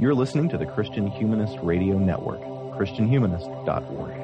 You're 0.00 0.14
listening 0.14 0.48
to 0.50 0.58
the 0.58 0.64
Christian 0.64 1.08
Humanist 1.08 1.58
Radio 1.60 1.98
Network, 1.98 2.40
ChristianHumanist.org. 2.78 4.14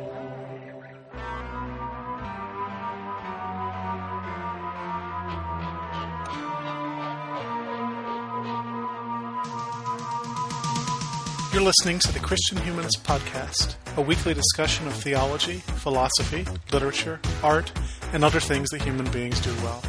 You're 11.52 11.62
listening 11.62 11.98
to 11.98 12.12
the 12.12 12.20
Christian 12.20 12.58
Humanist 12.58 13.02
Podcast, 13.02 13.74
a 13.96 14.00
weekly 14.00 14.32
discussion 14.32 14.86
of 14.86 14.94
theology, 14.94 15.58
philosophy, 15.58 16.46
literature, 16.72 17.18
art, 17.42 17.72
and 18.12 18.22
other 18.22 18.38
things 18.38 18.70
that 18.70 18.80
human 18.80 19.10
beings 19.10 19.40
do 19.40 19.52
well. 19.64 19.82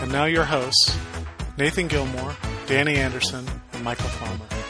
And 0.00 0.10
now 0.10 0.24
your 0.24 0.44
hosts, 0.44 0.96
Nathan 1.56 1.86
Gilmour, 1.86 2.34
Danny 2.66 2.96
Anderson, 2.96 3.46
and 3.72 3.86
Michial 3.86 4.08
Farmer. 4.08 4.61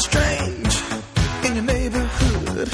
Strange 0.00 0.82
in 1.44 1.54
your 1.56 1.64
neighborhood. 1.64 2.68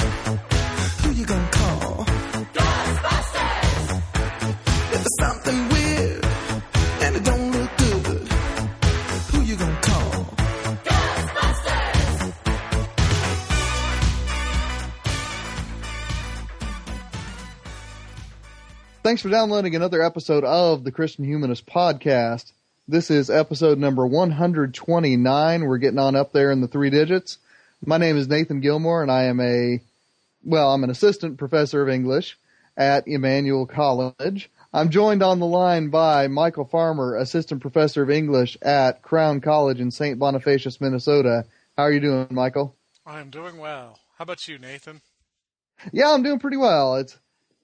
Who 1.01 1.11
you 1.11 1.25
gonna 1.25 1.49
call? 1.51 2.05
Ghostbusters! 2.53 4.01
If 4.55 4.91
there's 4.91 5.15
something 5.19 5.69
weird 5.69 6.25
and 7.03 7.15
it 7.17 7.23
don't 7.25 7.51
look 7.51 7.77
good, 7.77 8.27
who 9.31 9.41
you 9.41 9.57
gonna 9.57 9.81
call? 9.81 10.25
Ghostbusters! 10.85 12.33
Thanks 19.03 19.21
for 19.21 19.29
downloading 19.29 19.75
another 19.75 20.01
episode 20.01 20.45
of 20.45 20.85
the 20.85 20.93
Christian 20.93 21.25
Humanist 21.25 21.65
Podcast. 21.65 22.53
This 22.89 23.11
is 23.11 23.29
episode 23.29 23.77
number 23.77 24.07
129. 24.07 25.65
We're 25.65 25.77
getting 25.77 25.99
on 25.99 26.15
up 26.15 26.31
there 26.31 26.51
in 26.51 26.61
the 26.61 26.69
three 26.69 26.89
digits. 26.89 27.37
My 27.85 27.97
name 27.97 28.15
is 28.15 28.29
Nathan 28.29 28.61
Gilmour, 28.61 29.01
and 29.01 29.11
I 29.11 29.23
am 29.23 29.41
a, 29.41 29.81
well, 30.45 30.73
I'm 30.73 30.85
an 30.85 30.89
assistant 30.89 31.37
professor 31.37 31.81
of 31.81 31.89
English 31.89 32.37
at 32.77 33.05
Emmanuel 33.05 33.65
College. 33.65 34.49
I'm 34.71 34.89
joined 34.89 35.21
on 35.21 35.39
the 35.39 35.45
line 35.45 35.89
by 35.89 36.27
Michial 36.27 36.71
Farmer, 36.71 37.17
assistant 37.17 37.61
professor 37.61 38.03
of 38.03 38.09
English 38.09 38.57
at 38.61 39.01
Crown 39.01 39.41
College 39.41 39.81
in 39.81 39.91
St. 39.91 40.17
Bonifacius, 40.17 40.79
Minnesota. 40.79 41.43
How 41.75 41.83
are 41.83 41.91
you 41.91 41.99
doing, 41.99 42.27
Michial? 42.27 42.71
I'm 43.05 43.29
doing 43.29 43.57
well. 43.57 43.99
How 44.17 44.23
about 44.23 44.47
you, 44.47 44.59
Nathan? 44.59 45.01
Yeah, 45.91 46.13
I'm 46.13 46.23
doing 46.23 46.39
pretty 46.39 46.55
well. 46.55 46.95
It's 46.95 47.17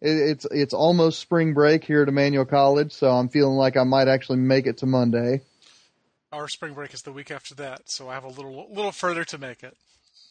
it's 0.04 0.46
it's 0.52 0.74
almost 0.74 1.20
spring 1.20 1.54
break 1.54 1.84
here 1.84 2.02
at 2.04 2.10
Emmanuel 2.10 2.46
College, 2.46 2.92
so 2.92 3.10
I'm 3.10 3.30
feeling 3.30 3.56
like 3.56 3.78
I 3.78 3.84
might 3.84 4.08
actually 4.08 4.40
make 4.40 4.68
it 4.68 4.78
to 4.80 4.86
Monday. 4.86 5.42
Our 6.32 6.48
spring 6.48 6.74
break 6.74 6.94
is 6.94 7.04
the 7.04 7.12
week 7.12 7.32
after 7.32 7.56
that, 7.56 7.90
so 7.90 8.10
I 8.10 8.16
have 8.16 8.26
a 8.26 8.30
little 8.30 8.68
little 8.70 8.92
further 8.92 9.24
to 9.26 9.38
make 9.38 9.64
it. 9.64 9.76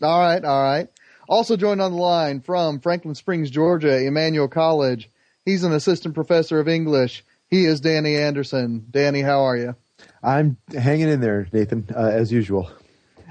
All 0.03 0.21
right, 0.21 0.45
all 0.45 0.63
right. 0.63 0.89
Also 1.29 1.57
joined 1.57 1.81
on 1.81 1.93
the 1.93 1.99
line 1.99 2.41
from 2.41 2.81
Franklin 2.81 3.15
Springs, 3.15 3.51
Georgia, 3.51 4.05
Emmanuel 4.05 4.49
College. 4.49 5.09
He's 5.45 5.65
an 5.65 5.73
assistant 5.73 6.15
professor 6.15 6.61
of 6.61 6.69
English. 6.69 7.25
He 7.49 7.65
is 7.65 7.81
Danny 7.81 8.17
Anderson. 8.17 8.87
Danny, 8.91 9.23
how 9.23 9.43
are 9.43 9.57
you? 9.57 9.77
I'm 10.23 10.57
hanging 10.73 11.09
in 11.09 11.21
there, 11.21 11.47
Nathan, 11.53 11.87
uh, 11.95 12.09
as 12.09 12.31
usual. 12.33 12.71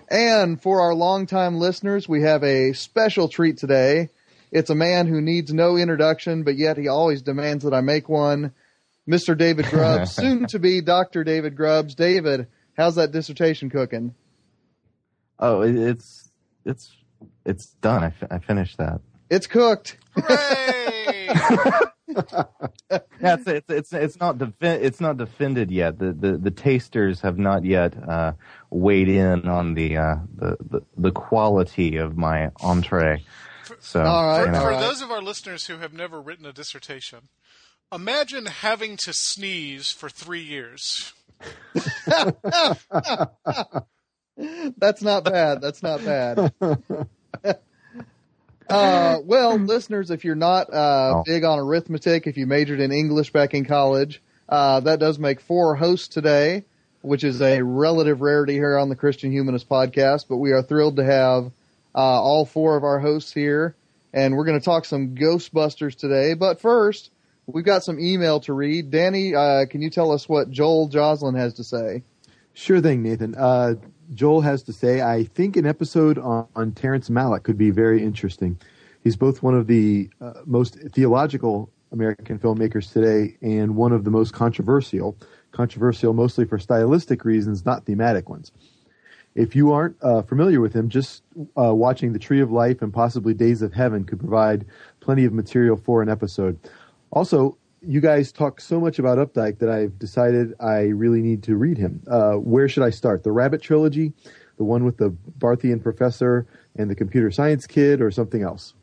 And 0.10 0.62
for 0.62 0.82
our 0.82 0.94
longtime 0.94 1.58
listeners, 1.58 2.08
we 2.08 2.24
have 2.24 2.44
a 2.44 2.74
special 2.74 3.28
treat 3.28 3.58
today. 3.58 4.10
It's 4.52 4.70
a 4.70 4.76
man 4.76 5.08
who 5.08 5.22
needs 5.22 5.54
no 5.54 5.78
introduction, 5.78 6.44
but 6.44 6.58
yet 6.58 6.78
he 6.78 6.88
always 6.88 7.22
demands 7.22 7.64
that 7.64 7.74
I 7.74 7.82
make 7.82 8.10
one. 8.10 8.54
Mr. 9.10 9.38
David 9.38 9.66
Grubbs, 9.68 10.12
soon 10.16 10.46
to 10.48 10.60
be 10.60 10.82
Dr. 10.82 11.24
David 11.24 11.56
Grubbs. 11.56 11.96
David, 11.96 12.48
how's 12.78 12.96
that 12.96 13.12
dissertation 13.12 13.70
cooking? 13.70 14.14
Oh, 15.40 15.62
it's 15.62 16.30
it's 16.66 16.96
it's 17.46 17.72
done. 17.82 18.04
I, 18.04 18.10
fi- 18.12 18.28
I 18.30 18.40
finished 18.40 18.78
that. 18.78 19.02
It's 19.30 19.48
cooked. 19.48 19.98
Hooray! 20.16 21.30
Yeah, 23.22 23.36
it's 23.36 23.48
it's 23.48 23.70
it's, 23.70 23.94
it's 23.94 24.20
not 24.20 24.38
defi- 24.38 24.84
it's 24.84 25.00
not 25.00 25.16
defended 25.16 25.72
yet. 25.72 25.98
The, 25.98 26.12
the 26.12 26.38
the 26.38 26.52
tasters 26.52 27.22
have 27.22 27.38
not 27.38 27.64
yet 27.64 27.94
uh, 27.98 28.34
weighed 28.70 29.08
in 29.08 29.48
on 29.48 29.76
the, 29.76 29.96
uh, 29.98 30.16
the 30.36 30.58
the 30.60 30.82
the 30.98 31.12
quality 31.12 31.96
of 31.98 32.18
my 32.18 32.52
entree. 32.62 33.24
So 33.84 34.02
All 34.04 34.26
right, 34.26 34.40
you 34.42 34.46
for 34.46 34.52
know. 34.52 34.58
all 34.60 34.64
for 34.66 34.72
right. 34.72 34.80
those 34.80 35.02
of 35.02 35.12
our 35.12 35.22
listeners 35.22 35.66
who 35.68 35.78
have 35.78 35.92
never 35.92 36.22
written 36.22 36.46
a 36.46 36.54
dissertation, 36.54 37.30
imagine 37.92 38.46
having 38.46 38.96
to 39.06 39.12
sneeze 39.14 39.92
for 39.92 40.08
three 40.08 40.42
years. 40.44 41.14
That's 44.78 45.02
not 45.02 45.24
bad. 45.26 45.62
That's 45.62 45.84
not 45.84 46.04
bad. 46.06 46.54
uh, 48.70 49.18
well, 49.24 49.58
listeners, 49.58 50.12
if 50.12 50.24
you're 50.24 50.36
not 50.36 50.72
uh, 50.74 51.16
Oh. 51.18 51.24
big 51.26 51.44
on 51.44 51.60
arithmetic, 51.60 52.28
if 52.28 52.38
you 52.38 52.46
majored 52.48 52.80
in 52.80 52.92
English 52.92 53.32
back 53.34 53.54
in 53.54 53.66
college, 53.66 54.22
uh, 54.50 54.80
that 54.82 55.00
does 55.00 55.20
make 55.20 55.42
four 55.42 55.76
hosts 55.76 56.08
today, 56.08 56.64
which 57.02 57.24
is 57.24 57.42
a 57.42 57.62
relative 57.62 58.22
rarity 58.22 58.54
here 58.54 58.78
on 58.78 58.90
the 58.90 58.96
Christian 58.96 59.32
Humanist 59.32 59.68
podcast. 59.68 60.26
But 60.30 60.38
we 60.38 60.52
are 60.52 60.62
thrilled 60.62 60.98
to 60.98 61.04
have 61.04 61.52
uh, 61.96 62.00
all 62.00 62.46
four 62.46 62.78
of 62.78 62.84
our 62.84 63.00
hosts 63.00 63.34
here, 63.34 63.76
and 64.14 64.36
we're 64.36 64.46
going 64.46 64.60
to 64.60 64.64
talk 64.64 64.86
some 64.86 65.16
Ghostbusters 65.16 65.96
today. 65.96 66.34
But 66.34 66.62
first, 66.62 67.12
we've 67.48 67.66
got 67.66 67.84
some 67.84 68.00
email 68.00 68.40
to 68.42 68.54
read. 68.54 68.92
Danny, 68.92 69.36
uh, 69.36 69.66
can 69.66 69.82
you 69.82 69.90
tell 69.90 70.12
us 70.12 70.28
what 70.28 70.50
Joel 70.50 70.88
Joslin 70.88 71.36
has 71.36 71.54
to 71.56 71.64
say? 71.64 72.04
Sure 72.54 72.82
thing, 72.82 73.02
Nathan. 73.02 73.36
Uh, 73.36 73.76
Joel 74.14 74.42
has 74.42 74.64
to 74.64 74.74
say, 74.74 75.02
I 75.02 75.24
think 75.24 75.56
an 75.56 75.66
episode 75.66 76.18
on, 76.18 76.48
on 76.56 76.74
Terrence 76.74 77.10
Malick 77.10 77.44
could 77.44 77.58
be 77.58 77.72
very 77.72 78.04
interesting. 78.04 78.60
He's 79.04 79.16
both 79.16 79.42
one 79.42 79.56
of 79.56 79.68
the 79.68 80.10
uh, 80.20 80.34
most 80.46 80.78
theological 80.94 81.72
American 81.92 82.40
filmmakers 82.40 82.92
today 82.92 83.38
and 83.42 83.76
one 83.76 83.92
of 83.92 84.04
the 84.04 84.12
most 84.12 84.34
controversial. 84.34 85.18
Controversial 85.52 86.14
mostly 86.14 86.46
for 86.46 86.60
stylistic 86.60 87.26
reasons, 87.26 87.66
not 87.66 87.86
thematic 87.86 88.30
ones. 88.30 88.52
If 89.34 89.56
you 89.56 89.72
aren't 89.72 89.96
uh, 90.02 90.24
familiar 90.24 90.60
with 90.60 90.74
him, 90.74 90.90
just 90.90 91.24
uh, 91.58 91.74
watching 91.74 92.12
The 92.14 92.20
Tree 92.20 92.42
of 92.42 92.52
Life 92.52 92.82
and 92.82 92.94
possibly 92.94 93.34
Days 93.34 93.62
of 93.62 93.74
Heaven 93.74 94.04
could 94.04 94.20
provide 94.20 94.66
plenty 95.00 95.24
of 95.26 95.32
material 95.34 95.78
for 95.78 96.02
an 96.02 96.10
episode. 96.10 96.60
Also, 97.12 97.58
you 97.82 98.02
guys 98.02 98.32
talk 98.32 98.60
so 98.60 98.80
much 98.80 99.00
about 99.00 99.18
Updike 99.18 99.60
that 99.60 99.70
I've 99.70 99.98
decided 99.98 100.54
I 100.60 100.82
really 100.82 101.22
need 101.22 101.44
to 101.44 101.56
read 101.56 101.78
him. 101.78 102.04
Uh, 102.08 102.34
where 102.34 102.68
should 102.68 102.84
I 102.84 102.90
start? 102.90 103.24
The 103.24 103.32
Rabbit 103.32 103.62
trilogy, 103.62 104.14
the 104.58 104.66
one 104.66 104.84
with 104.84 104.98
the 104.98 105.16
Barthian 105.40 105.82
professor 105.82 106.46
and 106.76 106.90
the 106.90 106.96
computer 106.96 107.32
science 107.32 107.66
kid, 107.66 108.02
or 108.02 108.12
something 108.12 108.44
else? 108.44 108.74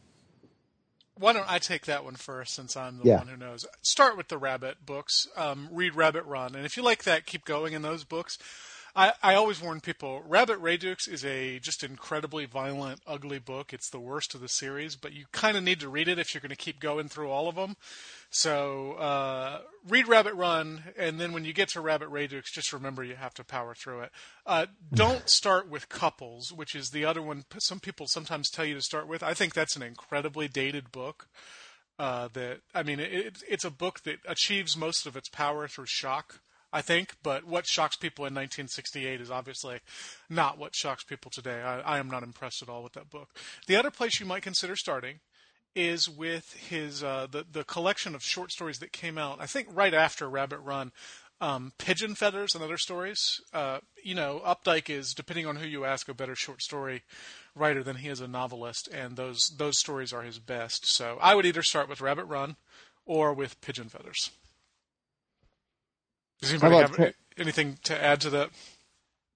Why 1.17 1.33
don't 1.33 1.51
I 1.51 1.59
take 1.59 1.87
that 1.87 2.05
one 2.05 2.15
first, 2.15 2.55
since 2.55 2.77
I'm 2.77 2.99
the 2.99 3.05
Yeah. 3.05 3.19
one 3.19 3.29
who 3.29 3.37
knows? 3.37 3.67
Start 3.83 4.17
with 4.17 4.29
the 4.29 4.39
Rabbit 4.39 4.87
books. 4.87 5.27
Um, 5.37 5.69
read 5.73 5.95
Rabbit 5.95 6.25
Run, 6.25 6.55
and 6.55 6.65
if 6.65 6.77
you 6.77 6.83
like 6.83 7.05
that, 7.05 7.27
keep 7.27 7.45
going 7.45 7.73
in 7.75 7.83
those 7.83 8.05
books. 8.05 8.39
I, 8.99 9.13
I 9.23 9.35
always 9.37 9.63
warn 9.63 9.81
people: 9.81 10.25
Rabbit 10.27 10.59
Redux 10.59 11.07
is 11.07 11.25
a 11.25 11.61
just 11.61 11.85
incredibly 11.85 12.47
violent, 12.47 13.01
ugly 13.07 13.39
book. 13.39 13.73
It's 13.73 13.89
the 13.89 14.01
worst 14.01 14.35
of 14.35 14.41
the 14.41 14.49
series, 14.49 14.97
but 14.97 15.13
you 15.13 15.27
kind 15.31 15.57
of 15.57 15.63
need 15.63 15.79
to 15.81 15.89
read 15.89 16.09
it 16.09 16.19
if 16.19 16.35
you're 16.35 16.41
going 16.41 16.51
to 16.51 16.57
keep 16.57 16.81
going 16.81 17.09
through 17.09 17.31
all 17.31 17.49
of 17.49 17.55
them. 17.55 17.77
So 18.31 18.95
uh, 18.95 19.61
read 19.89 20.09
Rabbit 20.09 20.35
Run, 20.35 20.83
and 20.99 21.21
then 21.21 21.33
when 21.33 21.45
you 21.45 21.53
get 21.53 21.69
to 21.71 21.81
Rabbit 21.81 22.09
Redux, 22.09 22.51
just 22.53 22.73
remember 22.73 23.05
you 23.05 23.15
have 23.15 23.35
to 23.35 23.45
power 23.45 23.73
through 23.73 24.01
it. 24.01 24.11
Uh, 24.45 24.67
don't 24.93 25.31
start 25.31 25.71
with 25.71 25.89
Couples, 25.89 26.53
which 26.53 26.75
is 26.75 26.91
the 26.91 27.05
other 27.05 27.23
one. 27.23 27.45
Some 27.61 27.79
people 27.79 28.09
sometimes 28.09 28.51
tell 28.51 28.65
you 28.65 28.75
to 28.75 28.83
start 28.83 29.07
with. 29.07 29.23
I 29.23 29.33
think 29.33 29.55
that's 29.55 29.77
an 29.77 29.83
incredibly 29.83 30.49
dated 30.49 30.91
book. 30.91 31.29
Uh, 32.01 32.29
that 32.33 32.63
I 32.75 32.83
mean, 32.83 32.99
it, 32.99 33.45
it's 33.49 33.65
a 33.65 33.71
book 33.71 34.03
that 34.03 34.19
achieves 34.27 34.77
most 34.77 35.07
of 35.07 35.17
its 35.17 35.29
power 35.29 35.69
through 35.69 35.87
shock. 35.87 36.41
I 36.73 36.83
think, 36.83 37.17
but 37.23 37.45
what 37.45 37.67
shocks 37.67 37.97
people 37.97 38.25
in 38.25 38.34
1968 38.34 39.20
is 39.20 39.31
obviously 39.31 39.81
not 40.29 40.59
what 40.59 40.75
shocks 40.75 41.03
people 41.03 41.31
today. 41.31 41.62
I, 41.62 41.81
I 41.81 41.99
am 41.99 42.11
not 42.11 42.23
impressed 42.23 42.62
at 42.62 42.69
all 42.69 42.82
with 42.82 42.93
that 42.93 43.11
book. 43.11 43.31
The 43.67 43.76
other 43.76 43.91
place 43.91 44.20
you 44.20 44.26
might 44.26 44.43
consider 44.43 44.76
starting 44.76 45.20
is 45.75 46.09
with 46.09 46.55
his 46.69 47.03
uh, 47.03 47.26
the 47.31 47.47
the 47.50 47.65
collection 47.65 48.15
of 48.15 48.23
short 48.23 48.50
stories 48.50 48.79
that 48.81 48.93
came 48.93 49.17
out. 49.17 49.38
I 49.41 49.47
think 49.47 49.69
right 49.70 49.94
after 49.94 50.29
Rabbit 50.29 50.59
Run, 50.59 50.93
um, 51.41 51.73
Pigeon 51.79 52.15
Feathers 52.15 52.55
and 52.55 52.65
other 52.65 52.79
stories. 52.79 53.41
Uh, 53.53 53.79
you 54.03 54.15
know, 54.15 54.43
Updike 54.44 54.91
is 54.91 55.15
depending 55.15 55.47
on 55.47 55.56
who 55.56 55.67
you 55.67 55.85
ask 55.85 56.09
a 56.09 56.15
better 56.15 56.35
short 56.35 56.62
story 56.62 57.03
writer 57.55 57.82
than 57.82 57.97
he 57.97 58.09
is 58.09 58.20
a 58.20 58.29
novelist, 58.29 58.88
and 58.93 59.17
those 59.17 59.53
those 59.56 59.79
stories 59.79 60.12
are 60.12 60.23
his 60.23 60.38
best. 60.38 60.87
So 60.87 61.19
I 61.20 61.35
would 61.35 61.47
either 61.47 61.62
start 61.62 61.88
with 61.88 62.00
Rabbit 62.00 62.25
Run 62.25 62.56
or 63.06 63.32
with 63.32 63.61
Pigeon 63.61 63.88
Feathers. 63.88 64.31
Does 66.40 66.50
anybody 66.52 66.76
about 66.76 66.96
have 66.96 67.14
anything 67.37 67.79
to 67.85 68.02
add 68.05 68.20
to 68.23 68.31
that? 68.31 68.50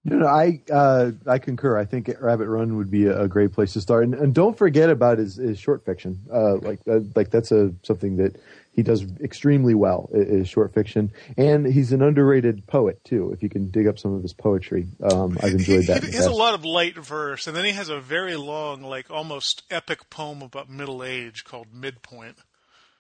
No, 0.04 0.16
no, 0.19 0.26
I 0.26 0.60
uh, 0.72 1.12
I 1.28 1.38
concur. 1.38 1.78
I 1.78 1.84
think 1.84 2.10
Rabbit 2.20 2.49
Run 2.49 2.76
would 2.76 2.90
be 2.90 3.06
a, 3.06 3.22
a 3.22 3.28
great 3.28 3.52
place 3.52 3.72
to 3.75 3.81
start, 3.81 4.02
and, 4.02 4.14
and 4.14 4.34
don't 4.34 4.58
forget 4.58 4.90
about 4.90 5.19
his, 5.19 5.37
his 5.37 5.60
short 5.60 5.84
fiction. 5.87 6.19
Uh, 6.32 6.56
like 6.56 6.81
uh, 6.90 7.00
like 7.14 7.31
that's 7.31 7.52
a 7.52 7.72
something 7.84 8.16
that 8.16 8.34
he 8.72 8.82
does 8.82 9.04
extremely 9.20 9.75
well. 9.76 10.10
i- 10.12 10.16
Is 10.19 10.49
short 10.49 10.75
fiction, 10.75 11.12
and 11.37 11.64
he's 11.66 11.93
an 11.93 12.02
underrated 12.02 12.66
poet 12.66 12.99
too. 13.05 13.31
If 13.32 13.44
you 13.44 13.48
can 13.48 13.70
dig 13.70 13.87
up 13.87 13.96
some 13.96 14.12
of 14.12 14.22
his 14.22 14.32
poetry, 14.32 14.88
um, 15.05 15.38
I've 15.40 15.52
enjoyed 15.52 15.87
that. 15.87 16.02
He, 16.02 16.10
he 16.10 16.16
has 16.16 16.26
a 16.26 16.32
lot 16.32 16.55
of 16.55 16.64
light 16.64 16.96
verse, 16.96 17.46
and 17.46 17.56
then 17.56 17.64
he 17.64 17.70
has 17.70 17.88
a 17.88 18.00
very 18.00 18.34
long, 18.34 18.82
like 18.82 19.08
almost 19.08 19.62
epic 19.70 20.10
poem 20.10 20.43
about 20.43 20.69
middle 20.69 21.05
age 21.05 21.44
called 21.44 21.69
Midpoint. 21.72 22.38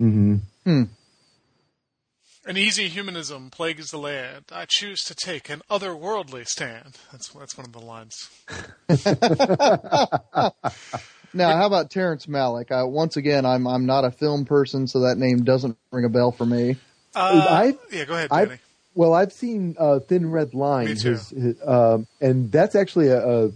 Mhm. 0.00 0.42
An 2.44 2.56
easy 2.56 2.88
humanism 2.88 3.50
plagues 3.50 3.90
the 3.90 3.98
land. 3.98 4.46
I 4.50 4.64
choose 4.68 5.02
to 5.04 5.14
take 5.14 5.48
an 5.48 5.62
otherworldly 5.70 6.46
stand. 6.48 6.96
That's 7.12 7.28
that's 7.28 7.56
one 7.56 7.66
of 7.66 7.72
the 7.72 7.78
lines. 7.80 8.28
Now, 11.34 11.56
how 11.56 11.66
about 11.66 11.90
Terrence 11.90 12.26
Malick? 12.26 12.70
Uh, 12.70 12.86
once 12.86 13.16
again, 13.16 13.46
I'm 13.46 13.66
I'm 13.66 13.86
not 13.86 14.04
a 14.04 14.10
film 14.10 14.44
person, 14.44 14.86
so 14.86 15.00
that 15.00 15.16
name 15.16 15.44
doesn't 15.44 15.78
ring 15.90 16.04
a 16.04 16.10
bell 16.10 16.30
for 16.30 16.44
me. 16.44 16.76
Uh, 17.14 17.46
I- 17.48 17.78
yeah, 17.90 18.04
go 18.04 18.12
ahead, 18.14 18.28
I- 18.30 18.44
Danny. 18.44 18.58
Well, 18.94 19.14
I've 19.14 19.32
seen 19.32 19.74
uh, 19.78 20.00
Thin 20.00 20.30
Red 20.30 20.52
Line, 20.52 20.84
Me 20.88 20.94
too. 20.94 21.12
his- 21.12 21.30
his, 21.30 21.56
um, 21.66 22.06
and 22.20 22.52
that's 22.52 22.74
actually 22.74 23.08
a, 23.08 23.46
a 23.46 23.50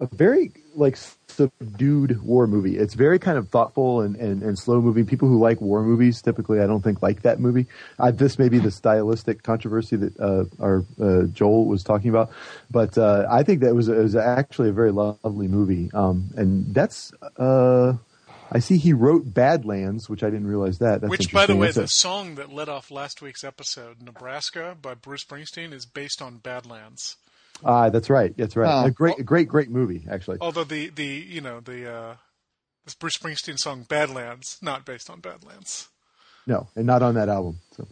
a 0.00 0.06
very 0.06 0.52
like 0.74 0.96
subdued 1.28 2.22
war 2.22 2.46
movie. 2.46 2.76
It's 2.76 2.94
very 2.94 3.18
kind 3.18 3.38
of 3.38 3.48
thoughtful 3.48 4.02
and, 4.02 4.16
and, 4.16 4.42
and 4.42 4.58
slow 4.58 4.80
moving. 4.80 5.06
People 5.06 5.28
who 5.28 5.38
like 5.38 5.60
war 5.60 5.82
movies 5.82 6.20
typically, 6.20 6.60
I 6.60 6.66
don't 6.66 6.82
think, 6.82 7.02
like 7.02 7.22
that 7.22 7.40
movie. 7.40 7.66
Uh, 7.98 8.10
this 8.10 8.38
may 8.38 8.48
be 8.48 8.58
the 8.58 8.70
stylistic 8.70 9.42
controversy 9.42 9.96
that 9.96 10.20
uh, 10.20 10.44
our 10.62 10.84
uh, 11.00 11.22
Joel 11.32 11.66
was 11.66 11.82
talking 11.82 12.10
about, 12.10 12.30
but 12.70 12.98
uh, 12.98 13.26
I 13.30 13.42
think 13.42 13.60
that 13.60 13.74
was 13.74 13.88
it 13.88 13.96
was 13.96 14.16
actually 14.16 14.68
a 14.68 14.72
very 14.72 14.92
lovely 14.92 15.48
movie. 15.48 15.90
Um, 15.94 16.30
and 16.36 16.74
that's 16.74 17.12
uh, 17.38 17.94
I 18.52 18.58
see 18.60 18.76
he 18.76 18.92
wrote 18.92 19.32
Badlands, 19.32 20.08
which 20.08 20.22
I 20.22 20.30
didn't 20.30 20.46
realize 20.46 20.78
that. 20.78 21.00
That's 21.00 21.10
Which, 21.10 21.32
by 21.32 21.46
the 21.46 21.56
way, 21.56 21.68
That's 21.68 21.76
a- 21.78 21.80
the 21.82 21.88
song 21.88 22.36
that 22.36 22.52
led 22.52 22.68
off 22.68 22.90
last 22.90 23.22
week's 23.22 23.44
episode, 23.44 24.02
Nebraska 24.02 24.76
by 24.80 24.94
Bruce 24.94 25.24
Springsteen, 25.24 25.72
is 25.72 25.86
based 25.86 26.22
on 26.22 26.38
Badlands. 26.38 27.16
Ah, 27.64 27.88
that's 27.88 28.10
right. 28.10 28.36
That's 28.36 28.56
right. 28.56 28.68
Huh. 28.68 28.86
A 28.86 28.90
great, 28.90 29.18
a 29.18 29.22
great, 29.22 29.48
great 29.48 29.70
movie, 29.70 30.06
actually. 30.10 30.38
Although 30.40 30.64
the 30.64 30.90
the 30.90 31.06
you 31.06 31.40
know 31.40 31.60
the 31.60 31.90
uh, 31.90 32.16
this 32.84 32.94
Bruce 32.94 33.16
Springsteen 33.16 33.58
song 33.58 33.84
Badlands 33.88 34.58
not 34.60 34.84
based 34.84 35.08
on 35.10 35.20
Badlands. 35.20 35.88
No, 36.46 36.68
and 36.76 36.86
not 36.86 37.02
on 37.02 37.14
that 37.14 37.28
album. 37.28 37.58
So. 37.76 37.88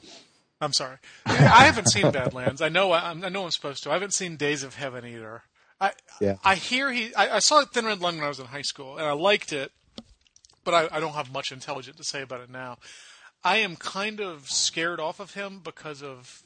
I'm 0.60 0.72
sorry, 0.72 0.96
I 1.26 1.64
haven't 1.64 1.90
seen 1.90 2.10
Badlands. 2.10 2.62
I 2.62 2.68
know 2.68 2.92
I, 2.92 3.10
I 3.10 3.28
know 3.28 3.44
I'm 3.44 3.50
supposed 3.50 3.82
to. 3.82 3.90
I 3.90 3.94
haven't 3.94 4.14
seen 4.14 4.36
Days 4.36 4.62
of 4.62 4.76
Heaven 4.76 5.04
either. 5.04 5.42
I 5.80 5.92
Yeah. 6.20 6.36
I 6.44 6.54
hear 6.54 6.92
he. 6.92 7.14
I, 7.14 7.36
I 7.36 7.38
saw 7.40 7.64
Thin 7.64 7.84
Red 7.84 8.00
Line 8.00 8.16
when 8.16 8.24
I 8.24 8.28
was 8.28 8.38
in 8.38 8.46
high 8.46 8.62
school, 8.62 8.96
and 8.96 9.06
I 9.06 9.12
liked 9.12 9.52
it, 9.52 9.72
but 10.62 10.72
I, 10.72 10.96
I 10.96 11.00
don't 11.00 11.14
have 11.14 11.32
much 11.32 11.50
intelligent 11.52 11.96
to 11.96 12.04
say 12.04 12.22
about 12.22 12.40
it 12.40 12.50
now. 12.50 12.78
I 13.42 13.56
am 13.56 13.76
kind 13.76 14.20
of 14.20 14.48
scared 14.48 15.00
off 15.00 15.20
of 15.20 15.34
him 15.34 15.60
because 15.62 16.02
of 16.02 16.42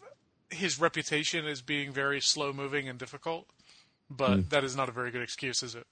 his 0.51 0.81
reputation 0.81 1.47
as 1.47 1.63
being 1.63 1.93
very 1.93 2.21
slow 2.21 2.53
moving 2.53 2.89
and 2.89 2.99
difficult. 2.99 3.47
But 4.11 4.37
Hmm. 4.37 4.41
that 4.49 4.65
is 4.65 4.75
not 4.77 4.89
a 4.89 4.93
very 4.93 5.11
good 5.11 5.23
excuse, 5.23 5.63
is 5.63 5.75
it? 5.77 5.87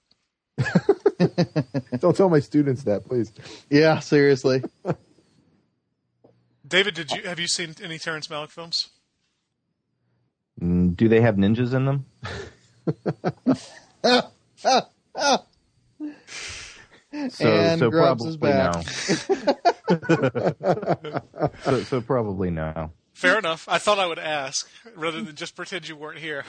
Don't 1.99 2.15
tell 2.15 2.29
my 2.29 2.39
students 2.39 2.83
that, 2.83 3.05
please. 3.05 3.31
Yeah, 3.69 3.99
seriously. 3.99 4.63
David, 6.67 6.95
did 6.95 7.11
you 7.11 7.21
have 7.23 7.39
you 7.39 7.47
seen 7.47 7.75
any 7.81 7.97
Terrence 7.99 8.27
Malick 8.27 8.49
films? 8.49 8.89
Mm, 10.61 10.95
Do 10.97 11.07
they 11.07 11.21
have 11.21 11.35
ninjas 11.35 11.73
in 11.73 11.85
them? 11.85 12.05
so, 17.29 17.45
And 17.45 17.79
so 17.79 17.91
probably 17.91 18.27
his 18.27 18.41
no. 18.41 18.81
so, 21.63 21.83
so 21.83 22.01
probably 22.01 22.49
no. 22.49 22.91
Fair 23.17 23.39
enough. 23.39 23.67
I 23.67 23.79
thought 23.79 23.97
I 23.97 24.05
would 24.05 24.19
ask 24.19 24.69
rather 24.95 25.21
than 25.21 25.35
just 25.35 25.55
pretend 25.55 25.87
you 25.87 25.95
weren't 25.95 26.19
here. 26.19 26.43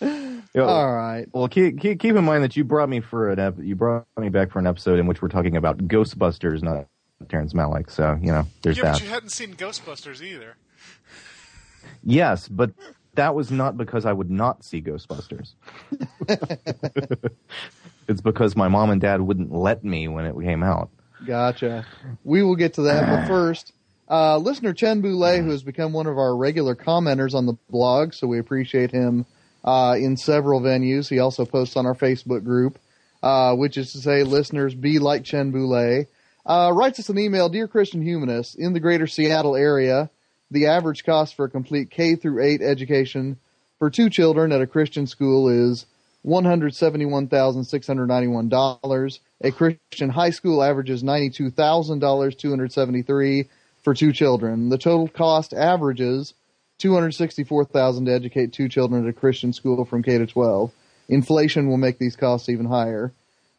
Yeah, 0.00 0.40
All 0.62 0.92
right. 0.92 1.26
Well, 1.32 1.46
keep, 1.46 1.80
keep 1.80 2.00
keep 2.00 2.16
in 2.16 2.24
mind 2.24 2.42
that 2.42 2.56
you 2.56 2.64
brought 2.64 2.88
me 2.88 2.98
for 3.00 3.30
an 3.30 3.38
ep- 3.38 3.58
you 3.60 3.76
brought 3.76 4.06
me 4.18 4.28
back 4.28 4.50
for 4.50 4.58
an 4.58 4.66
episode 4.66 4.98
in 4.98 5.06
which 5.06 5.22
we're 5.22 5.28
talking 5.28 5.56
about 5.56 5.78
Ghostbusters, 5.78 6.62
not 6.64 6.86
Terrence 7.28 7.52
Malick. 7.52 7.90
So 7.90 8.18
you 8.20 8.32
know, 8.32 8.44
there's 8.62 8.76
Yeah, 8.76 8.84
that. 8.84 8.92
but 8.94 9.02
you 9.02 9.08
hadn't 9.08 9.28
seen 9.30 9.54
Ghostbusters 9.54 10.20
either. 10.20 10.56
Yes, 12.02 12.48
but 12.48 12.72
that 13.14 13.36
was 13.36 13.52
not 13.52 13.76
because 13.76 14.04
I 14.04 14.12
would 14.12 14.30
not 14.32 14.64
see 14.64 14.82
Ghostbusters. 14.82 15.54
it's 18.08 18.20
because 18.20 18.56
my 18.56 18.66
mom 18.66 18.90
and 18.90 19.00
dad 19.00 19.20
wouldn't 19.20 19.52
let 19.52 19.84
me 19.84 20.08
when 20.08 20.26
it 20.26 20.34
came 20.42 20.64
out. 20.64 20.90
Gotcha. 21.24 21.86
We 22.24 22.42
will 22.42 22.56
get 22.56 22.74
to 22.74 22.82
that, 22.82 23.08
but 23.08 23.26
first, 23.28 23.72
uh, 24.08 24.38
listener 24.38 24.72
Chen 24.72 25.00
Boulay, 25.00 25.40
who 25.40 25.50
has 25.50 25.62
become 25.62 25.92
one 25.92 26.06
of 26.06 26.18
our 26.18 26.36
regular 26.36 26.74
commenters 26.74 27.34
on 27.34 27.46
the 27.46 27.56
blog, 27.70 28.12
so 28.12 28.26
we 28.26 28.38
appreciate 28.38 28.90
him 28.90 29.24
uh, 29.64 29.96
in 29.98 30.16
several 30.16 30.60
venues. 30.60 31.08
He 31.08 31.18
also 31.18 31.44
posts 31.44 31.76
on 31.76 31.86
our 31.86 31.94
Facebook 31.94 32.44
group, 32.44 32.78
uh, 33.22 33.54
which 33.54 33.76
is 33.76 33.92
to 33.92 33.98
say, 33.98 34.22
listeners 34.22 34.74
be 34.74 34.98
like 34.98 35.24
Chen 35.24 35.50
Boulay. 35.50 36.06
Uh, 36.44 36.70
writes 36.74 37.00
us 37.00 37.08
an 37.08 37.18
email, 37.18 37.48
dear 37.48 37.66
Christian 37.66 38.02
humanists, 38.02 38.54
in 38.54 38.74
the 38.74 38.80
greater 38.80 39.06
Seattle 39.06 39.56
area, 39.56 40.10
the 40.50 40.66
average 40.66 41.04
cost 41.04 41.34
for 41.34 41.46
a 41.46 41.50
complete 41.50 41.90
K 41.90 42.16
through 42.16 42.42
8 42.42 42.60
education 42.60 43.38
for 43.78 43.90
two 43.90 44.10
children 44.10 44.52
at 44.52 44.60
a 44.60 44.66
Christian 44.66 45.06
school 45.06 45.48
is 45.48 45.86
$171,691. 46.26 49.18
A 49.42 49.50
Christian 49.50 50.10
high 50.10 50.30
school 50.30 50.62
averages 50.62 51.02
$92,273 51.02 53.48
for 53.84 53.94
two 53.94 54.12
children. 54.12 54.70
The 54.70 54.78
total 54.78 55.06
cost 55.06 55.52
averages 55.52 56.34
$264,000 56.80 58.06
to 58.06 58.12
educate 58.12 58.52
two 58.52 58.68
children 58.68 59.04
at 59.04 59.10
a 59.10 59.12
Christian 59.12 59.52
school 59.52 59.84
from 59.84 60.02
K 60.02 60.18
to 60.18 60.26
12. 60.26 60.72
Inflation 61.08 61.68
will 61.68 61.76
make 61.76 61.98
these 61.98 62.16
costs 62.16 62.48
even 62.48 62.66
higher. 62.66 63.12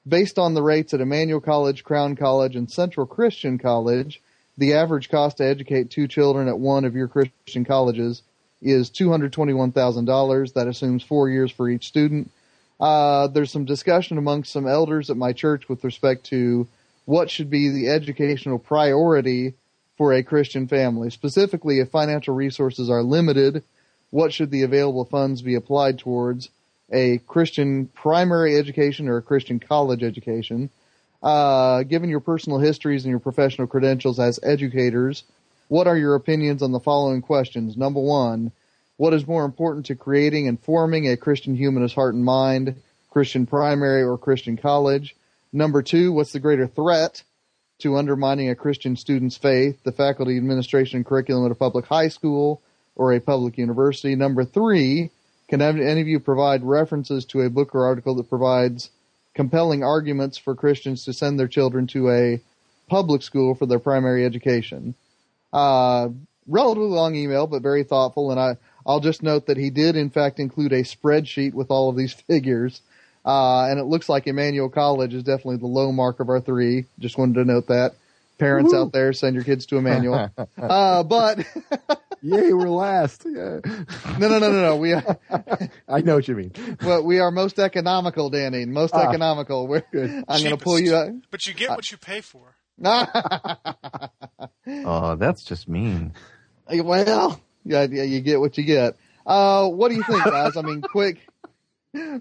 Based 0.07 0.37
on 0.37 0.53
the 0.53 0.63
rates 0.63 0.93
at 0.93 1.01
Emmanuel 1.01 1.39
College, 1.39 1.83
Crown 1.83 2.15
College, 2.15 2.55
and 2.55 2.69
Central 2.69 3.05
Christian 3.05 3.57
College, 3.57 4.21
the 4.57 4.73
average 4.73 5.09
cost 5.09 5.37
to 5.37 5.45
educate 5.45 5.89
two 5.89 6.07
children 6.07 6.47
at 6.47 6.59
one 6.59 6.85
of 6.85 6.95
your 6.95 7.07
Christian 7.07 7.65
colleges 7.65 8.21
is 8.61 8.89
$221,000. 8.89 10.53
That 10.53 10.67
assumes 10.67 11.03
four 11.03 11.29
years 11.29 11.51
for 11.51 11.69
each 11.69 11.87
student. 11.87 12.31
Uh, 12.79 13.27
there's 13.27 13.51
some 13.51 13.65
discussion 13.65 14.17
amongst 14.17 14.51
some 14.51 14.67
elders 14.67 15.09
at 15.09 15.17
my 15.17 15.33
church 15.33 15.69
with 15.69 15.83
respect 15.83 16.25
to 16.25 16.67
what 17.05 17.29
should 17.29 17.49
be 17.49 17.69
the 17.69 17.89
educational 17.89 18.59
priority 18.59 19.53
for 19.97 20.13
a 20.13 20.23
Christian 20.23 20.67
family. 20.67 21.09
Specifically, 21.09 21.79
if 21.79 21.89
financial 21.89 22.35
resources 22.35 22.89
are 22.89 23.03
limited, 23.03 23.63
what 24.11 24.33
should 24.33 24.51
the 24.51 24.63
available 24.63 25.05
funds 25.05 25.41
be 25.41 25.55
applied 25.55 25.99
towards? 25.99 26.49
A 26.91 27.17
Christian 27.19 27.87
primary 27.87 28.57
education 28.57 29.07
or 29.07 29.17
a 29.17 29.21
Christian 29.21 29.59
college 29.59 30.03
education? 30.03 30.69
Uh, 31.23 31.83
given 31.83 32.09
your 32.09 32.19
personal 32.19 32.59
histories 32.59 33.03
and 33.03 33.09
your 33.09 33.19
professional 33.19 33.67
credentials 33.67 34.19
as 34.19 34.39
educators, 34.43 35.23
what 35.67 35.87
are 35.87 35.97
your 35.97 36.15
opinions 36.15 36.61
on 36.61 36.71
the 36.71 36.79
following 36.79 37.21
questions? 37.21 37.75
Number 37.75 37.99
one, 37.99 38.51
what 38.97 39.13
is 39.13 39.25
more 39.25 39.43
important 39.43 39.87
to 39.87 39.95
creating 39.95 40.47
and 40.47 40.59
forming 40.59 41.09
a 41.09 41.17
Christian 41.17 41.55
humanist 41.55 41.95
heart 41.95 42.13
and 42.13 42.23
mind, 42.23 42.75
Christian 43.09 43.45
primary 43.45 44.03
or 44.03 44.17
Christian 44.17 44.57
college? 44.57 45.15
Number 45.51 45.81
two, 45.81 46.11
what's 46.11 46.33
the 46.33 46.39
greater 46.39 46.67
threat 46.67 47.23
to 47.79 47.97
undermining 47.97 48.49
a 48.49 48.55
Christian 48.55 48.95
student's 48.95 49.37
faith, 49.37 49.83
the 49.83 49.91
faculty, 49.91 50.37
administration, 50.37 51.03
curriculum 51.03 51.45
at 51.45 51.51
a 51.51 51.55
public 51.55 51.85
high 51.85 52.07
school 52.07 52.61
or 52.95 53.13
a 53.13 53.19
public 53.19 53.57
university? 53.57 54.15
Number 54.15 54.45
three, 54.45 55.11
can 55.47 55.61
any 55.61 56.01
of 56.01 56.07
you 56.07 56.19
provide 56.19 56.63
references 56.63 57.25
to 57.25 57.41
a 57.41 57.49
book 57.49 57.75
or 57.75 57.85
article 57.85 58.15
that 58.15 58.29
provides 58.29 58.89
compelling 59.33 59.83
arguments 59.83 60.37
for 60.37 60.55
Christians 60.55 61.05
to 61.05 61.13
send 61.13 61.39
their 61.39 61.47
children 61.47 61.87
to 61.87 62.09
a 62.09 62.41
public 62.87 63.21
school 63.21 63.53
for 63.53 63.65
their 63.65 63.79
primary 63.79 64.25
education? 64.25 64.95
Uh, 65.53 66.09
relatively 66.47 66.89
long 66.89 67.15
email, 67.15 67.47
but 67.47 67.61
very 67.61 67.83
thoughtful. 67.83 68.31
And 68.31 68.39
I, 68.39 68.57
I'll 68.85 68.99
just 68.99 69.23
note 69.23 69.47
that 69.47 69.57
he 69.57 69.69
did, 69.69 69.95
in 69.95 70.09
fact, 70.09 70.39
include 70.39 70.73
a 70.73 70.83
spreadsheet 70.83 71.53
with 71.53 71.71
all 71.71 71.89
of 71.89 71.95
these 71.95 72.13
figures. 72.27 72.81
Uh, 73.25 73.65
and 73.65 73.79
it 73.79 73.85
looks 73.85 74.07
like 74.07 74.27
Emmanuel 74.27 74.69
College 74.69 75.13
is 75.13 75.23
definitely 75.23 75.57
the 75.57 75.67
low 75.67 75.91
mark 75.91 76.19
of 76.19 76.29
our 76.29 76.39
three. 76.39 76.85
Just 76.99 77.17
wanted 77.17 77.35
to 77.35 77.45
note 77.45 77.67
that. 77.67 77.95
Parents 78.37 78.73
out 78.73 78.91
there, 78.91 79.13
send 79.13 79.33
your 79.33 79.45
kids 79.45 79.65
to 79.67 79.77
Emmanuel. 79.77 80.29
uh, 80.61 81.03
but 81.03 81.39
Yay, 82.21 82.53
we're 82.53 82.69
last. 82.69 83.23
Yeah. 83.25 83.59
no, 84.17 84.27
no, 84.27 84.39
no, 84.39 84.51
no, 84.51 84.61
no. 84.61 84.75
We 84.77 84.93
are, 84.93 85.17
I 85.87 86.01
know 86.01 86.15
what 86.15 86.27
you 86.27 86.35
mean. 86.35 86.51
well, 86.83 87.03
we 87.03 87.19
are 87.19 87.29
most 87.31 87.59
economical, 87.59 88.29
Danny. 88.29 88.65
Most 88.65 88.93
Ah, 88.95 89.07
economical. 89.07 89.67
We're, 89.67 89.83
good. 89.91 90.23
I'm 90.27 90.43
going 90.43 90.57
to 90.57 90.63
pull 90.63 90.79
you 90.79 90.95
out. 90.95 91.11
But 91.31 91.47
you 91.47 91.53
get 91.53 91.69
what 91.69 91.91
you 91.91 91.97
pay 91.97 92.21
for. 92.21 92.55
Oh, 94.67 95.15
that's 95.15 95.43
just 95.43 95.69
mean. 95.69 96.13
Well, 96.69 97.39
yeah, 97.63 97.83
yeah, 97.89 98.03
you 98.03 98.21
get 98.21 98.39
what 98.39 98.57
you 98.57 98.63
get. 98.63 98.95
Uh, 99.25 99.67
what 99.69 99.89
do 99.89 99.95
you 99.95 100.03
think, 100.03 100.23
guys? 100.23 100.57
I 100.57 100.61
mean, 100.61 100.81
quick, 100.81 101.19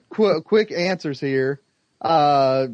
quick, 0.09 0.45
quick 0.45 0.73
answers 0.73 1.21
here. 1.21 1.61
Uh, 2.01 2.69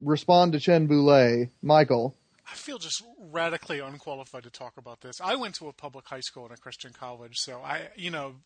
respond 0.00 0.52
to 0.52 0.60
Chen 0.60 0.86
Boulay, 0.86 1.50
Michial. 1.62 2.14
I 2.50 2.54
feel 2.54 2.78
just 2.78 3.02
radically 3.18 3.78
unqualified 3.78 4.42
to 4.42 4.50
talk 4.50 4.76
about 4.76 5.00
this. 5.02 5.20
I 5.20 5.36
went 5.36 5.54
to 5.56 5.68
a 5.68 5.72
public 5.72 6.08
high 6.08 6.20
school 6.20 6.44
and 6.44 6.52
a 6.52 6.56
Christian 6.56 6.92
college, 6.92 7.36
so 7.36 7.60
I, 7.62 7.90
you 7.94 8.10
know, 8.10 8.36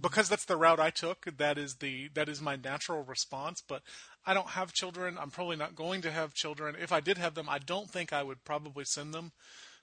because 0.00 0.28
that's 0.28 0.44
the 0.44 0.56
route 0.56 0.80
I 0.80 0.90
took. 0.90 1.26
That 1.38 1.56
is 1.56 1.76
the 1.76 2.08
that 2.14 2.28
is 2.28 2.40
my 2.40 2.56
natural 2.56 3.02
response. 3.04 3.62
But 3.66 3.82
I 4.26 4.34
don't 4.34 4.50
have 4.50 4.72
children. 4.72 5.16
I'm 5.18 5.30
probably 5.30 5.56
not 5.56 5.76
going 5.76 6.02
to 6.02 6.10
have 6.10 6.34
children. 6.34 6.76
If 6.80 6.92
I 6.92 7.00
did 7.00 7.18
have 7.18 7.34
them, 7.34 7.48
I 7.48 7.58
don't 7.58 7.88
think 7.88 8.12
I 8.12 8.22
would 8.22 8.44
probably 8.44 8.84
send 8.84 9.14
them 9.14 9.32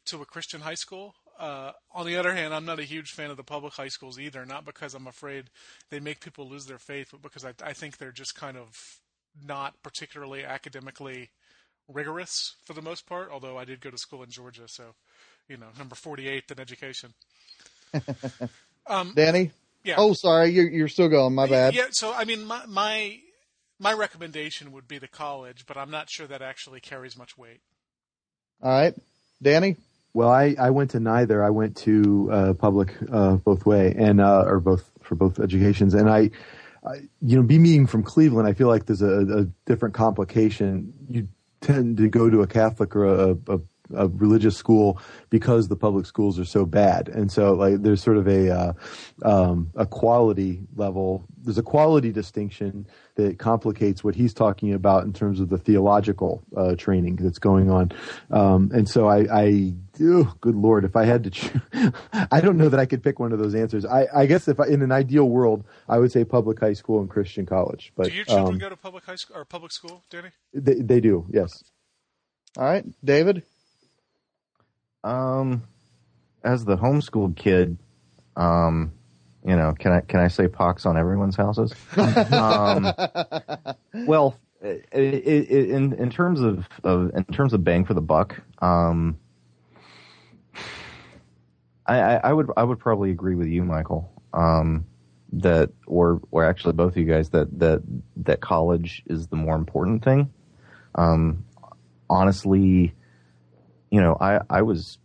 to 0.06 0.22
a 0.22 0.26
Christian 0.26 0.62
high 0.62 0.76
school. 0.76 1.16
Uh, 1.38 1.72
on 1.94 2.06
the 2.06 2.18
other 2.18 2.34
hand, 2.34 2.54
I'm 2.54 2.66
not 2.66 2.80
a 2.80 2.84
huge 2.84 3.12
fan 3.12 3.30
of 3.30 3.38
the 3.38 3.44
public 3.44 3.74
high 3.74 3.88
schools 3.90 4.20
either. 4.20 4.46
Not 4.46 4.66
because 4.66 4.94
I'm 4.94 5.08
afraid 5.08 5.46
they 5.90 6.00
make 6.00 6.20
people 6.20 6.50
lose 6.50 6.66
their 6.66 6.80
faith, 6.80 7.10
but 7.12 7.22
because 7.22 7.46
I, 7.46 7.54
I 7.64 7.74
think 7.74 7.98
they're 7.98 8.12
just 8.12 8.36
kind 8.36 8.58
of 8.58 9.00
not 9.46 9.76
particularly 9.84 10.44
academically 10.44 11.30
rigorous 11.88 12.56
for 12.66 12.74
the 12.74 12.82
most 12.82 13.06
part. 13.06 13.30
Although 13.32 13.58
I 13.58 13.66
did 13.66 13.82
go 13.82 13.92
to 13.92 13.98
school 13.98 14.24
in 14.24 14.30
Georgia, 14.30 14.68
so 14.68 14.96
you 15.48 15.58
know, 15.58 15.68
number 15.78 15.96
48 15.96 16.52
in 16.52 16.60
education. 16.60 17.14
Um, 18.90 19.14
Danny. 19.16 19.52
Yeah. 19.84 19.96
Oh, 19.98 20.14
sorry, 20.14 20.52
you're 20.52 20.70
you're 20.70 20.88
still 20.88 21.10
going. 21.10 21.36
My 21.36 21.48
bad. 21.48 21.76
Yeah. 21.76 21.88
So 21.92 22.14
I 22.14 22.26
mean, 22.26 22.46
my 22.46 22.66
my 22.68 23.20
my 23.80 23.94
recommendation 23.94 24.72
would 24.72 24.88
be 24.88 24.98
the 24.98 25.08
college, 25.08 25.66
but 25.66 25.78
I'm 25.78 25.92
not 25.92 26.10
sure 26.10 26.28
that 26.28 26.42
actually 26.42 26.80
carries 26.80 27.18
much 27.18 27.38
weight. 27.38 27.60
All 28.62 28.72
right, 28.72 28.96
Danny. 29.42 29.76
Well, 30.18 30.32
I, 30.32 30.56
I 30.58 30.72
went 30.72 30.90
to 30.92 31.00
neither. 31.00 31.44
I 31.44 31.52
went 31.52 31.78
to 31.78 32.30
uh, 32.32 32.54
public 32.56 32.96
uh, 33.12 33.36
both 33.36 33.68
way 33.68 33.94
and 33.96 34.20
uh, 34.20 34.46
or 34.48 34.60
both 34.60 34.90
for 35.04 35.14
both 35.14 35.40
educations, 35.40 35.94
and 35.94 36.10
I, 36.10 36.32
I, 36.84 37.02
you 37.22 37.36
know, 37.36 37.44
be 37.44 37.60
being 37.60 37.86
from 37.86 38.02
Cleveland, 38.02 38.48
I 38.48 38.54
feel 38.54 38.68
like 38.68 38.88
there's 38.88 39.04
a, 39.04 39.20
a 39.42 39.44
different 39.68 39.94
complication. 39.94 40.92
You 41.08 41.28
tend 41.62 41.98
to 41.98 42.10
go 42.10 42.32
to 42.32 42.42
a 42.42 42.48
Catholic 42.48 42.96
or 42.96 43.06
a, 43.06 43.38
a 43.48 43.60
a 43.96 44.08
religious 44.08 44.58
school 44.58 45.00
because 45.30 45.68
the 45.68 45.76
public 45.76 46.06
schools 46.06 46.40
are 46.40 46.46
so 46.46 46.66
bad. 46.66 47.10
And 47.10 47.32
so 47.32 47.54
like 47.54 47.82
there's 47.82 48.02
sort 48.02 48.18
of 48.18 48.28
a 48.28 48.50
uh, 48.50 48.74
um, 49.24 49.72
a 49.76 49.86
quality 49.86 50.62
level. 50.76 51.26
There's 51.44 51.58
a 51.58 51.64
quality 51.64 52.12
distinction 52.12 52.88
that 53.16 53.40
complicates 53.40 54.04
what 54.04 54.16
he's 54.16 54.34
talking 54.34 54.74
about 54.74 55.04
in 55.04 55.12
terms 55.12 55.40
of 55.40 55.50
the 55.50 55.58
theological 55.58 56.44
uh, 56.56 56.76
training 56.76 57.18
that's 57.18 57.40
going 57.40 57.70
on. 57.70 57.92
Um, 58.32 58.72
and 58.74 58.88
so 58.88 59.08
I, 59.08 59.26
I 59.32 59.74
oh, 60.02 60.34
good 60.40 60.56
lord, 60.56 60.86
if 60.86 60.96
I 60.96 61.06
had 61.06 61.24
to, 61.24 61.30
choose, 61.30 61.62
I 62.32 62.42
don't 62.42 62.58
know 62.58 62.70
that 62.70 62.80
I 62.80 62.86
could 62.86 63.04
pick 63.04 63.20
one 63.20 63.32
of 63.32 63.40
those 63.40 63.56
answers. 63.56 63.86
I, 63.86 64.08
I 64.16 64.26
guess 64.26 64.48
if 64.48 64.60
I, 64.60 64.68
in 64.68 64.82
an 64.82 64.92
ideal 64.92 65.26
world, 65.26 65.66
I 65.90 65.98
would 65.98 66.12
say 66.12 66.24
public 66.24 66.60
high 66.60 66.74
school 66.74 67.00
and 67.00 67.10
Christian 67.10 67.46
college. 67.46 67.92
But 67.96 68.10
do 68.10 68.16
your 68.16 68.26
children 68.26 68.56
um, 68.56 68.58
go 68.60 68.70
to 68.70 68.78
public 68.78 69.06
high 69.06 69.16
school 69.16 69.38
or 69.38 69.46
public 69.46 69.72
school, 69.72 70.04
Danny? 70.10 70.30
They, 70.54 70.76
they 70.76 71.00
do, 71.00 71.26
yes. 71.30 71.64
All 72.58 72.66
right, 72.66 72.86
David. 73.04 73.44
Um, 75.08 75.64
as 76.44 76.66
the 76.66 76.78
homeschooled 76.78 77.38
kid, 77.38 77.78
um, 78.36 78.92
you 79.46 79.56
know, 79.56 79.74
can 79.78 79.94
I 79.94 80.02
can 80.02 80.20
I 80.20 80.28
say 80.28 80.48
pox 80.48 80.86
on 80.86 80.98
everyone's 80.98 81.36
houses? 81.36 81.74
um, 81.98 82.94
well, 84.06 84.38
it, 84.62 84.86
it, 84.92 85.50
it, 85.50 85.70
in 85.70 85.94
in 85.94 86.10
terms 86.10 86.42
of, 86.42 86.68
of 86.84 87.12
in 87.16 87.24
terms 87.26 87.54
of 87.54 87.64
bang 87.64 87.86
for 87.86 87.94
the 87.94 88.02
buck, 88.02 88.42
um, 88.60 89.18
I, 91.86 92.00
I, 92.00 92.16
I 92.16 92.34
would 92.34 92.50
I 92.58 92.64
would 92.64 92.80
probably 92.80 93.12
agree 93.12 93.36
with 93.36 93.48
you, 93.48 93.64
Michial. 93.64 94.10
Um, 94.34 94.86
that 95.34 95.70
or 95.86 96.22
or 96.32 96.44
actually 96.44 96.74
both 96.74 96.94
of 96.94 96.98
you 96.98 97.06
guys 97.06 97.30
that 97.30 97.60
that 97.60 97.82
that 98.18 98.42
college 98.42 99.04
is 99.06 99.28
the 99.28 99.38
more 99.38 99.56
important 99.56 100.04
thing. 100.04 100.34
Um, 100.96 101.46
honestly, 102.10 102.94
you 103.92 104.02
know, 104.02 104.18
I, 104.20 104.42
I 104.50 104.62
was 104.62 104.98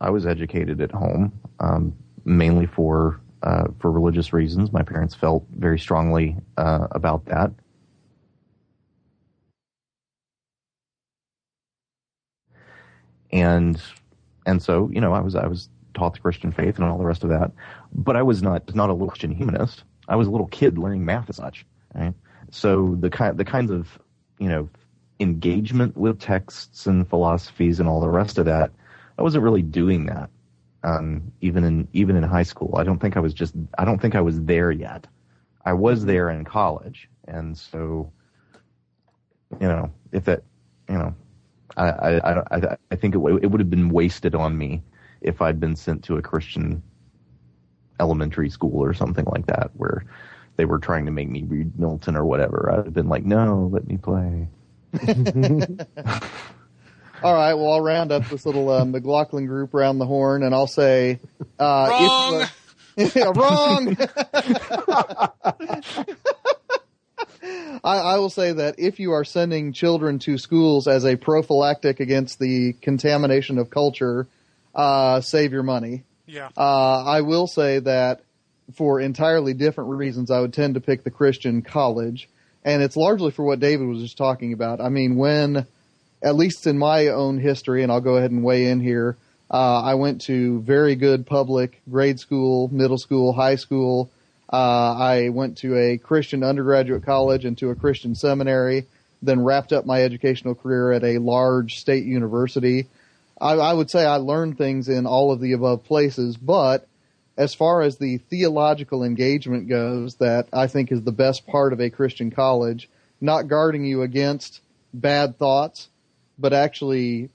I 0.00 0.10
was 0.10 0.26
educated 0.26 0.80
at 0.80 0.92
home 0.92 1.38
um, 1.60 1.94
mainly 2.24 2.66
for 2.66 3.20
uh, 3.42 3.68
for 3.78 3.90
religious 3.90 4.32
reasons. 4.32 4.72
My 4.72 4.82
parents 4.82 5.14
felt 5.14 5.44
very 5.56 5.78
strongly 5.78 6.36
uh, 6.56 6.88
about 6.92 7.24
that. 7.26 7.52
And 13.30 13.80
and 14.46 14.62
so 14.62 14.90
you 14.92 15.00
know 15.00 15.12
I 15.12 15.20
was 15.20 15.34
I 15.34 15.46
was 15.46 15.68
taught 15.94 16.14
the 16.14 16.20
Christian 16.20 16.52
faith 16.52 16.76
and 16.76 16.84
all 16.84 16.98
the 16.98 17.04
rest 17.04 17.24
of 17.24 17.30
that, 17.30 17.52
but 17.92 18.16
I 18.16 18.22
was 18.22 18.42
not 18.42 18.74
not 18.74 18.88
a 18.90 18.92
little 18.92 19.08
Christian 19.08 19.32
humanist. 19.32 19.84
I 20.08 20.16
was 20.16 20.26
a 20.26 20.30
little 20.30 20.46
kid 20.46 20.78
learning 20.78 21.04
math 21.04 21.28
as 21.28 21.36
such. 21.36 21.66
Right? 21.94 22.14
So 22.50 22.96
the 22.98 23.10
kind 23.10 23.36
the 23.36 23.44
kinds 23.44 23.70
of 23.70 23.98
you 24.38 24.48
know 24.48 24.68
engagement 25.20 25.96
with 25.96 26.20
texts 26.20 26.86
and 26.86 27.08
philosophies 27.08 27.80
and 27.80 27.88
all 27.88 28.00
the 28.00 28.08
rest 28.08 28.38
of 28.38 28.44
that, 28.46 28.70
I 29.18 29.22
wasn't 29.22 29.44
really 29.44 29.62
doing 29.62 30.06
that. 30.06 30.30
Um, 30.84 31.32
even 31.40 31.64
in 31.64 31.88
even 31.92 32.16
in 32.16 32.22
high 32.22 32.44
school, 32.44 32.76
I 32.76 32.84
don't 32.84 33.00
think 33.00 33.16
I 33.16 33.20
was 33.20 33.34
just 33.34 33.54
I 33.78 33.84
don't 33.84 34.00
think 34.00 34.14
I 34.14 34.20
was 34.20 34.40
there 34.42 34.70
yet. 34.70 35.06
I 35.64 35.72
was 35.72 36.04
there 36.04 36.30
in 36.30 36.44
college, 36.44 37.08
and 37.26 37.56
so 37.58 38.12
you 39.60 39.66
know 39.66 39.90
if 40.12 40.24
that 40.24 40.44
you 40.88 40.96
know 40.96 41.14
I 41.76 41.90
I 41.90 42.56
I, 42.56 42.76
I 42.92 42.96
think 42.96 43.16
it, 43.16 43.18
it 43.18 43.50
would 43.50 43.60
have 43.60 43.70
been 43.70 43.88
wasted 43.88 44.36
on 44.36 44.56
me 44.56 44.82
if 45.20 45.42
I'd 45.42 45.58
been 45.58 45.74
sent 45.74 46.04
to 46.04 46.16
a 46.16 46.22
Christian 46.22 46.80
elementary 48.00 48.50
school 48.50 48.82
or 48.82 48.94
something 48.94 49.24
like 49.26 49.46
that 49.46 49.70
where 49.74 50.04
they 50.56 50.64
were 50.64 50.78
trying 50.78 51.04
to 51.06 51.10
make 51.10 51.28
me 51.28 51.42
read 51.42 51.78
Milton 51.78 52.16
or 52.16 52.24
whatever. 52.24 52.70
I'd 52.72 52.84
have 52.84 52.94
been 52.94 53.08
like, 53.08 53.24
no, 53.24 53.68
let 53.72 53.86
me 53.86 53.96
play. 53.96 54.48
All 57.20 57.34
right, 57.34 57.54
well, 57.54 57.72
I'll 57.72 57.80
round 57.80 58.12
up 58.12 58.28
this 58.28 58.46
little 58.46 58.70
uh, 58.70 58.84
McLaughlin 58.84 59.46
group 59.46 59.74
around 59.74 59.98
the 59.98 60.06
horn, 60.06 60.44
and 60.44 60.54
I'll 60.54 60.68
say, 60.68 61.18
uh, 61.58 61.88
wrong. 61.90 62.46
If, 62.96 63.16
uh, 63.16 63.32
wrong. 63.36 63.96
I, 67.84 67.98
I, 67.98 68.18
will 68.18 68.30
say 68.30 68.52
that 68.52 68.76
if 68.78 69.00
you 69.00 69.12
are 69.12 69.24
sending 69.24 69.72
children 69.72 70.18
to 70.20 70.38
schools 70.38 70.86
as 70.86 71.04
a 71.04 71.16
prophylactic 71.16 72.00
against 72.00 72.38
the 72.38 72.74
contamination 72.74 73.58
of 73.58 73.70
culture, 73.70 74.26
uh, 74.74 75.20
save 75.20 75.52
your 75.52 75.62
money. 75.62 76.04
Yeah. 76.26 76.50
Uh, 76.56 77.04
I 77.04 77.22
will 77.22 77.46
say 77.46 77.78
that 77.80 78.22
for 78.74 79.00
entirely 79.00 79.54
different 79.54 79.90
reasons, 79.90 80.30
I 80.30 80.40
would 80.40 80.52
tend 80.52 80.74
to 80.74 80.80
pick 80.80 81.04
the 81.04 81.10
Christian 81.10 81.62
college 81.62 82.28
and 82.64 82.82
it's 82.82 82.96
largely 82.96 83.30
for 83.30 83.44
what 83.44 83.60
David 83.60 83.86
was 83.86 84.00
just 84.00 84.18
talking 84.18 84.52
about. 84.52 84.80
I 84.80 84.88
mean, 84.88 85.16
when, 85.16 85.66
at 86.22 86.36
least 86.36 86.66
in 86.66 86.78
my 86.78 87.08
own 87.08 87.38
history, 87.38 87.82
and 87.82 87.90
I'll 87.90 88.00
go 88.00 88.16
ahead 88.16 88.30
and 88.30 88.44
weigh 88.44 88.66
in 88.66 88.80
here, 88.80 89.16
uh, 89.50 89.82
I 89.82 89.94
went 89.94 90.22
to 90.22 90.60
very 90.60 90.94
good 90.94 91.26
public 91.26 91.80
grade 91.90 92.20
school, 92.20 92.68
middle 92.72 92.98
school, 92.98 93.32
high 93.32 93.56
school. 93.56 94.10
Uh, 94.52 94.94
I 94.94 95.28
went 95.30 95.58
to 95.58 95.76
a 95.76 95.98
Christian 95.98 96.42
undergraduate 96.42 97.04
college 97.04 97.44
and 97.44 97.56
to 97.58 97.70
a 97.70 97.74
Christian 97.74 98.14
seminary, 98.14 98.86
then 99.22 99.42
wrapped 99.42 99.72
up 99.72 99.86
my 99.86 100.02
educational 100.02 100.54
career 100.54 100.92
at 100.92 101.04
a 101.04 101.18
large 101.18 101.78
state 101.78 102.04
university. 102.04 102.88
I, 103.40 103.52
I 103.52 103.72
would 103.72 103.90
say 103.90 104.04
I 104.04 104.16
learned 104.16 104.58
things 104.58 104.88
in 104.88 105.06
all 105.06 105.32
of 105.32 105.40
the 105.40 105.52
above 105.52 105.84
places, 105.84 106.36
but 106.36 106.86
as 107.38 107.54
far 107.54 107.82
as 107.82 107.96
the 107.96 108.18
theological 108.18 109.04
engagement 109.04 109.68
goes, 109.68 110.16
that 110.16 110.48
I 110.52 110.66
think 110.66 110.90
is 110.90 111.02
the 111.02 111.12
best 111.12 111.46
part 111.46 111.72
of 111.72 111.80
a 111.80 111.88
Christian 111.88 112.32
college, 112.32 112.90
not 113.20 113.46
guarding 113.46 113.84
you 113.84 114.02
against 114.02 114.60
bad 114.92 115.38
thoughts, 115.38 115.88
but 116.36 116.52
actually 116.52 117.30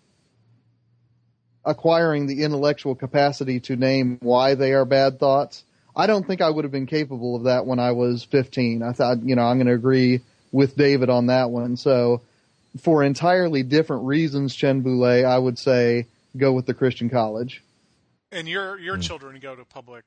acquiring 1.66 2.28
the 2.28 2.44
intellectual 2.44 2.96
capacity 2.96 3.62
to 3.62 3.78
name 3.78 4.18
why 4.22 4.56
they 4.56 4.74
are 4.74 4.84
bad 4.84 5.20
thoughts. 5.20 5.64
I 5.96 6.06
don't 6.06 6.28
think 6.28 6.42
I 6.42 6.50
would 6.50 6.66
have 6.66 6.72
been 6.72 6.86
capable 6.86 7.38
of 7.38 7.44
that 7.44 7.66
when 7.66 7.80
I 7.80 7.94
was 7.94 8.26
15. 8.26 8.84
I 8.84 8.92
thought, 8.92 9.24
you 9.24 9.38
know, 9.38 9.44
I'm 9.44 9.58
going 9.58 9.68
to 9.68 9.74
agree 9.74 10.20
with 10.52 10.76
David 10.76 11.10
on 11.10 11.28
that 11.28 11.50
one. 11.50 11.78
So 11.78 12.22
for 12.82 13.04
entirely 13.04 13.64
different 13.64 14.04
reasons, 14.04 14.54
Chen 14.54 14.82
Boulay, 14.82 15.24
I 15.24 15.38
would 15.38 15.58
say 15.58 16.08
go 16.36 16.52
with 16.52 16.66
the 16.66 16.74
Christian 16.74 17.10
college. 17.10 17.63
And 18.34 18.48
your 18.48 18.80
your 18.80 18.98
mm. 18.98 19.04
children 19.04 19.40
go 19.40 19.56
to 19.56 19.64
public. 19.66 20.06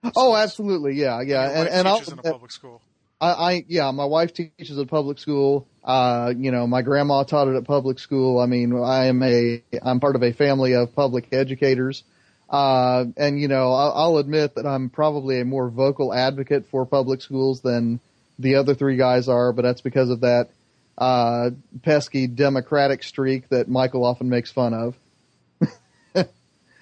Schools. 0.00 0.12
Oh, 0.16 0.36
absolutely, 0.36 0.94
yeah, 0.94 1.20
yeah, 1.22 1.48
and 1.48 1.68
and 1.68 1.88
I'll, 1.88 1.98
in 1.98 2.18
a 2.18 2.22
public 2.22 2.52
school. 2.52 2.82
I, 3.20 3.30
I 3.30 3.64
yeah, 3.66 3.90
my 3.92 4.04
wife 4.04 4.34
teaches 4.34 4.78
at 4.78 4.88
public 4.88 5.18
school. 5.18 5.66
Uh, 5.82 6.32
you 6.36 6.50
know, 6.50 6.66
my 6.66 6.82
grandma 6.82 7.22
taught 7.22 7.48
it 7.48 7.56
at 7.56 7.64
public 7.64 7.98
school. 7.98 8.38
I 8.38 8.46
mean, 8.46 8.78
I 8.78 9.06
am 9.06 9.22
a 9.22 9.62
I'm 9.82 10.00
part 10.00 10.16
of 10.16 10.22
a 10.22 10.32
family 10.32 10.74
of 10.74 10.94
public 10.94 11.28
educators. 11.32 12.04
Uh, 12.48 13.06
and 13.16 13.40
you 13.40 13.48
know, 13.48 13.72
I'll, 13.72 13.92
I'll 13.92 14.18
admit 14.18 14.54
that 14.54 14.66
I'm 14.66 14.90
probably 14.90 15.40
a 15.40 15.44
more 15.44 15.68
vocal 15.68 16.14
advocate 16.14 16.66
for 16.66 16.86
public 16.86 17.22
schools 17.22 17.60
than 17.60 18.00
the 18.38 18.56
other 18.56 18.74
three 18.74 18.96
guys 18.96 19.28
are, 19.28 19.52
but 19.52 19.62
that's 19.62 19.80
because 19.80 20.10
of 20.10 20.20
that 20.20 20.50
uh, 20.98 21.50
pesky 21.82 22.26
democratic 22.26 23.02
streak 23.02 23.48
that 23.48 23.68
Michial 23.68 24.04
often 24.04 24.28
makes 24.28 24.52
fun 24.52 24.74
of. 24.74 24.96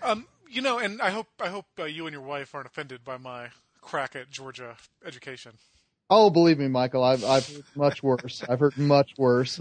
um, 0.02 0.26
you 0.54 0.62
know, 0.62 0.78
and 0.78 1.02
I 1.02 1.11
hope 1.11 1.26
I 1.40 1.49
hope 1.49 1.66
uh, 1.78 1.84
you 1.84 2.06
and 2.06 2.14
your 2.14 2.23
wife 2.23 2.54
aren't 2.54 2.66
offended 2.66 3.04
by 3.04 3.18
my 3.18 3.49
crack 3.80 4.14
at 4.16 4.30
Georgia 4.30 4.76
education. 5.04 5.52
Oh, 6.08 6.30
believe 6.30 6.58
me, 6.58 6.66
Michial, 6.66 7.04
I've 7.04 7.25
I've 7.25 7.49
heard 7.49 7.64
much 7.75 8.02
worse. 8.02 8.42
I've 8.49 8.61
heard 8.61 8.78
much 8.78 9.12
worse, 9.18 9.61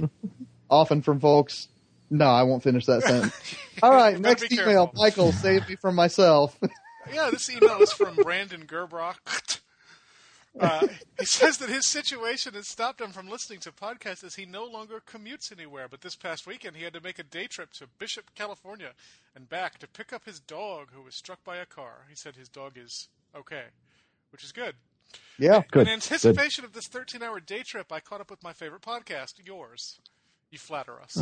often 0.70 1.02
from 1.02 1.20
folks 1.20 1.68
No, 2.10 2.26
I 2.26 2.44
won't 2.44 2.62
finish 2.64 2.86
that 2.86 3.02
sentence. 3.04 3.56
All 3.84 3.92
right, 3.92 4.20
next 4.20 4.52
email. 4.52 4.88
careful. 4.88 5.04
Michial, 5.04 5.34
save 5.34 5.68
me 5.68 5.76
from 5.76 5.96
myself. 5.96 6.58
Yeah, 7.14 7.32
this 7.32 7.50
email 7.50 7.82
is 7.82 7.92
from 7.92 8.16
Brandon 8.16 8.66
Gerbrock. 8.66 9.16
Uh, 10.60 10.88
he 11.20 11.26
says 11.26 11.58
that 11.58 11.70
his 11.70 11.88
situation 11.88 12.54
has 12.54 12.68
stopped 12.68 13.02
him 13.02 13.12
from 13.12 13.28
listening 13.30 13.60
to 13.60 13.72
podcasts 13.72 14.24
as 14.24 14.36
he 14.36 14.46
no 14.46 14.66
longer 14.66 15.02
commutes 15.06 15.52
anywhere. 15.52 15.88
But 15.90 16.02
this 16.02 16.16
past 16.16 16.46
weekend, 16.46 16.76
he 16.76 16.84
had 16.84 16.94
to 16.94 17.02
make 17.02 17.20
a 17.20 17.24
day 17.24 17.48
trip 17.48 17.72
to 17.74 17.88
Bishop, 18.00 18.36
California, 18.36 18.92
and 19.36 19.50
back 19.50 19.80
to 19.80 19.88
pick 19.88 20.14
up 20.14 20.26
his 20.26 20.40
dog 20.40 20.90
who 20.94 21.02
was 21.02 21.16
struck 21.16 21.44
by 21.44 21.58
a 21.58 21.66
car. 21.66 22.06
He 22.10 22.16
said 22.16 22.36
his 22.36 22.50
dog 22.50 22.74
is 22.78 23.08
okay, 23.36 23.66
which 24.32 24.44
is 24.44 24.52
good. 24.52 24.76
yeah. 25.40 25.64
Good. 25.72 25.88
In 25.88 25.94
anticipation 25.94 26.64
of 26.66 26.74
this 26.74 26.88
13-hour 26.88 27.40
day 27.42 27.64
trip, 27.64 27.92
I 27.92 28.00
caught 28.00 28.22
up 28.22 28.30
with 28.30 28.44
my 28.44 28.54
favorite 28.54 28.82
podcast, 28.82 29.36
yours. 29.46 30.00
You 30.52 30.60
flatter 30.60 31.02
us. 31.02 31.18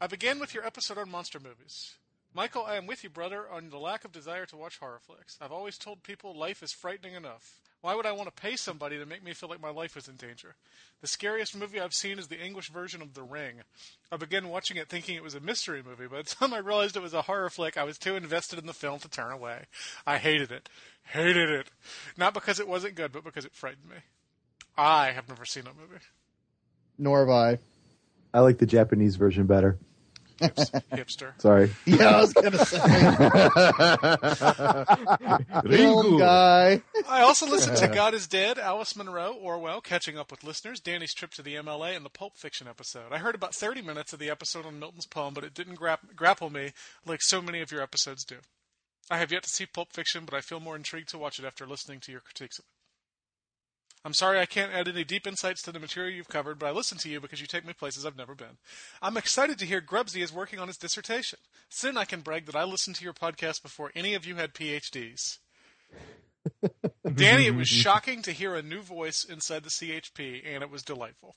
I 0.00 0.06
began 0.06 0.38
with 0.38 0.54
your 0.54 0.64
episode 0.66 0.98
on 0.98 1.10
monster 1.10 1.40
movies. 1.40 1.94
Michael, 2.36 2.64
I 2.66 2.74
am 2.74 2.88
with 2.88 3.04
you, 3.04 3.10
brother, 3.10 3.48
on 3.48 3.70
the 3.70 3.78
lack 3.78 4.04
of 4.04 4.10
desire 4.10 4.44
to 4.46 4.56
watch 4.56 4.78
horror 4.78 4.98
flicks. 5.00 5.38
I've 5.40 5.52
always 5.52 5.78
told 5.78 6.02
people 6.02 6.36
life 6.36 6.64
is 6.64 6.72
frightening 6.72 7.14
enough. 7.14 7.60
Why 7.80 7.94
would 7.94 8.06
I 8.06 8.12
want 8.12 8.34
to 8.34 8.42
pay 8.42 8.56
somebody 8.56 8.98
to 8.98 9.06
make 9.06 9.22
me 9.22 9.34
feel 9.34 9.48
like 9.48 9.60
my 9.60 9.70
life 9.70 9.96
is 9.96 10.08
in 10.08 10.16
danger? 10.16 10.56
The 11.00 11.06
scariest 11.06 11.56
movie 11.56 11.78
I've 11.78 11.94
seen 11.94 12.18
is 12.18 12.26
the 12.26 12.42
English 12.42 12.70
version 12.70 13.02
of 13.02 13.14
The 13.14 13.22
Ring. 13.22 13.56
I 14.10 14.16
began 14.16 14.48
watching 14.48 14.78
it 14.78 14.88
thinking 14.88 15.14
it 15.14 15.22
was 15.22 15.34
a 15.36 15.40
mystery 15.40 15.82
movie. 15.86 16.08
By 16.08 16.22
the 16.22 16.22
time 16.34 16.52
I 16.54 16.58
realized 16.58 16.96
it 16.96 17.02
was 17.02 17.14
a 17.14 17.22
horror 17.22 17.50
flick, 17.50 17.76
I 17.76 17.84
was 17.84 17.98
too 17.98 18.16
invested 18.16 18.58
in 18.58 18.66
the 18.66 18.72
film 18.72 18.98
to 19.00 19.08
turn 19.08 19.30
away. 19.30 19.66
I 20.04 20.16
hated 20.16 20.50
it. 20.50 20.68
Hated 21.04 21.50
it. 21.50 21.70
Not 22.16 22.34
because 22.34 22.58
it 22.58 22.66
wasn't 22.66 22.96
good, 22.96 23.12
but 23.12 23.22
because 23.22 23.44
it 23.44 23.54
frightened 23.54 23.88
me. 23.88 23.98
I 24.76 25.12
have 25.12 25.28
never 25.28 25.44
seen 25.44 25.64
that 25.64 25.76
movie. 25.76 26.02
Nor 26.98 27.20
have 27.20 27.30
I. 27.30 27.58
I 28.32 28.40
like 28.40 28.58
the 28.58 28.66
Japanese 28.66 29.14
version 29.14 29.46
better. 29.46 29.78
Hips- 30.40 30.70
hipster. 30.92 31.40
Sorry. 31.40 31.70
Yeah, 31.84 32.08
I 32.08 32.20
was 32.20 32.32
gonna 32.32 32.64
say. 32.64 32.78
Film 35.76 36.18
guy. 36.18 36.82
I 37.08 37.22
also 37.22 37.46
listened 37.46 37.76
to 37.78 37.88
God 37.88 38.14
is 38.14 38.26
Dead, 38.26 38.58
Alice 38.58 38.96
Munro, 38.96 39.32
Orwell, 39.32 39.80
Catching 39.80 40.18
Up 40.18 40.30
with 40.30 40.44
Listeners, 40.44 40.80
Danny's 40.80 41.14
Trip 41.14 41.30
to 41.32 41.42
the 41.42 41.54
MLA, 41.54 41.96
and 41.96 42.04
the 42.04 42.10
Pulp 42.10 42.36
Fiction 42.36 42.68
episode. 42.68 43.12
I 43.12 43.18
heard 43.18 43.34
about 43.34 43.54
30 43.54 43.82
minutes 43.82 44.12
of 44.12 44.18
the 44.18 44.30
episode 44.30 44.66
on 44.66 44.78
Milton's 44.78 45.06
poem, 45.06 45.34
but 45.34 45.44
it 45.44 45.54
didn't 45.54 45.78
grap- 45.78 46.14
grapple 46.16 46.50
me 46.50 46.72
like 47.06 47.22
so 47.22 47.40
many 47.40 47.60
of 47.60 47.72
your 47.72 47.82
episodes 47.82 48.24
do. 48.24 48.36
I 49.10 49.18
have 49.18 49.32
yet 49.32 49.42
to 49.42 49.50
see 49.50 49.66
Pulp 49.66 49.92
Fiction, 49.92 50.24
but 50.24 50.34
I 50.34 50.40
feel 50.40 50.60
more 50.60 50.76
intrigued 50.76 51.10
to 51.10 51.18
watch 51.18 51.38
it 51.38 51.44
after 51.44 51.66
listening 51.66 52.00
to 52.00 52.12
your 52.12 52.22
critiques 52.22 52.58
of 52.58 52.64
it. 52.64 52.73
I'm 54.04 54.12
sorry 54.12 54.38
I 54.38 54.46
can't 54.46 54.72
add 54.72 54.86
any 54.86 55.02
deep 55.02 55.26
insights 55.26 55.62
to 55.62 55.72
the 55.72 55.80
material 55.80 56.12
you've 56.14 56.28
covered, 56.28 56.58
but 56.58 56.66
I 56.66 56.72
listen 56.72 56.98
to 56.98 57.08
you 57.08 57.20
because 57.20 57.40
you 57.40 57.46
take 57.46 57.64
me 57.64 57.72
places 57.72 58.04
I've 58.04 58.18
never 58.18 58.34
been. 58.34 58.58
I'm 59.00 59.16
excited 59.16 59.58
to 59.58 59.66
hear 59.66 59.80
Grubsy 59.80 60.22
is 60.22 60.32
working 60.32 60.58
on 60.58 60.68
his 60.68 60.76
dissertation. 60.76 61.38
Soon 61.70 61.96
I 61.96 62.04
can 62.04 62.20
brag 62.20 62.44
that 62.46 62.56
I 62.56 62.64
listened 62.64 62.96
to 62.96 63.04
your 63.04 63.14
podcast 63.14 63.62
before 63.62 63.92
any 63.94 64.12
of 64.14 64.26
you 64.26 64.36
had 64.36 64.52
PhDs. 64.52 65.38
Danny, 67.14 67.46
it 67.46 67.54
was 67.54 67.68
shocking 67.84 68.20
to 68.22 68.32
hear 68.32 68.54
a 68.54 68.62
new 68.62 68.82
voice 68.82 69.24
inside 69.24 69.64
the 69.64 69.70
CHP, 69.70 70.42
and 70.44 70.62
it 70.62 70.70
was 70.70 70.82
delightful. 70.82 71.34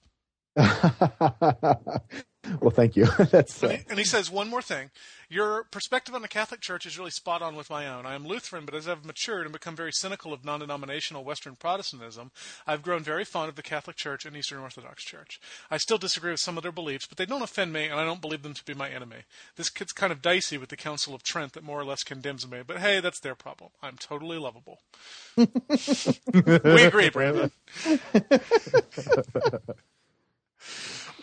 well, 2.61 2.71
thank 2.71 2.95
you. 2.95 3.05
That's 3.31 3.61
And 3.61 3.71
he, 3.71 3.79
and 3.89 3.99
he 3.99 4.05
says 4.05 4.31
one 4.31 4.49
more 4.49 4.61
thing. 4.61 4.89
Your 5.29 5.65
perspective 5.65 6.15
on 6.15 6.23
the 6.23 6.27
Catholic 6.27 6.61
Church 6.61 6.87
is 6.87 6.97
really 6.97 7.11
spot 7.11 7.43
on 7.43 7.55
with 7.55 7.69
my 7.69 7.87
own. 7.87 8.07
I 8.07 8.15
am 8.15 8.25
Lutheran, 8.25 8.65
but 8.65 8.73
as 8.73 8.87
I've 8.87 9.05
matured 9.05 9.45
and 9.45 9.53
become 9.53 9.75
very 9.75 9.91
cynical 9.91 10.33
of 10.33 10.43
non 10.43 10.61
denominational 10.61 11.23
Western 11.23 11.55
Protestantism, 11.55 12.31
I've 12.65 12.81
grown 12.81 13.03
very 13.03 13.23
fond 13.23 13.49
of 13.49 13.55
the 13.55 13.61
Catholic 13.61 13.97
Church 13.97 14.25
and 14.25 14.35
Eastern 14.35 14.59
Orthodox 14.59 15.03
Church. 15.03 15.39
I 15.69 15.77
still 15.77 15.99
disagree 15.99 16.31
with 16.31 16.39
some 16.39 16.57
of 16.57 16.63
their 16.63 16.71
beliefs, 16.71 17.05
but 17.05 17.17
they 17.17 17.25
don't 17.25 17.43
offend 17.43 17.71
me, 17.71 17.85
and 17.85 17.99
I 17.99 18.05
don't 18.05 18.21
believe 18.21 18.41
them 18.41 18.55
to 18.55 18.65
be 18.65 18.73
my 18.73 18.89
enemy. 18.89 19.25
This 19.57 19.69
gets 19.69 19.91
kind 19.91 20.11
of 20.11 20.23
dicey 20.23 20.57
with 20.57 20.69
the 20.69 20.77
Council 20.77 21.13
of 21.13 21.21
Trent 21.21 21.53
that 21.53 21.63
more 21.63 21.79
or 21.79 21.85
less 21.85 22.03
condemns 22.03 22.49
me, 22.49 22.61
but 22.65 22.79
hey, 22.79 22.99
that's 22.99 23.19
their 23.19 23.35
problem. 23.35 23.69
I'm 23.83 23.97
totally 23.97 24.39
lovable. 24.39 24.79
we 25.37 26.83
agree, 26.83 27.09
Brandon. 27.09 27.51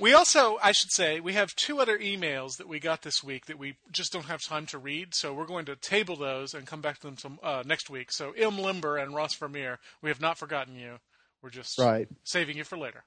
We 0.01 0.12
also, 0.12 0.59
I 0.62 0.73
should 0.73 0.90
say, 0.90 1.20
we 1.20 1.35
have 1.35 1.55
two 1.55 1.81
other 1.81 1.99
emails 1.99 2.57
that 2.57 2.68
we 2.68 2.81
got 2.81 3.03
this 3.03 3.23
week 3.23 3.47
that 3.47 3.59
we 3.59 3.77
just 3.92 4.12
don't 4.12 4.27
have 4.27 4.42
time 4.42 4.66
to 4.66 4.79
read, 4.79 5.14
so 5.14 5.33
we're 5.33 5.47
going 5.47 5.66
to 5.66 5.77
table 5.77 6.16
those 6.16 6.55
and 6.55 6.66
come 6.66 6.81
back 6.81 6.97
to 6.97 7.07
them 7.07 7.18
some, 7.18 7.38
uh, 7.42 7.62
next 7.64 7.90
week. 7.90 8.11
So, 8.11 8.35
Im 8.35 8.59
Limber 8.59 8.97
and 8.97 9.14
Ross 9.14 9.35
Vermeer, 9.35 9.79
we 10.03 10.11
have 10.11 10.20
not 10.20 10.38
forgotten 10.38 10.77
you. 10.77 10.99
We're 11.42 11.51
just 11.51 11.79
Right. 11.79 12.09
saving 12.25 12.57
you 12.57 12.64
for 12.64 12.79
later. 12.79 13.05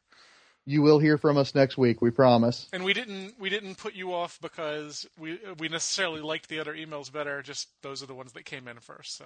You 0.66 0.82
will 0.82 1.00
hear 1.00 1.18
from 1.18 1.38
us 1.38 1.56
next 1.56 1.78
week, 1.78 2.02
we 2.02 2.12
promise. 2.12 2.68
And 2.74 2.84
we 2.84 2.94
didn't 2.94 3.40
we 3.40 3.50
didn't 3.50 3.76
put 3.76 3.94
you 3.96 4.14
off 4.14 4.38
because 4.42 5.08
we 5.18 5.40
we 5.60 5.70
necessarily 5.70 6.20
liked 6.22 6.50
the 6.50 6.60
other 6.60 6.74
emails 6.74 7.12
better. 7.12 7.42
Just 7.42 7.70
those 7.84 8.04
are 8.04 8.06
the 8.06 8.14
ones 8.14 8.34
that 8.34 8.44
came 8.44 8.68
in 8.68 8.78
first. 8.80 9.18
So 9.18 9.26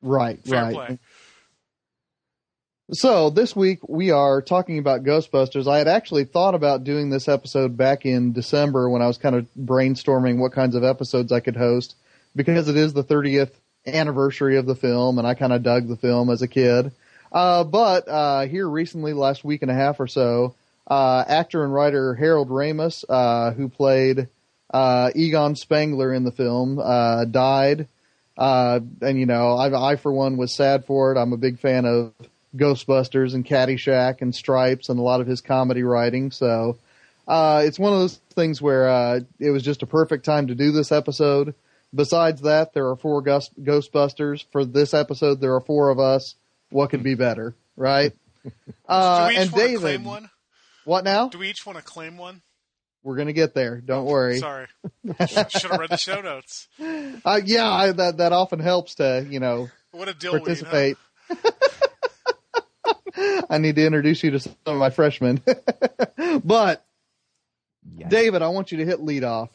Right, 0.00 0.42
fair 0.46 0.62
right. 0.62 0.72
play. 0.72 0.98
So 2.92 3.30
this 3.30 3.56
week 3.56 3.80
we 3.88 4.12
are 4.12 4.40
talking 4.40 4.78
about 4.78 5.02
Ghostbusters. 5.02 5.66
I 5.66 5.78
had 5.78 5.88
actually 5.88 6.22
thought 6.22 6.54
about 6.54 6.84
doing 6.84 7.10
this 7.10 7.26
episode 7.26 7.76
back 7.76 8.06
in 8.06 8.32
December 8.32 8.88
when 8.88 9.02
I 9.02 9.08
was 9.08 9.18
kind 9.18 9.34
of 9.34 9.48
brainstorming 9.58 10.38
what 10.38 10.52
kinds 10.52 10.76
of 10.76 10.84
episodes 10.84 11.32
I 11.32 11.40
could 11.40 11.56
host 11.56 11.96
because 12.36 12.68
it 12.68 12.76
is 12.76 12.92
the 12.92 13.02
30th 13.02 13.50
anniversary 13.88 14.56
of 14.56 14.66
the 14.66 14.76
film 14.76 15.18
and 15.18 15.26
I 15.26 15.34
kind 15.34 15.52
of 15.52 15.64
dug 15.64 15.88
the 15.88 15.96
film 15.96 16.30
as 16.30 16.42
a 16.42 16.46
kid. 16.46 16.92
Uh, 17.32 17.64
but 17.64 18.06
uh, 18.06 18.46
here 18.46 18.68
recently, 18.68 19.14
last 19.14 19.42
week 19.42 19.62
and 19.62 19.70
a 19.70 19.74
half 19.74 19.98
or 19.98 20.06
so, 20.06 20.54
uh, 20.86 21.24
actor 21.26 21.64
and 21.64 21.74
writer 21.74 22.14
Harold 22.14 22.50
Ramis, 22.50 23.04
uh, 23.08 23.50
who 23.50 23.68
played 23.68 24.28
uh, 24.72 25.10
Egon 25.12 25.56
Spengler 25.56 26.14
in 26.14 26.22
the 26.22 26.30
film, 26.30 26.78
uh, 26.78 27.24
died. 27.24 27.88
And 28.38 29.18
you 29.18 29.26
know, 29.26 29.56
I, 29.56 29.90
I 29.90 29.96
for 29.96 30.12
one 30.12 30.36
was 30.36 30.54
sad 30.54 30.84
for 30.84 31.10
it. 31.10 31.18
I'm 31.18 31.32
a 31.32 31.36
big 31.36 31.58
fan 31.58 31.84
of 31.84 32.12
Ghostbusters 32.56 33.34
and 33.34 33.44
Caddyshack 33.44 34.20
and 34.20 34.34
Stripes 34.34 34.88
and 34.88 34.98
a 34.98 35.02
lot 35.02 35.20
of 35.20 35.26
his 35.26 35.40
comedy 35.40 35.82
writing. 35.82 36.30
So 36.30 36.78
uh, 37.28 37.62
it's 37.64 37.78
one 37.78 37.92
of 37.92 37.98
those 37.98 38.16
things 38.34 38.60
where 38.62 38.88
uh, 38.88 39.20
it 39.38 39.50
was 39.50 39.62
just 39.62 39.82
a 39.82 39.86
perfect 39.86 40.24
time 40.24 40.46
to 40.48 40.54
do 40.54 40.72
this 40.72 40.92
episode. 40.92 41.54
Besides 41.94 42.42
that, 42.42 42.74
there 42.74 42.88
are 42.88 42.96
four 42.96 43.22
Ghost- 43.22 43.62
Ghostbusters. 43.62 44.44
For 44.50 44.64
this 44.64 44.92
episode, 44.92 45.40
there 45.40 45.54
are 45.54 45.60
four 45.60 45.90
of 45.90 45.98
us. 45.98 46.34
What 46.70 46.90
could 46.90 47.02
be 47.02 47.14
better, 47.14 47.54
right? 47.76 48.12
Uh, 48.88 49.28
Do 49.28 49.34
we 49.34 49.34
each 49.34 49.40
and 49.40 49.52
want 49.52 49.62
to 49.62 49.68
David, 49.68 49.80
claim 49.80 50.04
one? 50.04 50.30
what 50.84 51.04
now? 51.04 51.28
Do 51.28 51.38
we 51.38 51.48
each 51.48 51.64
want 51.64 51.78
to 51.78 51.84
claim 51.84 52.18
one? 52.18 52.42
We're 53.02 53.16
gonna 53.16 53.32
get 53.32 53.54
there. 53.54 53.80
Don't 53.80 54.04
worry. 54.04 54.38
Sorry, 54.38 54.66
should 55.28 55.70
have 55.70 55.78
read 55.78 55.90
the 55.90 55.96
show 55.96 56.20
notes. 56.20 56.66
Uh, 57.24 57.40
yeah, 57.44 57.70
I, 57.70 57.92
that 57.92 58.16
that 58.16 58.32
often 58.32 58.58
helps 58.58 58.96
to 58.96 59.24
you 59.30 59.38
know 59.38 59.68
What 59.92 60.08
a 60.08 60.14
deal! 60.14 60.32
Huh? 60.44 60.94
I 63.50 63.58
need 63.58 63.76
to 63.76 63.86
introduce 63.86 64.22
you 64.22 64.32
to 64.32 64.40
some 64.40 64.54
of 64.66 64.76
my 64.76 64.90
freshmen. 64.90 65.42
but 66.44 66.84
Yeah. 67.96 68.08
David, 68.08 68.42
I 68.42 68.48
want 68.48 68.72
you 68.72 68.78
to 68.78 68.84
hit 68.84 69.00
lead 69.00 69.24
off. 69.24 69.50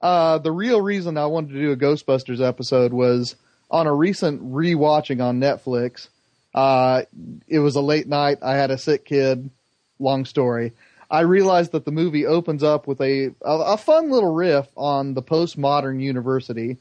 Uh, 0.00 0.38
the 0.38 0.52
real 0.52 0.80
reason 0.80 1.16
I 1.16 1.26
wanted 1.26 1.52
to 1.52 1.60
do 1.60 1.72
a 1.72 1.76
Ghostbusters 1.76 2.46
episode 2.46 2.92
was 2.92 3.36
on 3.70 3.86
a 3.86 3.94
recent 3.94 4.42
rewatching 4.52 5.22
on 5.22 5.40
Netflix. 5.40 6.08
Uh, 6.54 7.02
it 7.48 7.60
was 7.60 7.76
a 7.76 7.80
late 7.80 8.06
night. 8.08 8.38
I 8.42 8.54
had 8.54 8.70
a 8.70 8.78
sick 8.78 9.04
kid. 9.04 9.50
Long 9.98 10.24
story. 10.24 10.72
I 11.10 11.20
realized 11.20 11.72
that 11.72 11.84
the 11.84 11.92
movie 11.92 12.26
opens 12.26 12.62
up 12.62 12.86
with 12.86 13.00
a, 13.00 13.26
a, 13.42 13.58
a 13.58 13.76
fun 13.76 14.10
little 14.10 14.32
riff 14.32 14.66
on 14.76 15.14
the 15.14 15.22
postmodern 15.22 16.00
university. 16.02 16.78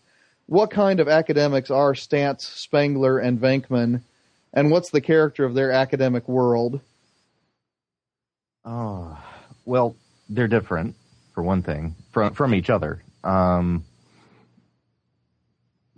What 0.48 0.72
kind 0.72 1.00
of 1.00 1.08
academics 1.08 1.70
are 1.70 1.94
Stantz, 1.94 2.42
Spengler, 2.42 3.20
and 3.20 3.40
Venkman? 3.40 4.02
And 4.54 4.70
what's 4.70 4.92
the 4.92 5.02
character 5.02 5.46
of 5.46 5.54
their 5.54 5.72
academic 5.72 6.28
world? 6.28 6.82
Oh, 8.66 9.18
well, 9.66 9.96
they're 10.30 10.48
different 10.48 10.96
for 11.34 11.42
one 11.42 11.62
thing 11.64 11.96
from 12.12 12.34
from 12.34 12.54
each 12.54 12.70
other. 12.70 13.02
Um, 13.24 13.86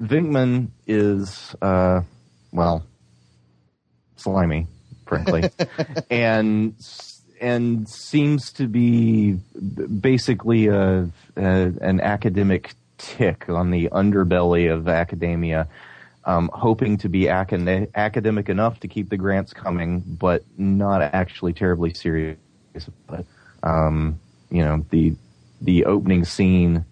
Venkman 0.02 0.70
is 0.88 1.56
uh, 1.62 2.02
well, 2.52 2.84
slimy, 4.16 4.68
frankly, 5.06 5.50
and 6.10 6.76
and 7.42 7.90
seems 7.90 8.54
to 8.54 8.68
be 8.68 9.34
basically 10.00 10.68
a, 10.68 11.10
a 11.36 11.74
an 11.82 12.00
academic 12.02 12.74
tick 12.98 13.50
on 13.50 13.72
the 13.72 13.90
underbelly 13.92 14.72
of 14.72 14.88
academia. 14.88 15.68
Um, 16.26 16.50
hoping 16.54 16.98
to 17.00 17.10
be 17.10 17.28
acad- 17.28 17.90
academic 17.96 18.48
enough 18.48 18.80
to 18.80 18.88
keep 18.88 19.10
the 19.10 19.18
grants 19.18 19.52
coming, 19.52 20.00
but 20.00 20.46
not 20.58 21.02
actually 21.02 21.54
terribly 21.54 21.94
serious 21.94 22.38
But. 23.08 23.26
Um, 23.62 24.20
you 24.50 24.62
know, 24.62 24.86
the 24.92 25.16
the 25.62 25.86
opening 25.86 26.26
scene 26.26 26.86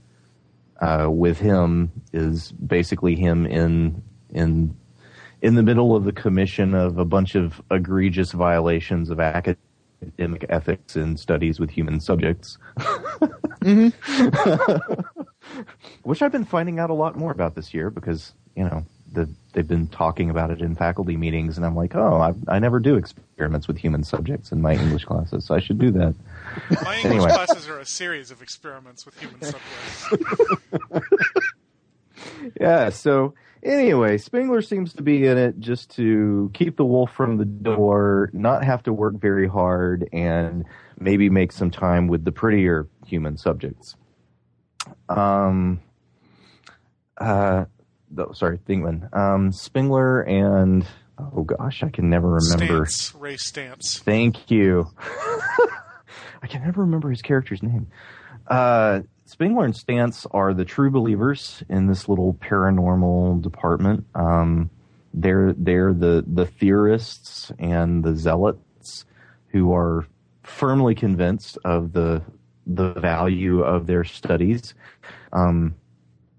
uh, 0.82 1.08
with 1.10 1.38
him 1.40 1.92
is 2.12 2.52
basically 2.52 3.16
him 3.16 3.46
in 3.46 4.02
in 4.32 4.76
in 5.42 5.56
the 5.56 5.64
middle 5.64 5.96
of 5.96 6.04
the 6.04 6.12
commission 6.12 6.74
of 6.74 6.98
a 6.98 7.06
bunch 7.06 7.36
of 7.36 7.62
egregious 7.70 8.32
violations 8.32 9.10
of 9.10 9.20
academic 9.20 10.46
ethics 10.50 10.96
in 10.96 11.18
studies 11.18 11.60
with 11.60 11.70
human 11.70 12.00
subjects. 12.00 12.58
Which 16.04 16.22
I've 16.22 16.32
been 16.32 16.46
finding 16.46 16.80
out 16.80 16.90
a 16.90 16.96
lot 16.96 17.16
more 17.16 17.32
about 17.32 17.54
this 17.56 17.74
year 17.74 17.90
because 17.92 18.34
you 18.56 18.64
know 18.64 18.86
the, 19.12 19.30
they've 19.54 19.68
been 19.68 19.88
talking 19.88 20.30
about 20.30 20.52
it 20.52 20.62
in 20.62 20.76
faculty 20.76 21.18
meetings, 21.18 21.58
and 21.58 21.66
I'm 21.66 21.76
like, 21.76 21.96
oh, 21.96 22.22
I, 22.22 22.56
I 22.56 22.60
never 22.60 22.80
do 22.80 22.96
experiments 22.96 23.68
with 23.68 23.78
human 23.78 24.04
subjects 24.04 24.52
in 24.52 24.62
my 24.62 24.74
English 24.74 25.06
classes, 25.06 25.46
so 25.46 25.54
I 25.56 25.60
should 25.60 25.80
do 25.80 25.92
that. 25.92 26.16
My 26.84 26.96
English 26.98 27.06
Anyway. 27.06 27.30
classes 27.30 27.68
are 27.68 27.80
a 27.80 27.86
series 27.86 28.32
of 28.32 28.42
experiments 28.42 29.06
with 29.06 29.20
human 29.20 29.42
subjects. 29.42 31.02
Yeah. 32.60 32.90
So 32.90 33.34
anyway, 33.64 34.18
Spengler 34.18 34.62
seems 34.62 34.94
to 34.94 35.02
be 35.04 35.26
in 35.26 35.38
it 35.38 35.60
just 35.60 35.96
to 35.96 36.52
keep 36.54 36.78
the 36.78 36.86
wolf 36.86 37.12
from 37.14 37.38
the 37.38 37.46
door, 37.46 38.30
not 38.34 38.64
have 38.64 38.84
to 38.84 38.94
work 38.94 39.16
very 39.16 39.48
hard, 39.48 40.08
and 40.14 40.66
maybe 41.00 41.30
make 41.30 41.52
some 41.52 41.72
time 41.72 42.08
with 42.08 42.24
the 42.24 42.32
prettier 42.32 42.88
human 43.08 43.38
subjects. 43.38 43.96
Um. 45.10 45.82
Uh. 47.18 47.66
Though, 48.12 48.32
sorry, 48.34 48.58
Thingman. 48.60 49.16
Um. 49.16 49.52
Spengler 49.52 50.22
and 50.22 50.86
oh 51.20 51.44
gosh, 51.44 51.84
I 51.84 51.90
can 51.90 52.10
never 52.10 52.40
remember. 52.42 52.86
Stantz, 52.86 53.20
Ray 53.20 53.36
Stantz. 53.36 54.00
Thank 54.00 54.52
you. 54.52 54.88
I 56.44 56.48
can 56.48 56.64
never 56.64 56.82
remember 56.82 57.10
his 57.10 57.22
character's 57.22 57.62
name. 57.62 57.88
Uh, 58.48 59.02
Spengler 59.26 59.66
and 59.66 59.74
Stantz 59.74 60.26
are 60.32 60.54
the 60.54 60.66
true 60.66 60.90
believers 60.90 61.64
in 61.70 61.88
this 61.88 62.10
little 62.10 62.34
paranormal 62.34 63.42
department. 63.42 64.06
Um, 64.16 64.70
they're 65.14 65.54
they're 65.54 65.94
the 65.94 66.24
the 66.26 66.46
theorists 66.46 67.52
and 67.60 68.04
the 68.04 68.16
zealots 68.16 69.06
who 69.48 69.74
are 69.74 70.06
firmly 70.44 70.96
convinced 70.96 71.58
of 71.64 71.94
the 71.94 72.24
the 72.66 72.94
value 72.94 73.62
of 73.62 73.88
their 73.88 74.04
studies, 74.04 74.74
um, 75.34 75.76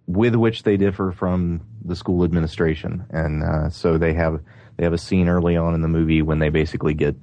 with 0.07 0.35
which 0.35 0.63
they 0.63 0.77
differ 0.77 1.13
from 1.13 1.63
the 1.85 1.97
school 1.97 2.25
administration. 2.25 3.05
And 3.11 3.43
uh, 3.43 3.71
so 3.71 3.99
they 3.99 4.13
have 4.15 4.41
they 4.77 4.85
have 4.85 4.93
a 4.93 4.99
scene 4.99 5.29
early 5.29 5.57
on 5.57 5.75
in 5.75 5.83
the 5.83 5.89
movie 5.89 6.23
when 6.23 6.39
they 6.39 6.49
basically 6.49 6.95
get 6.95 7.17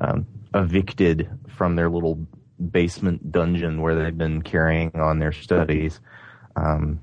um, 0.00 0.26
evicted 0.54 1.28
from 1.48 1.76
their 1.76 1.88
little 1.88 2.26
basement 2.70 3.32
dungeon 3.32 3.80
where 3.80 3.94
they've 3.94 4.16
been 4.16 4.42
carrying 4.42 4.90
on 4.94 5.18
their 5.18 5.32
studies. 5.32 6.00
Um, 6.56 7.00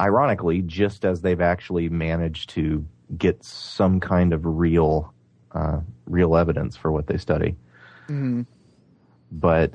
ironically, 0.00 0.62
just 0.62 1.04
as 1.04 1.20
they've 1.20 1.40
actually 1.40 1.88
managed 1.88 2.50
to 2.50 2.86
get 3.16 3.44
some 3.44 4.00
kind 4.00 4.32
of 4.32 4.44
real, 4.44 5.12
uh, 5.52 5.80
real 6.06 6.36
evidence 6.36 6.76
for 6.76 6.90
what 6.92 7.06
they 7.06 7.16
study. 7.16 7.56
But 9.32 9.74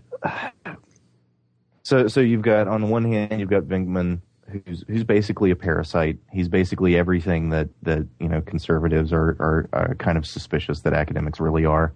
so, 1.85 2.07
so 2.07 2.19
you've 2.19 2.41
got 2.41 2.67
on 2.67 2.89
one 2.89 3.05
hand, 3.05 3.39
you've 3.39 3.49
got 3.49 3.63
Venkman, 3.63 4.19
who's 4.49 4.83
who's 4.87 5.03
basically 5.03 5.51
a 5.51 5.55
parasite. 5.55 6.17
He's 6.31 6.47
basically 6.47 6.97
everything 6.97 7.49
that 7.51 7.69
that 7.83 8.07
you 8.19 8.27
know 8.27 8.41
conservatives 8.41 9.13
are 9.13 9.37
are, 9.39 9.69
are 9.71 9.95
kind 9.95 10.17
of 10.17 10.25
suspicious 10.25 10.81
that 10.81 10.93
academics 10.93 11.39
really 11.39 11.63
are. 11.63 11.93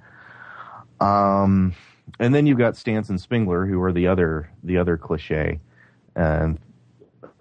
Um, 0.99 1.73
and 2.19 2.35
then 2.35 2.45
you've 2.45 2.59
got 2.59 2.75
Stantz 2.75 3.09
and 3.09 3.19
Spengler, 3.19 3.65
who 3.65 3.81
are 3.81 3.91
the 3.91 4.05
other 4.05 4.51
the 4.63 4.77
other 4.77 4.95
cliche, 4.95 5.59
um, 6.15 6.59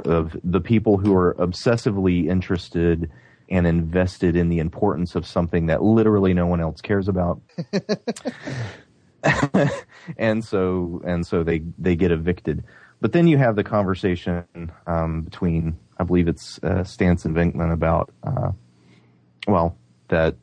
of 0.06 0.34
the 0.42 0.61
people 0.62 0.96
who 0.96 1.14
are 1.14 1.34
obsessively 1.34 2.30
interested 2.30 3.11
and 3.50 3.66
invested 3.66 4.37
in 4.37 4.48
the 4.48 4.58
importance 4.58 5.14
of 5.14 5.26
something 5.26 5.66
that 5.66 5.82
literally 5.82 6.32
no 6.32 6.46
one 6.46 6.62
else 6.62 6.80
cares 6.80 7.08
about. 7.08 7.42
and 10.16 10.44
so 10.44 11.02
and 11.04 11.26
so 11.26 11.42
they 11.42 11.62
they 11.78 11.96
get 11.96 12.12
evicted. 12.12 12.64
But 13.00 13.12
then 13.12 13.26
you 13.28 13.38
have 13.38 13.57
the 13.57 13.64
conversation 13.64 14.44
um, 14.87 15.22
between 15.22 15.78
I 15.98 16.04
believe 16.04 16.28
it's 16.28 16.59
uh, 16.62 16.85
Stantz 16.85 17.24
and 17.24 17.35
Venkman 17.35 17.72
about 17.72 18.12
uh, 18.22 18.52
well 19.46 19.76
that 20.09 20.37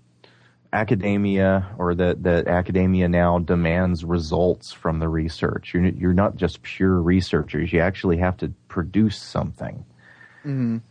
academia 0.73 1.73
or 1.77 1.95
that 1.95 2.23
that 2.23 2.47
academia 2.47 3.07
now 3.07 3.39
demands 3.39 4.03
results 4.03 4.71
from 4.71 4.99
the 4.99 5.07
research. 5.07 5.73
You're 5.73 5.85
you're 5.87 6.13
not 6.13 6.35
just 6.35 6.61
pure 6.61 7.01
researchers. 7.01 7.71
You 7.71 7.79
actually 7.79 8.17
have 8.17 8.37
to 8.37 8.53
produce 8.67 9.17
something. 9.17 9.85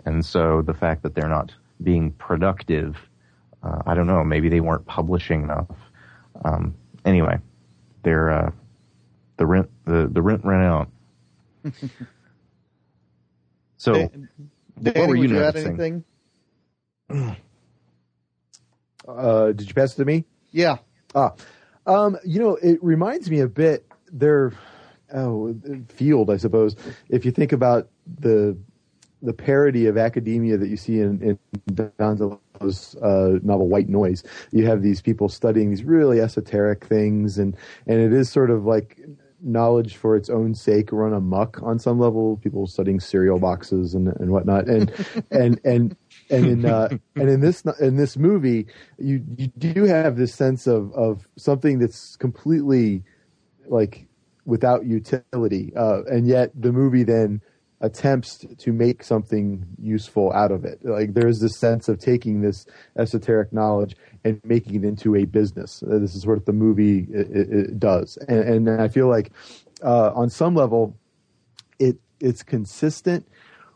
And 0.04 0.24
so 0.24 0.62
the 0.62 0.74
fact 0.74 1.02
that 1.02 1.14
they're 1.14 1.28
not 1.28 1.52
being 1.82 2.12
productive, 2.12 2.96
uh, 3.62 3.82
I 3.86 3.94
don't 3.94 4.06
know. 4.06 4.24
Maybe 4.24 4.48
they 4.48 4.60
weren't 4.60 4.86
publishing 4.86 5.42
enough. 5.42 5.68
Um, 6.44 6.74
anyway, 7.04 7.38
they're 8.04 8.30
uh, 8.30 8.50
the 9.36 9.46
rent 9.46 9.70
the 9.84 10.08
the 10.10 10.22
rent 10.22 10.44
ran 10.44 10.62
out. 10.62 10.88
so 13.76 13.92
Dan- 13.94 14.28
what 14.74 14.94
Danny, 14.94 15.06
were 15.06 15.14
you 15.16 15.20
would 15.22 15.30
you 15.30 15.36
noticing? 15.36 15.68
anything? 15.68 16.04
Uh, 19.06 19.52
did 19.52 19.68
you 19.68 19.74
pass 19.74 19.92
it 19.92 19.96
to 19.96 20.04
me? 20.06 20.24
Yeah. 20.50 20.78
Ah, 21.14 21.34
um, 21.86 22.16
you 22.24 22.40
know, 22.40 22.56
it 22.56 22.82
reminds 22.82 23.30
me 23.30 23.40
a 23.40 23.46
bit 23.46 23.86
their 24.10 24.52
oh 25.12 25.54
field, 25.88 26.30
I 26.30 26.38
suppose. 26.38 26.74
If 27.10 27.26
you 27.26 27.30
think 27.30 27.52
about 27.52 27.90
the 28.20 28.56
the 29.24 29.32
parody 29.32 29.86
of 29.86 29.96
academia 29.96 30.56
that 30.56 30.68
you 30.68 30.76
see 30.76 31.00
in, 31.00 31.20
in 31.22 31.88
Gonzalo's 31.98 32.94
uh, 32.96 33.38
novel 33.42 33.68
White 33.68 33.88
Noise, 33.88 34.22
you 34.52 34.66
have 34.66 34.82
these 34.82 35.00
people 35.00 35.28
studying 35.28 35.70
these 35.70 35.84
really 35.84 36.20
esoteric 36.20 36.84
things, 36.84 37.38
and 37.38 37.56
and 37.86 38.00
it 38.00 38.12
is 38.12 38.30
sort 38.30 38.50
of 38.50 38.64
like 38.64 39.00
knowledge 39.40 39.96
for 39.96 40.16
its 40.16 40.30
own 40.30 40.54
sake 40.54 40.90
run 40.90 41.12
amok 41.12 41.62
on 41.62 41.78
some 41.78 41.98
level. 41.98 42.36
People 42.38 42.66
studying 42.66 43.00
cereal 43.00 43.38
boxes 43.38 43.94
and 43.94 44.08
and 44.08 44.30
whatnot, 44.30 44.66
and 44.66 44.92
and 45.30 45.60
and 45.64 45.96
and 46.30 46.46
in 46.46 46.66
uh, 46.66 46.88
and 47.16 47.28
in 47.28 47.40
this 47.40 47.62
in 47.80 47.96
this 47.96 48.16
movie, 48.16 48.66
you 48.98 49.24
you 49.36 49.48
do 49.58 49.84
have 49.84 50.16
this 50.16 50.34
sense 50.34 50.66
of 50.66 50.92
of 50.92 51.26
something 51.36 51.78
that's 51.78 52.16
completely 52.16 53.02
like 53.66 54.06
without 54.44 54.84
utility, 54.84 55.72
uh, 55.76 56.04
and 56.04 56.26
yet 56.26 56.50
the 56.54 56.72
movie 56.72 57.02
then 57.02 57.40
attempts 57.80 58.44
to 58.58 58.72
make 58.72 59.02
something 59.02 59.66
useful 59.78 60.32
out 60.32 60.50
of 60.52 60.64
it. 60.64 60.78
Like 60.84 61.14
there's 61.14 61.40
this 61.40 61.58
sense 61.58 61.88
of 61.88 61.98
taking 61.98 62.40
this 62.40 62.66
esoteric 62.96 63.52
knowledge 63.52 63.96
and 64.24 64.40
making 64.44 64.76
it 64.76 64.84
into 64.84 65.14
a 65.16 65.24
business. 65.24 65.82
Uh, 65.82 65.98
This 65.98 66.14
is 66.14 66.26
what 66.26 66.46
the 66.46 66.52
movie 66.52 67.06
it, 67.12 67.30
it, 67.30 67.80
does, 67.80 68.16
and, 68.28 68.68
and 68.68 68.80
I 68.80 68.88
feel 68.88 69.08
like 69.08 69.32
uh, 69.82 70.12
on 70.14 70.30
some 70.30 70.54
level, 70.54 70.96
it 71.78 71.98
it's 72.20 72.42
consistent 72.42 73.26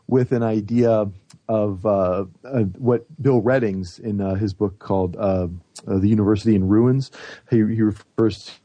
with 0.07 0.31
an 0.31 0.43
idea 0.43 1.07
of 1.47 1.85
uh, 1.85 2.25
uh, 2.45 2.63
what 2.77 3.05
Bill 3.21 3.41
Readings 3.41 3.99
in 3.99 4.21
uh, 4.21 4.35
his 4.35 4.53
book 4.53 4.79
called 4.79 5.15
uh, 5.17 5.47
uh, 5.87 5.99
"The 5.99 6.07
University 6.07 6.55
in 6.55 6.67
Ruins." 6.67 7.11
He, 7.49 7.57
he 7.57 7.81
refers 7.81 8.59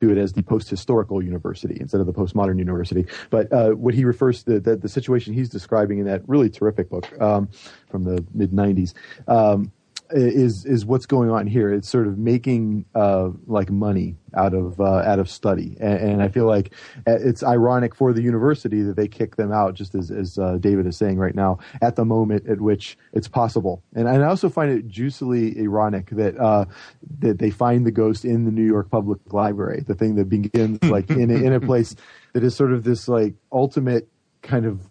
to 0.00 0.10
it 0.10 0.18
as 0.18 0.32
the 0.32 0.42
post-historical 0.42 1.22
university 1.22 1.76
instead 1.80 2.00
of 2.00 2.06
the 2.06 2.12
postmodern 2.12 2.58
university. 2.58 3.06
But 3.28 3.52
uh, 3.52 3.70
what 3.70 3.94
he 3.94 4.04
refers 4.04 4.42
to 4.44 4.58
the, 4.58 4.76
the 4.76 4.88
situation 4.88 5.34
he's 5.34 5.48
describing 5.48 5.98
in 5.98 6.06
that 6.06 6.22
really 6.26 6.50
terrific 6.50 6.88
book 6.88 7.20
um, 7.20 7.48
from 7.88 8.04
the 8.04 8.24
mid 8.34 8.52
'90s. 8.52 8.94
Um, 9.28 9.72
is 10.12 10.64
is 10.64 10.84
what's 10.84 11.06
going 11.06 11.30
on 11.30 11.46
here? 11.46 11.72
It's 11.72 11.88
sort 11.88 12.06
of 12.06 12.18
making 12.18 12.84
uh, 12.94 13.30
like 13.46 13.70
money 13.70 14.16
out 14.34 14.54
of 14.54 14.80
uh, 14.80 14.84
out 14.98 15.18
of 15.18 15.30
study, 15.30 15.76
and, 15.80 15.98
and 15.98 16.22
I 16.22 16.28
feel 16.28 16.46
like 16.46 16.72
uh, 17.06 17.18
it's 17.20 17.42
ironic 17.42 17.94
for 17.94 18.12
the 18.12 18.22
university 18.22 18.82
that 18.82 18.96
they 18.96 19.08
kick 19.08 19.36
them 19.36 19.52
out, 19.52 19.74
just 19.74 19.94
as 19.94 20.10
as 20.10 20.38
uh, 20.38 20.58
David 20.58 20.86
is 20.86 20.96
saying 20.96 21.18
right 21.18 21.34
now, 21.34 21.58
at 21.80 21.96
the 21.96 22.04
moment 22.04 22.48
at 22.48 22.60
which 22.60 22.98
it's 23.12 23.28
possible. 23.28 23.82
And, 23.94 24.08
and 24.08 24.24
I 24.24 24.26
also 24.26 24.48
find 24.48 24.70
it 24.70 24.88
juicily 24.88 25.58
ironic 25.58 26.10
that 26.10 26.38
uh, 26.38 26.66
that 27.20 27.38
they 27.38 27.50
find 27.50 27.86
the 27.86 27.92
ghost 27.92 28.24
in 28.24 28.44
the 28.44 28.52
New 28.52 28.66
York 28.66 28.90
Public 28.90 29.20
Library, 29.32 29.84
the 29.86 29.94
thing 29.94 30.16
that 30.16 30.28
begins 30.28 30.82
like 30.84 31.10
in 31.10 31.30
a, 31.30 31.34
in 31.34 31.52
a 31.52 31.60
place 31.70 31.94
that 32.32 32.44
is 32.44 32.54
sort 32.54 32.72
of 32.72 32.84
this 32.84 33.08
like 33.08 33.34
ultimate 33.52 34.08
kind 34.42 34.66
of 34.66 34.89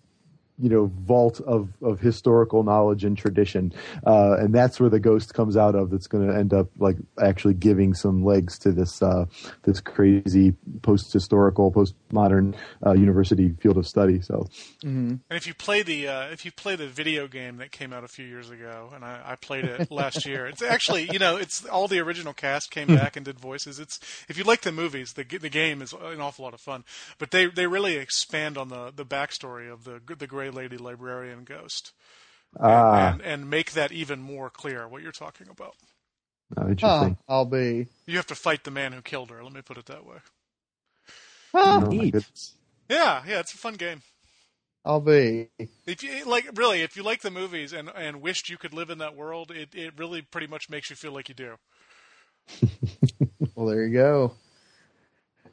you 0.59 0.69
know 0.69 0.91
vault 1.01 1.39
of 1.41 1.69
of 1.81 1.99
historical 1.99 2.63
knowledge 2.63 3.03
and 3.03 3.17
tradition 3.17 3.73
uh, 4.05 4.35
and 4.39 4.53
that's 4.53 4.79
where 4.79 4.89
the 4.89 4.99
ghost 4.99 5.33
comes 5.33 5.57
out 5.57 5.75
of 5.75 5.89
that's 5.89 6.07
going 6.07 6.27
to 6.27 6.35
end 6.35 6.53
up 6.53 6.67
like 6.77 6.97
actually 7.21 7.53
giving 7.53 7.93
some 7.93 8.23
legs 8.23 8.57
to 8.59 8.71
this 8.71 9.01
uh, 9.01 9.25
this 9.63 9.79
crazy 9.79 10.53
post 10.81 11.11
historical 11.13 11.71
post 11.71 11.95
modern 12.11 12.55
uh, 12.85 12.93
university 12.93 13.55
field 13.59 13.77
of 13.77 13.87
study 13.87 14.21
so 14.21 14.47
And 15.29 15.37
if 15.37 15.45
you 15.45 15.53
play 15.53 15.83
the 15.83 16.07
uh, 16.07 16.27
if 16.27 16.45
you 16.45 16.51
play 16.51 16.75
the 16.75 16.87
video 16.87 17.27
game 17.27 17.57
that 17.57 17.71
came 17.71 17.91
out 17.91 18.03
a 18.03 18.07
few 18.07 18.25
years 18.25 18.49
ago, 18.49 18.89
and 18.93 19.03
I, 19.03 19.21
I 19.25 19.35
played 19.35 19.65
it 19.65 19.91
last 19.91 20.25
year, 20.25 20.45
it's 20.47 20.61
actually 20.61 21.09
you 21.11 21.19
know 21.19 21.35
it's 21.35 21.65
all 21.65 21.87
the 21.87 21.99
original 21.99 22.33
cast 22.33 22.71
came 22.71 22.87
back 22.87 23.15
and 23.15 23.25
did 23.25 23.39
voices. 23.39 23.79
It's 23.79 23.99
if 24.27 24.37
you 24.37 24.43
like 24.43 24.61
the 24.61 24.71
movies, 24.71 25.13
the 25.13 25.23
the 25.23 25.49
game 25.49 25.81
is 25.81 25.93
an 25.93 26.21
awful 26.21 26.45
lot 26.45 26.53
of 26.53 26.61
fun. 26.61 26.83
But 27.17 27.31
they 27.31 27.47
they 27.47 27.67
really 27.67 27.95
expand 27.95 28.57
on 28.57 28.69
the 28.69 28.91
the 28.95 29.05
backstory 29.05 29.71
of 29.71 29.83
the 29.83 30.01
the 30.15 30.27
Gray 30.51 30.63
Lady 30.63 30.77
librarian 30.77 31.43
ghost, 31.43 31.93
ah 32.59 33.17
and 33.17 33.21
and 33.21 33.49
make 33.49 33.71
that 33.73 33.91
even 33.91 34.19
more 34.21 34.49
clear 34.49 34.87
what 34.87 35.01
you're 35.01 35.11
talking 35.11 35.47
about. 35.49 35.75
oh, 36.57 36.69
Huh, 36.81 37.09
interesting 37.09 37.17
I'll 37.27 37.45
be. 37.45 37.87
You 38.07 38.17
have 38.17 38.27
to 38.27 38.35
fight 38.35 38.63
the 38.63 38.71
man 38.71 38.93
who 38.93 39.01
killed 39.01 39.29
her. 39.29 39.43
Let 39.43 39.53
me 39.53 39.61
put 39.61 39.77
it 39.77 39.85
that 39.87 40.05
way. 40.05 40.17
Huh. 41.53 41.81
Oh, 41.89 41.93
my 41.93 42.11
Yeah, 42.89 43.23
yeah, 43.27 43.39
it's 43.39 43.53
a 43.53 43.57
fun 43.57 43.75
game. 43.75 44.01
I'll 44.85 44.99
be. 45.01 45.49
If 45.85 46.03
you 46.03 46.23
like, 46.25 46.49
really, 46.57 46.81
if 46.83 46.95
you 46.95 47.03
like 47.03 47.21
the 47.21 47.31
movies 47.31 47.73
and 47.73 47.89
and 47.95 48.21
wished 48.21 48.49
you 48.49 48.57
could 48.57 48.73
live 48.73 48.89
in 48.89 48.97
that 48.99 49.15
world, 49.15 49.51
it 49.51 49.75
it 49.75 49.97
really 49.97 50.21
pretty 50.21 50.47
much 50.47 50.69
makes 50.69 50.89
you 50.89 50.95
feel 50.95 51.11
like 51.11 51.29
you 51.29 51.35
do. 51.35 51.57
Well, 53.55 53.67
there 53.67 53.85
you 53.85 53.93
go. 53.93 54.33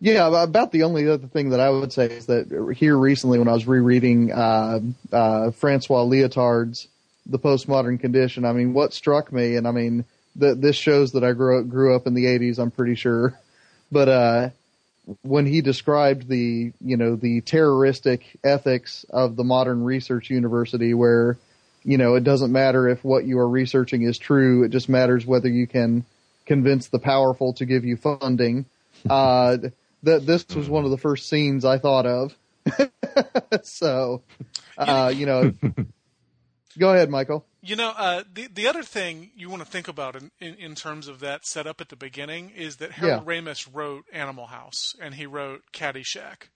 Yeah, 0.01 0.43
about 0.43 0.73
the 0.73 0.83
only 0.83 1.09
other 1.09 1.27
thing 1.27 1.51
that 1.51 1.61
I 1.61 1.71
would 1.71 1.93
say 1.93 2.07
is 2.07 2.27
that 2.27 2.75
here 2.77 2.97
recently, 2.97 3.39
when 3.39 3.49
I 3.49 3.53
was 3.53 3.67
rereading 3.67 4.31
uh, 4.33 4.81
uh, 5.11 5.51
Francois 5.53 6.05
Lyotard's 6.05 6.89
"The 7.25 7.39
Postmodern 7.39 7.99
Condition," 7.99 8.45
I 8.45 8.53
mean, 8.53 8.75
what 8.75 8.93
struck 8.93 9.33
me, 9.33 9.57
and 9.57 9.67
I 9.67 9.71
mean, 9.71 10.05
th- 10.39 10.59
this 10.59 10.77
shows 10.77 11.13
that 11.13 11.25
I 11.25 11.33
grew 11.33 11.61
up, 11.61 11.69
grew 11.69 11.97
up 11.97 12.07
in 12.07 12.15
the 12.15 12.27
'80s. 12.27 12.59
I'm 12.59 12.71
pretty 12.71 12.95
sure, 12.95 13.39
but 13.93 14.09
uh, 14.09 14.51
when 15.23 15.47
he 15.47 15.63
described 15.63 16.29
the 16.29 16.73
you 16.81 16.97
know 16.97 17.17
the 17.17 17.41
terroristic 17.41 18.37
ethics 18.45 19.07
of 19.09 19.37
the 19.37 19.45
modern 19.45 19.83
research 19.83 20.29
university, 20.29 20.93
where 20.93 21.39
you 21.85 21.97
know 21.97 22.17
it 22.17 22.25
doesn't 22.25 22.53
matter 22.53 22.87
if 22.87 23.03
what 23.03 23.25
you 23.25 23.39
are 23.39 23.49
researching 23.49 24.03
is 24.03 24.19
true, 24.19 24.63
it 24.65 24.69
just 24.69 24.91
matters 24.91 25.25
whether 25.25 25.49
you 25.49 25.67
can 25.67 26.05
convince 26.45 26.89
the 26.89 26.99
powerful 26.99 27.55
to 27.55 27.65
give 27.65 27.87
you 27.87 27.97
funding. 27.97 28.67
That 30.03 30.27
this 30.27 30.47
was 30.55 30.69
one 30.69 30.85
of 30.85 30.91
the 30.91 30.99
first 30.99 31.29
scenes 31.29 31.65
I 31.65 31.79
thought 31.79 32.07
of. 32.07 32.37
so, 33.63 34.23
uh, 34.79 35.13
you 35.15 35.27
know, 35.27 35.53
go 36.79 36.93
ahead, 36.93 37.09
Michial. 37.11 37.43
You 37.63 37.75
know, 37.77 37.93
uh, 37.97 38.23
the 38.33 38.47
the 38.47 38.69
other 38.69 38.83
thing 38.85 39.31
you 39.35 39.51
want 39.51 39.63
to 39.65 39.69
think 39.69 39.89
about 39.89 40.15
in, 40.15 40.31
in, 40.41 40.55
in 40.55 40.75
terms 40.77 41.09
of 41.09 41.19
that 41.21 41.45
setup 41.47 41.81
at 41.81 41.89
the 41.89 41.97
beginning 41.97 42.51
is 42.51 42.77
that 42.77 42.93
Harold 42.93 43.27
Yeah. 43.27 43.41
Ramis 43.41 43.69
wrote 43.73 44.05
Animal 44.13 44.47
House 44.47 44.95
and 45.01 45.15
he 45.15 45.27
wrote 45.27 45.63
Caddyshack 45.73 46.51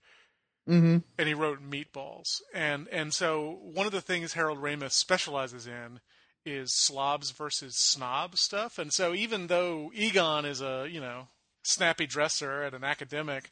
Mm-hmm. 0.69 0.99
and 1.19 1.27
he 1.29 1.35
wrote 1.35 1.59
Meatballs 1.69 2.27
and 2.55 2.87
and 2.93 3.13
so 3.15 3.59
one 3.63 3.87
of 3.87 3.93
the 3.93 4.01
things 4.03 4.35
Harold 4.35 4.59
Ramis 4.59 4.93
specializes 4.93 5.67
in 5.67 6.01
is 6.45 6.73
slobs 6.73 7.31
versus 7.33 7.75
snob 7.77 8.37
stuff 8.37 8.79
and 8.79 8.93
so 8.93 9.15
even 9.15 9.47
though 9.49 9.91
Egon 9.95 10.45
is 10.45 10.61
a 10.61 10.87
you 10.89 11.01
know 11.01 11.27
snappy 11.63 12.07
dresser 12.07 12.63
and 12.63 12.75
an 12.75 12.85
academic 12.85 13.51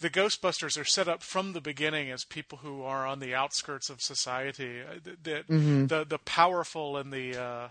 the 0.00 0.08
Ghostbusters 0.08 0.80
are 0.80 0.84
set 0.84 1.08
up 1.08 1.22
from 1.22 1.52
the 1.52 1.60
beginning 1.60 2.10
as 2.10 2.24
people 2.24 2.58
who 2.62 2.82
are 2.82 3.06
on 3.06 3.18
the 3.18 3.34
outskirts 3.34 3.90
of 3.90 4.00
society. 4.00 4.80
uh, 4.80 4.94
th- 5.04 5.18
That 5.24 5.46
the 5.48 6.06
the 6.08 6.18
powerful 6.18 6.96
and 6.96 7.12
the 7.12 7.36
uh, 7.36 7.68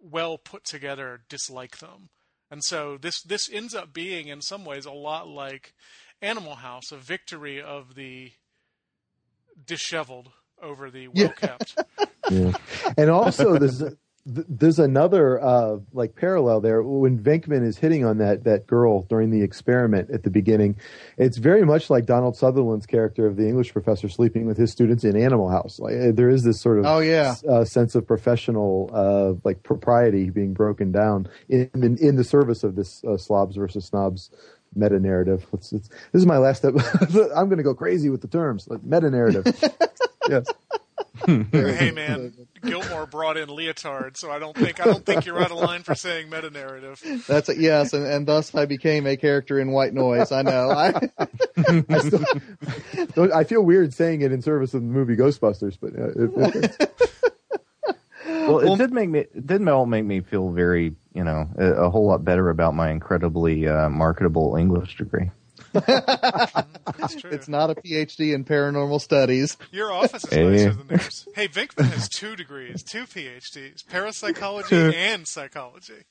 well 0.00 0.38
put 0.38 0.62
together 0.64 1.22
dislike 1.28 1.78
them, 1.78 2.10
and 2.52 2.62
so 2.62 2.96
this 2.98 3.20
this 3.22 3.50
ends 3.52 3.74
up 3.74 3.92
being 3.92 4.28
in 4.28 4.42
some 4.42 4.64
ways 4.64 4.86
a 4.86 4.92
lot 4.92 5.26
like 5.26 5.74
Animal 6.20 6.54
House, 6.54 6.92
a 6.92 6.96
victory 6.96 7.60
of 7.60 7.96
the 7.96 8.30
disheveled 9.66 10.30
over 10.62 10.90
the 10.90 11.08
well 11.08 11.30
kept. 11.30 11.76
Yeah. 12.30 12.52
And 12.96 13.10
also, 13.10 13.58
there's 13.58 13.82
th- 14.26 14.46
there's 14.48 14.78
another 14.78 15.42
uh, 15.42 15.78
like 15.92 16.14
parallel 16.16 16.60
there 16.60 16.82
when 16.82 17.18
Venkman 17.18 17.64
is 17.66 17.78
hitting 17.78 18.04
on 18.04 18.18
that 18.18 18.44
that 18.44 18.66
girl 18.66 19.02
during 19.02 19.30
the 19.30 19.42
experiment 19.42 20.10
at 20.10 20.22
the 20.22 20.30
beginning. 20.30 20.76
It's 21.18 21.38
very 21.38 21.64
much 21.64 21.90
like 21.90 22.06
Donald 22.06 22.36
Sutherland's 22.36 22.86
character 22.86 23.26
of 23.26 23.36
the 23.36 23.46
English 23.46 23.72
professor 23.72 24.08
sleeping 24.08 24.46
with 24.46 24.56
his 24.56 24.70
students 24.72 25.04
in 25.04 25.16
Animal 25.16 25.48
House. 25.48 25.78
Like 25.78 25.94
uh, 25.94 26.12
there 26.12 26.28
is 26.30 26.42
this 26.44 26.60
sort 26.60 26.78
of 26.78 26.86
Oh, 26.86 26.98
yeah. 27.00 27.34
uh, 27.48 27.64
sense 27.64 27.94
of 27.94 28.06
professional 28.06 28.90
uh, 28.92 29.34
like 29.44 29.62
propriety 29.62 30.30
being 30.30 30.52
broken 30.54 30.92
down 30.92 31.28
in 31.48 31.70
in, 31.74 31.96
in 31.98 32.16
the 32.16 32.24
service 32.24 32.64
of 32.64 32.76
this 32.76 33.02
uh, 33.04 33.16
slobs 33.16 33.56
versus 33.56 33.84
snobs 33.86 34.30
meta 34.74 34.98
narrative. 34.98 35.44
This 35.52 35.90
is 36.14 36.24
my 36.26 36.38
last 36.38 36.58
step. 36.58 36.74
I'm 37.36 37.48
going 37.48 37.58
to 37.58 37.62
go 37.62 37.74
crazy 37.74 38.08
with 38.08 38.22
the 38.22 38.28
terms 38.28 38.66
like 38.68 38.82
meta 38.82 39.10
narrative. 39.10 39.44
yes. 40.30 40.46
Hey 41.26 41.90
man, 41.94 42.32
Gilmour 42.62 43.10
brought 43.10 43.36
in 43.36 43.48
Lyotard, 43.48 44.16
so 44.16 44.30
I 44.30 44.38
don't 44.38 44.56
think 44.56 44.80
I 44.80 44.84
don't 44.84 45.04
think 45.04 45.26
you're 45.26 45.38
out 45.38 45.50
of 45.50 45.58
line 45.58 45.82
for 45.82 45.94
saying 45.94 46.30
meta 46.30 46.50
narrative. 46.50 47.02
That's 47.26 47.48
a, 47.48 47.60
yes, 47.60 47.92
and, 47.92 48.06
and 48.06 48.26
thus 48.26 48.54
I 48.54 48.66
became 48.66 49.06
a 49.06 49.16
character 49.16 49.60
in 49.60 49.72
White 49.72 49.92
Noise. 49.92 50.32
I 50.32 50.42
know. 50.42 50.70
I, 50.70 51.10
I, 51.88 51.98
still, 51.98 53.34
I 53.34 53.44
feel 53.44 53.62
weird 53.62 53.92
saying 53.92 54.22
it 54.22 54.32
in 54.32 54.40
service 54.42 54.74
of 54.74 54.80
the 54.80 54.86
movie 54.86 55.16
Ghostbusters, 55.16 55.76
but 55.80 55.94
uh, 55.98 56.08
it, 56.16 56.78
it, 56.80 57.12
Well, 58.24 58.72
it 58.72 58.78
did 58.78 58.92
make 58.92 59.08
me 59.08 59.20
it 59.20 59.46
did 59.46 59.68
all 59.68 59.86
make 59.86 60.04
me 60.04 60.20
feel 60.20 60.50
very 60.50 60.94
you 61.14 61.24
know 61.24 61.48
a, 61.58 61.64
a 61.64 61.90
whole 61.90 62.06
lot 62.06 62.24
better 62.24 62.48
about 62.50 62.74
my 62.74 62.90
incredibly 62.90 63.68
uh, 63.68 63.88
marketable 63.88 64.56
English 64.56 64.96
degree. 64.96 65.30
That's 65.72 67.16
true. 67.16 67.30
it's 67.30 67.48
not 67.48 67.70
a 67.70 67.74
PhD 67.74 68.34
in 68.34 68.44
paranormal 68.44 69.00
studies. 69.00 69.56
Your 69.70 69.92
office 69.92 70.24
is 70.24 70.30
Hey. 70.30 70.44
nicer 70.44 70.72
than 70.74 70.86
theirs. 70.86 71.26
Hey, 71.34 71.48
Venkman 71.48 71.90
has 71.92 72.08
two 72.08 72.36
degrees, 72.36 72.82
two 72.82 73.04
PhDs, 73.04 73.86
parapsychology 73.88 74.76
and 74.96 75.26
psychology. 75.26 76.04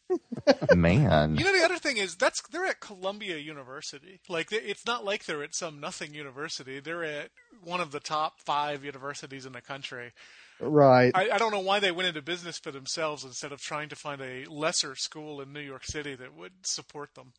Man, 0.76 1.36
You 1.36 1.46
know, 1.46 1.58
the 1.58 1.64
other 1.64 1.78
thing 1.78 1.98
is 1.98 2.16
that's 2.16 2.42
they're 2.52 2.66
at 2.66 2.80
Columbia 2.80 3.38
University. 3.38 4.20
Like, 4.28 4.52
it's 4.52 4.86
not 4.86 5.06
like 5.06 5.26
they're 5.26 5.44
at 5.44 5.56
some 5.56 5.80
nothing 5.80 6.14
university. 6.14 6.80
They're 6.80 7.04
at 7.04 7.30
one 7.64 7.82
of 7.82 7.92
the 7.92 8.00
top 8.00 8.40
five 8.46 8.84
universities 8.84 9.46
in 9.46 9.54
the 9.54 9.62
country. 9.62 10.12
Right. 10.60 11.12
I, 11.16 11.32
I 11.32 11.38
don't 11.40 11.52
know 11.52 11.60
why 11.60 11.80
they 11.80 11.92
went 11.92 12.08
into 12.08 12.22
business 12.22 12.60
for 12.60 12.70
themselves 12.72 13.24
instead 13.24 13.52
of 13.52 13.62
trying 13.62 13.90
to 13.90 13.96
find 13.96 14.22
a 14.22 14.46
lesser 14.48 14.96
school 14.96 15.42
in 15.42 15.52
New 15.54 15.60
York 15.60 15.84
City 15.86 16.14
that 16.16 16.36
would 16.36 16.52
support 16.64 17.16
them. 17.16 17.34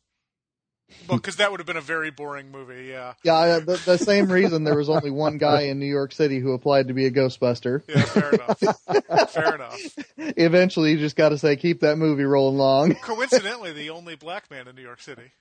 Well, 1.07 1.17
because 1.17 1.37
that 1.37 1.51
would 1.51 1.59
have 1.59 1.67
been 1.67 1.77
a 1.77 1.81
very 1.81 2.11
boring 2.11 2.51
movie. 2.51 2.85
Yeah. 2.85 3.13
Yeah, 3.23 3.59
the, 3.59 3.81
the 3.85 3.97
same 3.97 4.31
reason 4.31 4.63
there 4.63 4.77
was 4.77 4.89
only 4.89 5.11
one 5.11 5.37
guy 5.37 5.61
in 5.63 5.79
New 5.79 5.85
York 5.85 6.11
City 6.11 6.39
who 6.39 6.53
applied 6.53 6.87
to 6.87 6.93
be 6.93 7.05
a 7.05 7.11
Ghostbuster. 7.11 7.83
Yeah, 7.87 8.01
fair 8.03 8.31
enough. 8.31 9.31
fair 9.31 9.55
enough. 9.55 9.79
Eventually, 10.17 10.91
you 10.91 10.97
just 10.97 11.15
got 11.15 11.29
to 11.29 11.37
say, 11.37 11.55
keep 11.55 11.81
that 11.81 11.97
movie 11.97 12.23
rolling 12.23 12.57
long. 12.57 12.95
Coincidentally, 13.01 13.73
the 13.73 13.89
only 13.89 14.15
black 14.15 14.49
man 14.49 14.67
in 14.67 14.75
New 14.75 14.81
York 14.81 15.01
City. 15.01 15.31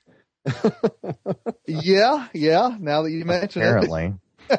yeah, 1.66 2.28
yeah. 2.32 2.76
Now 2.78 3.02
that 3.02 3.10
you 3.10 3.24
mention 3.24 3.62
it, 3.62 3.66
apparently. 3.66 4.14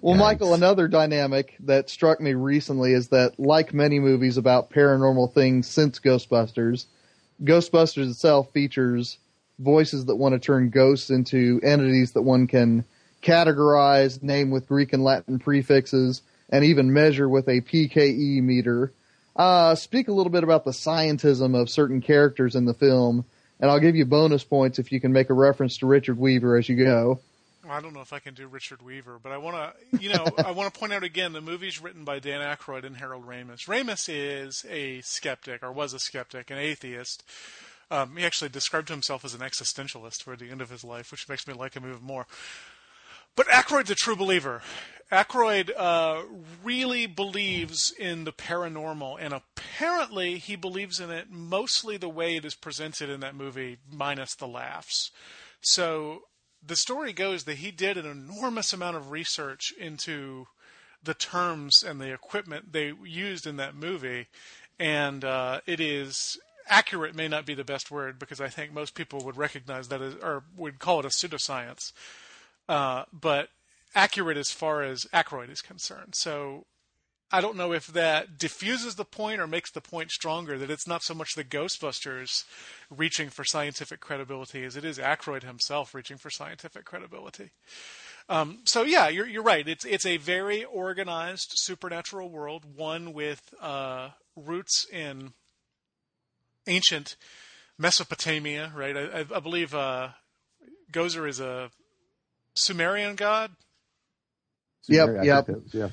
Well, 0.00 0.16
Michial, 0.16 0.54
another 0.54 0.88
dynamic 0.88 1.54
that 1.60 1.90
struck 1.90 2.18
me 2.18 2.32
recently 2.32 2.92
is 2.92 3.08
that, 3.08 3.38
like 3.38 3.74
many 3.74 4.00
movies 4.00 4.38
about 4.38 4.70
paranormal 4.70 5.34
things 5.34 5.66
since 5.66 6.00
Ghostbusters, 6.00 6.86
Ghostbusters 7.42 8.10
itself 8.10 8.52
features 8.52 9.18
voices 9.58 10.06
that 10.06 10.16
want 10.16 10.34
to 10.34 10.38
turn 10.38 10.70
ghosts 10.70 11.10
into 11.10 11.60
entities 11.62 12.12
that 12.12 12.22
one 12.22 12.46
can 12.46 12.84
categorize, 13.22 14.22
name 14.22 14.50
with 14.50 14.68
Greek 14.68 14.92
and 14.92 15.02
Latin 15.02 15.38
prefixes, 15.38 16.22
and 16.50 16.64
even 16.64 16.92
measure 16.92 17.28
with 17.28 17.48
a 17.48 17.60
PKE 17.60 18.42
meter. 18.42 18.92
Uh, 19.36 19.74
speak 19.74 20.08
a 20.08 20.12
little 20.12 20.30
bit 20.30 20.44
about 20.44 20.64
the 20.64 20.70
scientism 20.70 21.60
of 21.60 21.70
certain 21.70 22.00
characters 22.00 22.54
in 22.54 22.66
the 22.66 22.74
film, 22.74 23.24
and 23.60 23.70
I'll 23.70 23.80
give 23.80 23.96
you 23.96 24.04
bonus 24.04 24.44
points 24.44 24.78
if 24.78 24.92
you 24.92 25.00
can 25.00 25.12
make 25.12 25.30
a 25.30 25.34
reference 25.34 25.78
to 25.78 25.86
Richard 25.86 26.18
Weaver 26.18 26.56
as 26.56 26.68
you 26.68 26.76
go. 26.76 27.20
I 27.68 27.80
don't 27.80 27.94
know 27.94 28.02
if 28.02 28.12
I 28.12 28.18
can 28.18 28.34
do 28.34 28.46
Richard 28.46 28.82
Weaver, 28.82 29.18
but 29.22 29.32
I 29.32 29.38
want 29.38 29.56
to, 29.56 29.98
you 29.98 30.10
know, 30.10 30.26
I 30.44 30.50
want 30.50 30.72
to 30.72 30.78
point 30.78 30.92
out 30.92 31.02
again 31.02 31.32
the 31.32 31.40
movie's 31.40 31.80
written 31.80 32.04
by 32.04 32.18
Dan 32.18 32.42
Aykroyd 32.42 32.84
and 32.84 32.96
Harold 32.96 33.26
Ramis. 33.26 33.66
Ramis 33.66 34.08
is 34.12 34.66
a 34.68 35.00
skeptic, 35.00 35.62
or 35.62 35.72
was 35.72 35.94
a 35.94 35.98
skeptic, 35.98 36.50
an 36.50 36.58
atheist. 36.58 37.24
Um, 37.90 38.16
he 38.16 38.24
actually 38.24 38.48
described 38.48 38.88
himself 38.88 39.24
as 39.24 39.34
an 39.34 39.40
existentialist 39.40 40.22
toward 40.22 40.38
the 40.38 40.50
end 40.50 40.60
of 40.60 40.70
his 40.70 40.84
life, 40.84 41.10
which 41.10 41.28
makes 41.28 41.46
me 41.46 41.54
like 41.54 41.74
him 41.74 41.84
even 41.88 42.02
more. 42.02 42.26
But 43.36 43.48
Aykroyd's 43.48 43.90
a 43.90 43.96
true 43.96 44.16
believer. 44.16 44.62
Aykroyd 45.10 45.70
uh, 45.76 46.22
really 46.62 47.06
believes 47.06 47.92
in 47.98 48.24
the 48.24 48.32
paranormal, 48.32 49.16
and 49.20 49.34
apparently 49.34 50.38
he 50.38 50.56
believes 50.56 50.98
in 50.98 51.10
it 51.10 51.30
mostly 51.30 51.96
the 51.96 52.08
way 52.08 52.36
it 52.36 52.44
is 52.44 52.54
presented 52.54 53.10
in 53.10 53.20
that 53.20 53.34
movie, 53.34 53.78
minus 53.90 54.34
the 54.34 54.46
laughs. 54.46 55.10
So 55.60 56.22
the 56.66 56.76
story 56.76 57.12
goes 57.12 57.44
that 57.44 57.58
he 57.58 57.70
did 57.70 57.96
an 57.96 58.06
enormous 58.06 58.72
amount 58.72 58.96
of 58.96 59.10
research 59.10 59.72
into 59.78 60.46
the 61.02 61.14
terms 61.14 61.82
and 61.82 62.00
the 62.00 62.12
equipment 62.12 62.72
they 62.72 62.92
used 63.04 63.46
in 63.46 63.56
that 63.56 63.74
movie, 63.74 64.28
and 64.78 65.24
uh, 65.24 65.60
it 65.66 65.80
is 65.80 66.38
accurate. 66.68 67.14
May 67.14 67.28
not 67.28 67.46
be 67.46 67.54
the 67.54 67.64
best 67.64 67.90
word 67.90 68.18
because 68.18 68.40
I 68.40 68.48
think 68.48 68.72
most 68.72 68.94
people 68.94 69.20
would 69.24 69.36
recognize 69.36 69.88
that 69.88 70.02
as, 70.02 70.14
or 70.16 70.44
would 70.56 70.78
call 70.78 71.00
it 71.00 71.06
a 71.06 71.08
pseudoscience, 71.08 71.92
uh, 72.68 73.04
but 73.12 73.48
accurate 73.94 74.36
as 74.36 74.50
far 74.50 74.82
as 74.82 75.06
Aykroyd 75.12 75.50
is 75.50 75.60
concerned. 75.60 76.14
So 76.16 76.66
I 77.30 77.40
don't 77.40 77.56
know 77.56 77.72
if 77.72 77.88
that 77.88 78.38
diffuses 78.38 78.94
the 78.94 79.04
point 79.04 79.40
or 79.40 79.46
makes 79.46 79.70
the 79.72 79.80
point 79.80 80.10
stronger 80.10 80.58
that 80.58 80.70
it's 80.70 80.86
not 80.86 81.02
so 81.02 81.14
much 81.14 81.34
the 81.34 81.44
Ghostbusters 81.44 82.44
reaching 82.90 83.28
for 83.28 83.44
scientific 83.44 84.00
credibility 84.00 84.64
as 84.64 84.76
it 84.76 84.84
is 84.84 84.98
Aykroyd 84.98 85.42
himself 85.42 85.94
reaching 85.94 86.16
for 86.16 86.30
scientific 86.30 86.84
credibility. 86.84 87.50
Um, 88.28 88.60
so 88.64 88.82
yeah, 88.82 89.08
you're 89.08 89.26
you're 89.26 89.42
right. 89.42 89.66
It's 89.66 89.84
it's 89.84 90.06
a 90.06 90.16
very 90.16 90.64
organized 90.64 91.52
supernatural 91.56 92.30
world, 92.30 92.64
one 92.76 93.12
with 93.12 93.52
uh, 93.60 94.10
roots 94.36 94.86
in 94.90 95.32
ancient 96.66 97.16
Mesopotamia. 97.78 98.72
Right, 98.74 98.96
I, 98.96 99.00
I, 99.20 99.24
I 99.36 99.40
believe 99.40 99.74
uh, 99.74 100.08
Gozer 100.92 101.28
is 101.28 101.40
a 101.40 101.70
Sumerian 102.54 103.14
god. 103.16 103.50
Yep, 104.86 105.06
Sumerian, 105.06 105.22
I 105.22 105.24
yep. 105.26 105.46
think 105.46 105.58
that 105.58 105.64
was- 105.64 105.74
yeah. 105.74 105.88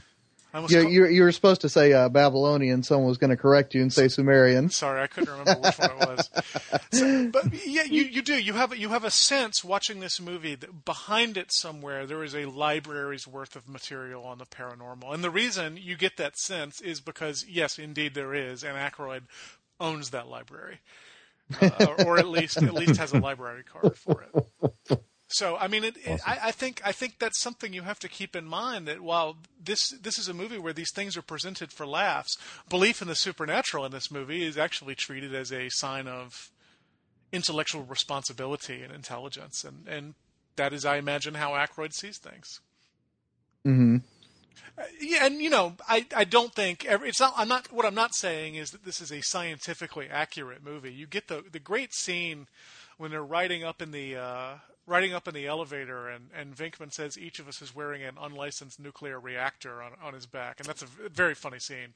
I 0.54 0.66
You, 0.68 0.90
you, 0.90 1.06
you 1.08 1.24
were 1.24 1.32
supposed 1.32 1.62
to 1.62 1.70
say 1.70 1.94
uh, 1.94 2.10
Babylonian. 2.10 2.84
Someone 2.84 3.08
was 3.08 3.18
going 3.18 3.30
to 3.30 3.38
correct 3.38 3.74
you 3.74 3.82
and 3.82 3.94
say 3.94 4.10
Sumerian. 4.10 4.70
Sorry, 4.70 5.02
I 5.02 5.08
couldn't 5.08 5.30
remember 5.32 5.62
which 5.62 5.80
one 5.80 5.92
it 5.92 6.08
was. 6.10 6.30
So, 6.92 7.30
but 7.30 7.66
yeah, 7.66 7.84
you, 7.84 8.04
you 8.04 8.22
do. 8.22 8.34
You 8.36 8.52
have 8.54 8.74
a- 8.74 8.78
you 8.78 8.90
have 8.90 9.06
a 9.06 9.12
sense 9.12 9.64
watching 9.64 10.02
this 10.02 10.20
movie 10.20 10.56
that 10.56 10.84
behind 10.84 11.38
it 11.38 11.54
somewhere 11.54 12.06
there 12.06 12.22
is 12.22 12.36
a 12.36 12.48
library's 12.48 13.26
worth 13.26 13.56
of 13.56 13.70
material 13.70 14.26
on 14.26 14.40
the 14.40 14.46
paranormal, 14.46 15.14
and 15.14 15.24
the 15.24 15.30
reason 15.30 15.78
you 15.82 15.96
get 15.96 16.18
that 16.18 16.38
sense 16.38 16.82
is 16.82 17.00
because 17.00 17.46
yes, 17.48 17.80
indeed 17.80 18.14
there 18.14 18.34
is, 18.34 18.62
and 18.66 18.76
Aykroyd 18.78 19.22
owns 19.82 20.12
that 20.12 20.28
library, 20.28 20.80
uh, 21.60 21.94
or 22.06 22.20
at 22.20 22.28
least 22.28 22.63
at 22.63 22.74
least 22.74 22.98
has 22.98 23.12
a 23.12 23.17
library 23.17 23.63
card 23.63 23.98
for 23.98 24.22
it. 24.22 24.30
So 25.28 25.58
I 25.58 25.67
mean, 25.67 25.84
it, 25.84 25.98
it, 25.98 26.20
I, 26.28 26.39
I 26.44 26.52
think 26.52 26.82
I 26.86 26.91
think 26.91 27.20
that's 27.20 27.41
something 27.41 27.74
you 27.74 27.84
have 27.84 28.00
to 28.00 28.10
keep 28.10 28.36
in 28.36 28.46
mind 28.46 28.88
that 28.88 29.02
while 29.02 29.38
this 29.62 29.89
this 30.02 30.20
is 30.20 30.28
a 30.28 30.34
movie 30.34 30.58
where 30.58 30.74
these 30.74 30.91
things 30.94 31.17
are 31.17 31.22
presented 31.22 31.72
for 31.72 31.88
laughs, 31.88 32.38
belief 32.70 33.02
in 33.02 33.08
the 33.08 33.15
supernatural 33.15 33.86
in 33.86 33.91
this 33.91 34.12
movie 34.12 34.46
is 34.46 34.58
actually 34.58 34.96
treated 34.96 35.34
as 35.34 35.52
a 35.52 35.70
sign 35.70 36.08
of 36.08 36.52
intellectual 37.32 37.84
responsibility 37.84 38.84
and 38.84 38.94
intelligence, 38.94 39.63
and 39.63 39.88
and 39.88 40.15
that 40.58 40.74
is, 40.74 40.86
I 40.86 40.98
imagine, 40.98 41.36
how 41.36 41.52
Aykroyd 41.52 41.94
sees 41.94 42.17
things. 42.17 42.60
hmm 43.63 43.98
Yeah, 45.00 45.26
and 45.26 45.42
you 45.42 45.50
know, 45.50 45.76
I, 45.88 46.06
I 46.16 46.24
don't 46.24 46.54
think 46.54 46.86
every, 46.86 47.10
it's 47.10 47.20
not. 47.20 47.34
I'm 47.36 47.48
not. 47.48 47.72
What 47.72 47.86
I'm 47.86 47.96
not 47.96 48.16
saying 48.16 48.56
is 48.56 48.72
that 48.72 48.86
this 48.86 49.02
is 49.02 49.12
a 49.12 49.22
scientifically 49.22 50.08
accurate 50.10 50.64
movie. 50.64 50.92
You 50.94 51.08
get 51.08 51.28
the 51.28 51.44
the 51.52 51.60
great 51.60 51.94
scene 51.94 52.48
when 52.98 53.12
they're 53.12 53.24
riding 53.24 53.64
up 53.64 53.82
in 53.82 53.92
the 53.92 54.16
uh, 54.16 54.54
riding 54.86 55.14
up 55.14 55.28
in 55.28 55.34
the 55.34 55.48
elevator, 55.48 56.08
and 56.08 56.30
and 56.36 56.56
Venkman 56.56 56.94
says 56.94 57.18
each 57.18 57.40
of 57.40 57.48
us 57.48 57.62
is 57.62 57.76
wearing 57.76 58.04
an 58.04 58.16
unlicensed 58.20 58.80
nuclear 58.80 59.20
reactor 59.20 59.82
on 59.82 59.92
on 60.04 60.14
his 60.14 60.26
back, 60.26 60.60
and 60.60 60.68
that's 60.68 60.82
a 60.82 61.10
very 61.10 61.36
funny 61.36 61.60
scene. 61.60 61.94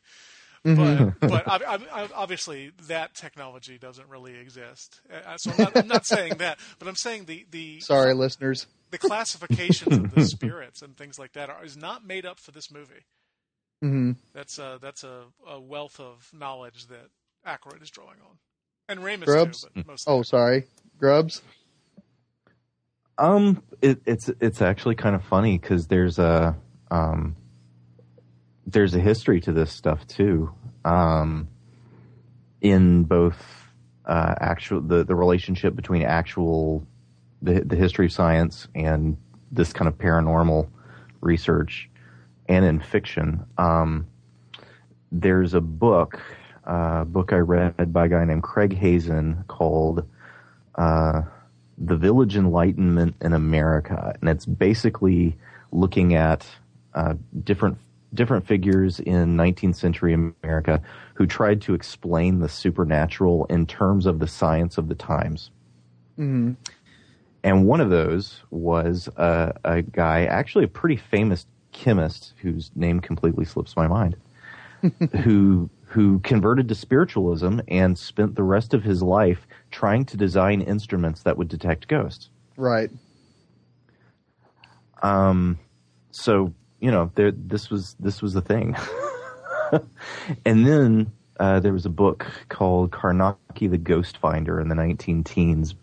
But 0.63 1.19
but 1.19 1.47
ob- 1.47 1.61
ob- 1.61 1.87
ob- 1.93 2.11
obviously 2.15 2.71
that 2.87 3.13
technology 3.13 3.77
doesn't 3.77 4.09
really 4.09 4.35
exist. 4.35 4.99
Uh, 5.13 5.37
so 5.37 5.51
I'm 5.51 5.57
not, 5.57 5.77
I'm 5.77 5.87
not 5.87 6.05
saying 6.07 6.37
that, 6.37 6.57
but 6.79 6.87
I'm 6.87 6.95
saying 6.95 7.25
the 7.25 7.45
the 7.51 7.79
Sorry, 7.81 8.13
listeners. 8.15 8.65
The 8.91 8.97
classifications 8.97 9.97
of 9.97 10.13
the 10.13 10.23
spirits 10.25 10.81
and 10.81 10.95
things 10.95 11.19
like 11.19 11.33
that 11.33 11.49
are, 11.49 11.63
is 11.63 11.75
not 11.75 12.05
made 12.05 12.25
up 12.25 12.39
for 12.39 12.51
this 12.51 12.71
movie. 12.71 13.05
hmm 13.81 14.11
That's 14.33 14.57
a 14.59 14.79
that's 14.81 15.03
a, 15.03 15.23
a 15.47 15.59
wealth 15.59 15.99
of 15.99 16.29
knowledge 16.33 16.87
that 16.87 17.09
Aykroyd 17.45 17.81
is 17.81 17.89
drawing 17.89 18.19
on, 18.27 18.37
and 18.87 18.99
Ramis 19.01 19.25
Grubbs? 19.25 19.65
too, 19.75 19.83
but. 19.85 20.03
Oh, 20.07 20.21
sorry, 20.21 20.65
Grubbs. 20.97 21.41
Um, 23.17 23.63
it, 23.81 24.01
it's 24.05 24.29
it's 24.39 24.61
actually 24.61 24.95
kind 24.95 25.15
of 25.15 25.23
funny 25.23 25.57
because 25.57 25.87
there's 25.87 26.19
a 26.19 26.55
um, 26.91 27.35
there's 28.65 28.93
a 28.95 28.99
history 28.99 29.39
to 29.41 29.51
this 29.51 29.71
stuff 29.71 30.05
too. 30.07 30.51
Um, 30.83 31.47
in 32.61 33.03
both 33.03 33.71
uh, 34.05 34.35
actual 34.39 34.81
the 34.81 35.03
the 35.03 35.15
relationship 35.15 35.75
between 35.75 36.03
actual 36.03 36.85
the 37.45 37.61
the 37.61 37.75
history 37.75 38.07
of 38.07 38.11
science 38.11 38.67
and 38.75 39.17
this 39.51 39.71
kind 39.71 39.87
of 39.87 39.97
paranormal 39.97 40.67
research, 41.21 41.89
and 42.49 42.65
in 42.65 42.79
fiction. 42.79 43.45
Um, 43.57 44.07
there's 45.11 45.53
a 45.53 45.61
book, 45.61 46.19
uh, 46.65 47.05
book 47.05 47.31
I 47.31 47.37
read 47.37 47.93
by 47.93 48.07
a 48.07 48.09
guy 48.09 48.25
named 48.25 48.43
Craig 48.43 48.75
Hazen 48.75 49.45
called. 49.47 50.05
Uh, 50.75 51.21
the 51.77 51.97
Village 51.97 52.37
Enlightenment 52.37 53.15
in 53.21 53.33
America, 53.33 54.15
and 54.21 54.29
it's 54.29 54.45
basically 54.45 55.37
looking 55.73 56.15
at 56.15 56.45
uh, 56.93 57.15
different 57.43 57.77
different 58.13 58.47
figures 58.47 58.99
in 59.01 59.35
19th 59.35 59.75
century 59.75 60.13
America 60.13 60.81
who 61.15 61.27
tried 61.27 61.61
to 61.61 61.73
explain 61.73 62.39
the 62.39 62.47
supernatural 62.47 63.45
in 63.45 63.65
terms 63.65 64.05
of 64.05 64.19
the 64.19 64.27
science 64.27 64.77
of 64.77 64.87
the 64.87 64.95
times. 64.95 65.51
hmm 66.15 66.53
And 67.45 67.67
one 67.67 67.79
of 67.79 67.91
those 67.91 68.41
was 68.49 69.07
a, 69.17 69.53
a 69.63 69.83
guy, 69.83 70.25
actually 70.25 70.63
a 70.63 70.67
pretty 70.67 70.95
famous 70.95 71.45
chemist 71.71 72.33
whose 72.41 72.71
name 72.73 72.99
completely 72.99 73.45
slips 73.45 73.75
my 73.75 73.87
mind, 73.87 74.15
who 75.23 75.69
who 75.83 76.19
converted 76.21 76.67
to 76.67 76.75
spiritualism 76.75 77.59
and 77.67 77.99
spent 77.99 78.33
the 78.33 78.41
rest 78.41 78.73
of 78.73 78.83
his 78.83 79.03
life 79.03 79.45
trying 79.69 80.05
to 80.05 80.17
design 80.17 80.59
instruments 80.59 81.21
that 81.21 81.37
would 81.37 81.47
detect 81.47 81.87
ghosts. 81.87 82.29
Right. 82.57 82.89
Um, 85.03 85.59
so 86.09 86.51
you 86.79 86.89
know, 86.89 87.11
there 87.13 87.29
this 87.29 87.69
was 87.69 87.95
this 87.99 88.23
was 88.23 88.33
the 88.33 88.41
thing. 88.41 88.75
and 90.45 90.65
then 90.65 91.11
uh, 91.39 91.59
there 91.59 91.73
was 91.73 91.85
a 91.85 91.91
book 91.91 92.25
called 92.49 92.89
Carnacki 92.89 93.69
the 93.69 93.77
Ghost 93.77 94.17
Finder 94.17 94.59
in 94.59 94.67
the 94.67 94.75
19 94.75 95.23
teens, 95.23 95.75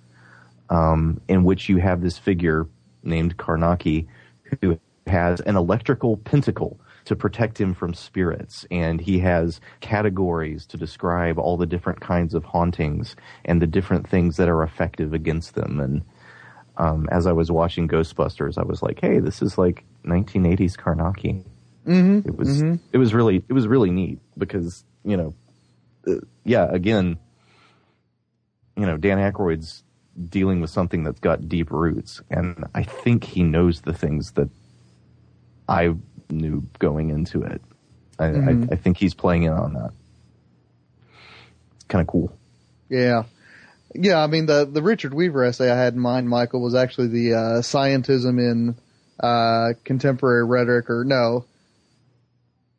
um, 0.73 1.21
in 1.29 1.45
which 1.45 1.69
you 1.69 1.77
have 1.77 2.01
this 2.01 2.17
figure 2.19 2.67
named 3.03 3.37
Carnacki 3.37 4.07
who 4.61 4.79
has 5.07 5.41
an 5.41 5.57
electrical 5.57 6.17
pentacle 6.17 6.81
to 7.05 7.15
protect 7.15 7.61
him 7.61 7.75
from 7.75 7.93
spirits, 7.93 8.65
and 8.71 9.01
he 9.01 9.19
has 9.19 9.61
categories 9.81 10.65
to 10.67 10.77
describe 10.79 11.39
all 11.39 11.57
the 11.57 11.67
different 11.67 12.01
kinds 12.01 12.33
of 12.33 12.45
hauntings 12.45 13.17
and 13.45 13.61
the 13.61 13.67
different 13.67 14.09
things 14.09 14.37
that 14.37 14.49
are 14.49 14.63
effective 14.63 15.13
against 15.13 15.55
them. 15.55 15.79
And 15.81 16.03
um, 16.79 17.07
as 17.11 17.27
I 17.27 17.33
was 17.33 17.51
watching 17.51 17.87
Ghostbusters, 17.87 18.57
I 18.57 18.63
was 18.63 18.83
like, 18.83 19.01
"Hey, 19.01 19.19
this 19.19 19.43
is 19.43 19.59
like 19.59 19.85
1980s 20.07 20.77
Carnacki." 20.77 21.45
hmm 21.85 22.21
It 22.25 22.37
was 22.37 22.63
it 22.93 22.99
was 22.99 23.13
really 23.13 23.45
it 23.47 23.53
was 23.53 23.67
really 23.67 23.91
neat 23.91 24.21
because 24.39 24.85
you 25.05 25.17
know, 25.19 25.35
uh, 26.09 26.21
yeah, 26.45 26.69
again, 26.71 27.19
you 28.77 28.87
know, 28.87 28.97
Dan 28.97 29.19
Aykroyd's 29.19 29.83
dealing 30.29 30.61
with 30.61 30.71
something 30.71 31.05
that's 31.05 31.21
got 31.21 31.49
deep 31.49 31.71
roots, 31.71 32.21
and 32.31 32.65
I 32.75 32.83
think 32.83 33.25
he 33.25 33.43
knows 33.43 33.81
the 33.83 33.95
things 33.95 34.33
that 34.33 34.49
I 35.69 35.95
knew 36.31 36.67
going 36.79 37.11
into 37.11 37.43
it. 37.43 37.63
I, 38.19 38.25
Mhm. 38.29 38.71
I, 38.71 38.75
I 38.75 38.77
think 38.77 38.99
he's 38.99 39.15
playing 39.15 39.45
in 39.45 39.53
on 39.53 39.73
that. 39.75 39.91
It's 41.77 41.85
kind 41.89 42.03
of 42.03 42.09
cool. 42.09 42.33
Yeah. 42.89 43.25
Yeah, 43.95 44.23
I 44.23 44.27
mean 44.27 44.47
the 44.47 44.65
the 44.65 44.83
Richard 44.83 45.13
Weaver 45.13 45.45
essay 45.45 45.71
I 45.71 45.77
had 45.77 45.93
in 45.95 46.01
mind, 46.01 46.29
Michial, 46.29 46.61
was 46.63 46.75
actually 46.75 47.09
the 47.09 47.35
uh, 47.35 47.39
scientism 47.61 48.39
in 48.39 48.75
uh, 49.21 49.75
contemporary 49.85 50.45
rhetoric, 50.45 50.89
or 50.89 51.05
no, 51.05 51.45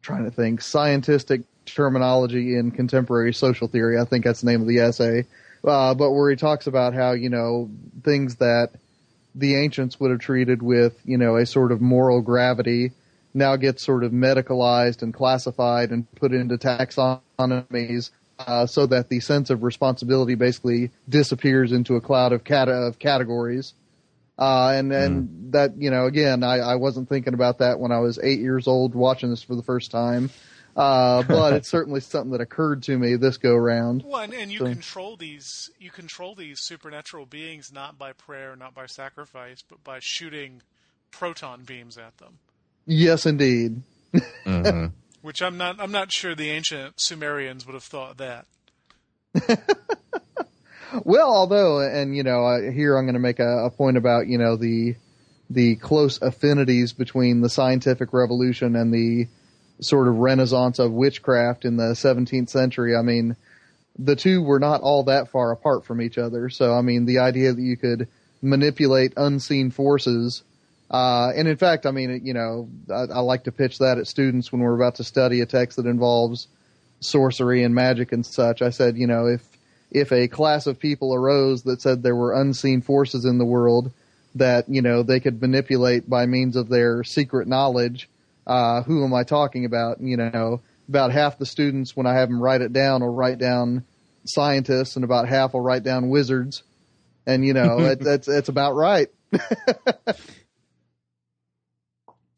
trying 0.01 0.25
to 0.25 0.31
think, 0.31 0.61
scientific 0.61 1.41
terminology 1.65 2.57
in 2.57 2.71
contemporary 2.71 3.33
social 3.33 3.67
theory. 3.67 3.99
I 3.99 4.05
think 4.05 4.25
that's 4.25 4.41
the 4.41 4.47
name 4.47 4.61
of 4.61 4.67
the 4.67 4.79
essay. 4.79 5.25
Uh, 5.63 5.93
but 5.93 6.11
where 6.11 6.29
he 6.29 6.35
talks 6.35 6.67
about 6.67 6.93
how 6.93 7.13
you 7.13 7.29
know 7.29 7.69
things 8.03 8.35
that 8.37 8.71
the 9.35 9.55
ancients 9.55 9.99
would 9.99 10.11
have 10.11 10.19
treated 10.19 10.61
with 10.61 10.99
you 11.05 11.17
know 11.17 11.37
a 11.37 11.45
sort 11.45 11.71
of 11.71 11.81
moral 11.81 12.21
gravity 12.21 12.91
now 13.33 13.55
gets 13.55 13.83
sort 13.83 14.03
of 14.03 14.11
medicalized 14.11 15.01
and 15.01 15.13
classified 15.13 15.89
and 15.89 16.09
put 16.15 16.33
into 16.33 16.57
taxonomies 16.57 18.11
uh, 18.39 18.65
so 18.65 18.85
that 18.85 19.09
the 19.09 19.19
sense 19.19 19.49
of 19.49 19.63
responsibility 19.63 20.35
basically 20.35 20.91
disappears 21.07 21.71
into 21.71 21.95
a 21.95 22.01
cloud 22.01 22.31
of, 22.31 22.43
cat- 22.43 22.69
of 22.69 22.99
categories. 22.99 23.73
Uh, 24.37 24.73
and 24.75 24.91
and 24.91 25.53
that 25.53 25.77
you 25.77 25.91
know 25.91 26.07
again 26.07 26.41
I, 26.43 26.57
I 26.57 26.75
wasn't 26.75 27.07
thinking 27.07 27.35
about 27.35 27.59
that 27.59 27.79
when 27.79 27.91
I 27.91 27.99
was 27.99 28.17
eight 28.17 28.39
years 28.39 28.67
old 28.67 28.95
watching 28.95 29.29
this 29.29 29.43
for 29.43 29.55
the 29.55 29.61
first 29.61 29.91
time, 29.91 30.31
uh, 30.75 31.23
but 31.27 31.53
it's 31.53 31.69
certainly 31.69 31.99
something 31.99 32.31
that 32.31 32.41
occurred 32.41 32.83
to 32.83 32.97
me 32.97 33.15
this 33.15 33.37
go 33.37 33.55
round. 33.55 34.03
Well, 34.05 34.21
and, 34.21 34.33
and 34.33 34.51
you 34.51 34.59
So- 34.59 34.65
control 34.65 35.15
these 35.17 35.69
you 35.79 35.91
control 35.91 36.35
these 36.35 36.59
supernatural 36.61 37.25
beings 37.25 37.71
not 37.73 37.97
by 37.97 38.13
prayer, 38.13 38.55
not 38.55 38.73
by 38.73 38.85
sacrifice, 38.87 39.63
but 39.67 39.83
by 39.83 39.99
shooting 40.01 40.61
proton 41.11 41.63
beams 41.63 41.97
at 41.97 42.17
them. 42.17 42.39
Yes, 42.85 43.25
indeed. 43.25 43.81
Mhm. 44.45 44.91
Which 45.21 45.41
I'm 45.41 45.57
not 45.57 45.79
I'm 45.79 45.91
not 45.91 46.11
sure 46.11 46.35
the 46.35 46.49
ancient 46.49 46.95
Sumerians 46.99 47.65
would 47.65 47.73
have 47.75 47.83
thought 47.83 48.17
that. 48.17 48.45
Well, 51.03 51.33
although, 51.33 51.79
and 51.79 52.15
you 52.15 52.21
know, 52.21 52.45
uh, 52.45 52.71
here 52.71 52.95
I'm 52.95 53.05
going 53.05 53.15
to 53.15 53.19
make 53.19 53.39
a, 53.39 53.65
a 53.65 53.71
point 53.71 53.97
about 53.97 54.27
you 54.27 54.37
know 54.37 54.55
the 54.57 54.95
the 55.49 55.75
close 55.77 56.21
affinities 56.21 56.93
between 56.93 57.41
the 57.41 57.49
scientific 57.49 58.13
revolution 58.13 58.75
and 58.75 58.93
the 58.93 59.27
sort 59.79 60.07
of 60.07 60.17
renaissance 60.17 60.79
of 60.79 60.91
witchcraft 60.91 61.65
in 61.65 61.77
the 61.77 61.93
17th 61.93 62.49
century. 62.49 62.95
I 62.95 63.01
mean, 63.01 63.35
the 63.97 64.15
two 64.15 64.41
were 64.41 64.59
not 64.59 64.81
all 64.81 65.03
that 65.03 65.29
far 65.29 65.51
apart 65.51 65.85
from 65.85 66.01
each 66.01 66.17
other. 66.17 66.49
So, 66.49 66.73
I 66.73 66.81
mean, 66.81 67.05
the 67.05 67.19
idea 67.19 67.53
that 67.53 67.61
you 67.61 67.77
could 67.77 68.07
manipulate 68.41 69.13
unseen 69.17 69.71
forces, 69.71 70.43
uh, 70.89 71.31
and 71.35 71.47
in 71.47 71.57
fact, 71.57 71.85
I 71.85 71.91
mean, 71.91 72.21
you 72.23 72.33
know, 72.33 72.69
I, 72.89 73.03
I 73.03 73.19
like 73.19 73.45
to 73.45 73.51
pitch 73.51 73.79
that 73.79 73.97
at 73.97 74.07
students 74.07 74.51
when 74.51 74.61
we're 74.61 74.75
about 74.75 74.95
to 74.95 75.03
study 75.03 75.41
a 75.41 75.45
text 75.45 75.77
that 75.77 75.85
involves 75.85 76.47
sorcery 76.99 77.63
and 77.63 77.75
magic 77.75 78.11
and 78.11 78.25
such. 78.25 78.61
I 78.61 78.69
said, 78.69 78.97
you 78.97 79.07
know, 79.07 79.27
if 79.27 79.47
if 79.91 80.11
a 80.11 80.27
class 80.27 80.65
of 80.65 80.79
people 80.79 81.13
arose 81.13 81.63
that 81.63 81.81
said 81.81 82.01
there 82.01 82.15
were 82.15 82.33
unseen 82.33 82.81
forces 82.81 83.25
in 83.25 83.37
the 83.37 83.45
world 83.45 83.91
that 84.35 84.67
you 84.67 84.81
know 84.81 85.03
they 85.03 85.19
could 85.19 85.39
manipulate 85.39 86.09
by 86.09 86.25
means 86.25 86.55
of 86.55 86.69
their 86.69 87.03
secret 87.03 87.47
knowledge, 87.47 88.09
uh, 88.45 88.83
who 88.83 89.03
am 89.03 89.13
I 89.13 89.23
talking 89.23 89.65
about? 89.65 90.01
You 90.01 90.17
know, 90.17 90.61
about 90.89 91.11
half 91.11 91.37
the 91.37 91.45
students, 91.45 91.95
when 91.95 92.05
I 92.05 92.13
have 92.15 92.29
them 92.29 92.41
write 92.41 92.61
it 92.61 92.73
down, 92.73 93.01
will 93.01 93.13
write 93.13 93.37
down 93.37 93.85
scientists, 94.25 94.95
and 94.95 95.05
about 95.05 95.27
half 95.27 95.53
will 95.53 95.61
write 95.61 95.83
down 95.83 96.09
wizards. 96.09 96.63
And 97.25 97.45
you 97.45 97.53
know, 97.53 97.79
it, 97.79 97.99
that's 97.99 98.27
that's 98.27 98.49
about 98.49 98.73
right. 98.75 99.09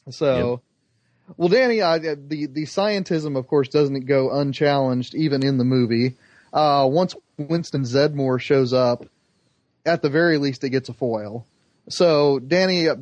so, 0.09 0.61
well, 1.37 1.49
Danny, 1.49 1.81
I, 1.81 1.97
the 1.99 2.47
the 2.47 2.65
scientism, 2.65 3.37
of 3.37 3.47
course, 3.47 3.69
doesn't 3.69 4.05
go 4.05 4.31
unchallenged 4.31 5.15
even 5.15 5.43
in 5.43 5.57
the 5.57 5.65
movie. 5.65 6.15
Uh, 6.53 6.87
once 6.89 7.15
Winston 7.37 7.83
Zeddemore 7.83 8.39
shows 8.39 8.71
up, 8.71 9.05
at 9.85 10.01
the 10.01 10.09
very 10.09 10.37
least, 10.37 10.63
it 10.63 10.69
gets 10.69 10.87
a 10.87 10.93
foil. 10.93 11.45
So, 11.89 12.39
Danny, 12.39 12.87
I, 12.89 12.93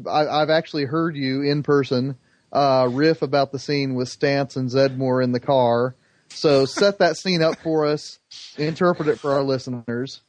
I've 0.42 0.50
actually 0.50 0.86
heard 0.86 1.16
you 1.16 1.44
in 1.44 1.64
person 1.64 2.18
uh, 2.54 2.88
riff 2.90 3.22
about 3.22 3.52
the 3.52 3.60
scene 3.60 3.96
with 3.96 4.08
Stantz 4.08 4.56
and 4.56 4.70
Zeddemore 4.70 5.22
in 5.24 5.34
the 5.34 5.42
car. 5.42 5.96
So, 6.30 6.66
set 6.66 7.00
that 7.00 7.18
scene 7.18 7.44
up 7.44 7.60
for 7.60 7.86
us. 7.86 8.20
Interpret 8.58 9.10
it 9.10 9.20
for 9.20 9.34
our 9.34 9.44
listeners. 9.44 10.22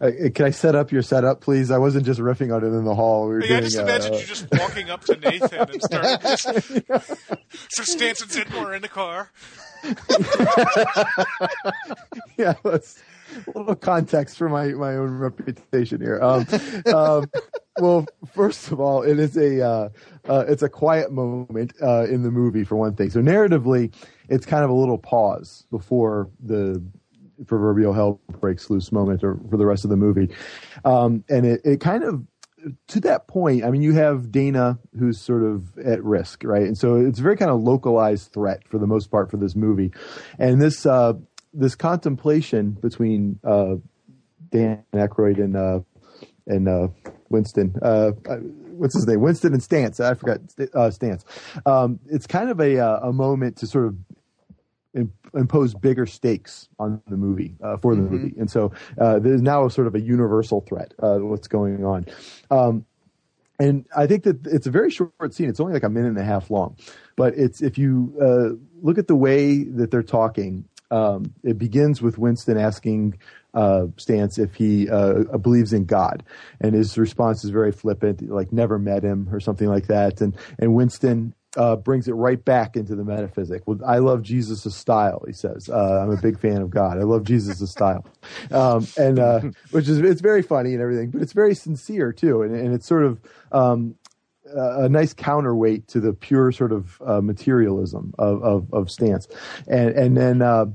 Uh, 0.00 0.10
can 0.34 0.46
I 0.46 0.50
set 0.50 0.74
up 0.74 0.92
your 0.92 1.02
setup, 1.02 1.40
please? 1.40 1.70
I 1.70 1.78
wasn't 1.78 2.06
just 2.06 2.20
riffing 2.20 2.54
on 2.54 2.64
it 2.64 2.68
in 2.68 2.84
the 2.84 2.94
hall. 2.94 3.28
We 3.28 3.34
were 3.34 3.40
Yeah, 3.42 3.48
doing, 3.48 3.58
I 3.58 3.98
just 3.98 4.10
uh, 4.10 4.14
you 4.14 4.24
just 4.24 4.46
walking 4.52 4.90
up 4.90 5.04
to 5.04 5.16
Nathan 5.16 5.70
and 5.70 5.82
starting. 5.82 6.84
so 7.68 7.82
Stantz 7.82 8.22
and 8.22 8.30
Zeddemore 8.30 8.66
are 8.66 8.74
in 8.74 8.82
the 8.82 8.88
car. 8.88 9.30
yeah, 12.38 12.54
let's 12.64 13.02
a 13.46 13.58
little 13.58 13.76
context 13.76 14.36
for 14.36 14.48
my, 14.48 14.68
my 14.68 14.96
own 14.96 15.18
reputation 15.18 16.00
here. 16.00 16.20
Um, 16.22 16.46
um, 16.92 17.30
well, 17.78 18.06
first 18.32 18.72
of 18.72 18.80
all, 18.80 19.02
it 19.02 19.18
is 19.18 19.36
a 19.36 19.64
uh, 19.64 19.88
uh, 20.28 20.44
it's 20.48 20.62
a 20.62 20.68
quiet 20.68 21.10
moment 21.10 21.72
uh, 21.82 22.04
in 22.04 22.22
the 22.22 22.30
movie 22.30 22.64
for 22.64 22.76
one 22.76 22.94
thing. 22.94 23.10
So 23.10 23.20
narratively, 23.20 23.94
it's 24.28 24.46
kind 24.46 24.64
of 24.64 24.70
a 24.70 24.74
little 24.74 24.98
pause 24.98 25.66
before 25.70 26.30
the 26.40 26.82
proverbial 27.46 27.92
hell 27.92 28.20
breaks 28.40 28.68
loose 28.68 28.90
moment, 28.92 29.22
or 29.22 29.38
for 29.50 29.56
the 29.56 29.66
rest 29.66 29.84
of 29.84 29.90
the 29.90 29.96
movie, 29.96 30.28
um, 30.84 31.24
and 31.28 31.46
it, 31.46 31.60
it 31.64 31.80
kind 31.80 32.04
of 32.04 32.24
to 32.88 33.00
that 33.00 33.28
point, 33.28 33.64
I 33.64 33.70
mean, 33.70 33.82
you 33.82 33.94
have 33.94 34.32
Dana 34.32 34.78
who's 34.98 35.20
sort 35.20 35.42
of 35.42 35.78
at 35.78 36.02
risk, 36.02 36.42
right? 36.44 36.62
And 36.62 36.76
so 36.76 36.96
it's 36.96 37.20
a 37.20 37.22
very 37.22 37.36
kind 37.36 37.50
of 37.50 37.60
localized 37.60 38.32
threat 38.32 38.66
for 38.66 38.78
the 38.78 38.86
most 38.86 39.10
part 39.10 39.30
for 39.30 39.36
this 39.36 39.54
movie. 39.54 39.92
And 40.38 40.60
this, 40.60 40.84
uh, 40.84 41.14
this 41.52 41.74
contemplation 41.74 42.72
between, 42.72 43.38
uh, 43.44 43.76
Dan 44.50 44.82
Aykroyd 44.92 45.38
and, 45.38 45.56
uh, 45.56 45.80
and, 46.46 46.68
uh, 46.68 46.88
Winston, 47.28 47.74
uh, 47.82 48.12
what's 48.78 48.94
his 48.94 49.06
name? 49.06 49.20
Winston 49.20 49.52
and 49.52 49.62
Stantz. 49.62 50.00
I 50.00 50.14
forgot, 50.14 50.38
uh, 50.58 50.90
Stantz. 50.90 51.24
Um, 51.66 52.00
it's 52.08 52.26
kind 52.26 52.50
of 52.50 52.60
a, 52.60 52.78
uh, 52.78 53.08
a 53.08 53.12
moment 53.12 53.56
to 53.58 53.66
sort 53.66 53.86
of 53.86 53.96
im- 54.94 55.12
impose 55.34 55.74
bigger 55.74 56.06
stakes 56.06 56.68
on 56.78 57.02
the 57.08 57.16
movie 57.16 57.56
uh, 57.62 57.76
for 57.76 57.94
the 57.94 58.02
movie, 58.02 58.34
and 58.38 58.50
so 58.50 58.72
uh, 58.98 59.18
there's 59.18 59.42
now 59.42 59.68
sort 59.68 59.86
of 59.86 59.94
a 59.94 60.00
universal 60.00 60.60
threat. 60.62 60.94
Uh, 60.98 61.18
what's 61.18 61.48
going 61.48 61.84
on? 61.84 62.06
Um, 62.50 62.84
and 63.60 63.86
I 63.96 64.06
think 64.06 64.22
that 64.22 64.46
it's 64.46 64.66
a 64.66 64.70
very 64.70 64.90
short 64.90 65.34
scene. 65.34 65.48
It's 65.48 65.60
only 65.60 65.72
like 65.72 65.82
a 65.82 65.88
minute 65.88 66.08
and 66.08 66.18
a 66.18 66.24
half 66.24 66.50
long, 66.50 66.76
but 67.16 67.34
it's 67.36 67.60
if 67.60 67.76
you 67.76 68.14
uh, 68.20 68.56
look 68.82 68.98
at 68.98 69.08
the 69.08 69.16
way 69.16 69.64
that 69.64 69.90
they're 69.90 70.02
talking. 70.02 70.64
Um, 70.90 71.34
it 71.42 71.58
begins 71.58 72.00
with 72.00 72.16
Winston 72.16 72.56
asking 72.56 73.18
uh, 73.58 73.86
Stantz 73.96 74.38
if 74.38 74.54
he 74.54 74.88
uh, 74.88 75.36
believes 75.38 75.72
in 75.72 75.84
God, 75.84 76.22
and 76.60 76.74
his 76.74 76.96
response 76.96 77.44
is 77.44 77.50
very 77.50 77.72
flippant, 77.72 78.22
like 78.30 78.52
"never 78.52 78.78
met 78.78 79.02
him" 79.02 79.28
or 79.32 79.40
something 79.40 79.68
like 79.68 79.88
that. 79.88 80.20
And 80.20 80.36
and 80.58 80.74
Winston 80.74 81.34
uh, 81.56 81.76
brings 81.76 82.06
it 82.08 82.12
right 82.12 82.42
back 82.44 82.76
into 82.76 82.94
the 82.94 83.04
metaphysic. 83.04 83.62
Well, 83.66 83.78
I 83.84 83.98
love 83.98 84.22
Jesus' 84.22 84.74
style, 84.74 85.24
he 85.26 85.32
says. 85.32 85.68
Uh, 85.68 86.02
I'm 86.02 86.10
a 86.10 86.20
big 86.20 86.38
fan 86.38 86.62
of 86.62 86.70
God. 86.70 86.98
I 86.98 87.02
love 87.02 87.24
Jesus' 87.24 87.70
style. 87.70 88.06
Um, 88.50 88.86
and, 88.96 89.18
uh, 89.18 89.40
which 89.70 89.88
is, 89.88 89.98
it's 89.98 90.20
very 90.20 90.42
funny 90.42 90.72
and 90.72 90.82
everything, 90.82 91.10
but 91.10 91.22
it's 91.22 91.32
very 91.32 91.54
sincere 91.54 92.12
too. 92.12 92.42
And, 92.42 92.54
and 92.54 92.74
it's 92.74 92.86
sort 92.86 93.04
of, 93.04 93.20
um, 93.50 93.96
a 94.50 94.88
nice 94.88 95.12
counterweight 95.12 95.88
to 95.88 96.00
the 96.00 96.12
pure 96.12 96.52
sort 96.52 96.72
of 96.72 97.02
uh, 97.04 97.20
materialism 97.20 98.14
of, 98.18 98.42
of, 98.42 98.72
of 98.72 98.86
Stantz. 98.86 99.26
And, 99.66 99.90
and 99.90 100.16
then, 100.16 100.42
uh, 100.42 100.66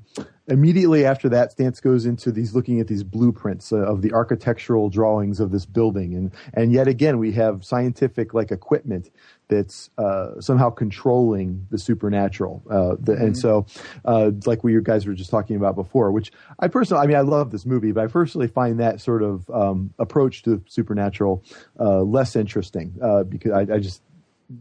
immediately 0.47 1.05
after 1.05 1.29
that, 1.29 1.55
Stantz 1.55 1.81
goes 1.81 2.05
into 2.05 2.31
these 2.31 2.53
looking 2.53 2.79
at 2.79 2.87
these 2.87 3.03
blueprints 3.03 3.71
uh, 3.71 3.77
of 3.77 4.01
the 4.01 4.11
architectural 4.13 4.89
drawings 4.89 5.39
of 5.39 5.51
this 5.51 5.65
building, 5.65 6.15
and 6.15 6.31
and 6.53 6.71
yet 6.71 6.87
again 6.87 7.17
we 7.17 7.31
have 7.33 7.63
scientific 7.63 8.33
like 8.33 8.51
equipment 8.51 9.09
that's 9.47 9.89
uh, 9.97 10.39
somehow 10.39 10.69
controlling 10.69 11.67
the 11.69 11.77
supernatural. 11.77 12.63
Uh, 12.69 12.95
the, 12.99 13.13
And 13.13 13.37
so, 13.37 13.65
uh, 14.05 14.31
like 14.45 14.63
we 14.63 14.73
you 14.73 14.81
guys 14.81 15.05
were 15.05 15.13
just 15.13 15.29
talking 15.29 15.55
about 15.55 15.75
before, 15.75 16.11
which 16.11 16.31
I 16.59 16.67
personally, 16.67 17.03
I 17.03 17.07
mean, 17.07 17.17
I 17.17 17.21
love 17.21 17.51
this 17.51 17.65
movie, 17.65 17.91
but 17.91 18.03
I 18.03 18.07
personally 18.07 18.47
find 18.47 18.79
that 18.79 18.99
sort 18.99 19.21
of 19.21 19.49
um, 19.51 19.93
approach 19.99 20.43
to 20.43 20.63
supernatural 20.67 21.43
uh, 21.79 22.01
less 22.01 22.35
interesting 22.35 22.95
uh, 23.01 23.23
because 23.23 23.51
I, 23.51 23.75
I 23.75 23.79
just 23.79 24.01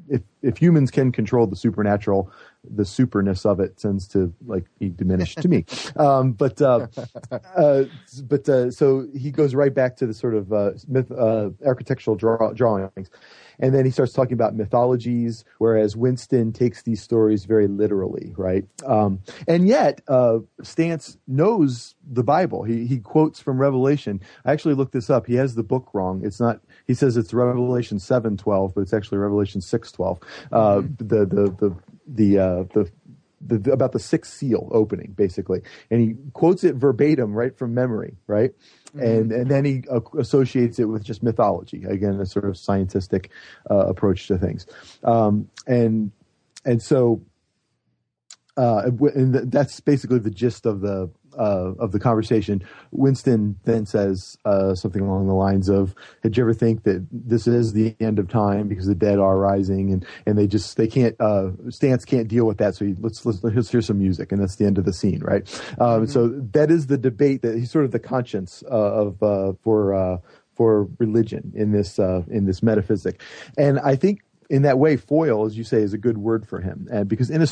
if 0.08 0.22
if 0.42 0.56
humans 0.56 0.90
can 0.90 1.12
control 1.12 1.46
the 1.46 1.56
supernatural, 1.56 2.30
the 2.68 2.84
superness 2.84 3.44
of 3.44 3.60
it 3.60 3.76
tends 3.76 4.06
to 4.08 4.32
like 4.46 4.64
be 4.78 4.88
diminished 4.88 5.40
to 5.42 5.48
me. 5.48 5.64
Um, 5.96 6.32
but 6.32 6.60
uh, 6.60 6.86
uh, 7.56 7.84
but 8.24 8.48
uh, 8.48 8.70
so 8.70 9.06
he 9.14 9.30
goes 9.30 9.54
right 9.54 9.74
back 9.74 9.96
to 9.96 10.06
the 10.06 10.14
sort 10.14 10.34
of 10.34 10.52
uh, 10.52 10.72
myth, 10.88 11.10
uh, 11.12 11.50
architectural 11.66 12.16
draw- 12.16 12.52
drawings, 12.52 13.10
and 13.58 13.74
then 13.74 13.84
he 13.84 13.90
starts 13.90 14.12
talking 14.12 14.32
about 14.32 14.54
mythologies, 14.54 15.44
whereas 15.58 15.96
Winston 15.96 16.52
takes 16.52 16.82
these 16.82 17.02
stories 17.02 17.44
very 17.44 17.68
literally, 17.68 18.32
right? 18.36 18.64
Um, 18.86 19.20
and 19.46 19.68
yet 19.68 20.00
uh, 20.08 20.38
Stantz 20.62 21.16
knows 21.26 21.94
the 22.10 22.24
Bible. 22.24 22.62
He 22.62 22.86
he 22.86 22.98
quotes 22.98 23.40
from 23.40 23.60
Revelation. 23.60 24.20
I 24.44 24.52
actually 24.52 24.74
looked 24.74 24.92
this 24.92 25.10
up. 25.10 25.26
He 25.26 25.34
has 25.34 25.54
the 25.54 25.62
book 25.62 25.88
wrong. 25.92 26.24
It's 26.24 26.40
not. 26.40 26.60
He 26.86 26.94
says 26.94 27.16
it's 27.16 27.32
Revelation 27.32 27.98
seven 27.98 28.36
twelve, 28.36 28.74
but 28.74 28.82
it's 28.82 28.92
actually 28.92 29.18
Revelation 29.18 29.60
six 29.60 29.92
twelve. 29.92 30.18
Uh, 30.50 30.82
the 30.98 31.26
the 31.26 31.56
the 31.58 31.76
the 32.06 32.38
uh, 32.38 32.64
the 32.74 32.90
the, 33.44 33.72
about 33.72 33.92
the 33.92 33.98
sixth 33.98 34.32
seal 34.34 34.68
opening, 34.72 35.14
basically, 35.16 35.62
and 35.90 36.00
he 36.00 36.14
quotes 36.32 36.64
it 36.64 36.76
verbatim 36.76 37.32
right 37.32 37.56
from 37.56 37.74
memory, 37.74 38.16
right, 38.26 38.52
and 38.94 39.32
and 39.32 39.50
then 39.50 39.64
he 39.64 39.82
uh, 39.90 40.00
associates 40.18 40.78
it 40.78 40.84
with 40.84 41.04
just 41.04 41.22
mythology, 41.22 41.84
again, 41.84 42.20
a 42.20 42.26
sort 42.26 42.44
of 42.44 42.56
scientific 42.56 43.30
uh, 43.70 43.86
approach 43.86 44.28
to 44.28 44.38
things, 44.38 44.66
um, 45.04 45.48
and 45.66 46.12
and 46.64 46.82
so 46.82 47.20
uh, 48.56 48.90
and 49.14 49.32
th- 49.32 49.44
that's 49.48 49.80
basically 49.80 50.18
the 50.18 50.30
gist 50.30 50.66
of 50.66 50.80
the 50.80 51.10
uh, 51.38 51.72
of 51.78 51.92
the 51.92 51.98
conversation. 51.98 52.62
Winston 52.90 53.56
then 53.64 53.86
says 53.86 54.36
uh, 54.44 54.74
something 54.74 55.02
along 55.02 55.26
the 55.26 55.34
lines 55.34 55.68
of, 55.68 55.94
"Did 56.22 56.36
you 56.36 56.42
ever 56.44 56.54
think 56.54 56.84
that 56.84 57.06
this 57.10 57.46
is 57.46 57.72
the 57.72 57.94
end 58.00 58.18
of 58.18 58.28
time 58.28 58.68
because 58.68 58.86
the 58.86 58.94
dead 58.94 59.18
are 59.18 59.38
rising 59.38 59.92
and 59.92 60.06
and 60.26 60.38
they 60.38 60.46
just 60.46 60.76
they 60.76 60.86
can't 60.86 61.16
uh, 61.20 61.50
Stantz 61.68 62.06
can't 62.06 62.28
deal 62.28 62.46
with 62.46 62.58
that, 62.58 62.74
so 62.74 62.84
he, 62.84 62.94
let's 62.98 63.24
let's 63.24 63.42
let's 63.42 63.70
hear 63.70 63.82
some 63.82 63.98
music, 63.98 64.32
and 64.32 64.40
that's 64.40 64.56
the 64.56 64.66
end 64.66 64.78
of 64.78 64.84
the 64.84 64.92
scene, 64.92 65.20
right? 65.20 65.42
Um, 65.78 66.06
So 66.06 66.28
that 66.52 66.70
is 66.70 66.86
the 66.86 66.98
debate 66.98 67.42
that 67.42 67.56
he's 67.56 67.70
sort 67.70 67.84
of 67.84 67.90
the 67.90 67.98
conscience 67.98 68.62
uh, 68.70 68.74
of 68.74 69.22
uh, 69.22 69.52
for 69.62 69.94
uh, 69.94 70.18
for 70.54 70.88
religion 70.98 71.52
in 71.54 71.72
this 71.72 71.98
uh, 71.98 72.22
in 72.28 72.46
this 72.46 72.62
metaphysic, 72.62 73.20
and 73.56 73.78
I 73.80 73.96
think. 73.96 74.20
In 74.50 74.62
that 74.62 74.78
way, 74.78 74.98
foil, 74.98 75.46
as 75.46 75.56
you 75.56 75.64
say, 75.64 75.78
is 75.78 75.94
a 75.94 75.98
good 75.98 76.18
word 76.18 76.46
for 76.46 76.60
him, 76.60 76.86
and 76.92 77.08
because 77.08 77.30
in 77.30 77.40
a 77.40 77.46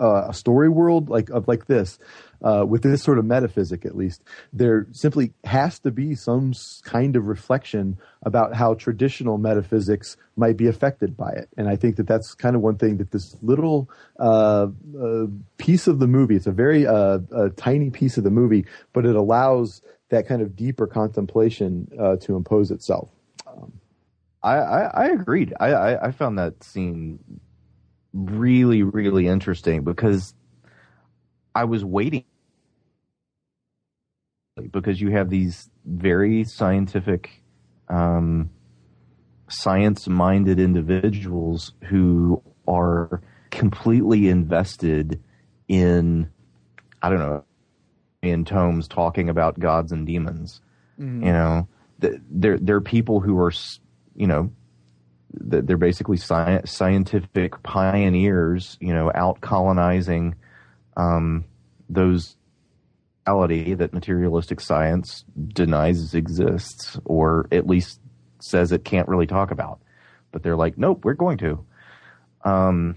uh, 0.00 0.26
a 0.28 0.34
story 0.34 0.68
world 0.68 1.08
like 1.08 1.30
of 1.30 1.46
like 1.46 1.66
this, 1.66 1.98
uh, 2.42 2.64
with 2.68 2.82
this 2.82 3.02
sort 3.02 3.18
of 3.18 3.24
metaphysic 3.24 3.84
at 3.84 3.96
least, 3.96 4.22
there 4.52 4.86
simply 4.92 5.32
has 5.44 5.78
to 5.80 5.90
be 5.90 6.14
some 6.14 6.52
kind 6.82 7.16
of 7.16 7.26
reflection 7.26 7.98
about 8.22 8.54
how 8.54 8.74
traditional 8.74 9.38
metaphysics 9.38 10.16
might 10.36 10.56
be 10.56 10.66
affected 10.66 11.16
by 11.16 11.30
it. 11.30 11.48
And 11.56 11.68
I 11.68 11.76
think 11.76 11.96
that 11.96 12.06
that's 12.06 12.34
kind 12.34 12.56
of 12.56 12.62
one 12.62 12.76
thing 12.76 12.98
that 12.98 13.10
this 13.10 13.36
little 13.42 13.88
uh, 14.18 14.68
uh, 15.00 15.26
piece 15.58 15.86
of 15.86 15.98
the 15.98 16.06
movie, 16.06 16.36
it's 16.36 16.46
a 16.46 16.52
very 16.52 16.86
uh, 16.86 17.18
a 17.30 17.50
tiny 17.50 17.90
piece 17.90 18.18
of 18.18 18.24
the 18.24 18.30
movie, 18.30 18.66
but 18.92 19.06
it 19.06 19.16
allows 19.16 19.82
that 20.08 20.26
kind 20.26 20.42
of 20.42 20.54
deeper 20.54 20.86
contemplation 20.86 21.88
uh, 21.98 22.16
to 22.16 22.36
impose 22.36 22.70
itself. 22.70 23.08
I, 24.42 24.56
I, 24.56 24.80
I 24.82 25.06
agreed. 25.06 25.54
I, 25.60 25.72
I, 25.72 26.06
I 26.08 26.10
found 26.10 26.38
that 26.38 26.62
scene 26.64 27.18
really, 28.12 28.82
really 28.82 29.26
interesting 29.26 29.84
because 29.84 30.34
I 31.54 31.64
was 31.64 31.84
waiting 31.84 32.24
because 34.70 35.00
you 35.00 35.10
have 35.10 35.30
these 35.30 35.70
very 35.84 36.44
scientific, 36.44 37.42
um, 37.88 38.50
science-minded 39.48 40.58
individuals 40.58 41.72
who 41.84 42.42
are 42.66 43.20
completely 43.50 44.28
invested 44.28 45.20
in, 45.68 46.30
I 47.02 47.10
don't 47.10 47.18
know, 47.18 47.44
in 48.22 48.44
tomes 48.44 48.88
talking 48.88 49.28
about 49.28 49.58
gods 49.58 49.92
and 49.92 50.06
demons. 50.06 50.60
You 51.24 51.32
know, 51.32 51.68
th- 52.00 52.20
they're 52.30 52.58
they're 52.58 52.80
people 52.80 53.20
who 53.20 53.38
are, 53.38 53.52
you 54.14 54.26
know, 54.26 54.50
they're 55.34 55.76
basically 55.76 56.18
sci- 56.18 56.62
scientific 56.64 57.62
pioneers, 57.62 58.76
you 58.80 58.92
know, 58.94 59.10
out 59.14 59.40
colonizing 59.40 60.34
um, 60.96 61.44
those 61.88 62.36
reality 63.26 63.74
that 63.74 63.92
materialistic 63.92 64.60
science 64.60 65.24
denies 65.48 66.14
exists, 66.14 66.98
or 67.04 67.46
at 67.52 67.66
least 67.66 68.00
says 68.40 68.72
it 68.72 68.84
can't 68.84 69.08
really 69.08 69.26
talk 69.26 69.50
about. 69.50 69.80
But 70.30 70.42
they're 70.42 70.56
like, 70.56 70.78
nope, 70.78 71.04
we're 71.04 71.14
going 71.14 71.38
to. 71.38 71.64
Um, 72.44 72.96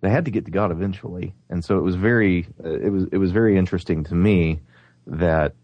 they 0.00 0.10
had 0.10 0.26
to 0.26 0.30
get 0.30 0.44
to 0.44 0.50
God 0.50 0.70
eventually, 0.70 1.34
and 1.48 1.64
so 1.64 1.78
it 1.78 1.82
was 1.82 1.96
very, 1.96 2.46
uh, 2.64 2.68
it 2.68 2.90
was, 2.90 3.06
it 3.10 3.18
was 3.18 3.32
very 3.32 3.58
interesting 3.58 4.04
to 4.04 4.14
me 4.14 4.60
that 5.06 5.54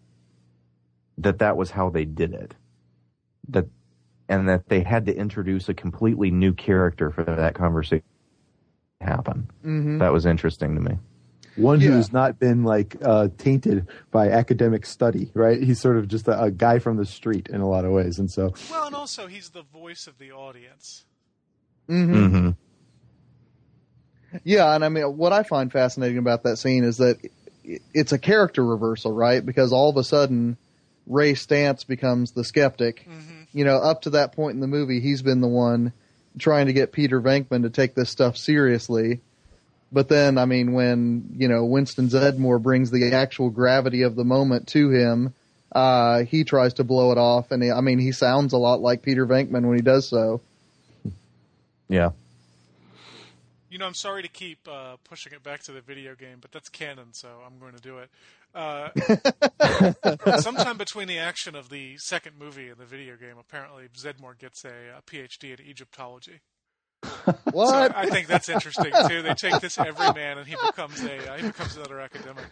that 1.18 1.38
that 1.38 1.56
was 1.56 1.70
how 1.70 1.90
they 1.90 2.04
did 2.04 2.32
it. 2.32 2.54
That 3.50 3.66
and 4.28 4.48
that 4.48 4.68
they 4.68 4.80
had 4.80 5.06
to 5.06 5.14
introduce 5.14 5.68
a 5.68 5.74
completely 5.74 6.30
new 6.30 6.52
character 6.52 7.10
for 7.10 7.22
that 7.22 7.54
conversation 7.54 8.02
to 9.00 9.06
happen. 9.06 9.50
Mm-hmm. 9.64 9.98
That 9.98 10.12
was 10.12 10.26
interesting 10.26 10.74
to 10.74 10.80
me. 10.80 10.98
One 11.56 11.80
Yeah. 11.80 11.90
who's 11.90 12.12
not 12.12 12.38
been 12.40 12.64
like 12.64 12.96
uh, 13.00 13.28
tainted 13.38 13.86
by 14.10 14.30
academic 14.30 14.84
study, 14.86 15.30
right? 15.34 15.62
He's 15.62 15.80
sort 15.80 15.96
of 15.98 16.08
just 16.08 16.26
a, 16.26 16.42
a 16.42 16.50
guy 16.50 16.78
from 16.80 16.96
the 16.96 17.06
street 17.06 17.48
in 17.48 17.60
a 17.60 17.68
lot 17.68 17.84
of 17.84 17.92
ways, 17.92 18.18
and 18.18 18.30
so 18.30 18.54
Well, 18.70 18.86
and 18.86 18.94
also 18.96 19.26
he's 19.26 19.50
the 19.50 19.62
voice 19.62 20.06
of 20.06 20.18
the 20.18 20.32
audience. 20.32 21.04
Mm-hmm. 21.88 22.14
Mm-hmm. 22.14 22.50
Yeah, 24.42 24.74
and 24.74 24.84
I 24.84 24.88
mean, 24.88 25.04
what 25.16 25.32
I 25.32 25.44
find 25.44 25.70
fascinating 25.70 26.18
about 26.18 26.42
that 26.42 26.56
scene 26.56 26.82
is 26.82 26.96
that 26.96 27.18
it's 27.62 28.12
a 28.12 28.18
character 28.18 28.64
reversal, 28.64 29.12
right? 29.12 29.44
Because 29.44 29.72
all 29.72 29.90
of 29.90 29.96
a 29.96 30.02
sudden, 30.04 30.56
Ray 31.06 31.34
Stantz 31.34 31.86
becomes 31.86 32.32
the 32.32 32.42
skeptic. 32.42 33.06
You 33.52 33.64
know, 33.64 33.76
up 33.76 34.02
to 34.02 34.10
that 34.10 34.32
point 34.32 34.54
in 34.54 34.60
the 34.60 34.66
movie, 34.66 34.98
he's 35.00 35.22
been 35.22 35.40
the 35.40 35.46
one 35.48 35.92
trying 36.38 36.66
to 36.66 36.72
get 36.72 36.90
Peter 36.90 37.20
Venkman 37.22 37.62
to 37.62 37.70
take 37.70 37.94
this 37.94 38.10
stuff 38.10 38.36
seriously. 38.36 39.20
But 39.94 40.08
then, 40.08 40.38
I 40.38 40.44
mean, 40.44 40.72
when 40.72 41.36
you 41.36 41.46
know 41.46 41.64
Winston 41.64 42.08
Zeddemore 42.08 42.60
brings 42.60 42.90
the 42.90 43.12
actual 43.12 43.48
gravity 43.48 44.02
of 44.02 44.16
the 44.16 44.24
moment 44.24 44.66
to 44.68 44.90
him, 44.90 45.32
uh, 45.70 46.24
he 46.24 46.42
tries 46.42 46.74
to 46.74 46.84
blow 46.84 47.12
it 47.12 47.18
off, 47.18 47.52
and 47.52 47.62
he, 47.62 47.70
I 47.70 47.80
mean, 47.80 48.00
he 48.00 48.10
sounds 48.10 48.52
a 48.52 48.58
lot 48.58 48.80
like 48.80 49.02
Peter 49.02 49.24
Venkman 49.24 49.64
when 49.64 49.76
he 49.76 49.82
does 49.82 50.08
so. 50.08 50.40
Yeah. 51.88 52.10
You 53.70 53.78
know, 53.78 53.86
I'm 53.86 53.94
sorry 53.94 54.22
to 54.22 54.28
keep 54.28 54.66
uh, 54.68 54.96
pushing 55.04 55.32
it 55.32 55.44
back 55.44 55.62
to 55.64 55.72
the 55.72 55.80
video 55.80 56.16
game, 56.16 56.38
but 56.40 56.50
that's 56.50 56.68
canon, 56.68 57.12
so 57.12 57.28
I'm 57.46 57.60
going 57.60 57.74
to 57.74 57.80
do 57.80 57.98
it. 57.98 58.10
Uh, 58.52 60.38
sometime 60.40 60.76
between 60.76 61.06
the 61.06 61.18
action 61.18 61.54
of 61.54 61.68
the 61.68 61.96
second 61.98 62.36
movie 62.36 62.68
and 62.68 62.78
the 62.78 62.84
video 62.84 63.16
game, 63.16 63.36
apparently 63.38 63.84
Zedmore 63.96 64.38
gets 64.38 64.64
a, 64.64 64.98
a 64.98 65.02
PhD 65.02 65.56
in 65.56 65.64
Egyptology. 65.64 66.40
What? 67.52 67.92
So 67.92 67.96
I 67.96 68.06
think 68.06 68.26
that's 68.26 68.48
interesting 68.48 68.92
too. 69.08 69.22
They 69.22 69.34
take 69.34 69.60
this 69.60 69.78
everyman, 69.78 70.38
and 70.38 70.46
he 70.46 70.56
becomes 70.56 71.02
a 71.02 71.32
uh, 71.32 71.36
he 71.36 71.46
becomes 71.46 71.76
another 71.76 72.00
academic. 72.00 72.44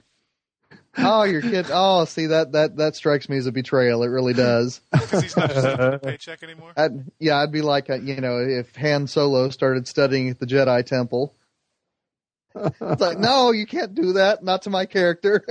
Oh, 0.96 1.24
your 1.24 1.40
kid. 1.40 1.66
Oh, 1.70 2.04
see 2.04 2.26
that 2.26 2.52
that 2.52 2.76
that 2.76 2.96
strikes 2.96 3.28
me 3.28 3.36
as 3.36 3.46
a 3.46 3.52
betrayal. 3.52 4.02
It 4.02 4.08
really 4.08 4.34
does. 4.34 4.80
because 4.92 5.22
he's 5.22 5.36
not 5.36 5.50
just 5.50 5.66
getting 5.66 5.94
a 5.94 5.98
paycheck 6.02 6.42
anymore. 6.42 6.72
I'd, 6.76 7.10
yeah, 7.18 7.38
I'd 7.38 7.52
be 7.52 7.62
like, 7.62 7.90
uh, 7.90 7.96
you 7.96 8.20
know, 8.20 8.38
if 8.38 8.74
Han 8.76 9.06
Solo 9.06 9.48
started 9.50 9.88
studying 9.88 10.28
at 10.28 10.38
the 10.38 10.46
Jedi 10.46 10.84
Temple. 10.84 11.34
It's 12.54 13.00
like, 13.00 13.18
no, 13.18 13.50
you 13.50 13.66
can't 13.66 13.94
do 13.94 14.12
that. 14.14 14.44
Not 14.44 14.62
to 14.62 14.70
my 14.70 14.84
character. 14.84 15.42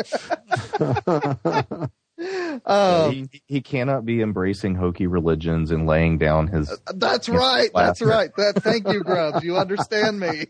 Um, 2.65 3.11
he, 3.11 3.41
he 3.47 3.61
cannot 3.61 4.05
be 4.05 4.21
embracing 4.21 4.75
hokey 4.75 5.07
religions 5.07 5.71
and 5.71 5.87
laying 5.87 6.17
down 6.17 6.47
his. 6.47 6.77
that's 6.95 7.29
right. 7.29 7.69
That's 7.73 8.01
right. 8.01 8.29
That. 8.35 8.61
Thank 8.63 8.87
you, 8.87 9.03
Grubbs. 9.03 9.43
You 9.43 9.57
understand 9.57 10.19
me. 10.19 10.45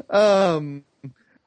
um. 0.10 0.84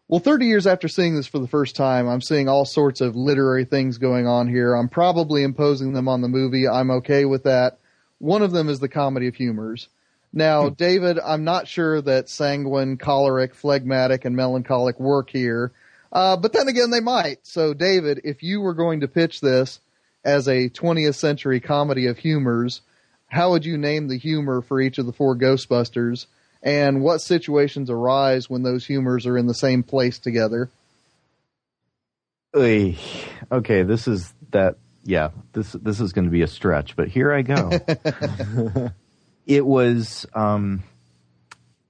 Well, 0.07 0.19
30 0.19 0.45
years 0.45 0.67
after 0.67 0.89
seeing 0.89 1.15
this 1.15 1.27
for 1.27 1.39
the 1.39 1.47
first 1.47 1.77
time, 1.77 2.09
I'm 2.09 2.19
seeing 2.19 2.49
all 2.49 2.65
sorts 2.65 2.99
of 2.99 3.15
literary 3.15 3.63
things 3.63 3.97
going 3.97 4.27
on 4.27 4.49
here. 4.49 4.75
I'm 4.75 4.89
probably 4.89 5.41
imposing 5.41 5.93
them 5.93 6.09
on 6.09 6.19
the 6.19 6.27
movie. 6.27 6.67
I'm 6.67 6.91
okay 6.91 7.23
with 7.23 7.43
that. 7.43 7.77
One 8.19 8.41
of 8.41 8.51
them 8.51 8.67
is 8.67 8.81
the 8.81 8.89
comedy 8.89 9.27
of 9.27 9.35
humors. 9.35 9.87
Now, 10.33 10.67
David, 10.67 11.17
I'm 11.17 11.45
not 11.45 11.67
sure 11.67 12.01
that 12.01 12.27
sanguine, 12.27 12.97
choleric, 12.97 13.55
phlegmatic, 13.55 14.25
and 14.25 14.35
melancholic 14.35 14.99
work 14.99 15.29
here, 15.29 15.71
uh, 16.11 16.37
but 16.37 16.53
then 16.53 16.67
again, 16.67 16.89
they 16.89 16.99
might. 16.99 17.39
So, 17.43 17.73
David, 17.73 18.21
if 18.23 18.43
you 18.43 18.61
were 18.61 18.73
going 18.73 19.01
to 19.01 19.07
pitch 19.07 19.41
this 19.41 19.79
as 20.23 20.47
a 20.47 20.69
20th 20.69 21.15
century 21.15 21.59
comedy 21.59 22.07
of 22.07 22.17
humors, 22.17 22.81
how 23.27 23.51
would 23.51 23.65
you 23.65 23.77
name 23.77 24.07
the 24.07 24.17
humor 24.17 24.61
for 24.61 24.81
each 24.81 24.97
of 24.97 25.05
the 25.05 25.13
four 25.13 25.35
Ghostbusters? 25.35 26.27
And 26.61 27.01
what 27.01 27.19
situations 27.19 27.89
arise 27.89 28.49
when 28.49 28.63
those 28.63 28.85
humors 28.85 29.25
are 29.25 29.37
in 29.37 29.47
the 29.47 29.53
same 29.53 29.83
place 29.83 30.19
together? 30.19 30.69
Oy. 32.55 32.97
Okay, 33.51 33.83
this 33.83 34.07
is 34.07 34.33
that. 34.51 34.75
Yeah, 35.03 35.29
this 35.53 35.71
this 35.71 35.99
is 35.99 36.13
going 36.13 36.25
to 36.25 36.31
be 36.31 36.43
a 36.43 36.47
stretch, 36.47 36.95
but 36.95 37.07
here 37.07 37.33
I 37.33 37.41
go. 37.41 37.71
it 39.47 39.65
was 39.65 40.27
um, 40.35 40.83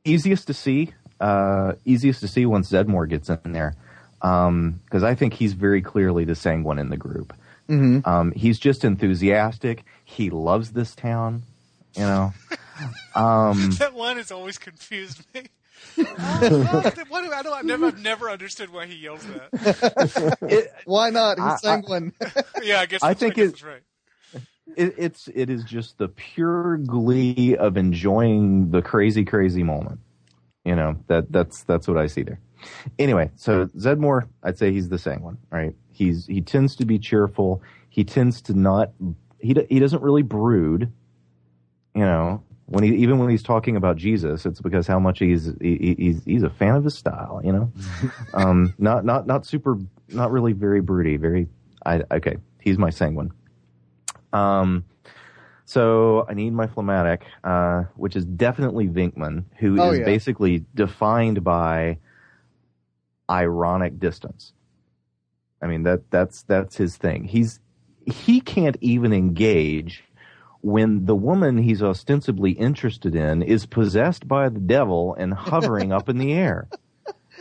easiest 0.05 0.47
to 0.47 0.53
see. 0.53 0.93
Uh, 1.19 1.74
easiest 1.84 2.22
to 2.22 2.28
see 2.30 2.45
once 2.45 2.72
Zeddemore 2.72 3.09
gets 3.09 3.30
in 3.30 3.51
there, 3.51 3.76
because 4.22 5.03
I 5.03 5.15
think 5.15 5.34
he's 5.34 5.53
very 5.53 5.82
clearly 5.82 6.24
the 6.26 6.36
sanguine 6.36 6.80
in 6.80 6.89
the 6.89 6.97
group. 6.97 7.34
Mm-hmm. 7.69 8.07
Um, 8.07 8.32
he's 8.34 8.59
just 8.59 8.84
enthusiastic. 8.86 9.84
He 10.05 10.30
loves 10.30 10.72
this 10.72 10.95
town. 10.95 11.43
You 11.95 12.03
know. 12.03 12.34
Um, 13.13 13.69
That 13.78 13.95
line 13.95 14.17
has 14.17 14.32
always 14.32 14.57
confused 14.57 15.22
me. 15.36 15.43
what, 15.95 16.05
do- 16.41 17.32
I 17.32 17.41
don't, 17.43 17.53
I've 17.53 17.65
never, 17.65 17.88
I've 17.88 18.01
never 18.01 18.28
understood 18.30 18.72
why 18.74 18.88
he 18.88 18.95
yells 18.95 19.24
that. 19.26 20.38
it, 20.41 20.72
Why 20.86 21.11
not? 21.11 21.38
He's 21.38 21.45
I- 21.45 21.51
I- 21.53 21.57
sanguine. 21.57 22.11
Yeah, 22.63 22.80
I 22.80 22.88
guess 22.88 23.03
I 23.03 23.13
think 23.13 23.36
guess 23.36 23.49
it- 23.51 23.63
right. 23.63 23.82
it, 24.76 24.95
it's 24.97 25.28
it 25.36 25.51
is 25.51 25.63
just 25.63 25.99
the 25.99 26.07
pure 26.07 26.78
glee 26.78 27.55
of 27.55 27.78
enjoying 27.78 28.72
the 28.72 28.82
crazy 28.82 29.26
crazy 29.26 29.61
moment 29.63 29.99
you 30.65 30.76
know 30.76 30.95
that 31.07 31.32
that's 31.32 31.63
that's 31.63 31.88
what 31.88 31.97
i 31.97 32.05
see 32.07 32.22
there 32.24 32.39
anyway 32.99 33.30
so 33.36 33.66
zeddemore 33.68 34.28
i'd 34.43 34.57
say 34.57 34.72
he's 34.72 34.89
the 34.89 34.97
sanguine 34.97 35.38
right? 35.51 35.76
He's 35.93 36.26
he 36.26 36.41
tends 36.41 36.76
to 36.78 36.86
be 36.86 36.97
cheerful. 36.97 37.62
He 37.89 38.03
tends 38.03 38.41
to 38.43 38.53
not 38.53 38.91
he 39.39 39.53
he 39.70 39.80
doesn't 39.80 40.01
really 40.01 40.24
brood 40.24 40.91
you 41.93 42.01
know? 42.01 42.43
When 42.66 42.84
he 42.86 42.95
even 42.95 43.20
when 43.20 43.30
he's 43.30 43.43
talking 43.43 43.76
about 43.76 43.97
jesus 43.97 44.45
it's 44.45 44.62
because 44.62 44.88
how 44.88 44.97
much 44.99 45.20
he's 45.20 45.51
he, 45.62 45.95
he's 45.99 46.24
he's 46.24 46.43
a 46.43 46.49
fan 46.49 46.76
of 46.76 46.84
his 46.86 46.97
style 46.97 47.41
you 47.43 47.51
know? 47.51 47.72
Um 48.34 48.74
not 48.80 49.03
not 49.05 49.28
not 49.28 49.45
super 49.45 49.78
not 50.07 50.32
really 50.32 50.53
very 50.53 50.82
broody 50.82 51.18
very 51.18 51.47
i 51.86 52.01
okay 52.12 52.38
he's 52.62 52.78
my 52.78 52.89
sanguine 52.89 53.32
um, 54.34 54.86
so 55.66 56.26
I 56.30 56.34
need 56.34 56.53
my 56.53 56.68
phlegmatic, 56.68 57.24
uh, 57.43 57.84
which 57.95 58.16
is 58.16 58.26
definitely 58.26 58.88
Venkman, 58.88 59.43
who 59.57 59.76
is 59.76 59.82
Oh, 59.82 59.91
yeah. 59.91 60.05
basically 60.05 60.66
defined 60.74 61.43
by 61.43 61.97
ironic 63.32 63.99
distance. 63.99 64.53
I 65.61 65.67
mean 65.67 65.84
that 65.84 66.11
that's 66.11 66.43
that's 66.43 66.75
his 66.75 66.97
thing. 66.97 67.23
He's 67.23 67.59
he 68.05 68.41
can't 68.41 68.77
even 68.82 69.13
engage 69.13 70.03
when 70.61 71.05
the 71.05 71.15
woman 71.15 71.57
he's 71.57 71.82
ostensibly 71.82 72.51
interested 72.51 73.15
in 73.15 73.41
is 73.41 73.65
possessed 73.65 74.27
by 74.27 74.49
the 74.49 74.59
devil 74.59 75.15
and 75.15 75.34
hovering 75.34 75.91
up 75.91 76.09
in 76.09 76.17
the 76.17 76.34
air. 76.34 76.67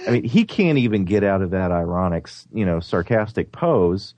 I 0.06 0.10
mean, 0.10 0.24
he 0.24 0.44
can't 0.44 0.78
even 0.78 1.04
get 1.04 1.22
out 1.22 1.42
of 1.42 1.50
that 1.50 1.70
ironic, 1.70 2.28
you 2.52 2.64
know, 2.64 2.80
sarcastic 2.80 3.52
pose, 3.52 4.14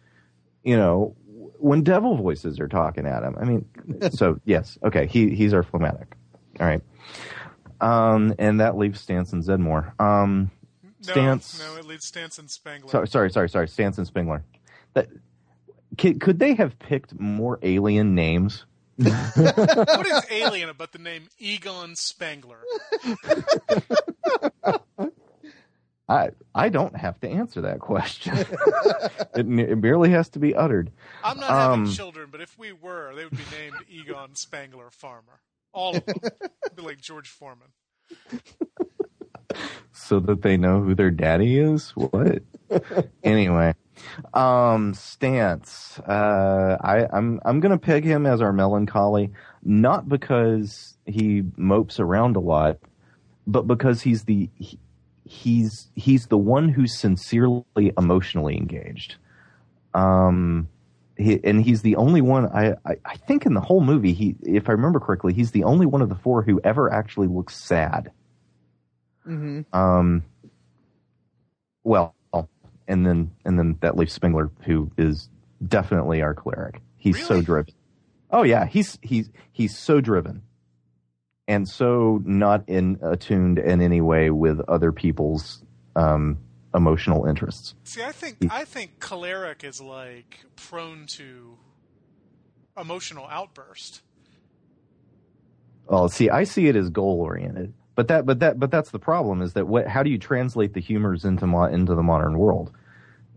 you 0.62 0.76
know, 0.76 1.16
when 1.58 1.82
devil 1.82 2.16
voices 2.16 2.60
are 2.60 2.68
talking 2.68 3.06
at 3.06 3.22
him. 3.22 3.36
I 3.40 3.44
mean, 3.44 4.10
so 4.12 4.40
yes, 4.44 4.78
okay, 4.84 5.06
he 5.06 5.34
he's 5.34 5.52
our 5.52 5.62
phlegmatic. 5.62 6.14
All 6.60 6.66
right. 6.66 6.82
Um, 7.80 8.34
and 8.38 8.60
that 8.60 8.76
leaves 8.76 9.04
Stantz 9.04 9.32
and 9.32 9.42
Zeddemore. 9.42 9.98
Um, 10.00 10.50
No, 11.07 11.14
Stantz. 11.14 11.59
no, 11.59 11.76
it 11.76 11.84
leads 11.84 12.11
Stantz 12.11 12.38
and 12.38 12.50
Spengler. 12.50 12.88
sorry, 12.90 13.09
sorry, 13.09 13.30
sorry, 13.30 13.48
sorry, 13.48 13.66
Stantz 13.66 13.98
and 13.98 14.07
Spengler. 14.07 14.44
That 14.94 15.09
could, 15.98 16.20
could 16.20 16.38
they 16.38 16.55
have 16.55 16.78
picked 16.78 17.18
more 17.18 17.59
alien 17.62 18.14
names? 18.14 18.64
What 19.05 20.07
is 20.07 20.22
alien 20.30 20.68
about 20.68 20.92
the 20.92 20.98
name 20.98 21.28
Egon 21.38 21.96
Spengler? 21.96 22.61
I 26.09 26.30
I 26.55 26.68
don't 26.68 26.94
have 26.96 27.18
to 27.20 27.28
answer 27.28 27.62
that 27.62 27.78
question. 27.80 28.34
it, 29.34 29.46
it 29.46 29.46
merely 29.78 30.11
has 30.11 30.28
to 30.30 30.38
be 30.38 30.55
uttered. 30.55 30.90
I'm 31.24 31.38
not 31.38 31.48
having 31.50 31.86
Um, 31.86 31.90
children, 31.90 32.28
but 32.30 32.40
if 32.40 32.59
we 32.59 32.72
were, 32.72 33.14
they 33.14 33.24
would 33.24 33.32
be 33.36 33.44
named 33.57 33.76
Egon 33.88 34.34
Spengler 34.34 34.90
Farmer. 34.90 35.40
All 35.72 35.96
of 35.96 36.05
them. 36.05 36.16
be 36.76 36.82
like 36.82 37.00
George 37.00 37.28
Foreman. 37.28 37.68
So 39.92 40.20
that 40.20 40.42
they 40.42 40.57
know 40.57 40.80
who 40.82 40.94
their 40.94 41.11
daddy 41.11 41.59
is. 41.59 41.90
What? 41.90 42.42
anyway, 43.22 43.74
um, 44.34 44.94
Stantz. 44.94 46.00
Uh, 46.09 46.76
I, 46.80 47.07
I'm 47.12 47.40
I'm 47.44 47.61
gonna 47.61 47.78
peg 47.78 48.05
him 48.05 48.26
as 48.26 48.40
our 48.40 48.53
melancholy. 48.53 49.30
not 49.62 50.09
because 50.09 50.96
he 51.07 51.44
mopes 51.57 52.00
around 52.00 52.36
a 52.36 52.40
lot, 52.40 52.78
but 53.46 53.66
because 53.66 54.03
he's 54.03 54.24
the 54.24 54.48
he, 54.59 54.78
he's 55.24 55.88
he's 55.94 56.26
the 56.26 56.38
one 56.38 56.68
who's 56.68 56.98
sincerely 56.98 57.92
emotionally 57.96 58.57
engaged. 58.57 59.16
Um, 59.94 60.68
he, 61.16 61.40
and 61.44 61.62
he's 61.62 61.82
the 61.82 61.96
only 61.96 62.22
one 62.22 62.46
I, 62.46 62.72
I 62.86 62.96
I 63.05 63.16
think 63.16 63.46
in 63.46 63.55
the 63.55 63.61
whole 63.61 63.82
movie 63.82 64.12
he 64.14 64.34
if 64.42 64.68
I 64.68 64.72
remember 64.72 64.98
correctly 64.98 65.32
he's 65.32 65.50
the 65.50 65.64
only 65.64 65.86
one 65.86 66.03
of 66.03 66.09
the 66.09 66.14
four 66.14 66.42
who 66.42 66.61
ever 66.64 66.92
actually 66.92 67.28
looks 67.28 67.57
sad. 67.57 68.11
Hmm 69.24 69.62
Um, 69.72 70.24
well, 71.84 72.14
and 72.88 73.06
then 73.06 73.30
and 73.44 73.58
then 73.58 73.78
that 73.80 73.96
leaves 73.96 74.12
Spengler, 74.12 74.50
who 74.64 74.90
is 74.96 75.28
definitely 75.66 76.22
our 76.22 76.34
choleric. 76.34 76.80
He's 76.96 77.24
so 77.26 77.40
driven. 77.40 77.74
Oh 78.30 78.42
yeah, 78.42 78.66
he's 78.66 78.98
he's 79.02 79.30
he's 79.52 79.76
so 79.76 80.00
driven, 80.00 80.42
and 81.48 81.68
so 81.68 82.20
not 82.24 82.68
in 82.68 82.98
attuned 83.02 83.58
in 83.58 83.80
any 83.80 84.00
way 84.00 84.30
with 84.30 84.60
other 84.68 84.92
people's 84.92 85.62
um, 85.96 86.38
emotional 86.74 87.26
interests. 87.26 87.74
See, 87.84 88.02
I 88.02 88.12
think 88.12 88.38
I 88.50 88.64
think 88.64 89.00
choleric 89.00 89.64
is 89.64 89.80
like 89.80 90.44
prone 90.56 91.06
to 91.16 91.58
emotional 92.76 93.26
outburst. 93.30 94.02
Well, 95.86 96.08
see, 96.08 96.30
I 96.30 96.44
see 96.44 96.68
it 96.68 96.76
as 96.76 96.88
goal 96.90 97.20
oriented, 97.20 97.74
but 97.95 98.09
that, 98.09 98.26
but 98.26 98.40
that, 98.40 98.59
but 98.59 98.70
that's 98.70 98.90
the 98.90 98.99
problem 98.99 99.43
is 99.43 99.53
that 99.55 99.66
what? 99.66 99.86
How 99.86 100.03
do 100.03 100.11
you 100.11 100.18
translate 100.18 100.74
the 100.74 100.80
humors 100.80 101.24
into 101.24 101.47
mo- 101.47 101.64
into 101.64 101.95
the 101.95 102.03
modern 102.03 102.38
world? 102.38 102.72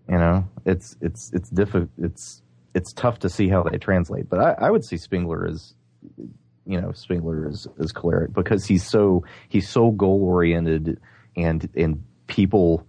You 0.10 0.18
know, 0.18 0.48
it's 0.66 0.96
it's 1.02 1.32
it's 1.34 1.50
diffi- 1.50 1.90
It's 1.98 2.42
it's 2.74 2.94
tough 2.94 3.20
to 3.20 3.30
see 3.30 3.50
how 3.50 3.64
they 3.64 3.78
translate. 3.78 4.30
But 4.30 4.40
I, 4.40 4.68
I 4.68 4.72
would 4.72 4.86
see 4.86 4.98
Spengler 4.98 5.48
as, 5.48 5.74
you 6.66 6.80
know, 6.80 6.92
Spengler 6.92 7.50
is 7.50 7.68
as 7.80 7.92
choleric 7.92 8.34
because 8.34 8.66
he's 8.66 8.86
so 8.88 9.24
he's 9.50 9.68
so 9.68 9.92
goal 9.92 10.24
oriented 10.24 11.00
and 11.36 11.70
and 11.76 12.04
people. 12.28 12.86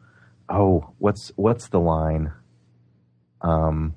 Oh, 0.49 0.93
what's 0.99 1.33
what's 1.37 1.69
the 1.69 1.81
line? 1.81 2.33
Um. 3.41 3.95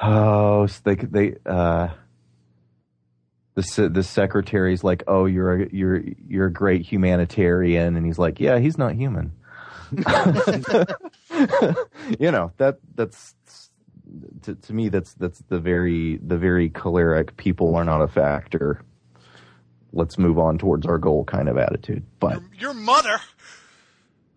Oh, 0.00 0.66
they 0.84 0.94
they 0.94 1.34
uh 1.46 1.88
the 3.58 3.64
se- 3.64 3.88
the 3.88 4.04
secretary's 4.04 4.84
like, 4.84 5.02
"Oh, 5.08 5.26
you're 5.26 5.62
a 5.62 5.68
you're 5.72 6.00
you're 6.28 6.46
a 6.46 6.52
great 6.52 6.82
humanitarian," 6.82 7.96
and 7.96 8.06
he's 8.06 8.16
like, 8.16 8.38
"Yeah, 8.38 8.60
he's 8.60 8.78
not 8.78 8.94
human." 8.94 9.32
you 12.20 12.30
know 12.30 12.52
that 12.58 12.78
that's 12.94 13.34
to, 14.42 14.54
to 14.54 14.72
me 14.72 14.88
that's 14.90 15.14
that's 15.14 15.40
the 15.48 15.58
very 15.58 16.18
the 16.18 16.38
very 16.38 16.68
choleric 16.70 17.36
people 17.36 17.74
are 17.74 17.84
not 17.84 18.00
a 18.00 18.06
factor. 18.06 18.80
Let's 19.92 20.18
move 20.18 20.38
on 20.38 20.58
towards 20.58 20.86
our 20.86 20.98
goal 20.98 21.24
kind 21.24 21.48
of 21.48 21.58
attitude. 21.58 22.06
But 22.20 22.34
Your, 22.34 22.74
your 22.74 22.74
mother. 22.74 23.18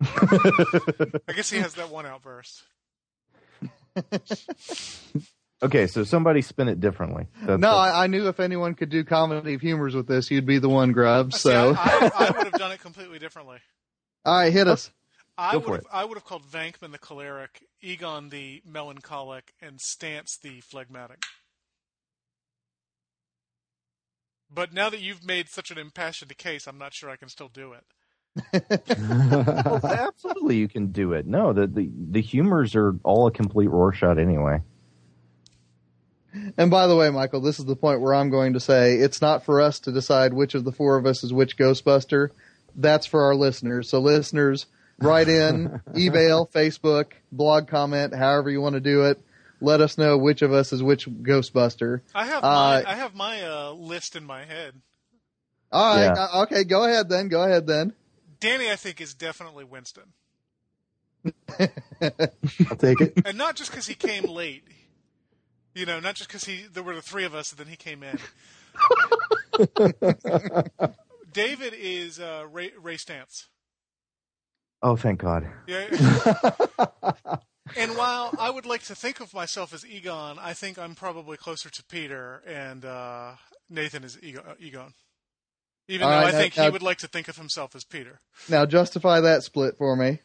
I 0.00 1.32
guess 1.36 1.48
he 1.48 1.58
has 1.58 1.74
that 1.74 1.90
one 1.90 2.06
outburst. 2.06 2.64
okay, 5.62 5.86
so 5.86 6.04
somebody 6.04 6.42
spin 6.42 6.68
it 6.68 6.80
differently. 6.80 7.26
That- 7.42 7.58
No, 7.60 7.70
that's- 7.70 7.94
I, 7.94 8.04
I 8.04 8.06
knew 8.08 8.28
if 8.28 8.40
anyone 8.40 8.74
could 8.74 8.88
do 8.90 9.04
comedy 9.04 9.54
of 9.54 9.60
humors 9.60 9.94
with 9.94 10.06
this, 10.06 10.30
you'd 10.30 10.46
be 10.46 10.58
the 10.58 10.68
one, 10.68 10.92
Grub. 10.92 11.32
See, 11.32 11.38
So, 11.40 11.74
I, 11.78 12.10
I, 12.18 12.26
I 12.26 12.30
would 12.36 12.44
have 12.46 12.52
done 12.58 12.72
it 12.72 12.80
completely 12.80 13.18
differently. 13.18 13.58
all 14.24 14.34
right, 14.40 14.52
hit 14.52 14.68
us. 14.68 14.90
I 15.38 15.52
Go 15.52 15.58
would 15.60 15.66
for 15.66 15.74
have, 15.76 15.86
I 15.92 16.04
would 16.04 16.14
have 16.18 16.24
called 16.24 16.44
Venkman 16.46 16.92
the 16.92 16.98
choleric, 16.98 17.64
Egon 17.80 18.28
the 18.28 18.62
melancholic, 18.66 19.54
and 19.62 19.78
Stantz 19.78 20.38
the 20.40 20.60
phlegmatic. 20.60 21.22
But 24.54 24.74
now 24.74 24.90
that 24.90 25.00
you've 25.00 25.24
made 25.24 25.48
such 25.48 25.70
an 25.70 25.78
impassioned 25.78 26.36
case, 26.36 26.66
I'm 26.66 26.76
not 26.76 26.92
sure 26.92 27.08
I 27.08 27.16
can 27.16 27.28
still 27.30 27.48
do 27.48 27.72
it. 27.72 27.84
Well, 28.98 29.86
absolutely, 29.86 30.56
you 30.56 30.68
can 30.68 30.86
do 30.92 31.12
it. 31.12 31.26
No, 31.26 31.52
the, 31.52 31.66
the 31.66 31.90
the 32.10 32.20
humors 32.22 32.74
are 32.74 32.94
all 33.04 33.26
a 33.26 33.30
complete 33.30 33.68
Rorschach 33.68 34.16
anyway. 34.18 34.60
And 36.56 36.70
by 36.70 36.86
the 36.86 36.96
way, 36.96 37.08
Michial, 37.08 37.42
this 37.44 37.58
is 37.58 37.64
the 37.66 37.76
point 37.76 38.00
where 38.00 38.14
I'm 38.14 38.30
going 38.30 38.54
to 38.54 38.60
say 38.60 38.94
it's 38.94 39.20
not 39.20 39.44
for 39.44 39.60
us 39.60 39.80
to 39.80 39.92
decide 39.92 40.32
which 40.32 40.54
of 40.54 40.64
the 40.64 40.72
four 40.72 40.96
of 40.96 41.04
us 41.06 41.22
is 41.24 41.32
which 41.32 41.56
Ghostbuster. 41.58 42.30
That's 42.74 43.06
for 43.06 43.24
our 43.24 43.34
listeners. 43.34 43.88
So, 43.90 44.00
listeners, 44.00 44.66
write 44.98 45.28
in, 45.28 45.80
email, 45.96 46.46
Facebook, 46.46 47.12
blog 47.30 47.68
comment, 47.68 48.14
however 48.14 48.48
you 48.50 48.60
want 48.62 48.74
to 48.74 48.80
do 48.80 49.02
it. 49.06 49.20
Let 49.60 49.80
us 49.80 49.96
know 49.98 50.16
which 50.18 50.42
of 50.42 50.52
us 50.52 50.72
is 50.72 50.82
which 50.82 51.06
Ghostbuster. 51.06 52.00
I 52.14 52.24
have 52.26 52.42
Uh, 52.42 52.48
my, 52.48 52.84
I 52.90 52.94
have 52.94 53.14
my 53.14 53.42
uh, 53.46 53.70
list 53.72 54.16
in 54.16 54.24
my 54.24 54.44
head. 54.44 54.74
All 55.70 55.96
right, 55.96 56.04
Yeah. 56.04 56.14
uh, 56.32 56.42
okay, 56.42 56.64
go 56.64 56.84
ahead 56.84 57.08
then. 57.08 57.28
Go 57.28 57.42
ahead 57.44 57.66
then. 57.66 57.92
Danny, 58.40 58.70
I 58.70 58.76
think, 58.76 59.00
is 59.00 59.14
definitely 59.14 59.64
Winston, 59.64 60.02
I'll 61.60 62.76
take 62.76 63.00
it. 63.00 63.12
and 63.24 63.38
not 63.38 63.54
just 63.56 63.70
because 63.70 63.86
he 63.86 63.94
came 63.94 64.24
late. 64.24 64.64
You 65.74 65.86
know, 65.86 66.00
not 66.00 66.14
just 66.16 66.28
because 66.28 66.44
he 66.44 66.62
there 66.72 66.82
were 66.82 66.94
the 66.94 67.02
three 67.02 67.24
of 67.24 67.34
us 67.34 67.50
and 67.50 67.58
then 67.58 67.66
he 67.68 67.76
came 67.76 68.02
in. 68.02 68.18
David 71.32 71.74
is 71.76 72.20
uh, 72.20 72.44
Ray, 72.50 72.72
Ray 72.80 72.96
Stantz. 72.96 73.46
Oh, 74.82 74.96
thank 74.96 75.20
God. 75.20 75.46
Yeah. 75.66 75.86
and 77.76 77.96
while 77.96 78.34
I 78.38 78.50
would 78.50 78.66
like 78.66 78.82
to 78.84 78.94
think 78.94 79.20
of 79.20 79.32
myself 79.32 79.72
as 79.72 79.86
Egon, 79.86 80.38
I 80.40 80.52
think 80.52 80.78
I'm 80.78 80.94
probably 80.94 81.36
closer 81.36 81.70
to 81.70 81.84
Peter, 81.84 82.42
and 82.46 82.84
uh, 82.84 83.32
Nathan 83.70 84.02
is 84.04 84.18
Ego- 84.22 84.44
uh, 84.46 84.54
Egon. 84.58 84.92
Even 85.88 86.04
All 86.04 86.10
though 86.10 86.16
right, 86.16 86.26
I 86.28 86.32
now- 86.32 86.38
think 86.38 86.54
he 86.54 86.60
now- 86.62 86.70
would 86.70 86.82
like 86.82 86.98
to 86.98 87.08
think 87.08 87.28
of 87.28 87.36
himself 87.36 87.74
as 87.76 87.84
Peter. 87.84 88.20
Now, 88.48 88.66
justify 88.66 89.20
that 89.20 89.42
split 89.44 89.78
for 89.78 89.96
me. 89.96 90.18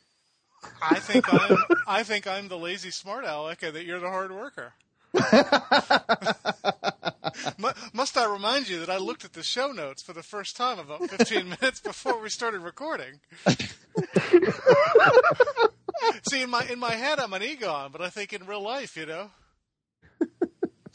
I 0.81 0.95
think 0.95 1.31
I'm 1.31 1.55
I 1.87 2.01
think 2.03 2.25
I'm 2.25 2.47
the 2.47 2.57
lazy 2.57 2.89
smart 2.89 3.25
aleck, 3.25 3.61
and 3.61 3.75
that 3.75 3.85
you're 3.85 3.99
the 3.99 4.09
hard 4.09 4.31
worker. 4.31 4.73
Mu- 7.57 7.69
Must 7.93 8.17
I 8.17 8.31
remind 8.31 8.69
you 8.69 8.79
that 8.79 8.89
I 8.89 8.97
looked 8.97 9.25
at 9.25 9.33
the 9.33 9.43
show 9.43 9.71
notes 9.71 10.01
for 10.01 10.13
the 10.13 10.23
first 10.23 10.55
time 10.57 10.79
about 10.79 11.09
15 11.09 11.49
minutes 11.61 11.79
before 11.79 12.19
we 12.21 12.29
started 12.29 12.59
recording? 12.61 13.19
See, 16.29 16.41
in 16.41 16.49
my 16.49 16.65
in 16.69 16.79
my 16.79 16.93
head, 16.93 17.19
I'm 17.19 17.33
an 17.33 17.43
Egon, 17.43 17.91
but 17.91 18.01
I 18.01 18.09
think 18.09 18.33
in 18.33 18.45
real 18.45 18.61
life, 18.61 18.97
you 18.97 19.05
know. 19.05 19.29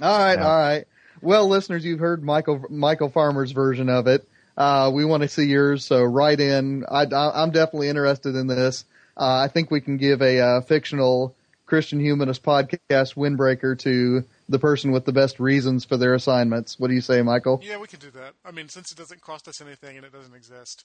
All 0.00 0.18
right, 0.18 0.38
Yeah. 0.38 0.48
all 0.48 0.58
right. 0.58 0.84
Well, 1.20 1.48
listeners, 1.48 1.84
you've 1.84 2.00
heard 2.00 2.22
Michial 2.22 2.68
Michial 2.70 3.12
Farmer's 3.12 3.52
version 3.52 3.88
of 3.88 4.06
it. 4.06 4.26
Uh, 4.56 4.90
we 4.92 5.04
want 5.04 5.22
to 5.22 5.28
see 5.28 5.44
yours, 5.46 5.84
so 5.84 6.02
write 6.02 6.40
in. 6.40 6.84
I, 6.90 7.06
I'm 7.12 7.50
definitely 7.50 7.88
interested 7.88 8.34
in 8.34 8.46
this. 8.46 8.84
Uh, 9.16 9.42
I 9.44 9.48
think 9.48 9.70
we 9.70 9.80
can 9.80 9.96
give 9.96 10.22
a 10.22 10.40
uh, 10.40 10.60
fictional 10.62 11.34
Christian 11.72 12.00
humanist 12.00 12.42
podcast 12.42 13.16
windbreaker 13.16 13.78
to 13.78 14.24
the 14.46 14.58
person 14.58 14.92
with 14.92 15.06
the 15.06 15.12
best 15.12 15.40
reasons 15.40 15.86
for 15.86 15.96
their 15.96 16.12
assignments. 16.12 16.78
What 16.78 16.88
do 16.88 16.94
you 16.94 17.00
say, 17.00 17.20
Michial? 17.20 17.64
Yeah, 17.64 17.78
we 17.78 17.86
can 17.86 17.98
do 17.98 18.10
that. 18.10 18.34
I 18.44 18.50
mean, 18.50 18.68
since 18.68 18.92
it 18.92 18.98
doesn't 18.98 19.22
cost 19.22 19.48
us 19.48 19.62
anything 19.62 19.96
and 19.96 20.04
it 20.04 20.12
doesn't 20.12 20.34
exist. 20.34 20.84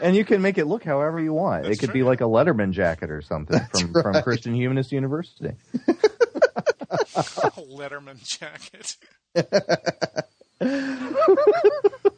And 0.00 0.14
you 0.14 0.24
can 0.24 0.42
make 0.42 0.58
it 0.58 0.66
look 0.66 0.84
however 0.84 1.18
you 1.18 1.32
want. 1.32 1.64
That's 1.64 1.76
it 1.76 1.80
could 1.80 1.90
true. 1.90 2.00
be 2.00 2.02
like 2.02 2.20
a 2.20 2.24
Letterman 2.24 2.72
jacket 2.72 3.10
or 3.10 3.22
something 3.22 3.58
from, 3.72 3.92
from 3.92 4.12
right. 4.12 4.22
Christian 4.22 4.54
Humanist 4.54 4.92
University. 4.92 5.52
Letterman 7.72 8.22
jacket. 8.22 8.96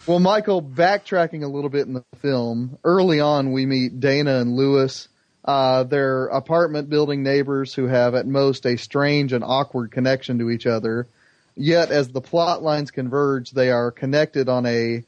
Well, 0.07 0.21
Michial, 0.21 0.63
backtracking 0.63 1.43
a 1.43 1.49
little 1.49 1.69
bit 1.69 1.89
in 1.89 1.95
the 1.95 2.05
film, 2.19 2.79
early 2.85 3.19
on 3.19 3.51
we 3.51 3.67
meet 3.67 3.99
Dana 3.99 4.37
and 4.37 4.55
Lewis. 4.55 5.09
Uh, 5.45 5.83
they're 5.83 6.27
apartment 6.27 6.89
building 6.89 7.25
neighbors 7.25 7.75
who 7.75 7.89
have 7.89 8.15
at 8.15 8.25
most 8.25 8.67
a 8.67 8.77
strange 8.77 9.33
and 9.33 9.43
awkward 9.43 9.91
connection 9.91 10.39
to 10.39 10.51
each 10.51 10.65
other. 10.65 11.09
Yet, 11.57 11.91
as 11.91 12.09
the 12.09 12.21
plot 12.21 12.63
lines 12.63 12.93
converge, 12.93 13.51
they 13.51 13.71
are 13.73 13.91
connected 13.91 14.49
on 14.49 14.65
a 14.65 15.03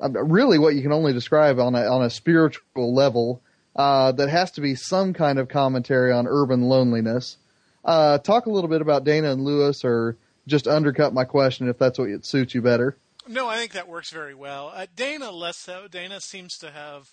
uh, 0.00 0.10
really 0.10 0.60
what 0.60 0.76
you 0.76 0.82
can 0.82 0.92
only 0.92 1.12
describe 1.12 1.58
on 1.58 1.74
a 1.74 1.84
on 1.86 2.04
a 2.04 2.10
spiritual 2.10 2.94
level. 2.94 3.40
Uh, 3.74 4.12
that 4.12 4.28
has 4.28 4.52
to 4.52 4.60
be 4.60 4.76
some 4.76 5.14
kind 5.14 5.40
of 5.40 5.48
commentary 5.48 6.12
on 6.12 6.28
urban 6.28 6.62
loneliness. 6.62 7.36
Uh, 7.84 8.18
talk 8.18 8.46
a 8.46 8.50
little 8.50 8.70
bit 8.70 8.82
about 8.82 9.02
Dana 9.02 9.32
and 9.32 9.42
Lewis, 9.42 9.84
or 9.84 10.16
just 10.48 10.66
undercut 10.66 11.14
my 11.14 11.24
question 11.24 11.68
if 11.68 11.78
that's 11.78 11.98
what 11.98 12.24
suits 12.24 12.54
you 12.54 12.62
better. 12.62 12.96
No, 13.28 13.46
I 13.46 13.56
think 13.56 13.72
that 13.72 13.88
works 13.88 14.10
very 14.10 14.34
well. 14.34 14.72
Uh, 14.74 14.86
Dana 14.96 15.30
less 15.30 15.58
so. 15.58 15.86
Dana 15.88 16.20
seems 16.20 16.56
to 16.58 16.70
have 16.70 17.10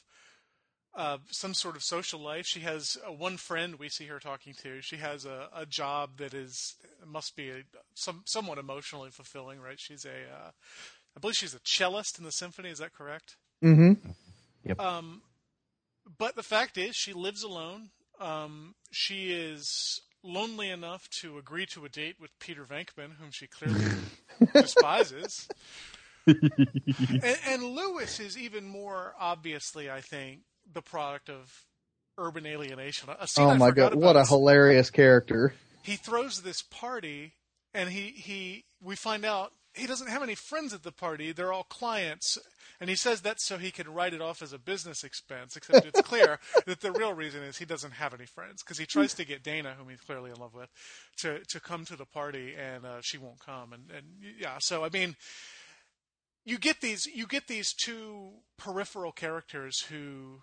uh, 0.96 1.18
some 1.30 1.54
sort 1.54 1.76
of 1.76 1.84
social 1.84 2.22
life. 2.22 2.46
She 2.46 2.62
has 2.62 2.98
uh, 3.06 3.12
one 3.12 3.36
friend 3.36 3.76
we 3.76 3.90
see 3.90 4.06
her 4.06 4.20
talking 4.20 4.54
to. 4.64 4.82
She 4.82 4.96
has 4.96 5.26
a, 5.26 5.50
a 5.54 5.66
job 5.66 6.18
that 6.18 6.34
is 6.34 6.76
must 7.06 7.36
be 7.36 7.50
a, 7.50 7.64
some 7.94 8.24
somewhat 8.26 8.58
emotionally 8.58 9.12
fulfilling, 9.12 9.60
right? 9.60 9.80
She's 9.80 10.06
a, 10.06 10.10
uh, 10.10 10.52
I 11.16 11.20
believe 11.20 11.36
she's 11.36 11.54
a 11.54 11.60
cellist 11.66 12.18
in 12.18 12.24
the 12.24 12.32
symphony. 12.32 12.70
Is 12.70 12.80
that 12.80 12.94
correct? 12.94 13.36
Mm-hmm. 13.62 14.80
Um, 14.80 15.22
but 16.18 16.36
the 16.36 16.44
fact 16.44 16.78
is, 16.78 16.96
she 16.96 17.12
lives 17.12 17.44
alone. 17.44 17.90
Um, 18.20 18.76
she 18.92 19.34
is 19.34 20.02
lonely 20.26 20.70
enough 20.70 21.10
to 21.10 21.38
agree 21.38 21.66
to 21.68 21.86
a 21.86 21.90
date 21.90 22.16
with 22.20 22.38
Peter 22.40 22.64
Venkman, 22.64 23.18
whom 23.20 23.32
she 23.32 23.48
clearly 23.48 23.86
despises. 24.54 25.48
and, 26.28 27.38
and 27.48 27.64
Lewis 27.64 28.20
is 28.20 28.38
even 28.38 28.68
more 28.68 29.14
obviously, 29.20 29.90
I 29.90 30.02
think, 30.02 30.42
the 30.72 30.82
product 30.82 31.30
of 31.30 31.66
urban 32.18 32.46
alienation. 32.46 33.10
Oh 33.38 33.50
I 33.50 33.58
my 33.58 33.72
god, 33.72 33.96
what 33.96 34.16
a 34.16 34.26
hilarious 34.26 34.90
character. 34.90 35.54
He 35.84 35.96
throws 35.96 36.42
this 36.42 36.64
party, 36.64 37.34
and 37.74 37.90
he 37.90 38.10
he 38.10 38.66
we 38.82 38.96
find 38.96 39.24
out 39.24 39.54
he 39.76 39.88
doesn't 39.88 40.08
have 40.08 40.24
any 40.24 40.36
friends 40.36 40.74
at 40.74 40.84
the 40.84 40.92
party. 40.92 41.32
They're 41.32 41.54
all 41.54 41.64
clients. 41.64 42.38
And 42.80 42.90
he 42.90 42.96
says 42.96 43.22
that 43.22 43.40
so 43.40 43.58
he 43.58 43.72
can 43.72 43.94
write 43.94 44.14
it 44.14 44.22
off 44.22 44.42
as 44.42 44.52
a 44.52 44.60
business 44.60 45.04
expense, 45.04 45.56
except 45.56 45.86
it's 45.86 46.02
clear 46.02 46.40
that 46.66 46.82
the 46.82 46.92
real 46.92 47.14
reason 47.14 47.42
is 47.44 47.58
he 47.58 47.66
doesn't 47.66 47.94
have 47.94 48.14
any 48.14 48.26
friends 48.26 48.64
because 48.64 48.78
he 48.78 48.86
tries 48.86 49.14
to 49.14 49.26
get 49.26 49.44
Dana, 49.44 49.76
whom 49.78 49.90
he's 49.90 50.02
clearly 50.02 50.32
in 50.32 50.38
love 50.38 50.54
with, 50.54 50.70
to, 51.18 51.40
to 51.46 51.60
come 51.60 51.86
to 51.86 51.96
the 51.96 52.06
party 52.06 52.54
and 52.60 52.86
uh, 52.86 53.02
she 53.02 53.18
won't 53.18 53.40
come. 53.40 53.72
And, 53.72 53.84
and 53.96 54.06
yeah, 54.40 54.58
so 54.60 54.84
I 54.84 54.90
mean, 54.90 55.16
you 56.46 56.60
get 56.60 56.80
these 56.80 57.06
you 57.08 57.26
get 57.26 57.48
these 57.48 57.74
two 57.74 58.30
peripheral 58.58 59.12
characters 59.12 59.82
who 59.82 60.42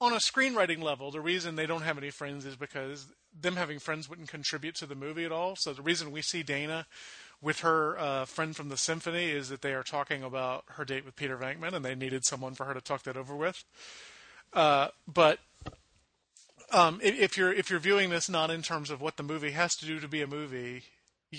on 0.00 0.12
a 0.12 0.16
screenwriting 0.16 0.82
level 0.82 1.10
the 1.10 1.20
reason 1.20 1.56
they 1.56 1.66
don't 1.66 1.82
have 1.82 1.98
any 1.98 2.10
friends 2.10 2.46
is 2.46 2.56
because 2.56 3.08
them 3.38 3.56
having 3.56 3.78
friends 3.78 4.08
wouldn't 4.08 4.28
contribute 4.28 4.76
to 4.76 4.86
the 4.86 4.94
movie 4.94 5.24
at 5.24 5.32
all 5.32 5.56
so 5.56 5.72
the 5.72 5.82
reason 5.82 6.10
we 6.10 6.22
see 6.22 6.42
dana 6.42 6.86
with 7.44 7.60
her 7.60 7.98
uh, 7.98 8.24
friend 8.24 8.56
from 8.56 8.68
the 8.68 8.76
symphony 8.76 9.30
is 9.30 9.48
that 9.48 9.62
they 9.62 9.74
are 9.74 9.82
talking 9.82 10.22
about 10.22 10.64
her 10.70 10.84
date 10.84 11.04
with 11.04 11.16
peter 11.16 11.36
venkman 11.36 11.74
and 11.74 11.84
they 11.84 11.94
needed 11.94 12.24
someone 12.24 12.54
for 12.54 12.64
her 12.64 12.74
to 12.74 12.80
talk 12.80 13.02
that 13.02 13.16
over 13.16 13.36
with 13.36 13.64
uh, 14.52 14.88
but 15.06 15.38
um, 16.72 16.98
if, 17.02 17.18
if 17.18 17.36
you're 17.36 17.52
if 17.52 17.70
you're 17.70 17.78
viewing 17.78 18.10
this 18.10 18.28
not 18.28 18.50
in 18.50 18.62
terms 18.62 18.90
of 18.90 19.00
what 19.00 19.16
the 19.16 19.22
movie 19.22 19.50
has 19.50 19.76
to 19.76 19.86
do 19.86 20.00
to 20.00 20.08
be 20.08 20.22
a 20.22 20.26
movie 20.26 20.82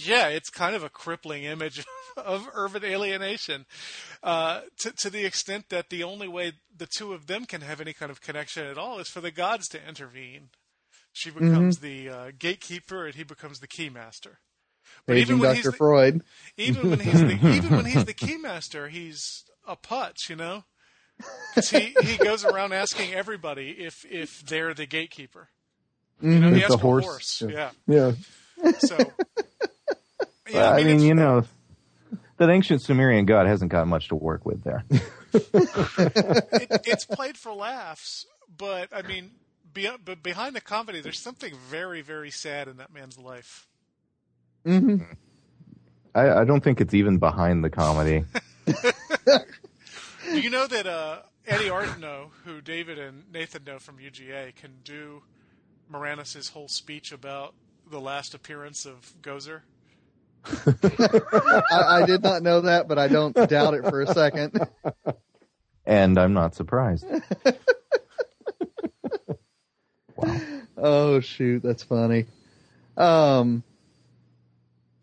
yeah, 0.03 0.27
it's 0.27 0.49
kind 0.49 0.75
of 0.75 0.83
a 0.83 0.89
crippling 0.89 1.43
image 1.43 1.83
of 2.17 2.49
urban 2.53 2.83
alienation 2.83 3.65
uh, 4.23 4.61
to, 4.79 4.91
to 4.91 5.09
the 5.09 5.25
extent 5.25 5.69
that 5.69 5.89
the 5.89 6.03
only 6.03 6.27
way 6.27 6.53
the 6.75 6.87
two 6.87 7.13
of 7.13 7.27
them 7.27 7.45
can 7.45 7.61
have 7.61 7.79
any 7.79 7.93
kind 7.93 8.11
of 8.11 8.21
connection 8.21 8.65
at 8.65 8.77
all 8.77 8.99
is 8.99 9.07
for 9.07 9.21
the 9.21 9.31
gods 9.31 9.67
to 9.69 9.87
intervene. 9.87 10.49
She 11.13 11.29
becomes 11.29 11.79
the 11.79 12.09
uh, 12.09 12.31
gatekeeper, 12.37 13.05
and 13.05 13.15
he 13.15 13.23
becomes 13.23 13.59
the 13.59 13.69
keymaster. 13.69 14.37
But 15.07 15.13
Paging 15.13 15.21
even 15.35 15.39
when 15.39 15.49
Dr. 15.49 15.55
he's 15.55 15.65
the, 15.65 15.71
Freud. 15.73 16.21
even 16.57 16.89
when 16.89 16.99
he's 16.99 17.19
the 17.21 17.33
even 17.55 17.75
when 17.75 17.85
he's 17.85 18.05
the 18.05 18.13
keymaster, 18.13 18.89
he's 18.89 19.43
a 19.67 19.75
putz, 19.75 20.29
you 20.29 20.35
know. 20.35 20.63
'Cause 21.53 21.69
he 21.69 21.95
he 22.03 22.17
goes 22.17 22.43
around 22.43 22.73
asking 22.73 23.13
everybody 23.13 23.69
if 23.71 24.03
if 24.09 24.45
they're 24.45 24.73
the 24.73 24.85
gatekeeper. 24.85 25.47
You 26.21 26.29
know, 26.39 26.47
mm-hmm. 26.47 26.55
he 26.55 26.61
It's 26.61 26.71
asked 26.71 26.79
a 26.79 26.81
horse. 26.81 27.05
a 27.05 27.07
horse. 27.07 27.43
Yeah. 27.47 27.69
Yeah. 27.87 28.11
Yeah. 28.63 28.71
So. 28.79 28.97
I, 30.47 30.49
Yeah, 30.49 30.75
mean, 30.77 30.87
it's- 30.87 31.01
you 31.03 31.13
know, 31.15 31.43
that 32.37 32.49
ancient 32.49 32.81
Sumerian 32.81 33.25
god 33.25 33.47
hasn't 33.47 33.71
got 33.71 33.87
much 33.87 34.09
to 34.09 34.15
work 34.15 34.45
with 34.45 34.63
there. 34.63 34.83
it, 35.33 36.81
it's 36.85 37.05
played 37.05 37.37
for 37.37 37.53
laughs, 37.53 38.25
but 38.57 38.89
I 38.93 39.01
mean, 39.01 39.31
be, 39.73 39.89
but 40.03 40.21
behind 40.23 40.55
the 40.55 40.61
comedy, 40.61 41.01
there's 41.01 41.19
something 41.19 41.53
very, 41.69 42.01
very 42.01 42.31
sad 42.31 42.67
in 42.67 42.77
that 42.77 42.93
man's 42.93 43.17
life. 43.17 43.67
Hmm 44.65 44.97
I, 46.15 46.29
I 46.41 46.43
don't 46.45 46.63
think 46.63 46.79
it's 46.81 46.93
even 46.93 47.17
behind 47.17 47.63
the 47.63 47.69
comedy. 47.69 48.23
Do 48.65 50.41
you 50.41 50.49
know 50.49 50.65
that 50.65 50.87
uh, 50.87 51.19
Eddie 51.45 51.67
Artino, 51.67 52.29
who 52.45 52.61
David 52.61 52.97
and 52.97 53.31
Nathan 53.31 53.63
know 53.65 53.79
from 53.79 53.97
UGA, 53.97 54.55
can 54.55 54.77
do 54.83 55.21
Moranis' 55.91 56.51
whole 56.51 56.67
speech 56.67 57.11
about 57.11 57.53
the 57.89 57.99
last 57.99 58.33
appearance 58.33 58.85
of 58.85 59.13
Gozer? 59.21 59.61
I, 61.71 62.01
I 62.01 62.05
did 62.05 62.23
not 62.23 62.41
know 62.43 62.61
that, 62.61 62.87
but 62.87 62.97
I 62.97 63.07
don't 63.07 63.33
doubt 63.49 63.73
it 63.73 63.83
for 63.83 64.01
a 64.01 64.07
second. 64.07 64.59
and 65.85 66.17
I'm 66.17 66.33
not 66.33 66.55
surprised. 66.55 67.05
wow. 70.15 70.39
Oh 70.77 71.21
shoot, 71.21 71.63
that's 71.63 71.83
funny. 71.83 72.25
Um 72.97 73.63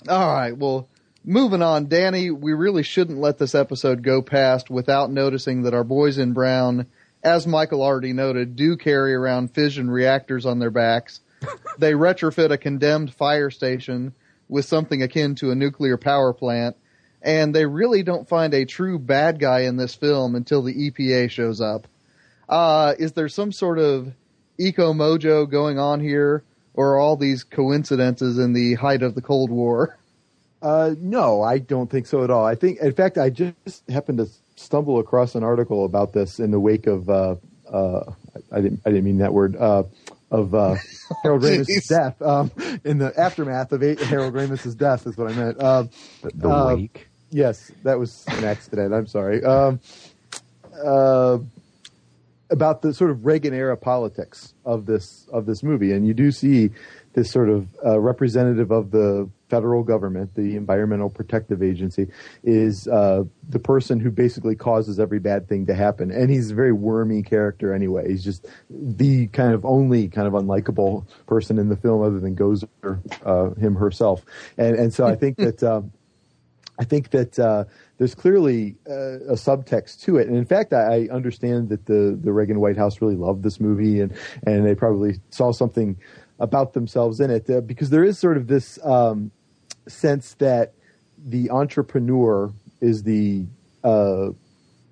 All 0.08 0.34
right, 0.34 0.56
well, 0.56 0.88
moving 1.24 1.62
on, 1.62 1.88
Danny, 1.88 2.30
we 2.30 2.54
really 2.54 2.82
shouldn't 2.82 3.20
let 3.20 3.38
this 3.38 3.54
episode 3.54 4.02
go 4.02 4.20
past 4.20 4.68
without 4.68 5.12
noticing 5.12 5.62
that 5.62 5.74
our 5.74 5.84
boys 5.84 6.18
in 6.18 6.32
brown, 6.32 6.86
as 7.22 7.46
Michael 7.46 7.82
already 7.82 8.12
noted, 8.12 8.56
do 8.56 8.76
carry 8.76 9.14
around 9.14 9.54
fission 9.54 9.88
reactors 9.88 10.44
on 10.44 10.58
their 10.58 10.72
backs. 10.72 11.20
they 11.78 11.92
retrofit 11.92 12.50
a 12.50 12.58
condemned 12.58 13.14
fire 13.14 13.50
station 13.50 14.12
with 14.48 14.64
something 14.64 15.02
akin 15.02 15.36
to 15.36 15.52
a 15.52 15.54
nuclear 15.54 15.96
power 15.96 16.32
plant, 16.32 16.76
and 17.22 17.54
they 17.54 17.64
really 17.64 18.02
don't 18.02 18.28
find 18.28 18.52
a 18.54 18.64
true 18.64 18.98
bad 18.98 19.38
guy 19.38 19.60
in 19.60 19.76
this 19.76 19.94
film 19.94 20.34
until 20.34 20.62
the 20.62 20.90
EPA 20.90 21.30
shows 21.30 21.60
up. 21.60 21.86
Uh, 22.48 22.94
is 22.98 23.12
there 23.12 23.28
some 23.28 23.52
sort 23.52 23.78
of 23.78 24.12
eco 24.58 24.92
mojo 24.92 25.48
going 25.48 25.78
on 25.78 26.00
here, 26.00 26.42
or 26.74 26.94
are 26.94 26.98
all 26.98 27.16
these 27.16 27.44
coincidences 27.44 28.38
in 28.38 28.52
the 28.52 28.74
height 28.74 29.02
of 29.02 29.14
the 29.14 29.22
Cold 29.22 29.50
War? 29.50 29.98
Uh, 30.60 30.94
no, 30.98 31.42
I 31.42 31.58
don't 31.58 31.90
think 31.90 32.06
so 32.06 32.22
at 32.22 32.30
all. 32.30 32.44
I 32.46 32.54
think, 32.54 32.78
in 32.80 32.92
fact, 32.92 33.18
I 33.18 33.30
just 33.30 33.88
happened 33.90 34.18
to 34.18 34.28
stumble 34.56 34.98
across 35.00 35.34
an 35.34 35.42
article 35.42 35.84
about 35.84 36.12
this 36.12 36.38
in 36.38 36.50
the 36.52 36.60
wake 36.60 36.86
of, 36.86 37.10
uh, 37.10 37.34
uh, 37.70 38.12
I 38.52 38.60
didn't, 38.60 38.80
I 38.86 38.90
didn't 38.90 39.04
mean 39.04 39.18
that 39.18 39.32
word, 39.32 39.56
uh, 39.56 39.82
of, 40.30 40.54
uh, 40.54 40.76
Harold 41.24 41.42
Jeez. 41.42 41.66
Ramis' 41.66 41.88
death, 41.88 42.22
um, 42.22 42.50
in 42.84 42.98
the 42.98 43.12
aftermath 43.18 43.72
of 43.72 43.80
Harold 43.82 44.34
Ramis' 44.34 44.76
death 44.76 45.06
is 45.06 45.16
what 45.16 45.32
I 45.32 45.34
meant. 45.34 45.60
Um, 45.62 45.90
The, 46.22 46.30
the 46.34 46.48
Uh, 46.48 46.76
wake. 46.76 47.08
Yes, 47.30 47.72
that 47.82 47.98
was 47.98 48.24
an 48.28 48.44
accident. 48.44 48.94
I'm 48.94 49.06
sorry. 49.06 49.42
Um, 49.42 49.80
uh, 50.84 51.38
about 52.52 52.82
the 52.82 52.92
sort 52.92 53.10
of 53.10 53.24
Reagan 53.24 53.54
era 53.54 53.76
politics 53.76 54.54
of 54.64 54.86
this 54.86 55.26
of 55.32 55.46
this 55.46 55.62
movie, 55.62 55.92
and 55.92 56.06
you 56.06 56.14
do 56.14 56.30
see 56.30 56.70
this 57.14 57.30
sort 57.30 57.48
of 57.48 57.66
uh, 57.84 57.98
representative 57.98 58.70
of 58.70 58.90
the 58.90 59.28
federal 59.48 59.82
government, 59.82 60.34
the 60.34 60.56
Environmental 60.56 61.10
Protective 61.10 61.62
Agency, 61.62 62.08
is 62.44 62.86
uh, 62.88 63.24
the 63.48 63.58
person 63.58 64.00
who 64.00 64.10
basically 64.10 64.54
causes 64.54 65.00
every 65.00 65.18
bad 65.18 65.48
thing 65.48 65.66
to 65.66 65.74
happen, 65.74 66.10
and 66.10 66.30
he's 66.30 66.50
a 66.50 66.54
very 66.54 66.72
wormy 66.72 67.22
character 67.22 67.74
anyway. 67.74 68.08
He's 68.08 68.24
just 68.24 68.46
the 68.70 69.26
kind 69.28 69.54
of 69.54 69.64
only 69.64 70.08
kind 70.08 70.28
of 70.28 70.34
unlikable 70.34 71.06
person 71.26 71.58
in 71.58 71.70
the 71.70 71.76
film, 71.76 72.02
other 72.02 72.20
than 72.20 72.36
Gozer, 72.36 72.68
uh, 73.24 73.50
him 73.60 73.74
herself, 73.74 74.24
and 74.58 74.76
and 74.76 74.92
so 74.92 75.06
I 75.06 75.16
think 75.16 75.38
that. 75.38 75.62
Um, 75.62 75.92
I 76.78 76.84
think 76.84 77.10
that 77.10 77.38
uh, 77.38 77.64
there's 78.02 78.16
clearly 78.16 78.74
uh, 78.90 79.20
a 79.30 79.34
subtext 79.34 80.00
to 80.00 80.16
it, 80.16 80.26
and 80.26 80.36
in 80.36 80.44
fact, 80.44 80.72
I, 80.72 81.04
I 81.04 81.08
understand 81.12 81.68
that 81.68 81.86
the 81.86 82.18
the 82.20 82.32
Reagan 82.32 82.58
White 82.58 82.76
House 82.76 83.00
really 83.00 83.14
loved 83.14 83.44
this 83.44 83.60
movie, 83.60 84.00
and 84.00 84.12
and 84.44 84.66
they 84.66 84.74
probably 84.74 85.20
saw 85.30 85.52
something 85.52 85.96
about 86.40 86.72
themselves 86.72 87.20
in 87.20 87.30
it 87.30 87.48
uh, 87.48 87.60
because 87.60 87.90
there 87.90 88.02
is 88.02 88.18
sort 88.18 88.36
of 88.36 88.48
this 88.48 88.84
um, 88.84 89.30
sense 89.86 90.34
that 90.40 90.74
the 91.16 91.48
entrepreneur 91.50 92.52
is 92.80 93.04
the 93.04 93.46
uh, 93.84 94.30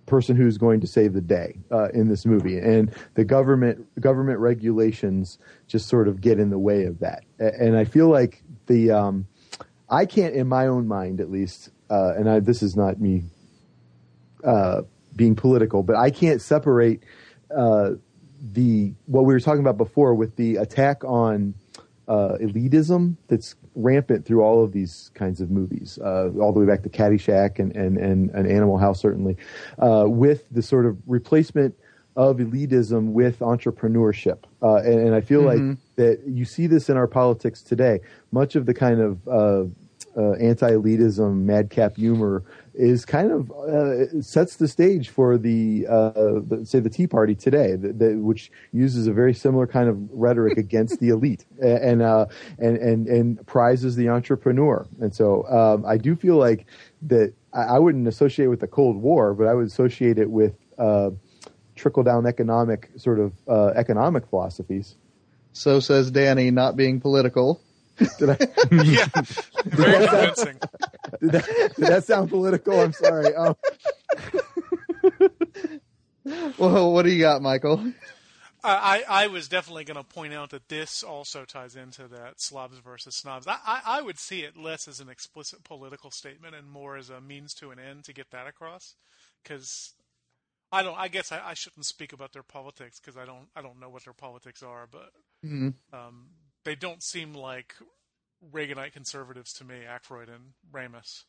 person 0.07 0.37
who's 0.37 0.57
going 0.57 0.81
to 0.81 0.87
save 0.87 1.13
the 1.13 1.21
day 1.21 1.59
uh, 1.73 1.89
in 1.89 2.07
this 2.07 2.25
movie, 2.25 2.59
and 2.59 2.95
the 3.15 3.25
government 3.25 3.89
government 4.01 4.39
regulations 4.39 5.37
just 5.67 5.89
sort 5.89 6.07
of 6.07 6.21
get 6.21 6.39
in 6.39 6.51
the 6.51 6.61
way 6.61 6.85
of 6.85 7.01
that, 7.01 7.25
and 7.41 7.77
I 7.77 7.87
feel 7.87 8.07
like 8.07 8.45
the 8.67 8.93
um, 8.93 9.27
I 9.89 10.07
can't, 10.07 10.33
in 10.33 10.47
my 10.47 10.69
own 10.69 10.87
mind 10.87 11.21
at 11.21 11.29
least, 11.29 11.71
uh, 11.91 12.15
and 12.17 12.31
I, 12.31 12.41
this 12.41 12.63
is 12.63 12.77
not 12.77 13.01
me 13.01 13.25
uh, 14.45 14.83
being 15.17 15.35
political, 15.35 15.83
but 15.83 15.97
I 15.97 16.11
can't 16.11 16.41
separate 16.41 17.03
uh, 17.55 17.91
the 18.41 18.95
what 19.07 19.25
we 19.25 19.35
were 19.35 19.41
talking 19.41 19.61
about 19.61 19.77
before 19.77 20.15
with 20.15 20.37
the 20.37 20.57
attack 20.57 21.05
on 21.05 21.55
uh, 22.09 22.37
elitism 22.41 23.17
that's 23.29 23.55
rampant 23.75 24.25
through 24.25 24.43
all 24.43 24.65
of 24.65 24.73
these 24.73 25.11
kinds 25.15 25.41
of 25.41 25.51
movies, 25.51 25.99
uh, 26.03 26.31
all 26.41 26.53
the 26.53 26.61
way 26.61 26.67
back 26.67 26.83
to 26.83 26.89
Caddyshack 26.89 27.59
and 27.59 27.75
and 27.77 27.99
and, 27.99 28.31
and 28.31 28.51
Animal 28.51 28.79
House 28.79 29.01
certainly, 29.01 29.37
uh, 29.79 30.05
with 30.07 30.45
the 30.51 30.63
sort 30.63 30.87
of 30.87 30.97
replacement 31.07 31.75
of 32.17 32.39
elitism 32.39 33.13
with 33.13 33.39
entrepreneurship, 33.39 34.45
uh, 34.63 34.77
and, 34.77 35.01
and 35.01 35.15
I 35.15 35.21
feel 35.21 35.43
like 35.43 35.79
that 35.97 36.23
you 36.27 36.45
see 36.45 36.67
this 36.67 36.89
in 36.89 36.97
our 36.97 37.07
politics 37.07 37.63
today. 37.63 38.01
Much 38.33 38.57
of 38.57 38.67
the 38.67 38.75
kind 38.75 39.01
of 39.01 39.29
uh, 39.29 39.65
uh, 40.21 40.33
anti-elitism, 40.33 41.43
madcap 41.43 41.97
humor 41.97 42.45
is 42.75 43.05
kind 43.05 43.33
of 43.33 43.51
uh, 43.51 44.21
sets 44.21 44.57
the 44.57 44.69
stage 44.69 45.09
for 45.09 45.39
the, 45.39 45.87
uh, 45.89 46.11
the 46.47 46.63
say 46.65 46.79
the 46.79 46.91
Tea 46.91 47.07
Party 47.07 47.35
today, 47.35 47.75
the, 47.75 47.93
the, 47.93 48.17
which 48.17 48.53
uses 48.73 49.07
a 49.07 49.13
very 49.13 49.33
similar 49.33 49.67
kind 49.67 49.89
of 49.89 49.97
rhetoric 50.13 50.59
against 50.67 51.01
the 51.01 51.09
elite 51.09 51.45
and 51.63 52.03
uh, 52.03 52.27
and 52.59 52.77
and 52.77 53.07
and 53.07 53.47
prizes 53.47 53.97
the 53.97 54.09
entrepreneur. 54.09 54.87
And 55.01 55.15
so 55.15 55.47
um, 55.49 55.85
I 55.87 55.97
do 55.97 56.15
feel 56.15 56.37
like 56.37 56.67
that 57.03 57.33
I, 57.53 57.63
I 57.63 57.79
wouldn't 57.79 58.07
associate 58.07 58.49
with 58.49 58.61
the 58.61 58.69
Cold 58.69 58.97
War, 58.97 59.35
but 59.35 59.47
I 59.47 59.55
would 59.55 59.67
associate 59.67 60.19
it 60.19 60.31
with 60.31 60.55
uh, 60.79 61.11
trickle 61.77 62.03
down 62.03 62.27
economic 62.27 62.91
sort 62.97 63.19
of 63.19 63.33
uh, 63.49 63.69
economic 63.69 64.27
philosophies. 64.27 64.97
So 65.53 65.81
says 65.81 66.11
Danny, 66.11 66.51
not 66.51 66.77
being 66.77 67.01
political. 67.01 67.61
Did 68.19 68.31
I? 68.31 68.39
yeah, 68.73 69.07
very 69.73 69.99
convincing. 69.99 70.61
Did 71.21 71.33
that, 71.33 71.47
did 71.77 71.89
that 71.89 72.05
sound 72.05 72.31
political? 72.31 72.81
I'm 72.81 72.93
sorry. 72.93 73.35
Um, 73.35 73.55
Well, 76.59 76.93
what 76.93 77.05
do 77.05 77.11
you 77.11 77.21
got, 77.21 77.43
Michial? 77.43 77.95
I, 78.63 79.03
I 79.09 79.25
I 79.25 79.27
was 79.29 79.49
definitely 79.49 79.85
going 79.85 79.97
to 79.97 80.05
point 80.05 80.35
out 80.35 80.51
that 80.51 80.69
this 80.69 81.03
also 81.03 81.45
ties 81.45 81.77
into 81.77 82.07
that 82.09 82.41
slobs 82.41 82.79
versus 82.79 83.17
snobs. 83.17 83.47
I, 83.47 83.57
I, 83.67 83.81
I 83.87 84.03
would 84.03 84.19
see 84.19 84.41
it 84.41 84.57
less 84.57 84.87
as 84.87 85.01
an 85.01 85.09
explicit 85.09 85.65
political 85.65 86.11
statement 86.11 86.55
and 86.55 86.69
more 86.71 86.97
as 86.97 87.11
a 87.11 87.21
means 87.21 87.55
to 87.55 87.71
an 87.71 87.79
end 87.79 88.05
to 88.05 88.13
get 88.13 88.31
that 88.33 88.47
across. 88.47 88.97
Because 89.43 89.95
I 90.73 90.83
don't. 90.83 90.99
I 90.99 91.09
guess 91.09 91.33
I, 91.33 91.41
I 91.45 91.55
shouldn't 91.55 91.87
speak 91.87 92.13
about 92.13 92.33
their 92.33 92.43
politics 92.43 93.01
because 93.01 93.17
I 93.17 93.25
don't. 93.25 93.49
I 93.57 93.63
don't 93.63 93.81
know 93.81 93.89
what 93.89 94.05
their 94.05 94.13
politics 94.13 94.63
are, 94.63 94.87
but 94.91 95.11
Mhm. 95.45 95.75
um, 95.93 96.27
they 96.65 96.75
don't 96.75 97.03
seem 97.03 97.35
like 97.35 97.75
Reaganite 98.53 98.93
conservatives 98.93 99.53
to 99.55 99.65
me, 99.65 99.83
Aykroyd 99.89 100.29
and 100.29 100.53
Ramis. 100.73 101.25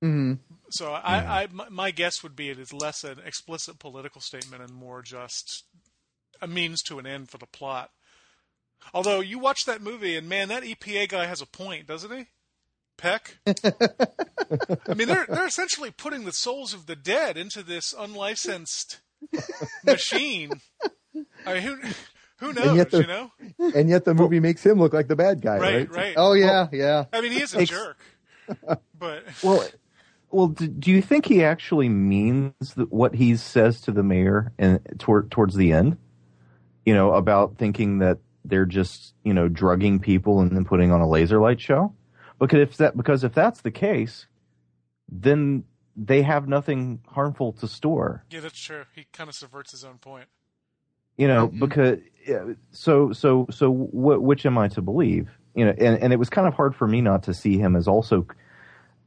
hmm 0.00 0.34
So 0.70 0.92
I, 0.92 1.42
I 1.42 1.46
my, 1.52 1.68
my 1.68 1.90
guess 1.90 2.22
would 2.22 2.36
be 2.36 2.50
it 2.50 2.58
is 2.58 2.72
less 2.72 3.04
an 3.04 3.18
explicit 3.24 3.78
political 3.78 4.20
statement 4.20 4.62
and 4.62 4.72
more 4.72 5.02
just 5.02 5.64
a 6.40 6.46
means 6.46 6.82
to 6.82 6.98
an 6.98 7.06
end 7.06 7.30
for 7.30 7.38
the 7.38 7.46
plot. 7.46 7.90
Although 8.94 9.20
you 9.20 9.38
watch 9.38 9.64
that 9.64 9.82
movie 9.82 10.16
and 10.16 10.28
man, 10.28 10.48
that 10.48 10.62
EPA 10.62 11.08
guy 11.08 11.26
has 11.26 11.40
a 11.42 11.46
point, 11.46 11.86
doesn't 11.86 12.16
he? 12.16 12.26
Peck. 12.96 13.38
I 13.46 14.94
mean, 14.94 15.08
they're 15.08 15.26
they're 15.28 15.46
essentially 15.46 15.90
putting 15.90 16.24
the 16.24 16.32
souls 16.32 16.74
of 16.74 16.86
the 16.86 16.96
dead 16.96 17.36
into 17.36 17.62
this 17.62 17.94
unlicensed 17.96 18.98
machine. 19.84 20.60
I 21.46 21.54
mean, 21.54 21.62
who 21.62 21.78
who 22.40 22.52
knows? 22.52 22.76
yet 22.76 22.90
the- 22.90 23.00
you 23.02 23.06
know, 23.06 23.32
and 23.74 23.88
yet 23.88 24.04
the 24.04 24.14
movie 24.14 24.40
makes 24.40 24.64
him 24.64 24.78
look 24.78 24.92
like 24.92 25.08
the 25.08 25.16
bad 25.16 25.40
guy, 25.40 25.58
right, 25.58 25.74
right? 25.88 25.90
right. 25.90 26.14
Oh 26.16 26.32
yeah, 26.34 26.68
yeah. 26.72 27.04
I 27.12 27.20
mean, 27.20 27.32
he 27.32 27.42
is 27.42 27.54
a 27.54 27.60
Ex- 27.60 27.70
jerk, 27.70 27.98
but 28.98 29.24
Well, 29.42 29.64
well, 30.30 30.48
do, 30.48 30.66
do 30.68 30.90
you 30.90 31.00
think 31.02 31.26
he 31.26 31.42
actually 31.44 31.88
means 31.88 32.74
that 32.76 32.92
what 32.92 33.14
he 33.14 33.36
says 33.36 33.80
to 33.82 33.92
the 33.92 34.02
mayor 34.02 34.52
and 34.58 34.80
toward, 34.98 35.30
towards 35.30 35.54
the 35.54 35.72
end? 35.72 35.96
You 36.84 36.94
know, 36.94 37.12
about 37.12 37.56
thinking 37.58 37.98
that 37.98 38.18
they're 38.44 38.64
just 38.66 39.14
you 39.24 39.34
know 39.34 39.48
drugging 39.48 39.98
people 40.00 40.40
and 40.40 40.50
then 40.54 40.64
putting 40.64 40.90
on 40.92 41.00
a 41.00 41.08
laser 41.08 41.40
light 41.40 41.60
show. 41.60 41.94
Because 42.38 42.60
if 42.60 42.76
that 42.78 42.96
because 42.96 43.24
if 43.24 43.34
that's 43.34 43.60
the 43.62 43.70
case, 43.70 44.26
then 45.10 45.64
they 45.96 46.22
have 46.22 46.46
nothing 46.48 47.00
harmful 47.08 47.52
to 47.54 47.66
store. 47.68 48.24
yeah, 48.30 48.40
that's 48.40 48.58
true. 48.58 48.84
He 48.94 49.06
kind 49.12 49.28
of 49.28 49.34
subverts 49.34 49.72
his 49.72 49.84
own 49.84 49.98
point. 49.98 50.26
you 51.16 51.26
know 51.26 51.48
Mhm. 51.48 51.58
because 51.58 51.98
yeah, 51.98 52.17
so 52.70 53.12
so 53.12 53.46
so 53.50 53.72
wh- 53.72 54.22
which 54.22 54.44
am 54.46 54.58
i 54.58 54.68
to 54.68 54.82
believe? 54.82 55.28
You 55.54 55.64
know 55.64 55.74
and, 55.76 55.98
and 56.02 56.12
it 56.12 56.18
was 56.18 56.30
kind 56.30 56.46
of 56.46 56.54
hard 56.54 56.74
for 56.74 56.86
me 56.86 57.00
not 57.00 57.24
to 57.24 57.34
see 57.34 57.58
him 57.58 57.74
as 57.74 57.88
also 57.88 58.26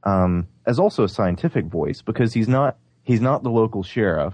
um 0.03 0.47
as 0.65 0.79
also 0.79 1.03
a 1.03 1.09
scientific 1.09 1.65
voice 1.65 2.01
because 2.01 2.33
he's 2.33 2.47
not 2.47 2.77
he's 3.03 3.21
not 3.21 3.43
the 3.43 3.51
local 3.51 3.83
sheriff 3.83 4.33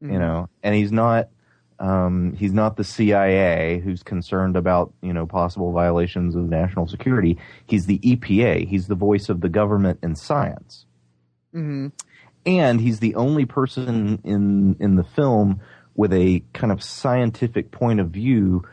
you 0.00 0.18
know 0.18 0.48
and 0.62 0.74
he's 0.74 0.90
not 0.90 1.28
um 1.78 2.34
he's 2.36 2.52
not 2.52 2.76
the 2.76 2.82
cia 2.82 3.78
who's 3.78 4.02
concerned 4.02 4.56
about 4.56 4.92
you 5.00 5.12
know 5.12 5.26
possible 5.26 5.72
violations 5.72 6.34
of 6.34 6.48
national 6.48 6.88
security. 6.88 7.38
He's 7.66 7.86
the 7.86 7.98
epa 8.00 8.66
he's 8.66 8.88
the 8.88 8.94
voice 8.94 9.28
of 9.28 9.40
the 9.40 9.48
government 9.48 10.00
in 10.02 10.16
science. 10.16 10.86
Hmm 11.52 11.88
and 12.44 12.80
he's 12.80 13.00
the 13.00 13.14
only 13.14 13.44
person 13.44 14.20
in 14.24 14.76
in 14.80 14.96
the 14.96 15.04
film 15.04 15.60
with 15.94 16.12
a 16.12 16.42
kind 16.52 16.72
of 16.72 16.82
scientific 16.82 17.70
point 17.70 18.00
of 18.00 18.10
view 18.10 18.64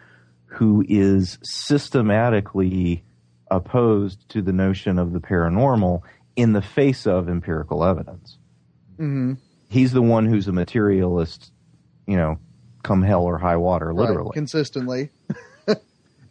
who 0.45 0.83
is 0.87 1.37
systematically 1.43 3.03
opposed 3.51 4.27
to 4.29 4.41
the 4.41 4.53
notion 4.53 4.97
of 4.99 5.13
the 5.13 5.19
paranormal 5.19 6.01
in 6.35 6.53
the 6.53 6.61
face 6.61 7.05
of 7.05 7.27
empirical 7.29 7.83
evidence. 7.83 8.37
hmm 8.97 9.33
He's 9.69 9.91
the 9.91 10.01
one 10.01 10.25
who's 10.25 10.47
a 10.47 10.51
materialist, 10.51 11.51
you 12.07 12.17
know, 12.17 12.39
come 12.81 13.03
hell 13.03 13.23
or 13.23 13.37
high 13.37 13.57
water, 13.57 13.93
literally. 13.93 14.31
consistently. 14.33 15.11
and 15.67 15.77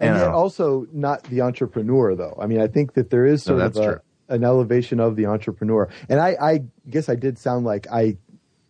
yet 0.01 0.29
also 0.29 0.87
not 0.93 1.23
the 1.25 1.43
entrepreneur 1.43 2.17
though. 2.17 2.37
I 2.41 2.47
mean, 2.47 2.61
I 2.61 2.67
think 2.67 2.95
that 2.95 3.11
there 3.11 3.27
is 3.27 3.47
No, 3.47 3.59
sort 3.59 3.77
of 3.77 4.03
a, 4.29 4.35
an 4.35 4.43
elevation 4.45 4.99
of 4.99 5.15
the 5.15 5.27
entrepreneur. 5.27 5.89
And 6.09 6.19
I, 6.19 6.37
I 6.41 6.65
guess 6.91 7.09
I 7.09 7.15
did 7.15 7.39
sound 7.39 7.65
like 7.65 7.87
I 7.93 8.17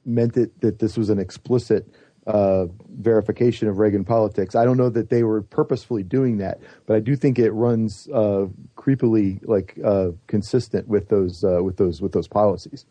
meant 0.05 0.37
it 0.37 0.61
that 0.61 0.79
this 0.79 0.97
was 0.97 1.09
an 1.09 1.19
explicit 1.19 1.87
uh, 2.29 2.67
verification 2.91 3.69
of 3.69 3.79
Reagan 3.79 4.05
politics. 4.05 4.55
I 4.55 4.65
don't 4.65 4.77
know 4.77 4.91
that 4.91 5.09
they 5.09 5.23
were 5.23 5.43
purposefully 5.43 6.03
doing 6.03 6.39
that, 6.39 6.61
but 6.87 6.95
I 6.97 7.01
do 7.01 7.17
think 7.17 7.39
it 7.39 7.51
runs 7.53 8.07
uh, 8.13 8.47
creepily 8.77 9.41
like 9.47 9.79
uh, 9.85 10.11
consistent 10.27 10.87
with 10.89 11.09
those 11.09 11.43
uh, 11.43 11.63
with 11.63 11.77
those 11.79 12.01
with 12.03 12.13
those 12.13 12.29
policies. 12.29 12.85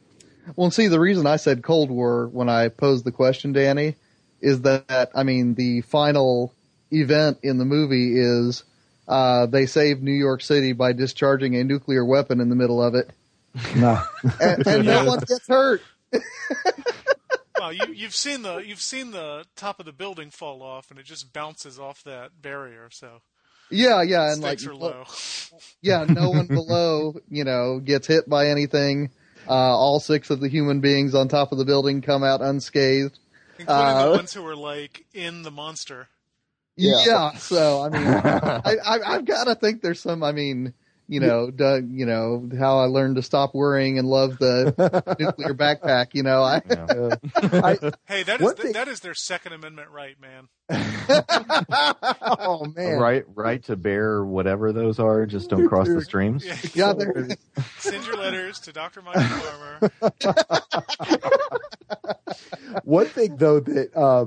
Well, 0.55 0.71
see, 0.71 0.88
the 0.88 0.99
reason 0.99 1.27
I 1.27 1.35
said 1.35 1.61
Cold 1.61 1.91
War 1.91 2.27
when 2.27 2.49
I 2.49 2.69
posed 2.69 3.05
the 3.05 3.11
question, 3.11 3.53
Danny, 3.53 3.95
is 4.41 4.61
that 4.63 5.11
I 5.13 5.23
mean 5.23 5.53
the 5.53 5.81
final 5.81 6.53
event 6.91 7.38
in 7.43 7.57
the 7.57 7.65
movie 7.65 8.17
is 8.19 8.63
uh, 9.07 9.45
they 9.45 9.67
save 9.67 10.01
New 10.01 10.11
York 10.13 10.41
City 10.41 10.73
by 10.73 10.93
discharging 10.93 11.55
a 11.55 11.63
nuclear 11.63 12.03
weapon 12.03 12.39
in 12.41 12.49
the 12.49 12.55
middle 12.55 12.81
of 12.81 12.95
it, 12.95 13.09
No. 13.75 14.01
and, 14.41 14.65
and 14.65 14.85
no 14.85 15.05
one 15.05 15.19
gets 15.19 15.47
hurt. 15.47 15.81
Well, 17.60 17.74
you, 17.74 17.86
you've 17.93 18.16
seen 18.16 18.41
the 18.41 18.58
you've 18.58 18.82
seen 18.82 19.12
the 19.12 19.45
top 19.55 19.80
of 19.80 19.86
the 19.86 19.91
building 19.93 20.30
fall 20.30 20.62
off, 20.62 20.89
and 20.91 20.99
it 20.99 21.05
just 21.05 21.34
bounces 21.34 21.80
off 21.80 22.03
that 22.03 22.41
barrier. 22.41 22.89
So 22.91 23.22
Yeah, 23.70 24.01
yeah, 24.03 24.32
and 24.32 24.41
like 24.41 24.60
stakes 24.60 24.72
are 24.72 24.76
low. 24.76 25.05
yeah, 25.82 26.05
no 26.08 26.30
one 26.30 26.47
below, 26.47 27.16
you 27.30 27.43
know, 27.43 27.80
gets 27.80 28.08
hit 28.08 28.30
by 28.30 28.47
anything. 28.47 29.10
Uh, 29.47 29.53
all 29.53 29.99
six 29.99 30.30
of 30.30 30.39
the 30.41 30.49
human 30.49 30.82
beings 30.82 31.16
on 31.16 31.28
top 31.30 31.51
of 31.53 31.58
the 31.58 31.66
building 31.66 32.01
come 32.01 32.24
out 32.24 32.41
unscathed. 32.41 33.18
including 33.58 33.84
Uh, 33.86 34.05
the 34.05 34.12
ones 34.12 34.34
who 34.34 34.43
were 34.43 34.55
like 34.58 35.05
in 35.14 35.43
the 35.43 35.51
monster. 35.51 36.10
Yeah. 36.76 37.03
Yeah. 37.05 37.32
so 37.38 37.82
I 37.82 37.89
mean, 37.89 38.05
I, 38.08 38.76
I, 38.86 39.16
I've 39.16 39.26
got 39.26 39.45
to 39.45 39.55
think 39.55 39.82
there's 39.82 39.99
some. 40.01 40.22
I 40.22 40.32
mean, 40.32 40.74
you 41.08 41.20
know, 41.20 41.49
Doug, 41.51 41.89
you 41.89 42.05
know 42.05 42.49
how 42.60 42.80
I 42.80 42.86
learned 42.86 43.16
to 43.16 43.22
stop 43.22 43.53
worrying 43.55 43.97
and 43.99 44.08
love 44.08 44.38
the 44.39 45.16
nuclear 45.20 45.53
backpack. 45.53 46.08
You 46.14 46.24
know, 46.24 46.43
I 46.43 46.62
Yeah. 46.70 46.86
Uh, 46.86 47.16
I, 47.64 47.91
Hey, 48.05 48.24
that 48.24 48.39
is 48.39 48.43
One 48.45 48.55
th- 48.55 48.64
thing- 48.64 48.74
that 48.74 48.88
is 48.88 48.99
their 48.99 49.14
Second 49.14 49.53
Amendment 49.53 49.89
right, 49.91 50.16
man. 50.20 50.47
oh 52.39 52.66
man, 52.76 52.99
Right, 52.99 53.24
right 53.36 53.64
to 53.66 53.76
bear 53.78 54.24
whatever 54.24 54.74
those 54.74 54.99
are. 54.99 55.26
Just 55.26 55.49
don't 55.49 55.68
cross 55.68 55.88
the 55.88 56.01
streams. 56.01 56.43
Yeah. 56.45 56.58
yeah, 56.74 56.93
Send 57.80 58.05
your 58.05 58.18
letters 58.18 58.60
to 58.62 58.74
Dr. 58.74 59.01
Michial 59.01 59.80
Farmer. 59.80 61.18
One 62.84 63.05
thing 63.08 63.38
though 63.38 63.60
that 63.62 63.95
uh, 63.95 64.26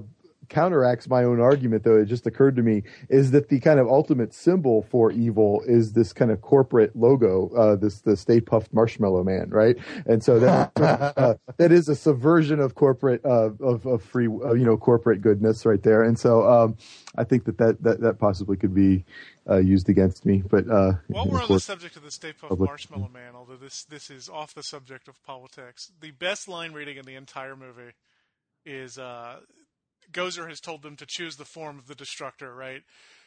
counteracts 0.51 1.09
my 1.09 1.25
own 1.25 1.41
argument, 1.41 1.85
though, 1.85 1.97
it 1.97 2.07
just 2.07 2.27
occurred 2.27 2.57
to 2.57 2.63
me, 2.63 2.83
is 3.09 3.31
that 3.31 3.49
the 3.49 3.61
kind 3.61 3.81
of 3.81 3.89
ultimate 3.89 4.35
symbol 4.35 4.83
for 4.83 5.11
evil 5.11 5.63
is 5.67 5.93
this 5.93 6.13
kind 6.13 6.31
of 6.31 6.43
corporate 6.43 6.95
logo, 6.95 7.49
uh, 7.57 7.77
this 7.77 8.01
the 8.01 8.17
Stay 8.17 8.41
Puft 8.41 8.73
Marshmallow 8.73 9.25
Man, 9.25 9.49
right? 9.49 9.77
And 10.07 10.23
so 10.23 10.39
that 10.41 10.73
uh, 11.17 11.35
that 11.57 11.73
is 11.73 11.89
a 11.89 11.97
subversion 11.97 12.61
of 12.61 12.75
corporate 12.75 13.25
uh, 13.25 13.51
of 13.61 13.87
of 13.87 14.03
free, 14.03 14.27
uh, 14.27 14.53
you 14.53 14.65
know, 14.65 14.77
corporate 14.77 15.23
goodness 15.23 15.65
right 15.65 15.83
there. 15.83 16.03
And 16.03 16.19
so 16.19 16.47
um, 16.47 16.77
I 17.17 17.25
think 17.25 17.45
that 17.45 17.59
that 17.59 17.83
that, 17.83 18.01
that 18.01 18.19
possibly 18.19 18.57
could 18.57 18.75
be 18.75 19.05
uh, 19.49 19.59
used 19.59 19.89
against 19.89 20.27
me. 20.27 20.43
But 20.49 20.69
uh, 20.69 20.95
While 21.07 21.29
we're 21.29 21.43
on 21.43 21.49
the 21.49 21.61
subject 21.61 21.97
of 21.97 22.03
the 22.03 22.11
Stay 22.11 22.33
Puft 22.33 22.49
Public- 22.49 22.69
Marshmallow 22.69 23.11
Man, 23.13 23.35
although 23.35 23.57
this 23.57 23.85
this 23.85 24.11
is 24.11 24.29
off 24.29 24.55
the 24.55 24.63
subject 24.63 25.09
of 25.09 25.23
politics, 25.23 25.93
the 26.01 26.11
best 26.11 26.49
line 26.49 26.73
reading 26.73 26.97
in 26.97 27.05
the 27.05 27.15
entire 27.15 27.57
movie 27.57 27.93
is 28.67 28.99
uh, 28.99 29.41
Gozer 30.13 30.49
has 30.49 30.61
told 30.61 30.83
them 30.83 30.97
to 30.97 31.07
choose 31.07 31.37
the 31.37 31.45
form 31.45 31.79
of 31.79 31.87
the 31.87 31.95
destructor, 31.95 32.55
right? 32.55 32.83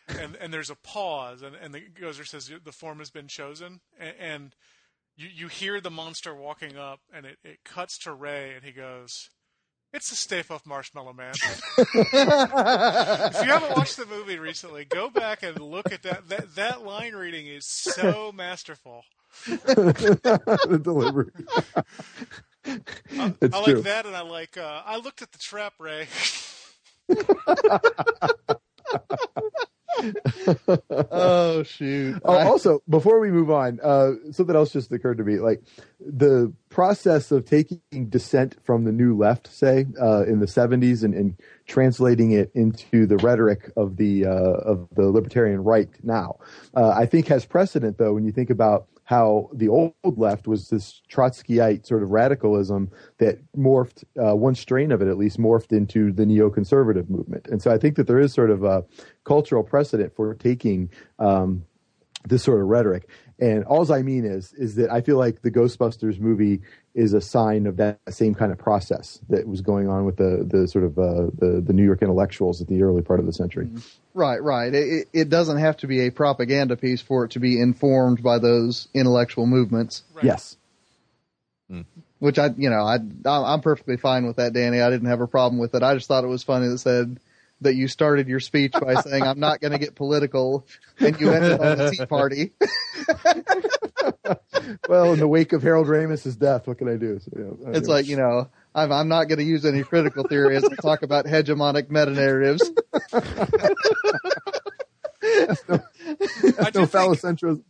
And 0.07 0.35
and 0.35 0.53
there's 0.53 0.69
a 0.69 0.75
pause, 0.75 1.41
and 1.41 1.55
and 1.55 1.73
the 1.73 1.81
Gozer 1.81 2.27
says 2.27 2.51
the 2.63 2.71
form 2.71 2.99
has 2.99 3.09
been 3.09 3.27
chosen, 3.27 3.79
and, 3.97 4.15
and 4.19 4.55
you 5.15 5.29
you 5.33 5.47
hear 5.47 5.79
the 5.79 5.91
monster 5.91 6.35
walking 6.35 6.77
up, 6.77 6.99
and 7.13 7.25
it, 7.25 7.37
it 7.43 7.63
cuts 7.63 7.97
to 7.99 8.13
Ray, 8.13 8.53
and 8.53 8.63
he 8.63 8.71
goes. 8.71 9.29
It's 9.93 10.09
the 10.09 10.15
Stay 10.15 10.41
Puft 10.41 10.65
Marshmallow 10.65 11.13
Man. 11.13 11.35
if 11.77 12.13
you 13.45 13.51
haven't 13.51 13.77
watched 13.77 13.95
the 13.97 14.07
movie 14.07 14.39
recently, 14.39 14.85
go 14.85 15.07
back 15.07 15.43
and 15.43 15.59
look 15.59 15.91
at 15.93 16.01
that. 16.01 16.29
That, 16.29 16.55
that 16.55 16.83
line 16.83 17.13
reading 17.13 17.45
is 17.45 17.67
so 17.67 18.31
masterful. 18.31 19.03
the 19.45 20.79
delivery. 20.81 21.29
I, 22.65 23.33
I 23.53 23.59
like 23.59 23.83
that, 23.83 24.05
and 24.07 24.15
I 24.15 24.21
like. 24.21 24.57
Uh, 24.57 24.81
I 24.83 24.97
looked 24.97 25.21
at 25.21 25.31
the 25.31 25.37
trap, 25.37 25.73
Ray. 25.79 26.07
oh 31.11 31.63
shoot! 31.63 32.21
Oh, 32.23 32.37
also, 32.37 32.81
before 32.89 33.19
we 33.19 33.31
move 33.31 33.49
on, 33.51 33.79
uh, 33.81 34.11
something 34.31 34.55
else 34.55 34.71
just 34.73 34.91
occurred 34.91 35.17
to 35.17 35.23
me. 35.23 35.39
Like 35.39 35.61
the 35.99 36.53
process 36.69 37.31
of 37.31 37.45
taking 37.45 37.81
dissent 38.09 38.57
from 38.63 38.83
the 38.83 38.91
new 38.91 39.17
left, 39.17 39.47
say, 39.47 39.85
uh, 40.01 40.25
in 40.25 40.39
the 40.39 40.45
70s 40.45 41.03
and, 41.03 41.13
and 41.13 41.39
translating 41.67 42.31
it 42.31 42.51
into 42.53 43.05
the 43.05 43.17
rhetoric 43.17 43.71
of 43.77 43.97
the 43.97 44.25
uh, 44.25 44.31
of 44.31 44.87
the 44.95 45.09
libertarian 45.09 45.63
right 45.63 45.89
now. 46.03 46.37
Uh, 46.75 46.89
I 46.89 47.05
think 47.05 47.27
has 47.27 47.45
precedent 47.45 47.97
though 47.97 48.13
when 48.13 48.25
you 48.25 48.31
think 48.31 48.49
about 48.49 48.87
how 49.05 49.49
the 49.53 49.67
old 49.67 49.93
left 50.03 50.47
was 50.47 50.69
this 50.69 51.01
Trotskyite 51.11 51.85
sort 51.85 52.03
of 52.03 52.11
radicalism 52.11 52.89
that 53.17 53.39
morphed, 53.55 54.03
uh, 54.17 54.35
one 54.35 54.55
strain 54.55 54.91
of 54.91 55.01
it 55.01 55.07
at 55.07 55.17
least, 55.17 55.37
morphed 55.37 55.71
into 55.71 56.11
the 56.11 56.23
neoconservative 56.23 57.09
movement. 57.09 57.47
And 57.47 57.61
so 57.61 57.71
I 57.71 57.77
think 57.77 57.95
that 57.97 58.07
there 58.07 58.19
is 58.19 58.33
sort 58.33 58.49
of 58.49 58.63
a 58.63 58.85
cultural 59.25 59.63
precedent 59.63 60.15
for 60.15 60.33
taking 60.35 60.89
um, 61.19 61.65
this 62.25 62.43
sort 62.43 62.61
of 62.61 62.67
rhetoric. 62.67 63.09
And 63.39 63.65
all 63.65 63.91
I 63.91 64.03
mean 64.03 64.25
is, 64.25 64.53
is 64.53 64.75
that 64.75 64.91
I 64.91 65.01
feel 65.01 65.17
like 65.17 65.41
the 65.41 65.51
Ghostbusters 65.51 66.19
movie 66.19 66.61
is 66.93 67.13
a 67.13 67.21
sign 67.21 67.65
of 67.65 67.77
that 67.77 67.99
same 68.09 68.35
kind 68.35 68.51
of 68.51 68.57
process 68.57 69.19
that 69.29 69.47
was 69.47 69.61
going 69.61 69.89
on 69.89 70.05
with 70.05 70.17
the, 70.17 70.47
the 70.47 70.67
sort 70.67 70.85
of 70.85 70.99
uh, 70.99 71.31
the, 71.37 71.61
the 71.65 71.73
New 71.73 71.83
York 71.83 72.01
intellectuals 72.01 72.61
at 72.61 72.67
the 72.67 72.83
early 72.83 73.01
part 73.01 73.19
of 73.19 73.25
the 73.25 73.33
century. 73.33 73.67
Right, 74.13 74.41
right. 74.41 74.73
It, 74.73 75.07
it 75.11 75.29
doesn't 75.29 75.57
have 75.57 75.77
to 75.77 75.87
be 75.87 76.05
a 76.05 76.11
propaganda 76.11 76.77
piece 76.77 77.01
for 77.01 77.25
it 77.25 77.31
to 77.31 77.39
be 77.39 77.59
informed 77.59 78.21
by 78.21 78.37
those 78.37 78.87
intellectual 78.93 79.47
movements. 79.47 80.03
Right. 80.13 80.25
Yes. 80.25 80.57
Which 82.19 82.37
I, 82.37 82.51
you 82.55 82.69
know, 82.69 82.85
I, 82.85 82.99
I'm 83.25 83.61
perfectly 83.61 83.97
fine 83.97 84.27
with 84.27 84.35
that, 84.35 84.53
Danny. 84.53 84.79
I 84.79 84.91
didn't 84.91 85.07
have 85.07 85.21
a 85.21 85.27
problem 85.27 85.59
with 85.59 85.73
it. 85.73 85.81
I 85.81 85.95
just 85.95 86.07
thought 86.07 86.23
it 86.23 86.27
was 86.27 86.43
funny 86.43 86.67
that 86.67 86.77
said 86.77 87.19
that 87.63 87.75
you 87.75 87.87
started 87.87 88.27
your 88.27 88.39
speech 88.39 88.73
by 88.73 88.95
saying, 89.01 89.23
I'm 89.23 89.39
not 89.39 89.61
going 89.61 89.71
to 89.71 89.77
get 89.77 89.95
political, 89.95 90.67
and 90.99 91.19
you 91.19 91.31
ended 91.31 91.59
on 91.59 91.77
the 91.77 91.91
Tea 91.91 92.05
Party. 92.05 92.53
well, 94.87 95.13
in 95.13 95.19
the 95.19 95.27
wake 95.27 95.53
of 95.53 95.63
Harold 95.63 95.87
Ramis's 95.87 96.35
death, 96.35 96.67
what 96.67 96.77
can 96.77 96.89
I 96.89 96.97
do? 96.97 97.19
So, 97.19 97.31
yeah, 97.35 97.77
It's 97.77 97.87
like, 97.87 98.07
you 98.07 98.17
know, 98.17 98.49
I'm, 98.75 98.91
I'm 98.91 99.07
not 99.07 99.25
going 99.25 99.39
to 99.39 99.45
use 99.45 99.65
any 99.65 99.83
critical 99.83 100.23
theory 100.23 100.55
as 100.55 100.63
I 100.63 100.75
talk 100.75 101.03
about 101.03 101.25
hegemonic 101.25 101.89
meta 101.89 102.11
narratives. 102.11 102.71
I 103.13 103.21
no 105.21 105.79
do 106.71 106.85
think, 106.85 106.91
phallocentrism. 106.91 107.63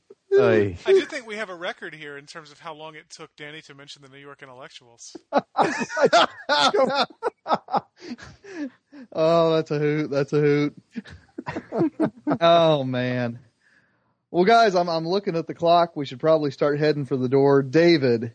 I 0.86 0.92
do 0.92 1.02
think 1.02 1.28
we 1.28 1.36
have 1.36 1.50
a 1.50 1.56
record 1.56 1.94
here 1.94 2.18
in 2.18 2.26
terms 2.26 2.52
of 2.52 2.60
how 2.60 2.74
long 2.74 2.96
it 2.96 3.10
took 3.10 3.36
Danny 3.36 3.62
to 3.64 3.76
mention 3.76 4.02
the 4.02 4.10
New 4.10 4.18
York 4.18 4.42
intellectuals. 4.42 5.16
Oh, 9.12 9.56
that's 9.56 9.72
a 9.72 9.80
hoot. 9.80 10.10
That's 10.10 10.34
a 10.34 10.40
hoot. 10.40 10.76
oh 12.42 12.84
man. 12.84 13.40
Well, 14.32 14.46
guys, 14.46 14.76
I'm 14.76 14.90
I'm 14.90 15.08
looking 15.08 15.36
at 15.36 15.48
the 15.48 15.54
clock. 15.54 15.96
We 15.96 16.06
should 16.06 16.20
probably 16.20 16.52
start 16.52 16.80
heading 16.80 17.06
for 17.06 17.18
the 17.18 17.30
door. 17.30 17.62
David, 17.62 18.34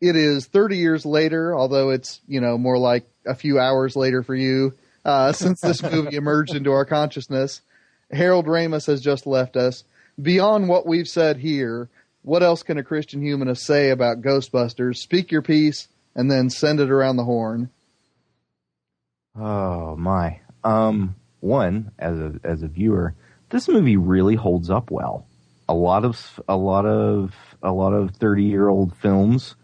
it 0.00 0.16
is 0.16 0.46
30 0.46 0.78
years 0.78 1.06
later, 1.06 1.54
although 1.54 1.90
it's 1.90 2.20
you 2.26 2.40
know 2.40 2.56
more 2.58 2.78
like 2.78 3.06
a 3.26 3.34
few 3.34 3.58
hours 3.58 3.96
later 3.96 4.22
for 4.22 4.34
you 4.34 4.74
uh, 5.04 5.32
since 5.32 5.60
this 5.60 5.82
movie 5.82 6.16
emerged 6.16 6.54
into 6.54 6.72
our 6.72 6.84
consciousness. 6.84 7.60
Harold 8.10 8.46
Ramis 8.46 8.86
has 8.86 9.00
just 9.00 9.26
left 9.26 9.56
us. 9.56 9.84
Beyond 10.20 10.68
what 10.68 10.86
we've 10.86 11.08
said 11.08 11.38
here, 11.38 11.88
what 12.22 12.42
else 12.42 12.62
can 12.62 12.78
a 12.78 12.84
Christian 12.84 13.22
humanist 13.22 13.64
say 13.64 13.90
about 13.90 14.22
Ghostbusters? 14.22 14.96
Speak 14.96 15.30
your 15.30 15.42
piece 15.42 15.88
and 16.14 16.30
then 16.30 16.50
send 16.50 16.80
it 16.80 16.90
around 16.90 17.16
the 17.16 17.24
horn. 17.24 17.70
Oh 19.36 19.96
my. 19.96 20.40
Um, 20.62 21.16
one 21.40 21.90
as 21.98 22.18
a 22.18 22.40
as 22.44 22.62
a 22.62 22.68
viewer, 22.68 23.14
this 23.50 23.68
movie 23.68 23.96
really 23.96 24.36
holds 24.36 24.70
up 24.70 24.90
well. 24.90 25.26
A 25.68 25.74
lot 25.74 26.04
of 26.04 26.40
a 26.48 26.56
lot 26.56 26.86
of 26.86 27.34
a 27.62 27.72
lot 27.72 27.92
of 27.92 28.12
thirty 28.12 28.44
year 28.44 28.68
old 28.68 28.96
films 28.96 29.56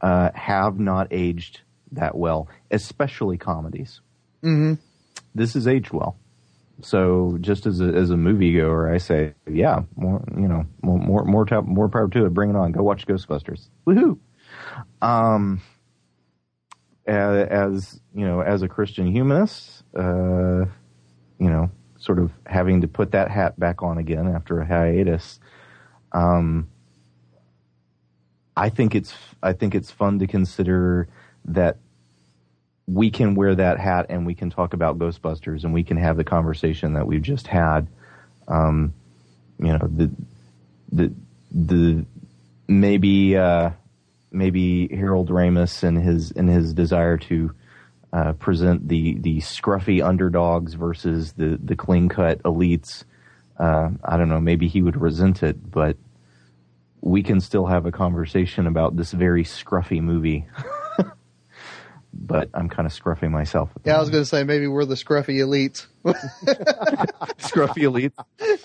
uh, 0.00 0.30
have 0.34 0.78
not 0.78 1.08
aged 1.10 1.62
that 1.92 2.16
well, 2.16 2.48
especially 2.70 3.38
comedies. 3.38 4.00
Mm-hmm. 4.42 4.74
This 5.34 5.56
is 5.56 5.66
aged 5.66 5.92
well. 5.92 6.16
So 6.80 7.38
just 7.40 7.66
as 7.66 7.80
a 7.80 7.84
as 7.86 8.10
a 8.10 8.14
moviegoer, 8.14 8.92
I 8.92 8.98
say, 8.98 9.34
yeah, 9.50 9.82
more 9.96 10.22
you 10.36 10.48
know, 10.48 10.66
more 10.82 10.98
more 10.98 11.24
more, 11.24 11.46
ta- 11.46 11.62
more 11.62 11.88
power 11.88 12.08
to 12.08 12.26
it. 12.26 12.34
Bring 12.34 12.50
it 12.50 12.56
on. 12.56 12.72
Go 12.72 12.82
watch 12.82 13.06
Ghostbusters. 13.06 13.68
Woohoo! 13.86 14.18
Um, 15.00 15.60
a- 17.06 17.12
as 17.50 18.00
you 18.14 18.26
know, 18.26 18.40
as 18.40 18.62
a 18.62 18.68
Christian 18.68 19.06
humanist, 19.06 19.84
uh, 19.96 20.64
you 21.38 21.50
know, 21.50 21.70
sort 21.98 22.18
of 22.18 22.32
having 22.46 22.80
to 22.82 22.88
put 22.88 23.12
that 23.12 23.30
hat 23.30 23.58
back 23.58 23.82
on 23.82 23.98
again 23.98 24.28
after 24.28 24.60
a 24.60 24.66
hiatus. 24.66 25.38
Um, 26.12 26.68
I 28.56 28.68
think 28.68 28.94
it's 28.94 29.14
I 29.42 29.52
think 29.52 29.74
it's 29.74 29.90
fun 29.90 30.18
to 30.18 30.26
consider 30.26 31.08
that 31.46 31.78
we 32.86 33.10
can 33.10 33.34
wear 33.34 33.54
that 33.54 33.78
hat 33.78 34.06
and 34.10 34.26
we 34.26 34.34
can 34.34 34.50
talk 34.50 34.74
about 34.74 34.98
Ghostbusters 34.98 35.64
and 35.64 35.72
we 35.72 35.84
can 35.84 35.96
have 35.96 36.16
the 36.16 36.24
conversation 36.24 36.94
that 36.94 37.06
we've 37.06 37.22
just 37.22 37.46
had. 37.46 37.86
Um, 38.46 38.92
you 39.58 39.72
know, 39.72 39.88
the 39.90 40.10
the 40.92 41.12
the 41.50 42.04
maybe 42.68 43.36
uh, 43.36 43.70
maybe 44.30 44.88
Harold 44.88 45.30
Ramis 45.30 45.82
and 45.82 45.96
his 45.96 46.32
and 46.32 46.48
his 46.48 46.74
desire 46.74 47.16
to 47.18 47.54
uh, 48.12 48.32
present 48.34 48.88
the 48.88 49.14
the 49.14 49.38
scruffy 49.38 50.04
underdogs 50.04 50.74
versus 50.74 51.32
the 51.32 51.58
the 51.62 51.76
clean 51.76 52.08
cut 52.08 52.42
elites. 52.42 53.04
Uh, 53.58 53.90
I 54.04 54.16
don't 54.16 54.28
know. 54.28 54.40
Maybe 54.40 54.68
he 54.68 54.82
would 54.82 55.00
resent 55.00 55.42
it, 55.42 55.70
but 55.70 55.96
we 57.00 57.22
can 57.22 57.40
still 57.40 57.66
have 57.66 57.86
a 57.86 57.92
conversation 57.92 58.66
about 58.66 58.96
this 58.96 59.12
very 59.12 59.44
scruffy 59.44 60.02
movie. 60.02 60.46
but 62.16 62.48
I'm 62.54 62.68
kind 62.68 62.86
of 62.86 62.92
scruffy 62.92 63.30
myself. 63.30 63.70
at 63.76 63.82
the 63.82 63.90
Yeah, 63.90 63.96
I 63.96 64.00
was 64.00 64.10
going 64.10 64.22
to 64.22 64.26
say 64.28 64.44
maybe 64.44 64.66
we're 64.66 64.84
the 64.84 64.94
scruffy 64.94 65.36
elites. 65.40 65.86
scruffy 67.38 67.82
elites. 67.88 68.16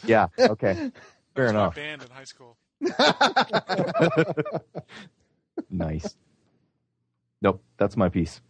Yeah. 0.06 0.28
Okay. 0.38 0.92
Fair 1.36 1.46
It's 1.46 1.54
my 1.54 1.60
enough. 1.60 1.76
band 1.76 2.04
in 2.04 2.10
high 2.10 2.24
school. 2.26 2.58
Nice. 5.70 6.16
Nope. 7.42 7.62
That's 7.78 7.96
my 7.98 8.10
piece. 8.10 8.42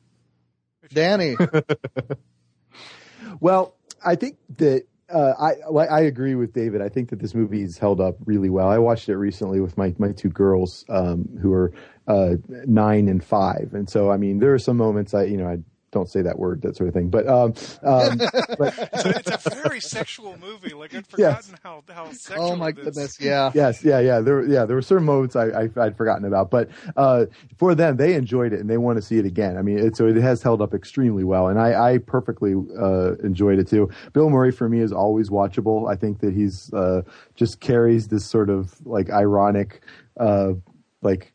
Danny, 0.93 1.35
Well, 3.39 3.75
I 4.03 4.15
think 4.15 4.37
that 4.57 4.85
uh, 5.12 5.34
I 5.39 5.55
I 5.86 6.01
agree 6.01 6.36
with 6.36 6.53
David. 6.53 6.82
I 6.82 6.89
think 6.89 7.10
that 7.10 7.20
this 7.20 7.34
movie 7.34 7.49
movie's 7.49 7.78
held 7.78 7.99
up 7.99 8.16
really 8.26 8.49
well. 8.49 8.70
I 8.70 8.78
watched 8.78 9.10
it 9.10 9.18
recently 9.18 9.60
with 9.60 9.78
my 9.78 9.93
my 9.97 10.12
two 10.12 10.30
girls 10.30 10.86
um, 10.89 11.28
who 11.41 11.53
are 11.53 11.72
uh, 12.07 12.36
nine 12.66 13.07
and 13.07 13.24
five, 13.24 13.72
and 13.74 13.89
so 13.89 14.12
I 14.12 14.18
mean 14.18 14.39
there 14.39 14.53
are 14.53 14.60
some 14.60 14.78
moments 14.78 15.14
I 15.14 15.24
you 15.24 15.38
know 15.38 15.47
I 15.47 15.57
don't 15.91 16.09
say 16.09 16.21
that 16.21 16.37
word 16.37 16.61
that 16.61 16.75
sort 16.77 16.87
of 16.87 16.93
thing, 16.93 17.09
but 17.09 17.27
um, 17.27 17.53
um, 17.83 18.17
but 18.57 18.73
It's 18.93 19.05
a, 19.05 19.09
it's 19.33 19.45
a 19.45 19.49
very 19.49 19.79
sexual 19.79 20.37
movie. 20.37 20.73
Like 20.73 20.93
I'd 20.95 21.05
Yes. 21.17 21.47
forgotten 21.47 21.59
how 21.63 21.83
how 21.93 22.11
sexual. 22.11 22.51
oh 22.51 22.55
my 22.55 22.69
it 22.69 22.77
is. 22.79 22.85
goodness, 22.85 23.17
yeah. 23.19 23.51
yes, 23.55 23.83
yeah, 23.83 23.99
yeah. 23.99 24.19
There, 24.21 24.43
yeah, 24.45 24.65
there 24.65 24.75
were 24.75 24.81
certain 24.81 25.05
moments 25.05 25.35
I, 25.35 25.45
I 25.47 25.69
I'd 25.77 25.97
forgotten 25.97 26.25
about, 26.25 26.51
but 26.51 26.69
uh, 26.95 27.25
for 27.57 27.73
them, 27.75 27.97
they 27.97 28.13
enjoyed 28.13 28.53
it 28.53 28.59
and 28.59 28.69
they 28.69 28.77
want 28.77 28.97
to 28.97 29.01
see 29.01 29.17
it 29.17 29.25
again. 29.25 29.57
I 29.57 29.61
mean, 29.61 29.79
it, 29.79 29.97
so 29.97 30.07
it 30.07 30.15
has 30.17 30.41
held 30.43 30.61
up 30.61 30.73
extremely 30.73 31.23
well, 31.23 31.47
and 31.47 31.59
I, 31.59 31.93
I 31.93 31.97
perfectly 31.97 32.53
uh, 32.79 33.15
enjoyed 33.23 33.59
it 33.59 33.67
too. 33.67 33.89
Bill 34.13 34.29
Murray 34.29 34.51
for 34.51 34.69
me 34.69 34.79
is 34.79 34.91
always 34.91 35.29
watchable. 35.29 35.89
I 35.91 35.95
think 35.95 36.19
that 36.19 36.33
he's 36.33 36.71
uh, 36.73 37.01
just 37.35 37.59
carries 37.59 38.07
this 38.09 38.25
sort 38.25 38.49
of 38.49 38.75
like 38.85 39.09
ironic, 39.09 39.81
uh, 40.19 40.53
like 41.01 41.33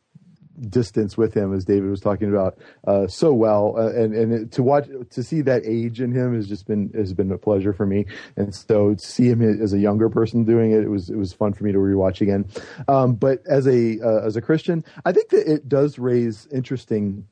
distance 0.69 1.17
with 1.17 1.35
him 1.35 1.53
as 1.53 1.65
David 1.65 1.91
was 1.91 2.01
talking 2.01 2.29
about 2.29 2.59
uh, 2.87 3.07
so 3.07 3.33
well. 3.33 3.75
Uh, 3.77 3.93
and 3.93 4.15
and 4.15 4.53
to 4.53 4.63
watch 4.63 4.89
to 5.11 5.23
see 5.23 5.41
that 5.43 5.65
age 5.65 6.01
in 6.01 6.13
him 6.13 6.35
has 6.35 6.49
just 6.49 6.67
been 6.67 6.91
has 6.95 7.13
been 7.13 7.31
a 7.33 7.39
pleasure 7.39 7.73
for 7.73 7.87
me. 7.87 8.07
And 8.37 8.55
so 8.55 8.95
to 8.95 9.05
see 9.05 9.29
him 9.29 9.43
as 9.43 9.73
a 9.73 9.79
younger 9.79 10.09
person 10.09 10.45
doing 10.45 10.73
it 10.73 10.83
it 10.83 10.91
was 10.91 11.11
it 11.11 11.17
was 11.17 11.33
fun 11.33 11.53
for 11.53 11.65
me 11.65 11.73
to 11.73 11.79
rewatch 11.79 12.21
again. 12.21 12.47
Um, 12.89 13.15
but 13.15 13.41
as 13.47 13.67
a 13.67 14.01
uh, 14.01 14.27
as 14.27 14.37
a 14.37 14.43
Christian 14.43 14.85
I 15.05 15.13
think 15.13 15.31
that 15.31 15.51
it 15.51 15.69
does 15.69 15.99
raise 15.99 16.47
interesting 16.53 17.27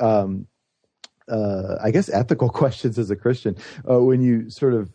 um, 0.00 0.46
uh, 1.28 1.76
I 1.82 1.90
guess 1.90 2.08
ethical 2.08 2.48
questions 2.50 2.98
as 2.98 3.10
a 3.10 3.16
Christian. 3.16 3.56
Uh, 3.88 4.00
when 4.00 4.20
you 4.20 4.50
sort 4.50 4.74
of 4.74 4.92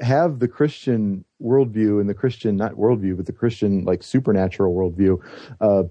have 0.00 0.38
the 0.38 0.48
Christian 0.48 1.24
worldview 1.42 2.00
and 2.00 2.08
the 2.08 2.14
Christian 2.14 2.56
not 2.56 2.72
worldview 2.74 3.16
but 3.16 3.26
the 3.26 3.32
Christian 3.32 3.84
like 3.84 4.02
supernatural 4.02 4.74
worldview 4.74 5.18
uh, 5.60 5.84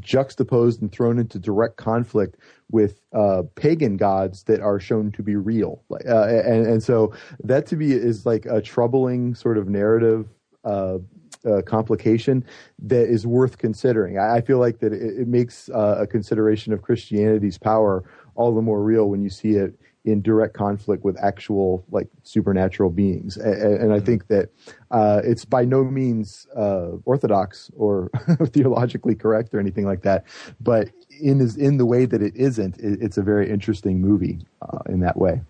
juxtaposed 0.00 0.82
and 0.82 0.92
thrown 0.92 1.18
into 1.18 1.38
direct 1.38 1.76
conflict 1.76 2.36
with 2.70 3.00
uh, 3.12 3.42
pagan 3.54 3.96
gods 3.96 4.44
that 4.44 4.60
are 4.60 4.78
shown 4.78 5.10
to 5.12 5.22
be 5.22 5.36
real 5.36 5.82
uh, 6.06 6.26
and 6.26 6.66
and 6.66 6.82
so 6.82 7.12
that 7.42 7.66
to 7.66 7.76
me 7.76 7.92
is 7.92 8.26
like 8.26 8.46
a 8.46 8.60
troubling 8.60 9.34
sort 9.34 9.56
of 9.56 9.68
narrative 9.68 10.28
uh, 10.64 10.98
uh, 11.44 11.62
complication 11.62 12.44
that 12.78 13.08
is 13.08 13.26
worth 13.26 13.58
considering. 13.58 14.18
I, 14.18 14.36
I 14.36 14.40
feel 14.40 14.58
like 14.58 14.80
that 14.80 14.92
it, 14.92 15.20
it 15.20 15.28
makes 15.28 15.70
uh, 15.70 15.96
a 15.98 16.06
consideration 16.06 16.72
of 16.72 16.82
Christianity's 16.82 17.58
power 17.58 18.04
all 18.34 18.54
the 18.54 18.62
more 18.62 18.82
real 18.82 19.08
when 19.08 19.22
you 19.22 19.30
see 19.30 19.52
it 19.52 19.79
in 20.04 20.22
direct 20.22 20.54
conflict 20.54 21.04
with 21.04 21.18
actual 21.22 21.84
like 21.90 22.08
supernatural 22.22 22.90
beings. 22.90 23.36
And, 23.36 23.82
and 23.82 23.92
I 23.92 24.00
think 24.00 24.28
that 24.28 24.50
uh, 24.90 25.20
it's 25.24 25.44
by 25.44 25.64
no 25.64 25.84
means 25.84 26.46
uh, 26.56 26.92
orthodox 27.04 27.70
or 27.76 28.10
theologically 28.46 29.14
correct 29.14 29.54
or 29.54 29.60
anything 29.60 29.86
like 29.86 30.02
that, 30.02 30.24
but 30.60 30.90
in 31.20 31.40
is 31.40 31.56
in 31.56 31.76
the 31.76 31.86
way 31.86 32.06
that 32.06 32.22
it 32.22 32.34
isn't, 32.34 32.78
it, 32.78 33.02
it's 33.02 33.18
a 33.18 33.22
very 33.22 33.50
interesting 33.50 34.00
movie 34.00 34.46
uh, 34.62 34.78
in 34.88 35.00
that 35.00 35.16
way. 35.16 35.42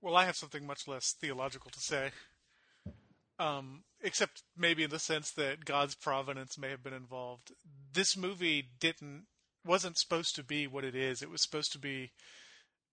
Well, 0.00 0.16
I 0.16 0.24
have 0.24 0.36
something 0.36 0.66
much 0.66 0.88
less 0.88 1.12
theological 1.12 1.70
to 1.70 1.80
say. 1.80 2.10
Um, 3.38 3.84
except 4.02 4.42
maybe 4.56 4.82
in 4.82 4.90
the 4.90 4.98
sense 4.98 5.30
that 5.32 5.64
God's 5.64 5.94
providence 5.94 6.58
may 6.58 6.70
have 6.70 6.82
been 6.82 6.92
involved. 6.92 7.52
This 7.92 8.16
movie 8.16 8.68
didn't 8.78 9.26
wasn't 9.64 9.98
supposed 9.98 10.34
to 10.36 10.42
be 10.42 10.66
what 10.66 10.84
it 10.84 10.94
is. 10.94 11.22
It 11.22 11.30
was 11.30 11.42
supposed 11.42 11.72
to 11.72 11.78
be 11.78 12.10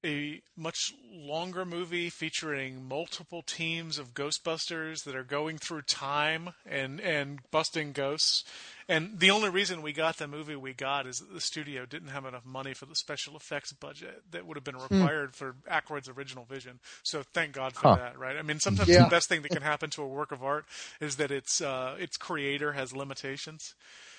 a 0.05 0.41
much 0.55 0.93
longer 1.11 1.65
movie 1.65 2.09
featuring 2.09 2.87
multiple 2.87 3.41
teams 3.41 3.97
of 3.97 4.13
Ghostbusters 4.13 5.03
that 5.03 5.15
are 5.15 5.23
going 5.23 5.57
through 5.57 5.81
time 5.83 6.51
and 6.65 6.99
and 7.01 7.39
busting 7.51 7.91
ghosts. 7.91 8.43
And 8.87 9.19
the 9.19 9.29
only 9.29 9.49
reason 9.49 9.81
we 9.81 9.93
got 9.93 10.17
the 10.17 10.27
movie 10.27 10.55
we 10.55 10.73
got 10.73 11.05
is 11.05 11.17
that 11.19 11.33
the 11.33 11.41
studio 11.41 11.85
didn't 11.85 12.09
have 12.09 12.25
enough 12.25 12.45
money 12.45 12.73
for 12.73 12.85
the 12.85 12.95
special 12.95 13.35
effects 13.35 13.71
budget 13.73 14.23
that 14.31 14.45
would 14.45 14.57
have 14.57 14.63
been 14.63 14.77
required 14.77 15.35
for 15.35 15.55
Aykroyd's 15.69 16.09
original 16.09 16.45
vision. 16.45 16.79
So 17.03 17.23
thank 17.33 17.53
God 17.53 17.73
for 17.73 17.87
Huh. 17.87 17.97
that, 17.97 18.17
right? 18.17 18.37
I 18.37 18.41
mean, 18.41 18.59
sometimes 18.59 18.89
Yeah. 18.89 19.03
the 19.05 19.09
best 19.09 19.29
thing 19.29 19.41
that 19.43 19.51
can 19.51 19.61
happen 19.61 19.89
to 19.91 20.01
a 20.01 20.07
work 20.07 20.31
of 20.31 20.43
art 20.43 20.65
is 20.99 21.17
that 21.17 21.31
its 21.31 21.61
uh, 21.61 21.95
its 21.99 22.17
creator 22.17 22.73
has 22.73 22.93
limitations. 22.93 23.73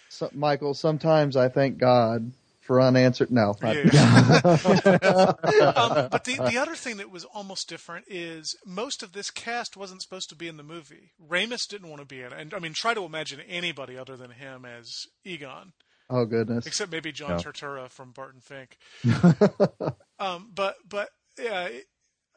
So, 0.09 0.29
Michial, 0.37 0.75
sometimes 0.77 1.37
I 1.37 1.49
thank 1.49 1.79
God 1.79 2.33
for 2.71 2.81
unanswered. 2.81 3.33
No, 3.33 3.57
not- 3.61 3.75
Yeah. 3.75 4.23
um, 5.75 6.09
but 6.09 6.23
the 6.23 6.37
the 6.49 6.57
other 6.57 6.77
thing 6.77 6.99
that 6.99 7.11
was 7.11 7.25
almost 7.25 7.69
different 7.69 8.05
is 8.09 8.55
most 8.65 9.03
of 9.03 9.11
this 9.11 9.29
cast 9.33 9.77
wasn't 9.77 10.03
supposed 10.03 10.29
to 10.29 10.37
be 10.37 10.47
in 10.47 10.57
the 10.57 10.63
movie. 10.63 11.11
Ramis 11.21 11.67
didn't 11.69 11.89
want 11.89 12.01
to 12.01 12.07
be 12.07 12.21
in 12.21 12.27
it, 12.27 12.39
and 12.39 12.55
I 12.55 12.61
mean, 12.61 12.73
try 12.73 12.95
to 12.95 13.03
imagine 13.03 13.41
anybody 13.41 13.99
other 13.99 14.17
than 14.17 14.31
him 14.31 14.65
as 14.65 14.89
Egon, 15.25 15.73
oh 16.09 16.25
goodness. 16.27 16.65
except 16.65 16.93
maybe 16.93 17.11
John 17.11 17.31
No. 17.31 17.37
Turturro 17.39 17.91
from 17.91 18.13
Barton 18.13 18.41
Fink. 18.41 18.79
um, 20.21 20.53
but 20.55 20.77
but 20.89 21.09
uh, 21.45 21.71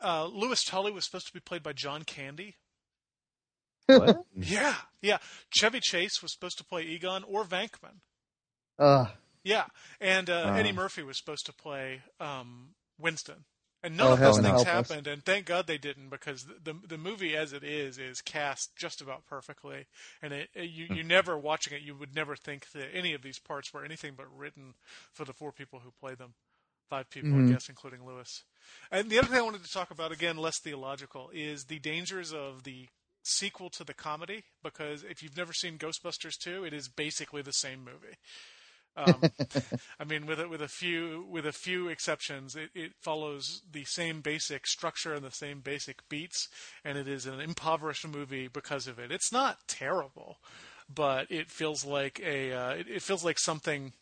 uh, 0.02 0.26
Louis 0.26 0.64
Tully 0.64 0.92
was 0.92 1.06
supposed 1.06 1.28
to 1.28 1.34
be 1.34 1.42
played 1.42 1.62
by 1.62 1.74
John 1.74 2.02
Candy. 2.06 2.56
What? 3.86 4.24
Yeah, 4.36 4.78
yeah. 5.00 5.20
Chevy 5.52 5.80
Chase 5.80 6.24
was 6.24 6.34
supposed 6.34 6.58
to 6.58 6.64
play 6.66 6.82
Egon 6.82 7.24
or 7.24 7.44
Venkman. 7.46 8.00
Uh, 8.80 9.06
Yeah, 9.44 9.66
and 10.00 10.30
uh, 10.30 10.34
Uh. 10.48 10.54
Eddie 10.56 10.72
Murphy 10.72 11.04
was 11.04 11.18
supposed 11.18 11.46
to 11.48 11.54
play 11.54 12.02
um, 12.20 12.70
Winston, 13.00 13.44
and 13.84 14.00
Oh, 14.00 14.06
none 14.06 14.14
of 14.14 14.20
those 14.20 14.38
heaven 14.38 14.52
things 14.52 14.64
happened. 14.90 15.08
And 15.08 15.26
thank 15.26 15.46
God 15.46 15.68
they 15.68 15.78
didn't, 15.78 16.10
because 16.10 16.46
the, 16.46 16.72
the 16.74 16.88
the 16.88 16.98
movie 16.98 17.36
as 17.36 17.52
it 17.54 17.64
is 17.64 17.98
is 17.98 18.22
cast 18.22 18.76
just 18.78 19.02
about 19.02 19.26
perfectly, 19.26 19.86
and 20.22 20.32
it, 20.34 20.50
it- 20.54 20.70
you 20.70 20.86
you 20.96 21.04
never 21.04 21.38
watching 21.38 21.74
it 21.74 21.82
you 21.82 21.96
would 21.96 22.16
never 22.16 22.36
think 22.36 22.72
that 22.72 22.90
any 22.94 23.14
of 23.14 23.22
these 23.22 23.40
parts 23.40 23.74
were 23.74 23.84
anything 23.84 24.14
but 24.16 24.28
written 24.36 24.76
for 25.12 25.26
the 25.26 25.34
four 25.34 25.52
people 25.52 25.80
who 25.80 25.92
play 26.00 26.16
them, 26.16 26.34
five 26.90 27.10
people 27.10 27.32
Mhm. 27.32 27.50
I 27.50 27.52
guess, 27.54 27.68
including 27.68 28.06
Louis. 28.06 28.44
And 28.92 29.10
the 29.10 29.18
other 29.20 29.28
thing 29.28 29.38
I 29.40 29.42
wanted 29.42 29.64
to 29.66 29.70
talk 29.74 29.92
about 29.92 30.14
again, 30.14 30.38
less 30.38 30.60
theological, 30.64 31.30
is 31.34 31.66
the 31.66 31.80
dangers 31.80 32.32
of 32.34 32.64
the 32.64 32.88
sequel 33.26 33.70
to 33.72 33.84
the 33.86 33.94
comedy 33.94 34.44
because 34.62 35.04
if 35.04 35.22
you've 35.24 35.36
never 35.38 35.54
seen 35.54 35.78
Ghostbusters 35.78 36.38
2, 36.42 36.66
it 36.66 36.74
is 36.74 36.88
basically 36.90 37.42
the 37.42 37.52
same 37.54 37.80
movie. 37.84 38.16
Um, 38.96 39.32
I 40.00 40.04
mean, 40.04 40.26
with 40.26 40.40
a, 40.40 40.48
with 40.48 40.62
a 40.62 40.68
few 40.68 41.26
with 41.30 41.46
a 41.46 41.52
few 41.52 41.88
exceptions, 41.88 42.56
it, 42.56 42.70
it 42.74 42.94
follows 43.00 43.62
the 43.72 43.86
same 43.86 44.22
basic 44.22 44.68
structure 44.68 45.14
and 45.14 45.24
the 45.24 45.32
same 45.32 45.60
basic 45.60 46.08
beats, 46.10 46.50
and 46.84 46.98
it 46.98 47.08
is 47.08 47.26
an 47.26 47.40
impoverished 47.40 48.08
movie 48.08 48.48
because 48.48 48.88
of 48.88 49.00
it. 49.00 49.12
It's 49.12 49.32
not 49.32 49.60
terrible, 49.68 50.38
but 50.94 51.32
it 51.32 51.50
feels 51.50 51.86
like 51.86 52.20
a 52.24 52.54
uh, 52.54 52.70
it, 52.72 52.88
it 52.88 53.02
feels 53.02 53.24
like 53.24 53.40
something. 53.40 53.94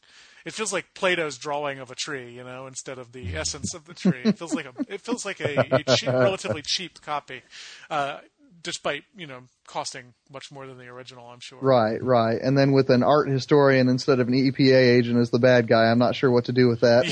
It 0.44 0.54
feels 0.54 0.74
like 0.74 0.96
Plato's 0.96 1.38
drawing 1.38 1.78
of 1.78 1.92
a 1.92 1.96
tree, 1.96 2.32
you 2.34 2.44
know, 2.44 2.66
instead 2.66 2.98
of 2.98 3.12
the 3.12 3.36
essence 3.36 3.74
of 3.76 3.86
the 3.86 3.94
tree. 3.94 4.26
It 4.26 4.36
feels 4.38 4.56
like 4.56 4.66
a 4.66 4.74
it 4.88 5.02
feels 5.02 5.26
like 5.26 5.40
a, 5.40 5.80
a 5.80 5.84
cheap, 5.84 6.14
relatively 6.18 6.62
cheap 6.64 7.02
copy, 7.02 7.44
uh, 7.90 8.20
despite 8.62 9.04
you 9.16 9.28
know 9.28 9.42
costing 9.68 10.14
much 10.32 10.52
more 10.52 10.68
than 10.68 10.78
the 10.78 10.88
original. 10.88 11.28
I'm 11.28 11.40
sure. 11.40 11.60
right, 11.62 12.02
right. 12.04 12.40
And 12.42 12.58
then 12.58 12.72
with 12.72 12.90
an 12.90 13.04
art 13.04 13.30
historian 13.30 13.90
instead 13.90 14.20
of 14.20 14.28
an 14.28 14.34
EPA 14.34 14.98
agent 14.98 15.18
as 15.18 15.32
the 15.32 15.40
bad 15.40 15.68
guy, 15.68 15.86
I'm 15.86 16.00
not 16.00 16.16
sure 16.16 16.32
what 16.32 16.46
to 16.46 16.52
do 16.52 16.68
with 16.68 16.82
that. 16.82 17.06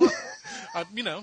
uh, 0.74 0.84
you 0.94 1.02
know, 1.02 1.22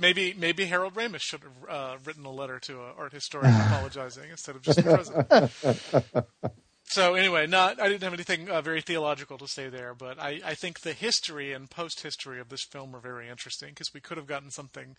maybe 0.00 0.34
maybe 0.38 0.64
Harold 0.66 0.94
Ramis 0.94 1.20
should 1.20 1.42
have 1.42 1.70
uh, 1.70 1.96
written 2.04 2.24
a 2.24 2.30
letter 2.30 2.58
to 2.60 2.80
an 2.80 2.92
art 2.96 3.12
historian 3.12 3.54
apologizing 3.54 4.30
instead 4.30 4.56
of 4.56 4.62
just 4.62 4.82
the 4.82 5.92
president. 6.02 6.26
so 6.84 7.14
anyway, 7.14 7.46
not 7.46 7.80
I 7.80 7.88
didn't 7.88 8.02
have 8.02 8.14
anything 8.14 8.48
uh, 8.48 8.60
very 8.60 8.80
theological 8.80 9.38
to 9.38 9.48
say 9.48 9.68
there, 9.68 9.94
but 9.94 10.18
I, 10.20 10.40
I 10.44 10.54
think 10.54 10.80
the 10.80 10.92
history 10.92 11.52
and 11.52 11.70
post 11.70 12.02
history 12.02 12.40
of 12.40 12.48
this 12.48 12.64
film 12.64 12.94
are 12.94 13.00
very 13.00 13.28
interesting 13.28 13.70
because 13.70 13.92
we 13.92 14.00
could 14.00 14.16
have 14.16 14.26
gotten 14.26 14.50
something. 14.50 14.96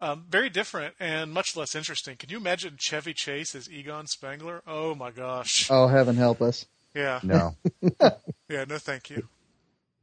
Um, 0.00 0.24
very 0.28 0.50
different 0.50 0.94
and 1.00 1.32
much 1.32 1.56
less 1.56 1.74
interesting. 1.74 2.16
Can 2.16 2.28
you 2.28 2.36
imagine 2.36 2.76
Chevy 2.78 3.14
Chase 3.14 3.54
as 3.54 3.70
Egon 3.70 4.06
Spengler? 4.06 4.60
Oh 4.66 4.94
my 4.94 5.10
gosh! 5.10 5.68
Oh, 5.70 5.86
heaven 5.86 6.16
help 6.16 6.42
us. 6.42 6.66
Yeah, 6.94 7.20
No, 7.22 7.56
yeah. 8.48 8.64
No, 8.68 8.78
thank 8.78 9.10
you. 9.10 9.26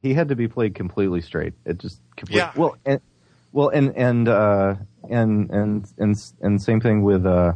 he 0.02 0.14
had 0.14 0.30
to 0.30 0.36
be 0.36 0.48
played 0.48 0.76
completely 0.76 1.22
straight. 1.22 1.54
It 1.66 1.78
just 1.78 2.02
completely, 2.18 2.40
Yeah. 2.40 2.52
well, 2.56 2.76
and, 2.86 3.00
well, 3.54 3.70
and 3.70 3.96
and 3.96 4.28
uh, 4.28 4.76
and 5.10 5.50
and 5.52 5.88
and 5.98 6.32
and 6.42 6.62
same 6.62 6.82
thing 6.82 7.04
with 7.04 7.26
uh, 7.26 7.54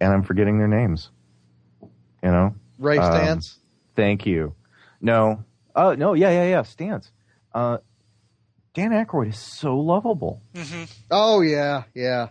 and 0.00 0.12
I'm 0.12 0.22
forgetting 0.24 0.58
their 0.58 0.68
names. 0.68 1.10
You 2.22 2.30
know, 2.30 2.54
Ray 2.78 2.98
Um, 2.98 3.12
Stantz. 3.12 3.54
Thank 3.96 4.26
you. 4.26 4.54
No. 5.00 5.44
Oh 5.76 5.94
no. 5.94 6.14
Yeah. 6.14 6.30
Yeah. 6.30 6.48
Yeah. 6.48 6.62
Stantz. 6.62 7.10
Uh, 7.54 7.78
Dan 8.78 8.92
Aykroyd 8.92 9.30
is 9.30 9.38
so 9.38 9.76
lovable. 9.76 10.40
oh 11.10 11.40
yeah, 11.40 11.82
yeah. 11.94 12.28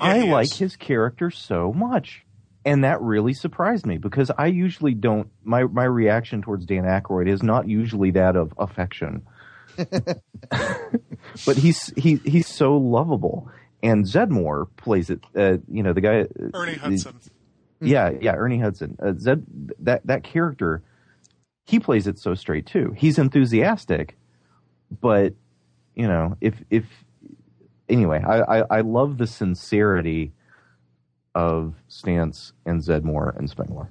Yeah, 0.00 0.06
I 0.06 0.18
he 0.18 0.32
like 0.32 0.46
is. 0.46 0.58
his 0.58 0.76
character 0.76 1.30
so 1.30 1.72
much, 1.72 2.26
and 2.64 2.82
that 2.82 3.00
really 3.00 3.32
surprised 3.32 3.86
me 3.86 3.96
because 3.96 4.32
I 4.36 4.46
usually 4.46 4.94
don't. 4.94 5.30
My 5.44 5.62
my 5.62 5.84
reaction 5.84 6.42
towards 6.42 6.66
Dan 6.66 6.82
Aykroyd 6.82 7.28
is 7.28 7.40
not 7.40 7.68
usually 7.68 8.10
that 8.10 8.34
of 8.34 8.52
affection, 8.58 9.28
but 9.76 11.56
he's 11.56 11.92
he 11.96 12.16
he's 12.16 12.48
so 12.48 12.76
lovable. 12.76 13.48
And 13.80 14.04
Zeddemore 14.06 14.66
plays 14.76 15.08
it. 15.08 15.20
Uh, 15.36 15.58
you 15.70 15.84
know 15.84 15.92
the 15.92 16.00
guy. 16.00 16.26
Ernie 16.52 16.74
Hudson. 16.74 17.20
Yeah, 17.80 18.10
yeah, 18.20 18.34
Ernie 18.34 18.58
Hudson. 18.58 18.96
Uh, 19.00 19.12
Zed, 19.16 19.46
that 19.78 20.04
that 20.04 20.24
character, 20.24 20.82
he 21.64 21.78
plays 21.78 22.08
it 22.08 22.18
so 22.18 22.34
straight 22.34 22.66
too. 22.66 22.92
He's 22.96 23.18
enthusiastic, 23.20 24.16
but 25.00 25.34
you 25.96 26.06
know, 26.06 26.36
if 26.40 26.62
if 26.70 26.84
anyway, 27.88 28.22
I 28.22 28.58
I, 28.58 28.64
I 28.78 28.80
love 28.82 29.18
the 29.18 29.26
sincerity 29.26 30.32
of 31.34 31.74
Stantz 31.90 32.52
and 32.64 32.80
Zeddemore 32.80 33.36
and 33.36 33.50
Spengler, 33.50 33.90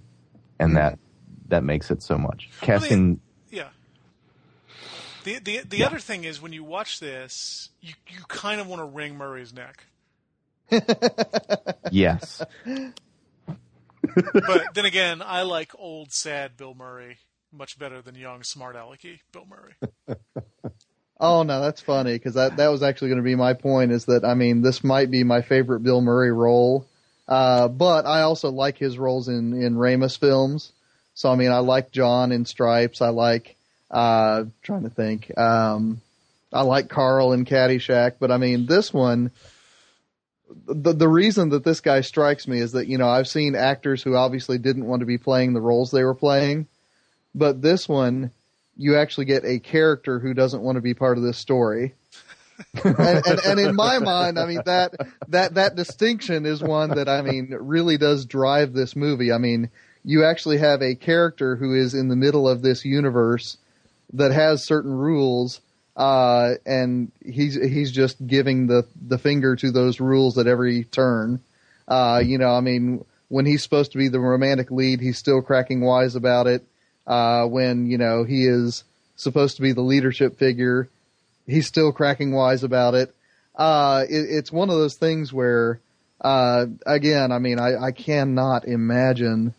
and 0.60 0.72
hmm. 0.72 0.76
that 0.76 1.00
that 1.48 1.64
makes 1.64 1.92
it 1.92 2.02
so 2.02 2.18
much. 2.18 2.50
Casting, 2.62 3.20
Yeah. 3.52 3.70
The 5.24 5.40
the 5.40 5.62
the 5.68 5.84
other 5.84 6.00
thing 6.00 6.24
is 6.24 6.42
when 6.42 6.54
you 6.54 6.64
watch 6.64 7.00
this, 7.00 7.70
you 7.82 7.94
you 8.08 8.20
kind 8.28 8.62
of 8.62 8.68
want 8.68 8.80
to 8.80 8.86
wring 8.86 9.18
Murray's 9.18 9.54
neck. 9.54 9.88
yes, 11.92 12.42
But 14.16 14.74
then 14.74 14.86
again, 14.86 15.22
I 15.22 15.44
like 15.44 15.74
old 15.78 16.12
sad 16.12 16.58
Bill 16.58 16.74
Murray 16.74 17.18
much 17.52 17.80
better 17.80 18.02
than 18.02 18.16
young 18.16 18.44
smart 18.44 18.76
alecky 18.76 19.20
Bill 19.32 19.46
Murray. 19.48 19.76
Oh 21.20 21.44
no, 21.44 21.62
that's 21.62 21.82
funny 21.82 22.14
because 22.14 22.34
that 22.34 22.58
that 22.58 22.68
was 22.68 22.84
actually 22.84 23.10
going 23.10 23.22
to 23.22 23.24
be 23.24 23.36
my 23.36 23.54
point. 23.54 23.92
Is 23.92 24.06
that 24.06 24.26
I 24.26 24.34
mean 24.34 24.62
this 24.62 24.84
might 24.84 25.10
be 25.10 25.24
my 25.24 25.42
favorite 25.42 25.82
Bill 25.82 26.02
Murray 26.02 26.32
role, 26.32 26.86
uh, 27.28 27.70
but 27.70 28.06
I 28.06 28.22
also 28.22 28.52
like 28.52 28.78
his 28.78 28.98
roles 28.98 29.28
in 29.30 29.62
in 29.62 29.76
Ramis 29.76 30.18
films. 30.18 30.74
So 31.14 31.32
I 31.32 31.36
mean 31.36 31.52
I 31.52 31.60
like 31.60 31.92
John 31.92 32.32
in 32.34 32.46
Stripes. 32.46 33.02
I 33.02 33.10
like 33.10 33.56
uh, 33.90 34.46
trying 34.62 34.84
to 34.84 34.90
think. 34.90 35.36
Um, 35.38 36.02
I 36.52 36.62
like 36.64 36.90
Carl 36.90 37.32
in 37.32 37.46
Caddyshack, 37.46 38.16
but 38.20 38.32
I 38.32 38.38
mean 38.38 38.66
this 38.66 38.94
one. 38.94 39.32
The 40.68 40.92
the 40.92 41.08
reason 41.08 41.50
that 41.50 41.64
this 41.64 41.80
guy 41.80 42.02
strikes 42.02 42.46
me 42.46 42.60
is 42.60 42.74
that 42.74 42.88
you 42.88 42.98
know 42.98 43.08
I've 43.08 43.28
seen 43.28 43.56
actors 43.56 44.04
who 44.04 44.16
obviously 44.16 44.58
didn't 44.58 44.86
want 44.86 45.00
to 45.00 45.06
be 45.06 45.18
playing 45.18 45.54
the 45.54 45.62
roles 45.62 45.92
they 45.92 46.04
were 46.04 46.14
playing, 46.14 46.68
but 47.34 47.62
this 47.62 47.88
one 47.88 48.32
you 48.78 48.98
actually 48.98 49.26
get 49.26 49.46
a 49.46 49.60
character 49.60 50.20
who 50.20 50.34
doesn't 50.34 50.62
want 50.62 50.76
to 50.76 50.82
be 50.82 50.94
part 50.94 51.18
of 51.18 51.24
this 51.24 51.38
story. 51.38 51.94
and, 52.84 53.26
and, 53.26 53.40
and 53.46 53.60
in 53.60 53.76
my 53.76 54.00
mind, 54.00 54.40
I 54.40 54.46
mean 54.46 54.62
that 54.66 54.94
that 55.28 55.56
that 55.56 55.76
distinction 55.76 56.46
is 56.46 56.62
one 56.62 56.92
that 56.92 57.10
I 57.10 57.22
mean 57.22 57.56
really 57.60 57.98
does 57.98 58.26
drive 58.26 58.74
this 58.74 58.96
movie. 58.96 59.32
I 59.32 59.38
mean, 59.38 59.70
you 60.04 60.24
actually 60.24 60.60
have 60.60 60.82
a 60.82 60.96
character 60.96 61.56
who 61.56 61.74
is 61.74 61.94
in 61.94 62.08
the 62.08 62.16
middle 62.16 62.48
of 62.48 62.62
this 62.62 62.86
universe 62.86 63.58
that 64.14 64.32
has 64.32 64.66
certain 64.66 64.94
rules, 64.94 65.60
uh, 65.98 66.52
and 66.66 67.12
he's 67.26 67.56
he's 67.56 67.92
just 67.92 68.26
giving 68.26 68.68
the 68.68 68.86
the 69.06 69.18
finger 69.18 69.58
to 69.58 69.72
those 69.72 70.00
rules 70.00 70.38
at 70.38 70.48
every 70.48 70.86
turn. 70.86 71.42
Uh, 71.88 72.22
you 72.24 72.38
know, 72.38 72.52
I 72.52 72.62
mean, 72.62 73.04
when 73.28 73.46
he's 73.46 73.64
supposed 73.64 73.92
to 73.92 73.98
be 73.98 74.08
the 74.08 74.20
romantic 74.20 74.72
lead, 74.72 75.02
he's 75.02 75.18
still 75.18 75.42
cracking 75.42 75.82
wise 75.82 76.16
about 76.16 76.48
it 76.48 76.66
uh, 77.08 77.46
when 77.46 77.88
you 77.88 77.98
know 77.98 78.24
he 78.24 78.46
is 78.46 78.84
supposed 79.16 79.56
to 79.56 79.62
be 79.62 79.72
the 79.72 79.82
leadership 79.82 80.38
figure. 80.38 80.90
He's 81.48 81.68
still 81.68 81.92
cracking 81.92 82.34
wise 82.34 82.64
about 82.64 82.96
it. 82.96 83.14
uh, 83.56 84.06
it, 84.10 84.26
it's 84.30 84.52
one 84.52 84.70
of 84.70 84.76
those 84.76 84.96
things 84.96 85.32
where, 85.32 85.80
uh, 86.22 86.66
again, 86.86 87.32
I 87.32 87.40
mean, 87.40 87.60
I, 87.60 87.78
I 87.78 87.92
cannot 87.92 88.66
imagine 88.66 89.54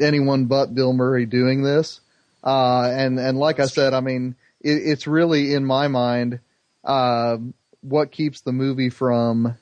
anyone 0.00 0.46
but 0.46 0.74
Bill 0.74 0.92
Murray 0.92 1.26
doing 1.26 1.62
this. 1.62 2.00
Uh, 2.42 2.88
and, 2.90 3.18
and 3.18 3.38
like 3.38 3.60
I 3.60 3.66
said, 3.66 3.94
I 3.94 4.00
mean, 4.00 4.36
it, 4.60 4.70
it's 4.74 5.06
really 5.06 5.54
in 5.54 5.64
my 5.64 5.88
mind, 5.88 6.40
uh, 6.84 7.36
what 7.80 8.10
keeps 8.10 8.40
the 8.40 8.52
movie 8.52 8.90
from, 8.90 9.54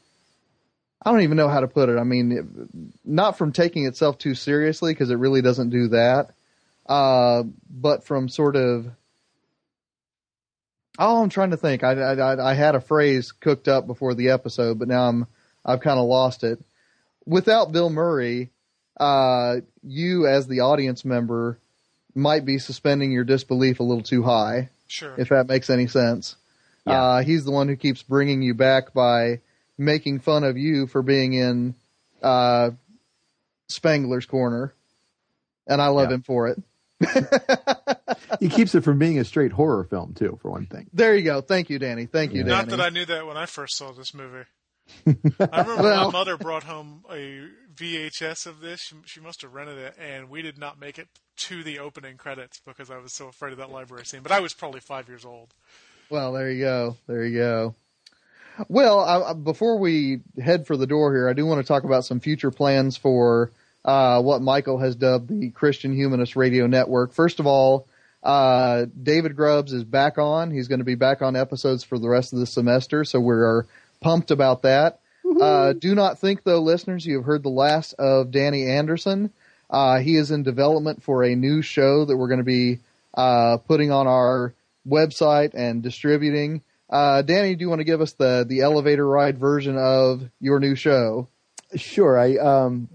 I 1.03 1.11
don't 1.11 1.23
even 1.23 1.37
know 1.37 1.49
how 1.49 1.61
to 1.61 1.69
put 1.69 1.89
it. 1.89 1.99
I 1.99 2.05
mean, 2.05 2.91
not 3.05 3.39
from 3.39 3.53
taking 3.53 3.87
itself 3.87 4.19
too 4.19 4.35
seriously 4.35 4.93
because 4.93 5.11
it 5.11 5.17
really 5.17 5.43
doesn't 5.43 5.71
do 5.71 5.89
that. 5.89 6.31
Uh, 6.89 7.43
but 7.69 8.05
from 8.05 8.29
sort 8.29 8.57
of, 8.57 8.87
oh, 10.99 11.23
I'm 11.23 11.29
trying 11.29 11.51
to 11.51 11.57
think. 11.57 11.83
I, 11.85 11.93
I, 11.93 12.51
I 12.51 12.55
had 12.55 12.75
a 12.75 12.81
phrase 12.81 13.33
cooked 13.33 13.69
up 13.69 13.87
before 13.87 14.15
the 14.15 14.31
episode, 14.31 14.79
but 14.79 14.89
now 14.89 15.09
I'm, 15.09 15.27
I've 15.65 15.81
kind 15.81 15.99
of 15.99 16.07
lost 16.07 16.45
it. 16.45 16.61
Without 17.27 17.73
Bill 17.73 17.91
Murray, 17.91 18.51
uh, 18.99 19.57
you 19.83 20.27
as 20.27 20.47
the 20.47 20.61
audience 20.61 21.05
member 21.05 21.59
might 22.15 22.45
be 22.45 22.59
suspending 22.59 23.13
your 23.13 23.25
disbelief 23.25 23.81
a 23.81 23.83
little 23.83 24.03
too 24.05 24.23
high, 24.23 24.71
Sure. 24.87 25.15
if 25.19 25.29
that 25.31 25.49
makes 25.49 25.69
any 25.69 25.87
sense. 25.87 26.37
Yeah. 26.87 27.03
Uh, 27.03 27.23
he's 27.23 27.45
the 27.45 27.51
one 27.51 27.69
who 27.69 27.77
keeps 27.77 28.03
bringing 28.03 28.43
you 28.43 28.55
back 28.55 28.95
by 28.95 29.41
making 29.77 30.21
fun 30.21 30.45
of 30.45 30.57
you 30.57 30.87
for 30.87 31.03
being 31.03 31.33
in 31.35 31.75
uh, 32.23 32.71
Spengler's 33.69 34.25
corner, 34.25 34.73
and 35.67 35.83
I 35.83 35.89
love 35.89 36.09
Yeah. 36.11 36.15
him 36.15 36.23
for 36.23 36.47
it. 36.49 36.63
He 38.41 38.49
keeps 38.49 38.75
it 38.75 38.83
from 38.85 38.99
being 38.99 39.19
a 39.19 39.25
straight 39.25 39.53
horror 39.53 39.85
film 39.85 40.13
too, 40.15 40.39
for 40.43 40.51
one 40.51 40.67
thing. 40.67 40.89
There 40.93 41.15
you 41.17 41.23
go. 41.23 41.41
Thank 41.41 41.71
you, 41.71 41.79
Danny. 41.79 42.07
Thank 42.07 42.33
you, 42.33 42.43
Danny. 42.43 42.55
Not 42.55 42.69
that 42.69 42.81
I 42.81 42.89
knew 42.91 43.05
that 43.07 43.27
when 43.27 43.37
I 43.37 43.47
first 43.47 43.77
saw 43.77 43.93
this 43.93 44.13
movie. 44.15 44.45
I 45.07 45.61
remember 45.63 45.83
Well- 45.83 46.07
my 46.07 46.11
mother 46.13 46.37
brought 46.37 46.65
home 46.65 47.05
a 47.11 47.49
VHS 47.75 48.47
of 48.47 48.61
this. 48.61 48.81
She, 48.81 48.97
she 49.05 49.21
must 49.21 49.43
have 49.43 49.55
rented 49.55 49.79
it, 49.79 49.95
and 49.99 50.29
we 50.29 50.43
did 50.43 50.59
not 50.59 50.79
make 50.81 50.99
it 50.99 51.09
to 51.39 51.63
the 51.63 51.79
opening 51.79 52.17
credits 52.17 52.61
because 52.67 52.91
I 52.91 52.99
was 52.99 53.13
so 53.13 53.29
afraid 53.29 53.53
of 53.53 53.59
that 53.59 53.71
library 53.71 54.05
scene. 54.05 54.23
But 54.23 54.33
I 54.33 54.41
was 54.41 54.53
probably 54.55 54.81
five 54.81 55.09
years 55.09 55.25
old. 55.25 55.55
Well, 56.11 56.33
there 56.33 56.51
you 56.51 56.61
go. 56.63 56.97
There 57.07 57.25
you 57.25 57.39
go. 57.39 57.75
Well, 58.69 59.01
I, 59.01 59.31
I- 59.31 59.35
before 59.35 59.79
we 59.79 60.21
head 60.43 60.67
for 60.67 60.77
the 60.77 60.87
door 60.87 61.15
here, 61.15 61.29
I 61.29 61.33
do 61.33 61.47
want 61.47 61.61
to 61.61 61.67
talk 61.67 61.85
about 61.85 62.05
some 62.05 62.21
future 62.21 62.51
plans 62.51 62.97
for 62.97 63.51
uh, 63.87 64.21
what 64.21 64.43
Michial 64.43 64.83
has 64.83 64.97
dubbed 64.97 65.29
the 65.29 65.51
Christian 65.51 65.95
Humanist 65.95 66.37
Radio 66.37 66.67
Network. 66.67 67.13
First 67.13 67.41
of 67.41 67.47
all, 67.47 67.87
uh, 68.23 68.87
David 69.01 69.37
Grubbs 69.37 69.73
is 69.73 69.85
back 69.85 70.19
on. 70.19 70.51
He's 70.51 70.69
going 70.69 70.81
to 70.81 70.85
be 70.85 70.97
back 70.97 71.23
on 71.23 71.37
episodes 71.37 71.85
for 71.85 71.99
the 71.99 72.09
rest 72.09 72.33
of 72.33 72.41
the 72.41 72.47
semester, 72.47 73.05
so 73.05 73.21
we're 73.21 73.65
pumped 74.01 74.31
about 74.31 74.63
that. 74.63 74.99
Uh, 75.41 75.73
do 75.73 75.95
not 75.95 76.19
think, 76.19 76.43
though, 76.45 76.61
listeners, 76.61 77.07
you 77.07 77.17
have 77.17 77.25
heard 77.25 77.43
the 77.43 77.49
last 77.49 77.95
of 77.95 78.31
Danny 78.31 78.69
Anderson. 78.69 79.33
Uh, 79.69 79.99
he 79.99 80.17
is 80.17 80.31
in 80.31 80.43
development 80.43 81.03
for 81.03 81.25
a 81.25 81.35
new 81.35 81.63
show 81.63 82.05
that 82.05 82.17
we're 82.17 82.29
going 82.29 82.39
to 82.39 82.45
be 82.45 82.79
uh, 83.15 83.57
putting 83.69 83.91
on 83.91 84.07
our 84.07 84.55
website 84.89 85.53
and 85.55 85.83
distributing. 85.83 86.63
Uh, 86.89 87.23
Danny, 87.23 87.57
do 87.57 87.63
you 87.63 87.69
want 87.69 87.81
to 87.81 87.85
give 87.85 88.01
us 88.01 88.13
the 88.13 88.45
the 88.49 88.61
elevator 88.61 89.07
ride 89.07 89.39
version 89.39 89.77
of 89.77 90.23
your 90.41 90.61
new 90.61 90.77
show? 90.77 91.27
Sure. 91.75 92.17
I 92.17 92.37
um, 92.37 92.89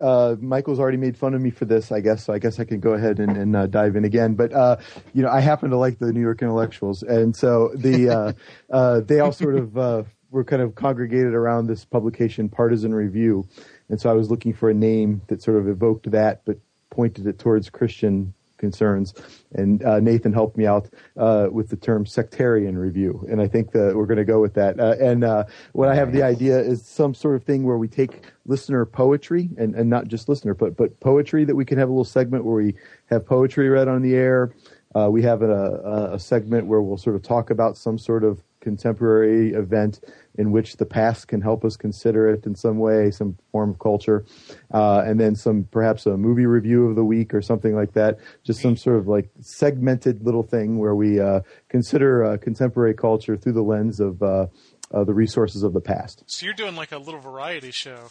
uh, 0.00 0.36
Michial's 0.38 0.78
already 0.78 0.96
made 0.96 1.16
fun 1.16 1.34
of 1.34 1.40
me 1.40 1.50
for 1.50 1.64
this, 1.64 1.90
I 1.90 2.00
guess. 2.00 2.24
So 2.24 2.32
I 2.32 2.38
guess 2.38 2.60
I 2.60 2.64
can 2.64 2.80
go 2.80 2.92
ahead 2.92 3.18
and, 3.18 3.36
and 3.36 3.56
uh, 3.56 3.66
dive 3.66 3.96
in 3.96 4.04
again. 4.04 4.34
But 4.34 4.52
uh, 4.52 4.76
you 5.14 5.22
know, 5.22 5.28
I 5.28 5.40
happen 5.40 5.70
to 5.70 5.76
like 5.76 5.98
the 5.98 6.12
New 6.12 6.20
York 6.20 6.42
intellectuals, 6.42 7.02
and 7.02 7.34
so 7.34 7.72
the 7.74 8.08
uh, 8.08 8.32
uh, 8.70 9.00
they 9.00 9.20
all 9.20 9.32
sort 9.32 9.56
of 9.56 9.76
uh, 9.76 10.02
were 10.30 10.44
kind 10.44 10.62
of 10.62 10.74
congregated 10.74 11.34
around 11.34 11.66
this 11.66 11.84
publication, 11.84 12.48
Partisan 12.48 12.94
Review, 12.94 13.46
and 13.88 14.00
so 14.00 14.10
I 14.10 14.12
was 14.12 14.30
looking 14.30 14.52
for 14.52 14.70
a 14.70 14.74
name 14.74 15.22
that 15.28 15.42
sort 15.42 15.56
of 15.56 15.68
evoked 15.68 16.10
that, 16.10 16.42
but 16.44 16.58
pointed 16.90 17.26
it 17.26 17.38
towards 17.38 17.70
Christian 17.70 18.34
concerns. 18.58 19.14
And 19.52 19.82
uh, 19.82 20.00
Nathan 20.00 20.32
helped 20.32 20.56
me 20.56 20.66
out 20.66 20.88
uh, 21.16 21.48
with 21.50 21.70
the 21.70 21.76
term 21.76 22.04
sectarian 22.04 22.76
review, 22.76 23.26
and 23.30 23.40
I 23.40 23.48
think 23.48 23.72
that 23.72 23.96
we're 23.96 24.06
going 24.06 24.18
to 24.18 24.24
go 24.24 24.40
with 24.40 24.54
that. 24.54 24.78
Uh, 24.78 24.96
and 25.00 25.24
uh, 25.24 25.44
what 25.72 25.88
I 25.88 25.94
have 25.94 26.12
the 26.12 26.22
idea 26.22 26.58
is 26.58 26.84
some 26.84 27.14
sort 27.14 27.36
of 27.36 27.44
thing 27.44 27.62
where 27.62 27.78
we 27.78 27.88
take 27.88 28.22
listener 28.44 28.84
poetry, 28.84 29.48
and, 29.56 29.74
and 29.74 29.88
not 29.88 30.08
just 30.08 30.28
listener, 30.28 30.54
but 30.54 30.76
but 30.76 31.00
poetry 31.00 31.44
that 31.44 31.56
we 31.56 31.64
can 31.64 31.78
have 31.78 31.88
a 31.88 31.92
little 31.92 32.04
segment 32.04 32.44
where 32.44 32.56
we 32.56 32.74
have 33.06 33.24
poetry 33.24 33.68
read 33.68 33.88
on 33.88 34.02
the 34.02 34.14
air. 34.14 34.52
Uh, 34.94 35.08
we 35.10 35.22
have 35.22 35.42
a, 35.42 35.46
a, 35.50 36.14
a 36.14 36.18
segment 36.18 36.66
where 36.66 36.80
we'll 36.80 36.96
sort 36.96 37.14
of 37.14 37.22
talk 37.22 37.50
about 37.50 37.76
some 37.76 37.98
sort 37.98 38.24
of 38.24 38.42
contemporary 38.60 39.52
event 39.52 40.00
in 40.36 40.52
which 40.52 40.76
the 40.76 40.86
past 40.86 41.28
can 41.28 41.40
help 41.40 41.64
us 41.64 41.76
consider 41.76 42.28
it 42.28 42.46
in 42.46 42.54
some 42.54 42.78
way, 42.78 43.10
some 43.10 43.36
form 43.52 43.70
of 43.70 43.78
culture, 43.78 44.24
uh, 44.72 45.02
and 45.06 45.18
then 45.18 45.34
some 45.34 45.64
perhaps 45.70 46.06
a 46.06 46.16
movie 46.16 46.46
review 46.46 46.86
of 46.88 46.96
the 46.96 47.04
week 47.04 47.34
or 47.34 47.42
something 47.42 47.74
like 47.74 47.92
that. 47.94 48.18
Just 48.44 48.60
some 48.60 48.76
sort 48.76 48.96
of 48.96 49.08
like 49.08 49.28
segmented 49.40 50.24
little 50.24 50.42
thing 50.42 50.78
where 50.78 50.94
we 50.94 51.20
uh, 51.20 51.40
consider 51.68 52.24
uh, 52.24 52.36
contemporary 52.36 52.94
culture 52.94 53.36
through 53.36 53.52
the 53.54 53.62
lens 53.62 54.00
of 54.00 54.22
uh, 54.22 54.46
uh, 54.92 55.04
the 55.04 55.14
resources 55.14 55.62
of 55.62 55.72
the 55.72 55.80
past. 55.80 56.22
So 56.26 56.44
you're 56.46 56.54
doing 56.54 56.76
like 56.76 56.92
a 56.92 56.98
little 56.98 57.20
variety 57.20 57.70
show. 57.72 58.10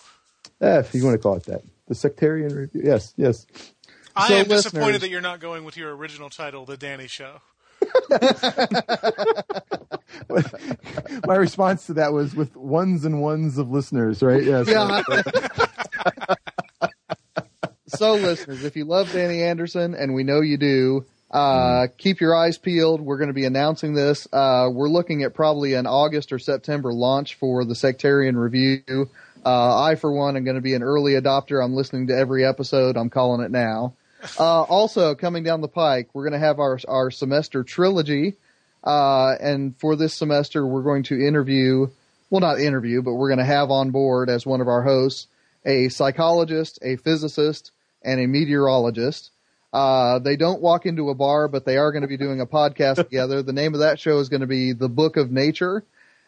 Eh, 0.62 0.80
if 0.80 0.94
you 0.94 1.04
want 1.06 1.14
to 1.16 1.20
call 1.20 1.36
it 1.36 1.44
that, 1.46 1.62
the 1.88 1.96
sectarian 1.96 2.54
review. 2.56 2.82
Yes, 2.84 3.14
yes. 3.16 3.46
I 4.16 4.28
So, 4.30 4.34
am 4.34 4.40
listeners- 4.48 4.64
disappointed 4.64 5.02
that 5.02 5.10
you're 5.10 5.22
not 5.22 5.40
going 5.40 5.64
with 5.64 5.78
your 5.78 5.96
original 5.96 6.30
title, 6.30 6.66
The 6.66 6.78
Danny 6.78 7.08
Show. 7.08 7.42
My 11.28 11.36
response 11.36 11.88
to 11.88 11.94
that 11.96 12.14
was 12.14 12.36
with 12.36 12.56
ones 12.56 13.06
and 13.06 13.22
ones 13.22 13.58
of 13.58 13.70
listeners, 13.70 14.22
right? 14.22 14.44
Yes. 14.44 14.68
Yeah. 14.68 15.02
so, 17.88 18.14
listeners, 18.16 18.64
if 18.64 18.76
you 18.76 18.86
love 18.86 19.12
Danny 19.12 19.44
Anderson, 19.44 19.94
and 19.94 20.14
we 20.14 20.24
know 20.24 20.42
you 20.42 20.58
do, 20.58 21.06
uh, 21.32 21.88
keep 21.98 22.22
your 22.22 22.36
eyes 22.36 22.58
peeled. 22.58 23.02
We're 23.02 23.18
going 23.18 23.30
to 23.30 23.34
be 23.34 23.46
announcing 23.46 23.94
this. 23.94 24.28
Uh, 24.32 24.70
we're 24.72 24.90
looking 24.90 25.24
at 25.24 25.34
probably 25.34 25.74
an 25.74 25.86
August 25.86 26.32
or 26.32 26.40
September 26.40 26.94
launch 26.94 27.36
for 27.36 27.66
the 27.66 27.76
Sectarian 27.76 28.38
Review. 28.38 29.10
Uh, 29.46 29.82
I, 29.82 29.96
for 29.96 30.12
one, 30.12 30.38
am 30.38 30.44
going 30.44 30.56
to 30.56 30.62
be 30.62 30.74
an 30.74 30.84
early 30.84 31.14
adopter. 31.14 31.64
I'm 31.64 31.74
listening 31.74 32.08
to 32.08 32.18
every 32.18 32.46
episode. 32.46 32.98
I'm 32.98 33.10
calling 33.10 33.44
it 33.44 33.52
now. 33.52 33.94
Uh, 34.40 34.64
also, 34.64 35.16
coming 35.16 35.44
down 35.44 35.62
the 35.62 35.68
pike, 35.68 36.10
we're 36.14 36.24
going 36.24 36.40
to 36.40 36.46
have 36.46 36.60
our 36.60 36.80
our 36.88 37.12
semester 37.12 37.64
trilogy. 37.64 38.36
Uh, 38.84 39.36
and 39.42 39.78
for 39.78 39.96
this 39.96 40.14
semester, 40.14 40.66
we're 40.66 40.84
going 40.84 41.04
to 41.04 41.20
interview, 41.20 41.88
well, 42.30 42.42
not 42.42 42.60
interview, 42.60 43.02
but 43.02 43.14
we're 43.14 43.30
going 43.30 43.40
to 43.40 43.46
have 43.46 43.70
on 43.70 43.92
board 43.92 44.30
as 44.30 44.46
one 44.46 44.62
of 44.62 44.68
our 44.68 44.84
hosts 44.84 45.28
a 45.66 45.90
psychologist, 45.90 46.80
a 46.82 46.96
physicist, 46.96 47.72
and 48.04 48.20
a 48.20 48.28
meteorologist. 48.28 49.32
Uh, 49.74 50.20
they 50.20 50.38
don't 50.38 50.62
walk 50.62 50.86
into 50.86 51.10
a 51.10 51.16
bar, 51.16 51.48
but 51.48 51.66
they 51.66 51.78
are 51.78 51.92
going 51.92 52.04
to 52.04 52.08
be 52.08 52.18
doing 52.18 52.40
a 52.40 52.46
podcast 52.46 52.96
together. 53.10 53.44
The 53.44 53.54
name 53.54 53.74
of 53.74 53.82
that 53.82 54.00
show 54.00 54.20
is 54.20 54.30
going 54.30 54.42
to 54.42 54.48
be 54.48 54.72
The 54.72 54.90
Book 54.90 55.18
of 55.18 55.30
Nature, 55.30 55.84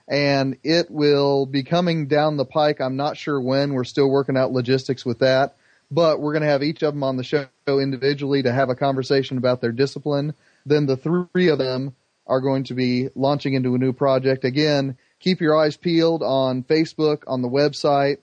and 0.07 0.57
it 0.63 0.91
will 0.91 1.45
be 1.45 1.63
coming 1.63 2.07
down 2.07 2.37
the 2.37 2.45
pike. 2.45 2.81
I'm 2.81 2.97
not 2.97 3.17
sure 3.17 3.39
when. 3.39 3.73
We're 3.73 3.85
still 3.85 4.09
working 4.09 4.35
out 4.35 4.51
logistics 4.51 5.05
with 5.05 5.19
that, 5.19 5.55
but 5.91 6.19
we're 6.19 6.33
going 6.33 6.43
to 6.43 6.49
have 6.49 6.63
each 6.63 6.83
of 6.83 6.93
them 6.93 7.03
on 7.03 7.17
the 7.17 7.23
show 7.23 7.47
individually 7.67 8.43
to 8.43 8.51
have 8.51 8.69
a 8.69 8.75
conversation 8.75 9.37
about 9.37 9.61
their 9.61 9.71
discipline. 9.71 10.33
Then 10.65 10.85
the 10.85 10.97
three 10.97 11.49
of 11.49 11.57
them 11.57 11.95
are 12.27 12.41
going 12.41 12.63
to 12.65 12.73
be 12.75 13.09
launching 13.15 13.53
into 13.53 13.73
a 13.73 13.79
new 13.79 13.93
project. 13.93 14.45
Again, 14.45 14.97
keep 15.19 15.41
your 15.41 15.57
eyes 15.57 15.77
peeled 15.77 16.21
on 16.21 16.63
Facebook, 16.63 17.23
on 17.27 17.41
the 17.41 17.49
website. 17.49 18.17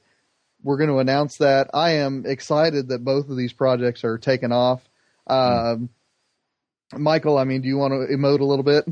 We're 0.62 0.78
going 0.78 0.90
to 0.90 0.98
announce 0.98 1.38
that. 1.38 1.70
I 1.74 1.92
am 1.92 2.24
excited 2.24 2.88
that 2.88 3.04
both 3.04 3.28
of 3.28 3.36
these 3.36 3.52
projects 3.52 4.04
are 4.04 4.18
taking 4.18 4.52
off. 4.52 4.88
Um, 5.26 5.90
Michial, 6.92 7.40
I 7.40 7.44
mean, 7.44 7.62
do 7.62 7.68
you 7.68 7.76
want 7.76 7.92
to 7.92 8.14
emote 8.14 8.40
a 8.40 8.44
little 8.44 8.62
bit? 8.62 8.86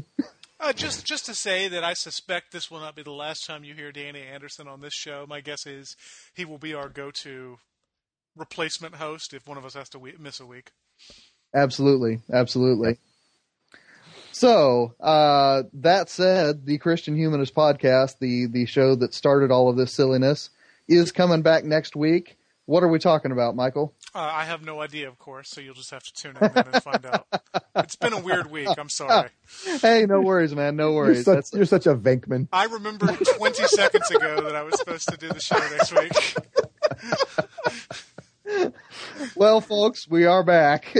Uh, 0.58 0.72
just 0.72 1.04
just 1.04 1.26
to 1.26 1.34
say 1.34 1.68
that 1.68 1.84
I 1.84 1.92
suspect 1.92 2.50
this 2.50 2.70
will 2.70 2.80
not 2.80 2.94
be 2.96 3.02
the 3.02 3.12
last 3.12 3.46
time 3.46 3.64
you 3.64 3.74
hear 3.74 3.92
Danny 3.92 4.22
Anderson 4.22 4.66
on 4.66 4.80
this 4.80 4.94
show. 4.94 5.26
My 5.28 5.40
guess 5.40 5.66
is 5.66 5.94
he 6.34 6.44
will 6.44 6.58
be 6.58 6.74
our 6.74 6.88
go-to 6.88 7.58
replacement 8.36 8.94
host 8.96 9.34
if 9.34 9.46
one 9.46 9.58
of 9.58 9.64
us 9.64 9.74
has 9.74 9.88
to 9.90 9.98
we- 9.98 10.14
miss 10.18 10.40
a 10.40 10.46
week. 10.46 10.72
Absolutely, 11.54 12.20
absolutely. 12.32 12.98
So 14.32 14.94
uh, 15.00 15.62
that 15.74 16.10
said, 16.10 16.66
the 16.66 16.78
Christian 16.78 17.16
Humanist 17.16 17.54
podcast, 17.54 18.18
the 18.18 18.46
the 18.46 18.66
show 18.66 18.96
that 18.96 19.14
started 19.14 19.50
all 19.52 19.68
of 19.68 19.76
this 19.76 19.92
silliness, 19.94 20.50
is 20.88 21.12
coming 21.12 21.42
back 21.42 21.64
next 21.64 21.94
week. 21.94 22.36
What 22.66 22.82
are 22.82 22.88
we 22.88 22.98
talking 22.98 23.30
about, 23.30 23.54
Michial? 23.54 23.92
Uh, 24.14 24.20
I 24.20 24.44
have 24.44 24.64
no 24.64 24.80
idea, 24.80 25.06
of 25.06 25.18
course, 25.18 25.50
so 25.50 25.60
you'll 25.60 25.74
just 25.74 25.90
have 25.90 26.02
to 26.02 26.12
tune 26.14 26.36
in 26.40 26.50
and 26.56 26.82
find 26.82 27.04
out. 27.04 27.26
It's 27.76 27.94
been 27.96 28.14
a 28.14 28.20
weird 28.20 28.50
week. 28.50 28.68
I'm 28.78 28.88
sorry. 28.88 29.28
Hey, 29.82 30.06
no 30.06 30.20
worries, 30.22 30.54
man. 30.54 30.74
No 30.76 30.86
You're 30.92 30.94
worries. 31.04 31.24
such, 31.26 31.34
That's 31.34 31.52
you're 31.52 31.66
such 31.66 31.86
a 31.86 31.94
Venkman. 31.94 32.48
I 32.52 32.64
remember 32.64 33.06
20 33.08 33.64
seconds 33.64 34.10
ago 34.10 34.40
that 34.42 34.56
I 34.56 34.62
was 34.62 34.78
supposed 34.78 35.08
to 35.10 35.16
do 35.18 35.28
the 35.28 35.40
show 35.40 35.58
next 35.58 35.92
week. 35.92 36.12
well, 39.36 39.60
folks. 39.60 40.08
We 40.08 40.26
are 40.26 40.44
back. 40.44 40.94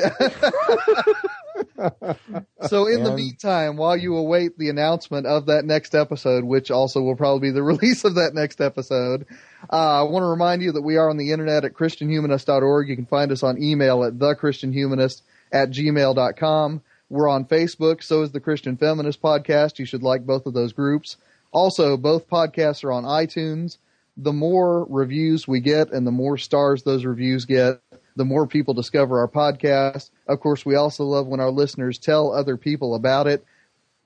So 2.67 2.87
in 2.87 3.05
the 3.05 3.15
meantime, 3.15 3.77
while 3.77 3.97
you 3.97 4.17
await 4.17 4.59
the 4.59 4.71
announcement 4.71 5.27
of 5.27 5.47
that 5.47 5.65
next 5.65 5.95
episode, 5.95 6.45
which 6.45 6.71
also 6.71 7.01
will 7.01 7.17
probably 7.17 7.49
be 7.49 7.53
the 7.53 7.63
release 7.75 8.05
of 8.05 8.15
that 8.17 8.35
next 8.35 8.61
episode, 8.61 9.27
uh, 9.73 10.01
I 10.01 10.03
want 10.03 10.23
to 10.23 10.29
remind 10.29 10.63
you 10.63 10.73
that 10.73 10.83
we 10.83 10.97
are 10.97 11.11
on 11.11 11.17
the 11.17 11.33
internet 11.33 11.65
at 11.65 11.75
christianhumanist.org. 11.75 12.89
You 12.89 12.97
can 12.97 13.07
find 13.07 13.31
us 13.31 13.43
on 13.43 13.63
email 13.63 14.05
at 14.05 14.15
thechristianhumanist 14.15 15.23
at 15.53 15.71
gmail.com. 15.71 16.83
We're 17.11 17.29
on 17.29 17.45
Facebook. 17.45 18.03
So 18.03 18.23
is 18.23 18.33
the 18.33 18.41
Christian 18.41 18.77
Feminist 18.77 19.21
Podcast. 19.21 19.79
You 19.79 19.85
should 19.85 20.03
like 20.03 20.27
both 20.27 20.47
of 20.47 20.55
those 20.55 20.73
groups. 20.73 21.17
Also, 21.53 21.97
both 21.97 22.29
podcasts 22.29 22.83
are 22.83 22.93
on 22.93 23.05
iTunes. 23.05 23.79
The 24.17 24.33
more 24.33 24.87
reviews 24.89 25.49
we 25.49 25.61
get 25.61 25.93
and 25.93 26.07
the 26.07 26.13
more 26.13 26.39
stars 26.39 26.83
those 26.83 27.05
reviews 27.05 27.45
get, 27.45 27.81
the 28.17 28.25
more 28.25 28.47
people 28.47 28.75
discover 28.75 29.19
our 29.19 29.29
podcast. 29.29 30.11
Of 30.29 30.41
course, 30.41 30.65
we 30.65 30.77
also 30.77 31.05
love 31.05 31.27
when 31.27 31.41
our 31.41 31.51
listeners 31.51 31.99
tell 31.99 32.33
other 32.33 32.57
people 32.57 32.95
about 32.95 33.27
it. 33.27 33.45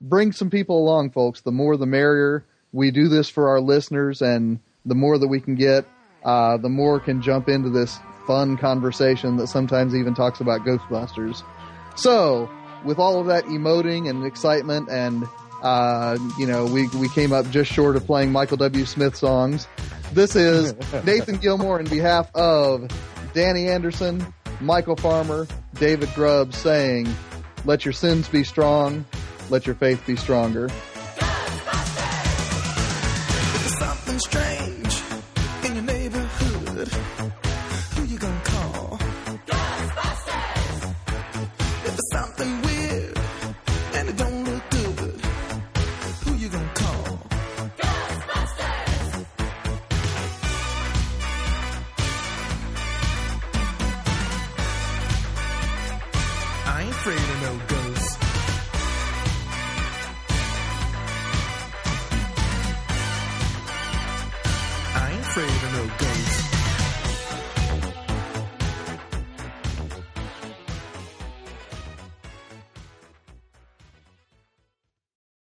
Bring 0.00 0.32
some 0.32 0.50
people 0.50 0.78
along, 0.78 1.10
folks. 1.10 1.42
The 1.42 1.52
more 1.52 1.76
the 1.76 1.86
merrier. 1.86 2.44
We 2.72 2.90
do 2.90 3.08
this 3.08 3.28
for 3.28 3.48
our 3.48 3.60
listeners, 3.60 4.22
and 4.22 4.60
the 4.84 4.94
more 4.94 5.18
that 5.18 5.28
we 5.28 5.40
can 5.40 5.54
get, 5.54 5.86
uh, 6.24 6.58
the 6.58 6.68
more 6.68 7.00
can 7.00 7.22
jump 7.22 7.48
into 7.48 7.70
this 7.70 7.98
fun 8.26 8.56
conversation 8.58 9.36
that 9.38 9.46
sometimes 9.46 9.94
even 9.94 10.14
talks 10.14 10.40
about 10.40 10.60
Ghostbusters. 10.60 11.42
So, 11.96 12.50
with 12.84 12.98
all 12.98 13.20
of 13.20 13.26
that 13.26 13.44
emoting 13.46 14.08
and 14.08 14.24
excitement, 14.24 14.88
and 14.90 15.24
uh, 15.62 16.18
you 16.38 16.46
know, 16.46 16.64
we 16.66 16.88
we 16.88 17.08
came 17.08 17.32
up 17.32 17.48
just 17.50 17.72
short 17.72 17.96
of 17.96 18.06
playing 18.06 18.32
Michael 18.32 18.56
W. 18.58 18.84
Smith 18.84 19.16
songs. 19.16 19.66
This 20.12 20.36
is 20.36 20.74
Nathan 21.04 21.36
Gilmour 21.38 21.80
in 21.80 21.86
behalf 21.86 22.34
of 22.34 22.88
Danny 23.34 23.68
Anderson, 23.68 24.20
Michial 24.60 24.98
Farmer, 24.98 25.46
David 25.74 26.08
Grubbs 26.14 26.56
saying, 26.56 27.12
"Let 27.64 27.84
your 27.84 27.92
sins 27.92 28.28
be 28.28 28.44
strong, 28.44 29.04
let 29.50 29.66
your 29.66 29.74
faith 29.74 30.04
be 30.06 30.16
stronger." 30.16 30.68